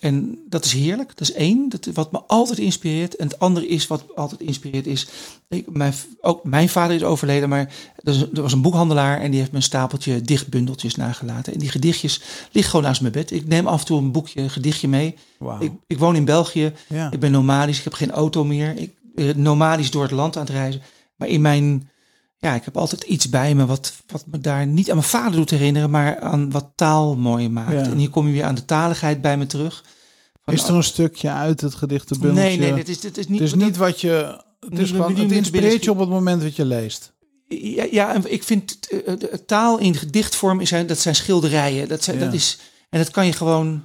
En 0.02 0.38
dat 0.48 0.64
is 0.64 0.72
heerlijk. 0.72 1.08
Dat 1.08 1.28
is 1.28 1.32
één, 1.32 1.68
dat, 1.68 1.88
wat 1.94 2.12
me 2.12 2.20
altijd 2.26 2.58
inspireert. 2.58 3.16
En 3.16 3.26
het 3.26 3.38
andere 3.38 3.66
is, 3.66 3.86
wat 3.86 4.04
me 4.06 4.14
altijd 4.14 4.40
inspireert, 4.40 4.86
is... 4.86 5.06
Ik, 5.48 5.70
mijn, 5.70 5.94
ook 6.20 6.44
mijn 6.44 6.68
vader 6.68 6.96
is 6.96 7.02
overleden, 7.02 7.48
maar 7.48 7.72
er, 8.04 8.28
was 8.32 8.52
een 8.52 8.62
boekhandelaar... 8.62 9.20
en 9.20 9.30
die 9.30 9.38
heeft 9.40 9.52
me 9.52 9.56
een 9.56 9.62
stapeltje 9.62 10.20
dichtbundeltjes 10.20 10.94
nagelaten. 10.94 11.52
En 11.52 11.58
die 11.58 11.68
gedichtjes 11.68 12.20
liggen 12.52 12.70
gewoon 12.70 12.86
naast 12.86 13.00
mijn 13.00 13.12
bed. 13.12 13.30
Ik 13.30 13.46
neem 13.46 13.66
af 13.66 13.80
en 13.80 13.86
toe 13.86 13.98
een 13.98 14.12
boekje, 14.12 14.40
een 14.40 14.50
gedichtje 14.50 14.88
mee. 14.88 15.14
Ik, 15.58 15.72
ik 15.86 15.98
woon 15.98 16.16
in 16.16 16.24
België. 16.24 16.72
ja. 16.88 17.12
Ik 17.12 17.20
ben 17.20 17.30
nomadisch, 17.30 17.78
ik 17.78 17.84
heb 17.84 17.92
geen 17.92 18.10
auto 18.10 18.44
meer. 18.44 18.76
Ik 18.76 18.94
ben 19.14 19.42
nomadisch 19.42 19.90
door 19.90 20.02
het 20.02 20.10
land 20.10 20.36
aan 20.36 20.44
het 20.44 20.52
reizen. 20.52 20.82
Maar 21.16 21.28
in 21.28 21.40
mijn, 21.40 21.90
ja, 22.42 22.54
ik 22.54 22.64
heb 22.64 22.76
altijd 22.76 23.02
iets 23.02 23.28
bij 23.28 23.54
me 23.54 23.66
wat, 23.66 23.92
wat 24.06 24.24
me 24.26 24.38
daar 24.38 24.66
niet 24.66 24.88
aan 24.90 24.96
mijn 24.96 25.08
vader 25.08 25.32
doet 25.32 25.50
herinneren, 25.50 25.90
maar 25.90 26.20
aan 26.20 26.50
wat 26.50 26.72
taal 26.74 27.16
mooi 27.16 27.48
maakt. 27.48 27.72
Ja. 27.72 27.82
En 27.82 27.96
hier 27.98 28.10
kom 28.10 28.26
je 28.26 28.32
weer 28.32 28.44
aan 28.44 28.54
de 28.54 28.64
taligheid 28.64 29.20
bij 29.20 29.36
me 29.36 29.46
terug. 29.46 29.84
Van- 30.44 30.54
Is 30.54 30.62
er 30.62 30.74
een 30.74 30.82
stukje 30.84 31.30
uit 31.30 31.60
het 31.60 31.74
gedichtenbundeltje? 31.74 32.58
Nee, 32.58 32.58
nee, 32.58 32.74
dit 32.74 32.88
is, 32.88 33.00
dit 33.00 33.18
is 33.18 33.28
niet. 33.28 33.38
het 33.38 33.48
is 33.48 33.54
niet 33.54 33.76
wat 33.76 34.00
je... 34.00 34.40
Het, 34.60 34.70
Niet 34.70 34.78
is 34.80 34.90
gewoon, 34.90 35.16
het 35.16 35.30
inspireert 35.32 35.84
je 35.84 35.90
op 35.90 35.98
het 35.98 36.08
moment 36.08 36.42
dat 36.42 36.56
je 36.56 36.64
leest. 36.64 37.12
Ja, 37.48 37.86
ja, 37.90 38.14
en 38.14 38.32
ik 38.32 38.42
vind 38.42 38.78
eh, 38.88 38.98
de 39.18 39.42
taal 39.46 39.78
in 39.78 39.94
gedichtvorm 39.94 40.60
is, 40.60 40.70
dat 40.86 40.98
zijn 40.98 41.14
schilderijen. 41.14 41.88
Dat, 41.88 42.02
zijn, 42.04 42.18
Ja. 42.18 42.24
dat 42.24 42.34
is, 42.34 42.58
en 42.90 42.98
dat 42.98 43.10
kan 43.10 43.26
je 43.26 43.32
gewoon 43.32 43.84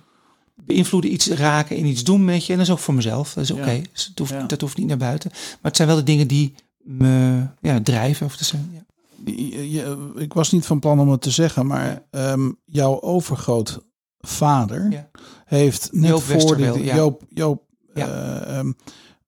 beïnvloeden, 0.55 1.13
iets 1.13 1.27
raken 1.27 1.77
en 1.77 1.85
iets 1.85 2.03
doen 2.03 2.25
met 2.25 2.45
je. 2.45 2.51
En 2.51 2.57
dat 2.57 2.67
is 2.67 2.73
ook 2.73 2.79
voor 2.79 2.93
mezelf. 2.93 3.33
Dat 3.33 3.43
is 3.43 3.51
oké. 3.51 3.71
Ja. 3.71 3.81
Dus 3.93 4.05
het 4.05 4.19
hoeft. 4.19 4.49
Dat 4.49 4.61
hoeft 4.61 4.77
niet 4.77 4.87
naar 4.87 4.97
buiten. 4.97 5.29
Maar 5.33 5.57
het 5.61 5.75
zijn 5.75 5.87
wel 5.87 5.97
de 5.97 6.03
dingen 6.03 6.27
die 6.27 6.53
me 6.87 7.47
ja, 7.61 7.81
drijven. 7.81 8.25
Of 8.25 8.35
te 8.37 8.43
zijn, 8.45 8.69
ja. 8.73 8.85
Je- 9.33 9.71
je- 9.71 10.11
ik 10.15 10.33
was 10.33 10.51
niet 10.51 10.65
van 10.65 10.79
plan 10.79 10.99
om 10.99 11.09
het 11.09 11.21
te 11.21 11.31
zeggen, 11.31 11.65
maar 11.67 12.03
ehm, 12.11 12.51
jouw 12.65 13.01
overgrootvader 13.01 14.91
Ja. 14.91 15.09
heeft 15.45 15.89
net 15.91 16.09
Joop 16.09 16.21
voor 16.21 16.59
ja. 16.59 16.95
Joop, 16.95 17.21
Joop 17.29 17.63
eh, 17.93 18.57
ehm, 18.57 18.71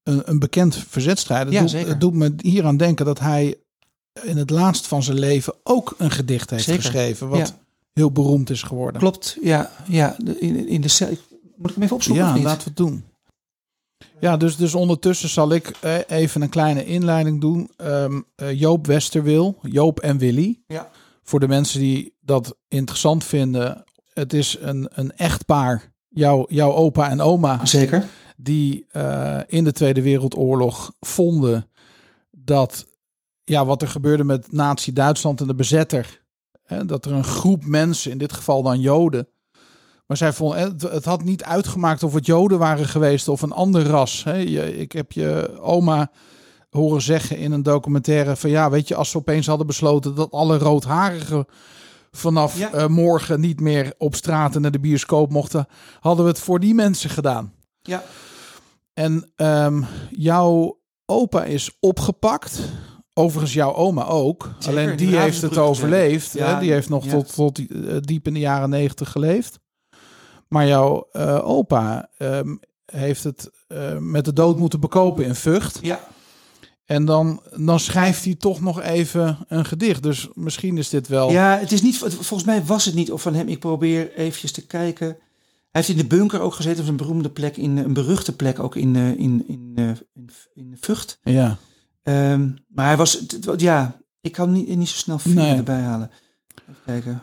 een, 0.04 0.22
een 0.26 0.40
bekend 0.40 0.76
verzetstrijder. 0.76 1.54
Ja, 1.54 1.60
doet, 1.60 1.70
zeker. 1.70 1.90
Het 1.90 2.02
doet 2.02 2.14
me 2.14 2.34
hier 2.38 2.66
aan 2.66 2.78
denken 2.78 3.06
dat 3.06 3.20
hij 3.20 3.56
in 4.24 4.38
het 4.38 4.50
laatst 4.50 4.88
van 4.88 5.04
zijn 5.04 5.20
leven 5.20 5.54
ook 5.64 5.96
een 5.98 6.12
gedicht 6.12 6.50
heeft 6.50 6.64
Zeker. 6.64 6.82
geschreven, 6.82 7.30
wat 7.30 7.40
Ja. 7.40 7.60
heel 7.94 8.12
beroemd 8.12 8.50
is 8.50 8.64
geworden. 8.64 9.02
Klopt, 9.02 9.38
ja. 9.42 9.72
ja 9.88 10.16
de- 10.18 10.40
in, 10.40 10.68
in 10.68 10.82
de. 10.82 11.18
Moet 11.56 11.70
ik 11.70 11.76
hem 11.76 11.84
even 11.84 11.96
opzoeken? 11.96 12.26
Ja, 12.26 12.32
laten 12.40 12.58
we 12.64 12.64
het 12.64 12.78
doen. 12.78 13.04
Ja, 14.20 14.38
dus, 14.38 14.56
dus 14.56 14.76
ondertussen 14.76 15.30
zal 15.30 15.52
ik 15.52 15.68
eh, 15.82 15.98
even 16.08 16.42
een 16.42 16.50
kleine 16.50 16.86
inleiding 16.86 17.42
doen. 17.42 17.72
Ehm, 17.78 18.22
eh, 18.36 18.60
Joop 18.60 18.88
Westerwil, 18.88 19.60
Joop 19.62 20.00
en 20.00 20.18
Willy. 20.18 20.60
Ja. 20.68 20.90
Voor 21.24 21.40
de 21.40 21.48
mensen 21.48 21.80
die 21.80 22.16
dat 22.22 22.58
interessant 22.68 23.24
vinden. 23.24 23.84
Het 24.14 24.34
is 24.34 24.58
een, 24.60 24.90
een 24.92 25.12
echtpaar, 25.12 25.94
jouw, 26.10 26.46
jouw 26.50 26.74
opa 26.74 27.10
en 27.10 27.22
oma, 27.22 27.66
Zeker. 27.66 28.06
die 28.38 28.86
eh, 28.92 29.40
in 29.48 29.64
de 29.64 29.72
Tweede 29.72 30.02
Wereldoorlog 30.02 30.94
vonden 31.00 31.70
dat 32.32 32.88
ja, 33.44 33.66
wat 33.66 33.82
er 33.82 33.88
gebeurde 33.88 34.24
met 34.24 34.52
Nazi-Duitsland 34.52 35.42
en 35.42 35.48
de 35.48 35.56
bezetter, 35.56 36.22
hè, 36.64 36.86
dat 36.86 37.06
er 37.06 37.12
een 37.12 37.24
groep 37.24 37.66
mensen, 37.66 38.12
in 38.12 38.18
dit 38.18 38.34
geval 38.34 38.64
dan 38.64 38.80
Joden, 38.80 39.28
maar 40.10 40.18
zij 40.18 40.34
vonden, 40.34 40.60
het, 40.60 40.82
het 40.82 41.06
had 41.06 41.24
niet 41.24 41.44
uitgemaakt 41.44 42.04
of 42.04 42.14
het 42.14 42.26
Joden 42.26 42.60
waren 42.60 42.86
geweest 42.86 43.28
of 43.28 43.42
een 43.42 43.52
ander 43.52 43.86
ras. 43.88 44.24
Ik 44.24 44.92
heb 44.92 45.12
je 45.12 45.58
oma 45.62 46.12
horen 46.70 47.02
zeggen 47.02 47.38
in 47.38 47.52
een 47.52 47.64
documentaire 47.64 48.36
van 48.36 48.50
ja, 48.50 48.70
weet 48.70 48.88
je, 48.88 48.96
als 48.96 49.10
ze 49.10 49.18
opeens 49.18 49.48
hadden 49.48 49.68
besloten 49.68 50.16
dat 50.16 50.32
alle 50.32 50.58
roodharigen 50.58 51.46
vanaf 52.12 52.58
Ja. 52.58 52.72
eh, 52.72 52.88
morgen 52.88 53.40
niet 53.40 53.60
meer 53.60 53.94
op 53.98 54.16
straat 54.16 54.56
en 54.56 54.62
naar 54.62 54.72
de 54.72 54.80
bioscoop 54.80 55.32
mochten, 55.32 55.68
hadden 56.00 56.26
we 56.26 56.32
het 56.32 56.40
voor 56.40 56.60
die 56.60 56.74
mensen 56.74 57.10
gedaan. 57.10 57.54
Ja. 57.82 58.04
En 58.94 59.32
ehm, 59.36 59.82
jouw 60.10 60.80
opa 61.06 61.44
is 61.44 61.78
opgepakt. 61.80 62.60
Overigens 63.14 63.54
jouw 63.54 63.74
oma 63.74 64.06
ook. 64.06 64.52
Zeker, 64.60 64.80
Alleen 64.80 64.96
die 64.98 65.18
heeft 65.18 65.42
het 65.42 65.58
overleefd. 65.58 66.34
Ja, 66.34 66.54
hè? 66.54 66.60
Die 66.60 66.72
heeft 66.72 66.90
nog 66.90 67.06
ja. 67.06 67.12
tot, 67.12 67.34
tot 67.34 67.60
eh, 67.60 67.96
diep 68.00 68.28
in 68.28 68.34
de 68.34 68.40
jaren 68.40 68.70
negentig 68.70 69.12
geleefd. 69.12 69.60
Maar 70.50 70.68
jouw 70.68 71.08
eh, 71.12 71.48
opa 71.50 72.10
ehm, 72.18 72.56
heeft 72.86 73.24
het 73.24 73.50
eh, 73.68 73.98
met 73.98 74.26
de 74.26 74.34
dood 74.34 74.58
moeten 74.58 74.80
bekopen 74.80 75.26
in 75.26 75.36
Vught. 75.36 75.80
Ja. 75.82 76.00
En 76.86 77.06
dan, 77.06 77.42
dan 77.56 77.80
schrijft 77.80 78.26
hij 78.26 78.36
toch 78.36 78.62
nog 78.62 78.82
even 78.82 79.38
een 79.48 79.66
gedicht. 79.66 80.04
Dus 80.04 80.28
misschien 80.34 80.78
is 80.78 80.90
dit 80.90 81.08
wel... 81.08 81.32
ja, 81.32 81.58
het 81.58 81.72
is 81.72 81.82
niet, 81.82 81.98
volgens 81.98 82.44
mij 82.44 82.64
was 82.66 82.86
het 82.86 82.96
niet 82.96 83.12
of 83.12 83.22
van 83.22 83.34
hem. 83.34 83.48
Ik 83.48 83.60
probeer 83.60 84.14
eventjes 84.16 84.52
te 84.52 84.66
kijken. 84.66 85.08
Hij 85.08 85.18
heeft 85.82 85.90
in 85.90 85.98
de 85.98 86.16
bunker 86.16 86.40
ook 86.42 86.54
gezeten, 86.54 86.88
een 86.88 86.98
beroemde 86.98 87.30
plek, 87.30 87.58
in, 87.58 87.78
een 87.78 87.94
beruchte 87.94 88.36
plek 88.36 88.60
ook 88.60 88.76
in, 88.76 88.96
eh, 88.96 89.10
in, 89.10 89.44
in, 89.48 89.74
in, 90.14 90.30
in 90.54 90.78
Vught. 90.80 91.20
Ja. 91.24 91.58
Ehm, 92.04 92.50
maar 92.68 92.86
hij 92.86 92.98
was, 92.98 93.26
ja, 93.58 94.02
ik 94.22 94.32
kan 94.32 94.52
niet, 94.52 94.78
niet 94.78 94.90
zo 94.90 94.98
snel 94.98 95.20
vinden 95.20 95.44
Nee. 95.44 95.56
erbij 95.56 95.82
halen. 95.82 96.12
Even 96.70 96.82
kijken. 96.86 97.22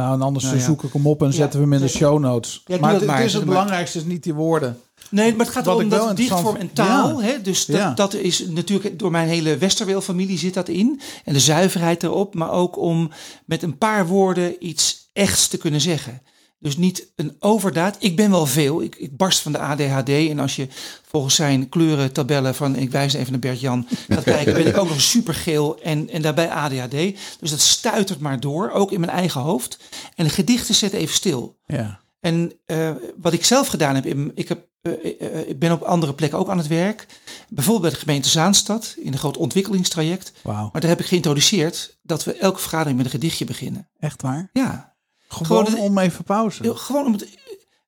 Nou, 0.00 0.14
en 0.14 0.22
anders 0.22 0.44
Nou 0.44 0.56
ja. 0.56 0.62
zoek 0.62 0.82
ik 0.84 0.92
hem 0.92 1.06
op 1.06 1.20
en 1.20 1.26
Ja, 1.26 1.32
zetten 1.32 1.58
we 1.60 1.64
hem 1.64 1.74
in 1.74 1.80
de 1.80 1.88
show 1.88 2.18
notes. 2.18 2.62
maar 2.66 2.78
dat 2.80 2.90
het, 3.00 3.06
maar, 3.08 3.16
het 3.16 3.26
is 3.26 3.32
het 3.32 3.44
maar. 3.44 3.54
belangrijkste 3.54 3.98
is 3.98 4.04
niet 4.04 4.22
die 4.22 4.34
woorden. 4.34 4.80
Nee, 5.10 5.34
maar 5.34 5.46
het 5.46 5.54
gaat 5.54 5.64
Wat 5.64 5.76
om 5.82 5.88
dat 5.88 6.16
dichtvorm 6.16 6.56
en 6.56 6.72
taal. 6.72 7.20
Ja. 7.20 7.26
Hè? 7.26 7.40
Dus 7.42 7.66
dat, 7.66 7.76
Ja. 7.76 7.92
dat 7.94 8.14
is 8.14 8.46
natuurlijk 8.48 8.98
door 8.98 9.10
mijn 9.10 9.28
hele 9.28 9.56
Westerweel-familie 9.56 10.38
zit 10.38 10.54
dat 10.54 10.68
in. 10.68 11.00
En 11.24 11.32
de 11.32 11.40
zuiverheid 11.40 12.02
erop. 12.02 12.34
Maar 12.34 12.50
ook 12.50 12.78
om 12.78 13.10
met 13.44 13.62
een 13.62 13.78
paar 13.78 14.06
woorden 14.06 14.66
iets 14.66 15.08
echts 15.12 15.48
te 15.48 15.56
kunnen 15.56 15.80
zeggen. 15.80 16.22
Dus 16.60 16.76
niet 16.76 17.12
een 17.16 17.36
overdaad. 17.38 17.96
Ik 17.98 18.16
ben 18.16 18.30
wel 18.30 18.46
veel. 18.46 18.82
Ik, 18.82 18.96
ik 18.96 19.16
barst 19.16 19.40
van 19.40 19.52
de 19.52 19.58
ADHD. 19.58 20.08
En 20.08 20.38
als 20.38 20.56
je 20.56 20.68
volgens 21.02 21.34
zijn 21.34 21.68
kleurentabellen 21.68 22.54
van... 22.54 22.76
Ik 22.76 22.90
wijs 22.90 23.12
even 23.12 23.30
naar 23.30 23.40
Bert-Jan 23.40 23.86
gaat 24.08 24.24
kijken... 24.24 24.54
ben 24.54 24.66
ik 24.66 24.76
ook 24.76 24.88
nog 24.88 25.00
supergeel 25.00 25.80
en, 25.80 26.08
en 26.08 26.22
daarbij 26.22 26.50
ADHD. 26.50 27.16
Dus 27.40 27.50
dat 27.50 27.60
stuitert 27.60 28.20
maar 28.20 28.40
door. 28.40 28.70
Ook 28.70 28.92
in 28.92 29.00
mijn 29.00 29.12
eigen 29.12 29.40
hoofd. 29.40 29.78
En 30.14 30.24
de 30.24 30.30
gedichten 30.30 30.74
zetten 30.74 30.98
even 30.98 31.14
stil. 31.14 31.58
Ja. 31.66 32.00
En 32.20 32.52
eh, 32.66 32.90
wat 33.16 33.32
ik 33.32 33.44
zelf 33.44 33.68
gedaan 33.68 33.94
heb, 33.94 34.06
ik, 34.34 34.48
heb 34.48 34.68
eh, 34.82 34.92
eh, 34.92 35.48
ik 35.48 35.58
ben 35.58 35.72
op 35.72 35.82
andere 35.82 36.14
plekken 36.14 36.38
ook 36.38 36.48
aan 36.48 36.58
het 36.58 36.66
werk. 36.66 37.06
Bijvoorbeeld 37.48 37.82
bij 37.82 37.92
de 37.92 38.06
gemeente 38.06 38.28
Zaanstad 38.28 38.94
in 38.98 39.12
een 39.12 39.18
groot 39.18 39.36
ontwikkelingstraject. 39.36 40.32
Wauw. 40.42 40.68
Maar 40.72 40.80
daar 40.80 40.90
heb 40.90 41.00
ik 41.00 41.06
geïntroduceerd 41.06 41.98
dat 42.02 42.24
we 42.24 42.34
elke 42.34 42.60
vergadering 42.60 42.96
met 42.96 43.06
een 43.06 43.12
gedichtje 43.12 43.44
beginnen. 43.44 43.88
Echt 43.98 44.22
waar? 44.22 44.50
Ja, 44.52 44.89
Gewoon, 45.34 45.76
om 45.78 45.98
even 45.98 46.24
pauze. 46.24 46.76
gewoon 46.76 47.06
om 47.06 47.12
het. 47.12 47.28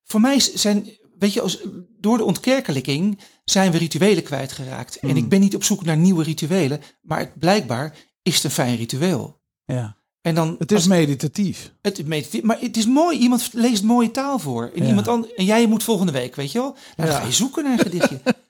Voor 0.05 0.21
mij 0.21 0.39
zijn, 0.41 0.89
weet 1.19 1.33
je, 1.33 1.41
als, 1.41 1.59
door 1.99 2.17
de 2.17 2.25
ontkerkelijking 2.25 3.19
zijn 3.45 3.73
we 3.73 3.79
rituelen 3.79 4.23
kwijtgeraakt. 4.23 4.99
En 4.99 5.09
Hmm. 5.09 5.17
ik 5.19 5.29
ben 5.29 5.41
niet 5.41 5.55
op 5.55 5.65
zoek 5.65 5.85
naar 5.85 5.97
nieuwe 5.97 6.25
rituelen, 6.25 6.81
maar 7.03 7.19
het, 7.19 7.39
blijkbaar 7.39 7.95
is 8.23 8.35
het 8.35 8.45
een 8.45 8.51
fijn 8.51 8.77
ritueel. 8.77 9.41
Ja. 9.65 9.97
En 10.21 10.35
dan, 10.35 10.55
Het 10.59 10.71
is 10.71 10.77
als- 10.77 10.87
meditatief. 10.87 11.73
Het, 11.83 12.07
medite- 12.07 12.47
maar 12.47 12.61
het 12.61 12.77
is 12.77 12.87
mooi. 12.87 13.19
Iemand 13.19 13.49
leest 13.53 13.83
mooie 13.83 14.11
taal 14.11 14.39
voor. 14.39 14.71
En, 14.75 14.83
Ja. 14.83 14.89
iemand 14.89 15.09
an- 15.09 15.29
en 15.37 15.45
jij 15.45 15.67
moet 15.67 15.83
volgende 15.83 16.13
week, 16.13 16.37
weet 16.37 16.53
je 16.53 16.59
wel? 16.59 16.71
Nou, 16.71 16.81
Ja. 16.97 17.05
Dan 17.05 17.15
ga 17.15 17.27
je 17.27 17.33
zoeken 17.33 17.63
naar 17.65 17.73
een 17.73 17.79
gedichtje. 17.79 18.21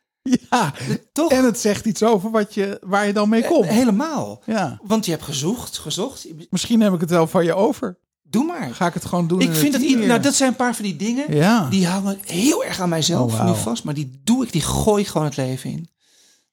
Ja. 0.50 0.74
Toch? 1.12 1.30
En 1.30 1.44
het 1.44 1.58
zegt 1.58 1.84
iets 1.86 2.02
over 2.02 2.30
wat 2.30 2.54
je, 2.54 2.78
waar 2.84 3.06
je 3.06 3.12
dan 3.12 3.28
mee 3.28 3.44
komt. 3.44 3.64
Eh, 3.64 3.70
Helemaal. 3.70 4.42
Ja. 4.46 4.78
Want 4.82 5.04
je 5.04 5.10
hebt 5.10 5.22
gezocht, 5.24 5.78
gezocht. 5.78 6.26
Misschien 6.50 6.80
heb 6.80 6.92
ik 6.94 7.00
het 7.00 7.10
wel 7.10 7.26
van 7.26 7.44
je 7.44 7.54
over. 7.54 7.98
Doe 8.32 8.44
maar. 8.44 8.74
Ga 8.74 8.86
ik 8.86 8.94
het 8.94 9.04
gewoon 9.04 9.26
doen 9.26 9.40
Ik 9.40 9.54
vind 9.54 9.72
dat 9.72 9.82
ieder, 9.82 10.06
nou, 10.06 10.20
dat 10.20 10.34
zijn 10.34 10.50
een 10.50 10.56
paar 10.56 10.74
van 10.74 10.84
die 10.84 10.96
dingen. 10.96 11.34
Ja. 11.34 11.68
Die 11.70 11.86
hangen 11.86 12.18
heel 12.26 12.64
erg 12.64 12.80
aan 12.80 12.88
mijzelf 12.88 13.32
Oh, 13.34 13.46
nu 13.46 13.54
vast. 13.54 13.84
Maar 13.84 13.94
die 13.94 14.20
doe 14.24 14.44
ik, 14.44 14.52
die 14.52 14.60
gooi 14.62 15.02
ik 15.02 15.08
gewoon 15.08 15.26
het 15.26 15.36
leven 15.36 15.70
in. 15.70 15.88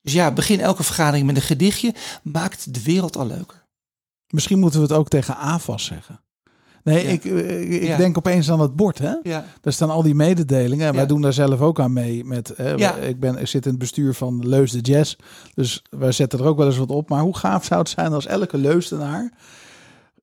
Dus 0.01 0.13
ja, 0.13 0.31
begin 0.31 0.59
elke 0.59 0.83
vergadering 0.83 1.25
met 1.25 1.35
een 1.35 1.41
gedichtje. 1.41 1.93
Maakt 2.23 2.73
de 2.73 2.83
wereld 2.83 3.17
al 3.17 3.25
leuker. 3.27 3.65
Misschien 4.27 4.59
moeten 4.59 4.79
we 4.79 4.85
het 4.85 4.95
ook 4.95 5.07
tegen 5.07 5.37
AFAS 5.37 5.85
zeggen. 5.85 6.21
Nee, 6.83 7.03
Ja. 7.03 7.09
ik, 7.09 7.25
eh, 7.25 7.71
ik 7.73 7.83
Ja. 7.83 7.97
denk 7.97 8.17
opeens 8.17 8.51
aan 8.51 8.59
het 8.59 8.75
bord. 8.75 8.97
Hè? 8.97 9.13
Ja. 9.23 9.45
Daar 9.61 9.73
staan 9.73 9.89
al 9.89 10.01
die 10.03 10.15
mededelingen. 10.15 10.87
En 10.87 10.95
wij 10.95 11.05
doen 11.05 11.21
daar 11.21 11.33
zelf 11.33 11.59
ook 11.61 11.79
aan 11.79 11.93
mee. 11.93 12.25
Met, 12.25 12.53
hè, 12.55 12.71
Ja. 12.71 12.95
ik, 12.95 13.19
ben, 13.19 13.37
ik 13.37 13.47
zit 13.47 13.63
in 13.65 13.69
het 13.71 13.79
bestuur 13.79 14.13
van 14.13 14.47
Leus 14.47 14.71
de 14.71 14.79
Jazz. 14.79 15.15
Dus 15.53 15.81
wij 15.89 16.11
zetten 16.11 16.39
er 16.39 16.45
ook 16.45 16.57
wel 16.57 16.65
eens 16.67 16.77
wat 16.77 16.89
op. 16.89 17.09
Maar 17.09 17.21
hoe 17.21 17.37
gaaf 17.37 17.65
zou 17.65 17.79
het 17.79 17.89
zijn 17.89 18.13
als 18.13 18.25
elke 18.25 18.57
Leusdenaar... 18.57 19.33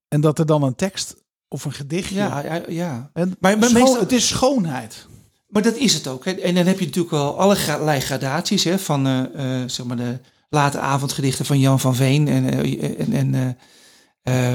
en 0.09 0.21
dat 0.21 0.39
er 0.39 0.47
dan 0.47 0.63
een 0.63 0.75
tekst 0.75 1.17
of 1.49 1.65
een 1.65 1.73
gedichtje... 1.73 2.15
Ja, 2.15 2.43
ja, 2.45 2.63
ja. 2.69 3.11
En 3.13 3.37
Maar- 3.41 3.59
meestal- 3.59 4.01
het 4.01 4.13
is 4.13 4.29
schoonheid. 4.29 5.07
Maar 5.49 5.63
dat 5.63 5.77
is 5.77 5.95
het 5.95 6.07
ook. 6.07 6.25
Hè. 6.25 6.31
En 6.31 6.55
dan 6.55 6.67
heb 6.67 6.79
je 6.79 6.85
natuurlijk 6.85 7.15
wel 7.15 7.39
allerlei 7.41 8.01
gradaties 8.01 8.65
hè, 8.65 8.79
van 8.79 9.07
eh, 9.07 9.63
eh, 9.63 9.69
zeg 9.69 9.87
maar 9.87 9.97
de 9.97 10.19
late 10.51 10.79
avondgedichten 10.79 11.45
van 11.45 11.59
Jan 11.61 11.81
van 11.81 11.95
Veen. 11.95 12.29
En, 12.29 12.51
eh, 12.51 13.01
en, 13.01 13.13
en 13.13 13.59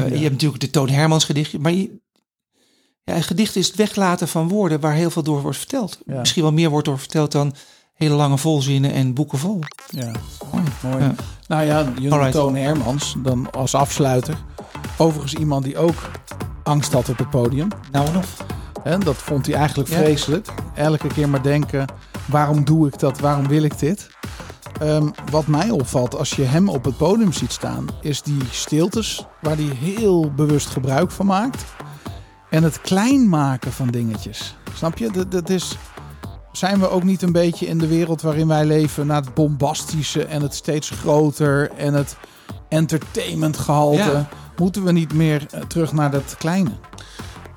je 0.09 0.21
hebt 0.21 0.31
natuurlijk 0.31 0.61
de 0.61 0.69
Toon 0.69 0.89
Hermans 0.89 1.23
gedichtje. 1.25 1.59
Maar 1.59 1.71
je, 1.71 1.99
ja, 3.03 3.15
een 3.15 3.23
gedicht 3.23 3.55
is 3.55 3.67
het 3.67 3.75
weglaten 3.75 4.27
van 4.27 4.47
woorden 4.47 4.79
waar 4.79 4.93
heel 4.93 5.09
veel 5.09 5.23
door 5.23 5.41
wordt 5.41 5.57
verteld. 5.57 5.99
Ja. 6.05 6.19
Misschien 6.19 6.41
wel 6.43 6.51
meer 6.53 6.69
wordt 6.69 6.85
door 6.87 6.99
verteld 6.99 7.31
dan 7.31 7.55
hele 7.93 8.15
lange 8.15 8.37
volzinnen 8.37 8.93
en 8.93 9.13
boeken 9.13 9.37
vol. 9.37 9.59
Ja, 9.89 10.11
Mooi. 10.51 10.63
mooi. 10.83 11.03
Ja. 11.03 11.15
Nou 11.47 11.63
ja. 11.65 12.29
Toon 12.31 12.55
Hermans, 12.55 13.15
dan 13.23 13.51
als 13.51 13.75
afsluiter. 13.75 14.37
Overigens 14.97 15.33
iemand 15.33 15.63
die 15.63 15.77
ook 15.77 16.11
angst 16.64 16.93
had 16.93 17.09
op 17.09 17.18
het 17.18 17.30
podium. 17.30 17.68
Nou 17.91 18.07
en 18.07 18.18
of. 18.18 18.45
En 18.84 18.99
dat 18.99 19.16
vond 19.16 19.45
hij 19.45 19.55
eigenlijk 19.55 19.89
Ja. 19.89 19.95
vreselijk. 19.97 20.47
Elke 20.76 21.07
keer 21.07 21.30
maar 21.30 21.41
denken, 21.43 21.86
waarom 22.26 22.64
doe 22.64 22.88
ik 22.88 22.99
dat? 22.99 23.20
Waarom 23.20 23.47
wil 23.47 23.64
ik 23.64 23.80
dit? 23.80 24.09
Ehm, 24.80 25.07
wat 25.32 25.47
mij 25.47 25.70
opvalt 25.70 26.16
als 26.18 26.34
je 26.34 26.43
hem 26.43 26.70
op 26.70 26.86
het 26.86 26.97
podium 26.97 27.34
ziet 27.34 27.51
staan, 27.51 27.86
is 28.01 28.22
die 28.22 28.41
stiltes 28.51 29.26
waar 29.41 29.55
hij 29.55 29.76
heel 29.80 30.32
bewust 30.36 30.68
gebruik 30.68 31.12
van 31.12 31.26
maakt. 31.26 31.64
En 32.49 32.64
het 32.64 32.82
klein 32.82 33.30
maken 33.30 33.72
van 33.72 33.88
dingetjes. 33.88 34.55
Snap 34.74 34.97
je? 34.97 35.12
Dat, 35.12 35.32
dat 35.32 35.49
is, 35.49 35.78
zijn 36.51 36.80
we 36.80 36.89
ook 36.89 37.03
niet 37.03 37.22
een 37.22 37.32
beetje 37.32 37.68
in 37.68 37.78
de 37.78 37.88
wereld 37.88 38.22
waarin 38.22 38.47
wij 38.47 38.66
leven 38.66 39.07
naar 39.07 39.22
het 39.22 39.34
bombastische 39.34 40.26
en 40.26 40.41
het 40.41 40.53
steeds 40.55 40.89
groter 40.89 41.72
en 41.72 41.93
het 41.93 42.16
entertainmentgehalte? 42.72 43.97
Ja. 43.97 44.28
Moeten 44.57 44.84
we 44.84 44.91
niet 44.91 45.13
meer 45.13 45.45
eh, 45.51 45.61
terug 45.61 45.93
naar 45.93 46.11
dat 46.11 46.36
kleine? 46.38 46.69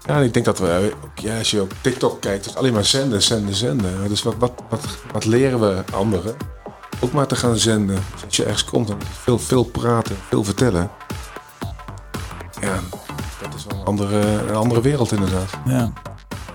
Ja, 0.07 0.19
ik 0.19 0.33
denk 0.35 0.45
dat 0.45 0.59
we, 0.59 0.69
eh, 0.69 1.05
ook, 1.05 1.19
ja, 1.19 1.39
als 1.39 1.51
je 1.51 1.61
op 1.63 1.75
TikTok 1.81 2.21
kijkt, 2.21 2.47
is 2.47 2.57
alleen 2.57 2.73
maar 2.73 2.85
zenden, 2.85 3.23
zenden, 3.23 3.55
zenden. 3.55 4.09
Dus 4.09 4.23
wat, 4.23 4.35
wat, 4.39 4.53
wat, 4.69 4.81
wat 5.13 5.25
leren 5.25 5.61
we 5.61 5.83
anderen? 5.93 6.35
Ook 7.01 7.13
maar 7.13 7.27
te 7.27 7.37
gaan 7.37 7.57
zenden. 7.57 7.99
Dus 8.13 8.25
als 8.25 8.37
je 8.37 8.45
ergens 8.45 8.65
komt, 8.65 8.89
dan 8.89 8.99
veel, 9.23 9.39
veel 9.39 9.65
praten, 9.65 10.17
veel 10.29 10.45
vertellen. 10.45 10.91
Ja, 12.61 12.81
dat 13.43 13.55
is 13.57 13.65
wel 13.69 13.79
een 13.79 13.85
andere, 13.85 14.21
een 14.49 14.55
andere 14.55 14.81
wereld 14.81 15.13
inderdaad. 15.13 15.51
Ja. 15.67 15.93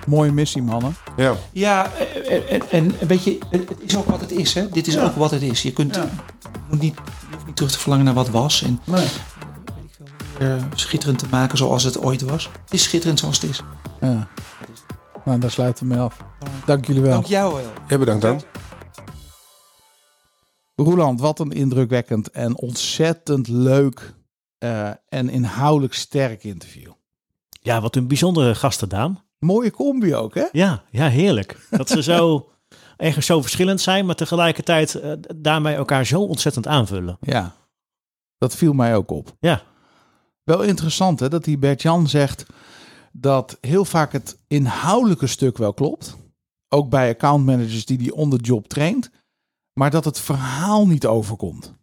Mooie 0.05 0.32
missie, 0.32 0.62
mannen. 0.64 0.95
Ja, 1.18 1.34
Ja, 1.51 1.91
en, 2.30 2.70
en, 2.70 2.93
en 2.99 3.07
weet 3.07 3.24
je, 3.24 3.38
het 3.49 3.70
het 3.70 3.78
is 3.80 3.97
ook 3.97 4.05
wat 4.10 4.22
het 4.22 4.32
is. 4.32 4.53
Hè? 4.53 4.70
Dit 4.70 4.88
is 4.88 4.99
ook 4.99 5.16
wat 5.16 5.32
het 5.32 5.41
is. 5.41 5.62
Je, 5.62 5.74
kunt, 5.74 5.95
Ja. 5.95 6.10
moet 6.70 6.80
niet 6.82 6.97
terug 7.60 7.72
te 7.74 7.80
verlangen 7.80 8.05
naar 8.05 8.14
wat 8.14 8.30
was. 8.30 8.62
En 8.62 8.80
Nee. 8.86 9.07
eh, 10.39 10.64
schitterend 10.76 11.20
te 11.20 11.26
maken 11.32 11.57
zoals 11.57 11.84
het 11.84 11.99
ooit 12.01 12.22
was. 12.22 12.49
Het 12.64 12.74
is 12.74 12.84
schitterend 12.84 13.20
zoals 13.20 13.41
het 13.41 13.49
is. 13.49 13.62
Ja. 14.01 14.28
Nou, 15.26 15.39
daar 15.39 15.51
sluiten 15.51 15.88
we 15.88 15.93
mee 15.93 16.01
af. 16.03 16.18
Dank 16.66 16.86
jullie 16.86 17.01
wel. 17.01 17.12
Dank 17.12 17.26
jou 17.26 17.53
wel. 17.53 17.72
ja 17.88 17.97
bedankt 17.97 18.22
dan. 18.22 18.41
Roeland, 20.76 21.20
wat 21.20 21.39
een 21.39 21.51
indrukwekkend 21.51 22.32
en 22.32 22.57
ontzettend 22.57 23.47
leuk 23.47 24.14
eh, 24.57 24.89
en 25.10 25.30
inhoudelijk 25.30 25.93
sterk 25.93 26.43
interview. 26.43 26.91
Ja, 27.62 27.82
wat 27.82 27.95
een 27.95 28.07
bijzondere 28.07 28.55
gasten, 28.55 28.89
Daan. 28.89 29.24
Mooie 29.39 29.72
combi 29.72 30.16
ook, 30.16 30.36
hè? 30.36 30.45
Ja, 30.51 30.84
ja, 30.91 31.07
heerlijk. 31.10 31.68
Dat 31.70 31.89
ze 31.89 32.03
zo 32.03 32.49
ergens 33.00 33.26
zo 33.26 33.41
verschillend 33.41 33.82
zijn, 33.82 34.06
maar 34.06 34.16
tegelijkertijd 34.16 34.95
eh, 34.95 35.12
daarmee 35.36 35.76
elkaar 35.76 36.06
zo 36.06 36.22
ontzettend 36.22 36.68
aanvullen. 36.68 37.18
Ja. 37.22 37.56
Dat 38.38 38.56
viel 38.56 38.74
mij 38.74 38.95
ook 38.95 39.12
op. 39.12 39.36
Ja, 39.39 39.62
Wel 40.43 40.62
interessant, 40.62 41.20
hè, 41.20 41.30
dat 41.30 41.43
die 41.43 41.58
Bert-Jan 41.58 42.08
zegt 42.08 42.45
dat 43.12 43.58
heel 43.62 43.86
vaak 43.86 44.12
het 44.12 44.39
inhoudelijke 44.47 45.28
stuk 45.28 45.58
wel 45.58 45.74
klopt. 45.74 46.18
Ook 46.68 46.89
bij 46.89 47.10
accountmanagers 47.10 47.86
die 47.86 47.97
die 47.97 48.16
on 48.16 48.30
the 48.30 48.38
job 48.38 48.68
traint. 48.68 49.10
Maar 49.74 49.91
dat 49.91 50.06
het 50.06 50.20
verhaal 50.20 50.88
niet 50.88 51.06
overkomt. 51.06 51.74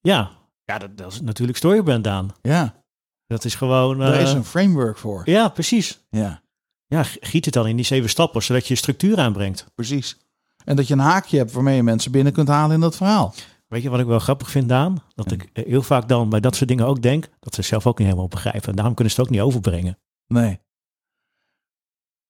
ja. 0.00 0.30
ja 0.64 0.78
dat, 0.78 0.96
dat 0.98 1.12
is 1.12 1.20
natuurlijk 1.20 1.58
Storybrand, 1.58 2.04
Daan. 2.04 2.34
Ja, 2.42 2.82
Dat 3.26 3.44
is 3.44 3.54
gewoon... 3.54 3.98
daar 3.98 4.14
eh, 4.14 4.22
is 4.22 4.32
een 4.32 4.44
framework 4.44 4.98
voor. 4.98 5.22
Ja, 5.24 5.48
precies. 5.48 6.00
Ja, 6.10 6.42
Ja, 6.86 7.02
giet 7.02 7.44
het 7.44 7.54
dan 7.54 7.66
in 7.66 7.76
die 7.76 7.84
zeven 7.84 8.10
stappen, 8.10 8.42
zodat 8.42 8.66
je 8.66 8.74
structuur 8.74 9.18
aanbrengt. 9.18 9.66
precies. 9.74 10.16
En 10.64 10.76
dat 10.76 10.86
je 10.86 10.94
een 10.94 11.00
haakje 11.00 11.36
hebt 11.36 11.52
waarmee 11.52 11.76
je 11.76 11.82
mensen 11.82 12.12
binnen 12.12 12.32
kunt 12.32 12.48
halen 12.48 12.74
in 12.74 12.80
dat 12.80 12.96
verhaal. 12.96 13.34
Weet 13.68 13.82
je 13.82 13.90
wat 13.90 14.00
ik 14.00 14.06
wel 14.06 14.18
grappig 14.18 14.50
vind, 14.50 14.68
Daan? 14.68 15.02
Dat 15.14 15.30
ik 15.30 15.50
eh, 15.52 15.66
heel 15.66 15.82
vaak 15.82 16.08
dan 16.08 16.28
bij 16.28 16.40
dat 16.40 16.56
soort 16.56 16.68
dingen 16.68 16.86
ook 16.86 17.02
denk, 17.02 17.28
dat 17.40 17.54
ze 17.54 17.62
zelf 17.62 17.86
ook 17.86 17.98
niet 17.98 18.06
helemaal 18.06 18.28
begrijpen. 18.28 18.68
En 18.68 18.76
daarom 18.76 18.94
kunnen 18.94 19.12
ze 19.12 19.20
het 19.20 19.28
ook 19.28 19.34
niet 19.34 19.44
overbrengen. 19.44 19.98
Nee. 20.26 20.60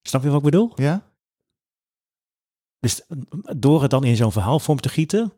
Snap 0.03 0.23
je 0.23 0.29
wat 0.29 0.39
ik 0.39 0.45
bedoel? 0.45 0.73
Ja? 0.75 1.03
Dus 2.81 3.07
eh, 3.07 3.17
door 3.57 3.83
het 3.83 3.91
dan 3.91 4.05
in 4.05 4.17
zo'n 4.17 4.33
verhaalvorm 4.33 4.81
te 4.81 4.89
gieten 4.89 5.33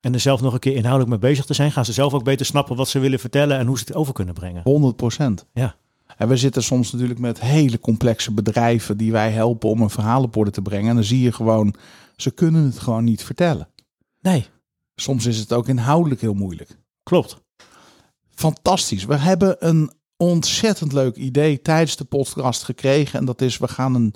en 0.00 0.14
er 0.14 0.20
zelf 0.20 0.40
nog 0.40 0.52
een 0.52 0.58
keer 0.58 0.74
inhoudelijk 0.74 1.10
mee 1.10 1.30
bezig 1.30 1.44
te 1.44 1.54
zijn, 1.54 1.72
gaan 1.72 1.84
ze 1.84 1.92
zelf 1.92 2.14
ook 2.14 2.24
beter 2.24 2.46
snappen 2.46 2.76
wat 2.76 2.88
ze 2.88 2.98
willen 2.98 3.18
vertellen 3.18 3.58
en 3.58 3.66
hoe 3.66 3.78
ze 3.78 3.84
het 3.86 3.94
over 3.94 4.12
kunnen 4.12 4.34
brengen. 4.34 4.62
100 4.64 4.96
procent. 4.96 5.46
Ja. 5.52 5.76
En 6.16 6.28
we 6.28 6.36
zitten 6.36 6.62
soms 6.62 6.92
natuurlijk 6.92 7.20
met 7.20 7.40
hele 7.40 7.78
complexe 7.78 8.32
bedrijven 8.32 8.96
die 8.96 9.12
wij 9.12 9.30
helpen 9.30 9.68
om 9.68 9.80
een 9.80 9.90
verhaal 9.90 10.22
op 10.22 10.36
orde 10.36 10.50
te 10.50 10.62
brengen. 10.62 10.88
En 10.88 10.94
dan 10.94 11.04
zie 11.04 11.20
je 11.20 11.32
gewoon, 11.32 11.74
ze 12.16 12.30
kunnen 12.30 12.64
het 12.64 12.78
gewoon 12.78 13.04
niet 13.04 13.24
vertellen. 13.24 13.68
Nee, 14.20 14.46
Soms 14.94 15.26
is 15.26 15.38
het 15.38 15.52
ook 15.52 15.68
inhoudelijk 15.68 16.20
heel 16.20 16.34
moeilijk. 16.34 16.78
klopt. 17.02 17.44
Fantastisch. 18.28 19.04
We 19.04 19.16
hebben 19.16 19.66
een 19.68 19.92
ontzettend 20.16 20.92
leuk 20.92 21.16
idee 21.16 21.62
tijdens 21.62 21.96
de 21.96 22.04
podcast 22.04 22.62
gekregen. 22.62 23.18
En 23.18 23.24
dat 23.24 23.40
is, 23.40 23.58
we 23.58 23.68
gaan 23.68 23.94
een, 23.94 24.14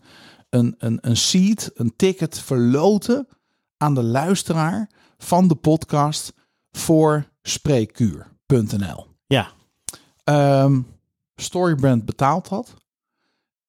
een, 0.48 0.74
een, 0.78 0.98
een 1.01 1.16
seat, 1.16 1.70
een 1.74 1.96
ticket 1.96 2.38
verloten 2.38 3.28
aan 3.76 3.94
de 3.94 4.03
luisteraar 4.03 4.90
van 5.18 5.48
de 5.48 5.55
podcast 5.55 6.32
voor 6.70 7.28
spreekuur.nl. 7.42 9.07
Ja, 9.26 9.51
Ehm 10.24 10.80
Storybrand 11.36 12.05
betaalt 12.05 12.48
dat. 12.48 12.74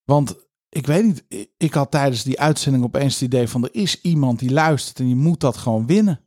Want 0.04 0.36
ik 0.72 0.86
weet 0.86 1.04
niet, 1.06 1.26
ik- 1.58 1.74
had 1.74 1.92
tijdens 1.92 2.24
die 2.24 2.40
uitzending 2.40 2.84
opeens 2.84 3.14
het 3.14 3.24
idee 3.24 3.48
van 3.48 3.64
er 3.64 3.74
is 3.76 4.02
iemand 4.02 4.40
die 4.40 4.52
luistert 4.52 5.00
en 5.00 5.10
je 5.10 5.16
moet 5.16 5.40
dat 5.40 5.58
gewoon 5.58 5.86
winnen. 5.86 6.20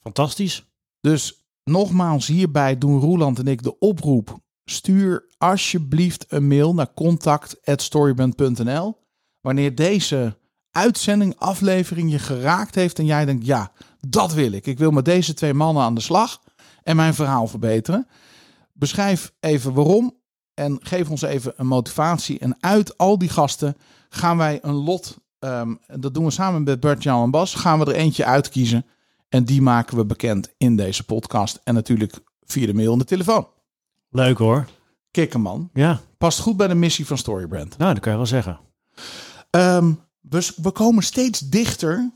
fantastisch. 0.00 0.66
Dus 1.00 1.46
nogmaals, 1.64 2.26
hierbij 2.26 2.78
doen 2.78 3.00
Roeland 3.00 3.38
en 3.38 3.46
ik 3.46 3.62
de 3.62 3.78
oproep. 3.78 4.38
Stuur 4.64 5.26
alsjeblieft 5.38 6.24
een 6.28 6.46
mail 6.46 6.74
naar 6.74 6.94
contact.storybrand.nl 6.94 8.96
wanneer 9.40 9.74
deze 9.74 10.38
uitzending, 10.70 11.36
aflevering 11.38 12.10
je 12.10 12.18
geraakt 12.18 12.74
heeft 12.74 12.98
en 12.98 13.04
jij 13.04 13.24
denkt, 13.24 13.46
ja, 13.46 13.72
dat 14.08 14.32
wil 14.32 14.52
ik. 14.52 14.66
Ik 14.66 14.78
wil 14.78 14.90
met 14.90 15.04
deze 15.04 15.34
twee 15.34 15.54
mannen 15.54 15.82
aan 15.82 15.94
de 15.94 16.00
slag 16.00 16.42
en 16.82 16.96
mijn 16.96 17.14
verhaal 17.14 17.46
verbeteren. 17.46 18.06
Beschrijf 18.72 19.32
even 19.40 19.72
waarom 19.74 20.16
en 20.54 20.78
geef 20.82 21.10
ons 21.10 21.22
even 21.22 21.52
een 21.56 21.66
motivatie. 21.66 22.38
En 22.38 22.56
uit 22.60 22.98
al 22.98 23.18
die 23.18 23.28
gasten 23.28 23.76
gaan 24.08 24.36
wij 24.36 24.58
een 24.62 24.74
lot, 24.74 25.16
ehm, 25.38 25.74
dat 25.86 26.14
doen 26.14 26.24
we 26.24 26.30
samen 26.30 26.62
met 26.62 26.80
Bert, 26.80 27.02
Jan 27.02 27.22
en 27.22 27.30
Bas, 27.30 27.54
gaan 27.54 27.78
we 27.78 27.84
er 27.84 27.94
eentje 27.94 28.24
uitkiezen. 28.24 28.86
En 29.28 29.44
die 29.44 29.62
maken 29.62 29.96
we 29.96 30.04
bekend 30.04 30.48
in 30.56 30.76
deze 30.76 31.04
podcast. 31.04 31.60
En 31.64 31.74
natuurlijk 31.74 32.18
via 32.44 32.66
de 32.66 32.74
mail 32.74 32.92
en 32.92 32.98
de 32.98 33.04
telefoon. 33.04 33.48
Leuk 34.10 34.38
hoor. 34.38 34.66
Kikker 35.10 35.40
man. 35.40 35.70
Ja, 35.72 36.00
Past 36.18 36.38
goed 36.38 36.56
bij 36.56 36.68
de 36.68 36.74
missie 36.74 37.06
van 37.06 37.18
Storybrand. 37.18 37.78
nou, 37.78 37.92
dat 37.92 38.02
kan 38.02 38.12
je 38.12 38.18
wel 38.18 38.26
zeggen. 38.26 38.60
Ehm, 39.50 39.92
we, 40.20 40.52
we 40.56 40.70
komen 40.70 41.02
steeds 41.02 41.40
dichter 41.40 42.10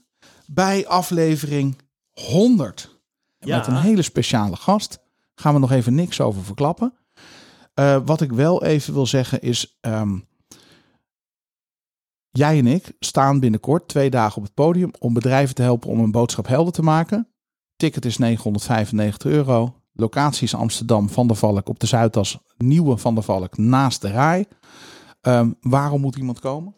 bij 0.46 0.86
aflevering 0.86 1.78
100. 2.12 2.98
Ja. 3.38 3.56
Met 3.56 3.66
een 3.66 3.76
hele 3.76 4.02
speciale 4.02 4.56
gast. 4.56 4.98
Gaan 5.34 5.54
we 5.54 5.60
nog 5.60 5.72
even 5.72 5.94
niks 5.94 6.20
over 6.20 6.42
verklappen. 6.44 6.94
Eh, 7.76 7.98
wat 8.04 8.20
ik 8.20 8.32
wel 8.32 8.64
even 8.64 8.94
wil 8.94 9.06
zeggen 9.06 9.40
is... 9.42 9.78
ehm, 9.80 10.18
jij 12.30 12.58
en 12.58 12.66
ik 12.66 12.92
staan 12.98 13.40
binnenkort 13.40 13.88
twee 13.88 14.10
dagen 14.10 14.36
op 14.36 14.42
het 14.42 14.54
podium... 14.54 14.90
om 14.98 15.14
bedrijven 15.14 15.54
te 15.54 15.62
helpen 15.62 15.90
om 15.90 16.00
een 16.00 16.10
boodschap 16.10 16.46
helder 16.46 16.72
te 16.72 16.82
maken. 16.82 17.28
Ticket 17.76 18.04
is 18.04 18.18
995 18.18 19.30
euro. 19.30 19.80
Locatie 19.92 20.42
is 20.42 20.54
Amsterdam, 20.54 21.08
Van 21.08 21.26
der 21.26 21.36
Valk 21.36 21.68
op 21.68 21.78
de 21.80 21.86
Zuidas. 21.86 22.38
Nieuwe 22.56 22.96
Van 22.96 23.14
der 23.14 23.24
Valk 23.24 23.58
naast 23.58 24.00
de 24.00 24.10
Rai. 24.10 24.44
Ehm, 25.20 25.52
waarom 25.60 26.00
moet 26.00 26.16
iemand 26.16 26.40
komen? 26.40 26.74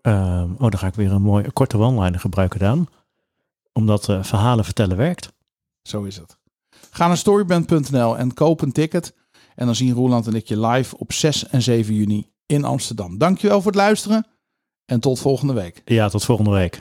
Ehm, 0.00 0.52
oh, 0.52 0.58
dan 0.58 0.78
ga 0.78 0.86
ik 0.86 0.94
weer 0.94 1.12
een 1.12 1.22
mooie 1.22 1.52
korte 1.52 1.78
one-liner 1.78 2.20
gebruiken, 2.20 2.58
Daan. 2.58 2.86
Omdat 3.72 4.08
eh, 4.08 4.22
verhalen 4.22 4.64
vertellen 4.64 4.96
werkt. 4.96 5.32
Zo 5.82 6.02
is 6.02 6.16
het. 6.16 6.38
Ga 6.90 7.06
naar 7.06 7.16
storyband.nl 7.16 8.18
en 8.18 8.34
koop 8.34 8.60
een 8.60 8.72
ticket. 8.72 9.14
En 9.54 9.66
dan 9.66 9.74
zien 9.74 9.94
Roeland 9.94 10.26
en 10.26 10.34
ik 10.34 10.48
je 10.48 10.60
live 10.60 10.98
op 10.98 11.12
6 11.12 11.48
en 11.48 11.62
7 11.62 11.94
juni 11.94 12.30
in 12.46 12.64
Amsterdam. 12.64 13.18
Dankjewel 13.18 13.62
voor 13.62 13.70
het 13.70 13.80
luisteren 13.80 14.26
en 14.84 15.00
tot 15.00 15.18
volgende 15.18 15.52
week. 15.52 15.82
Ja, 15.84 16.08
tot 16.08 16.24
volgende 16.24 16.50
week. 16.50 16.76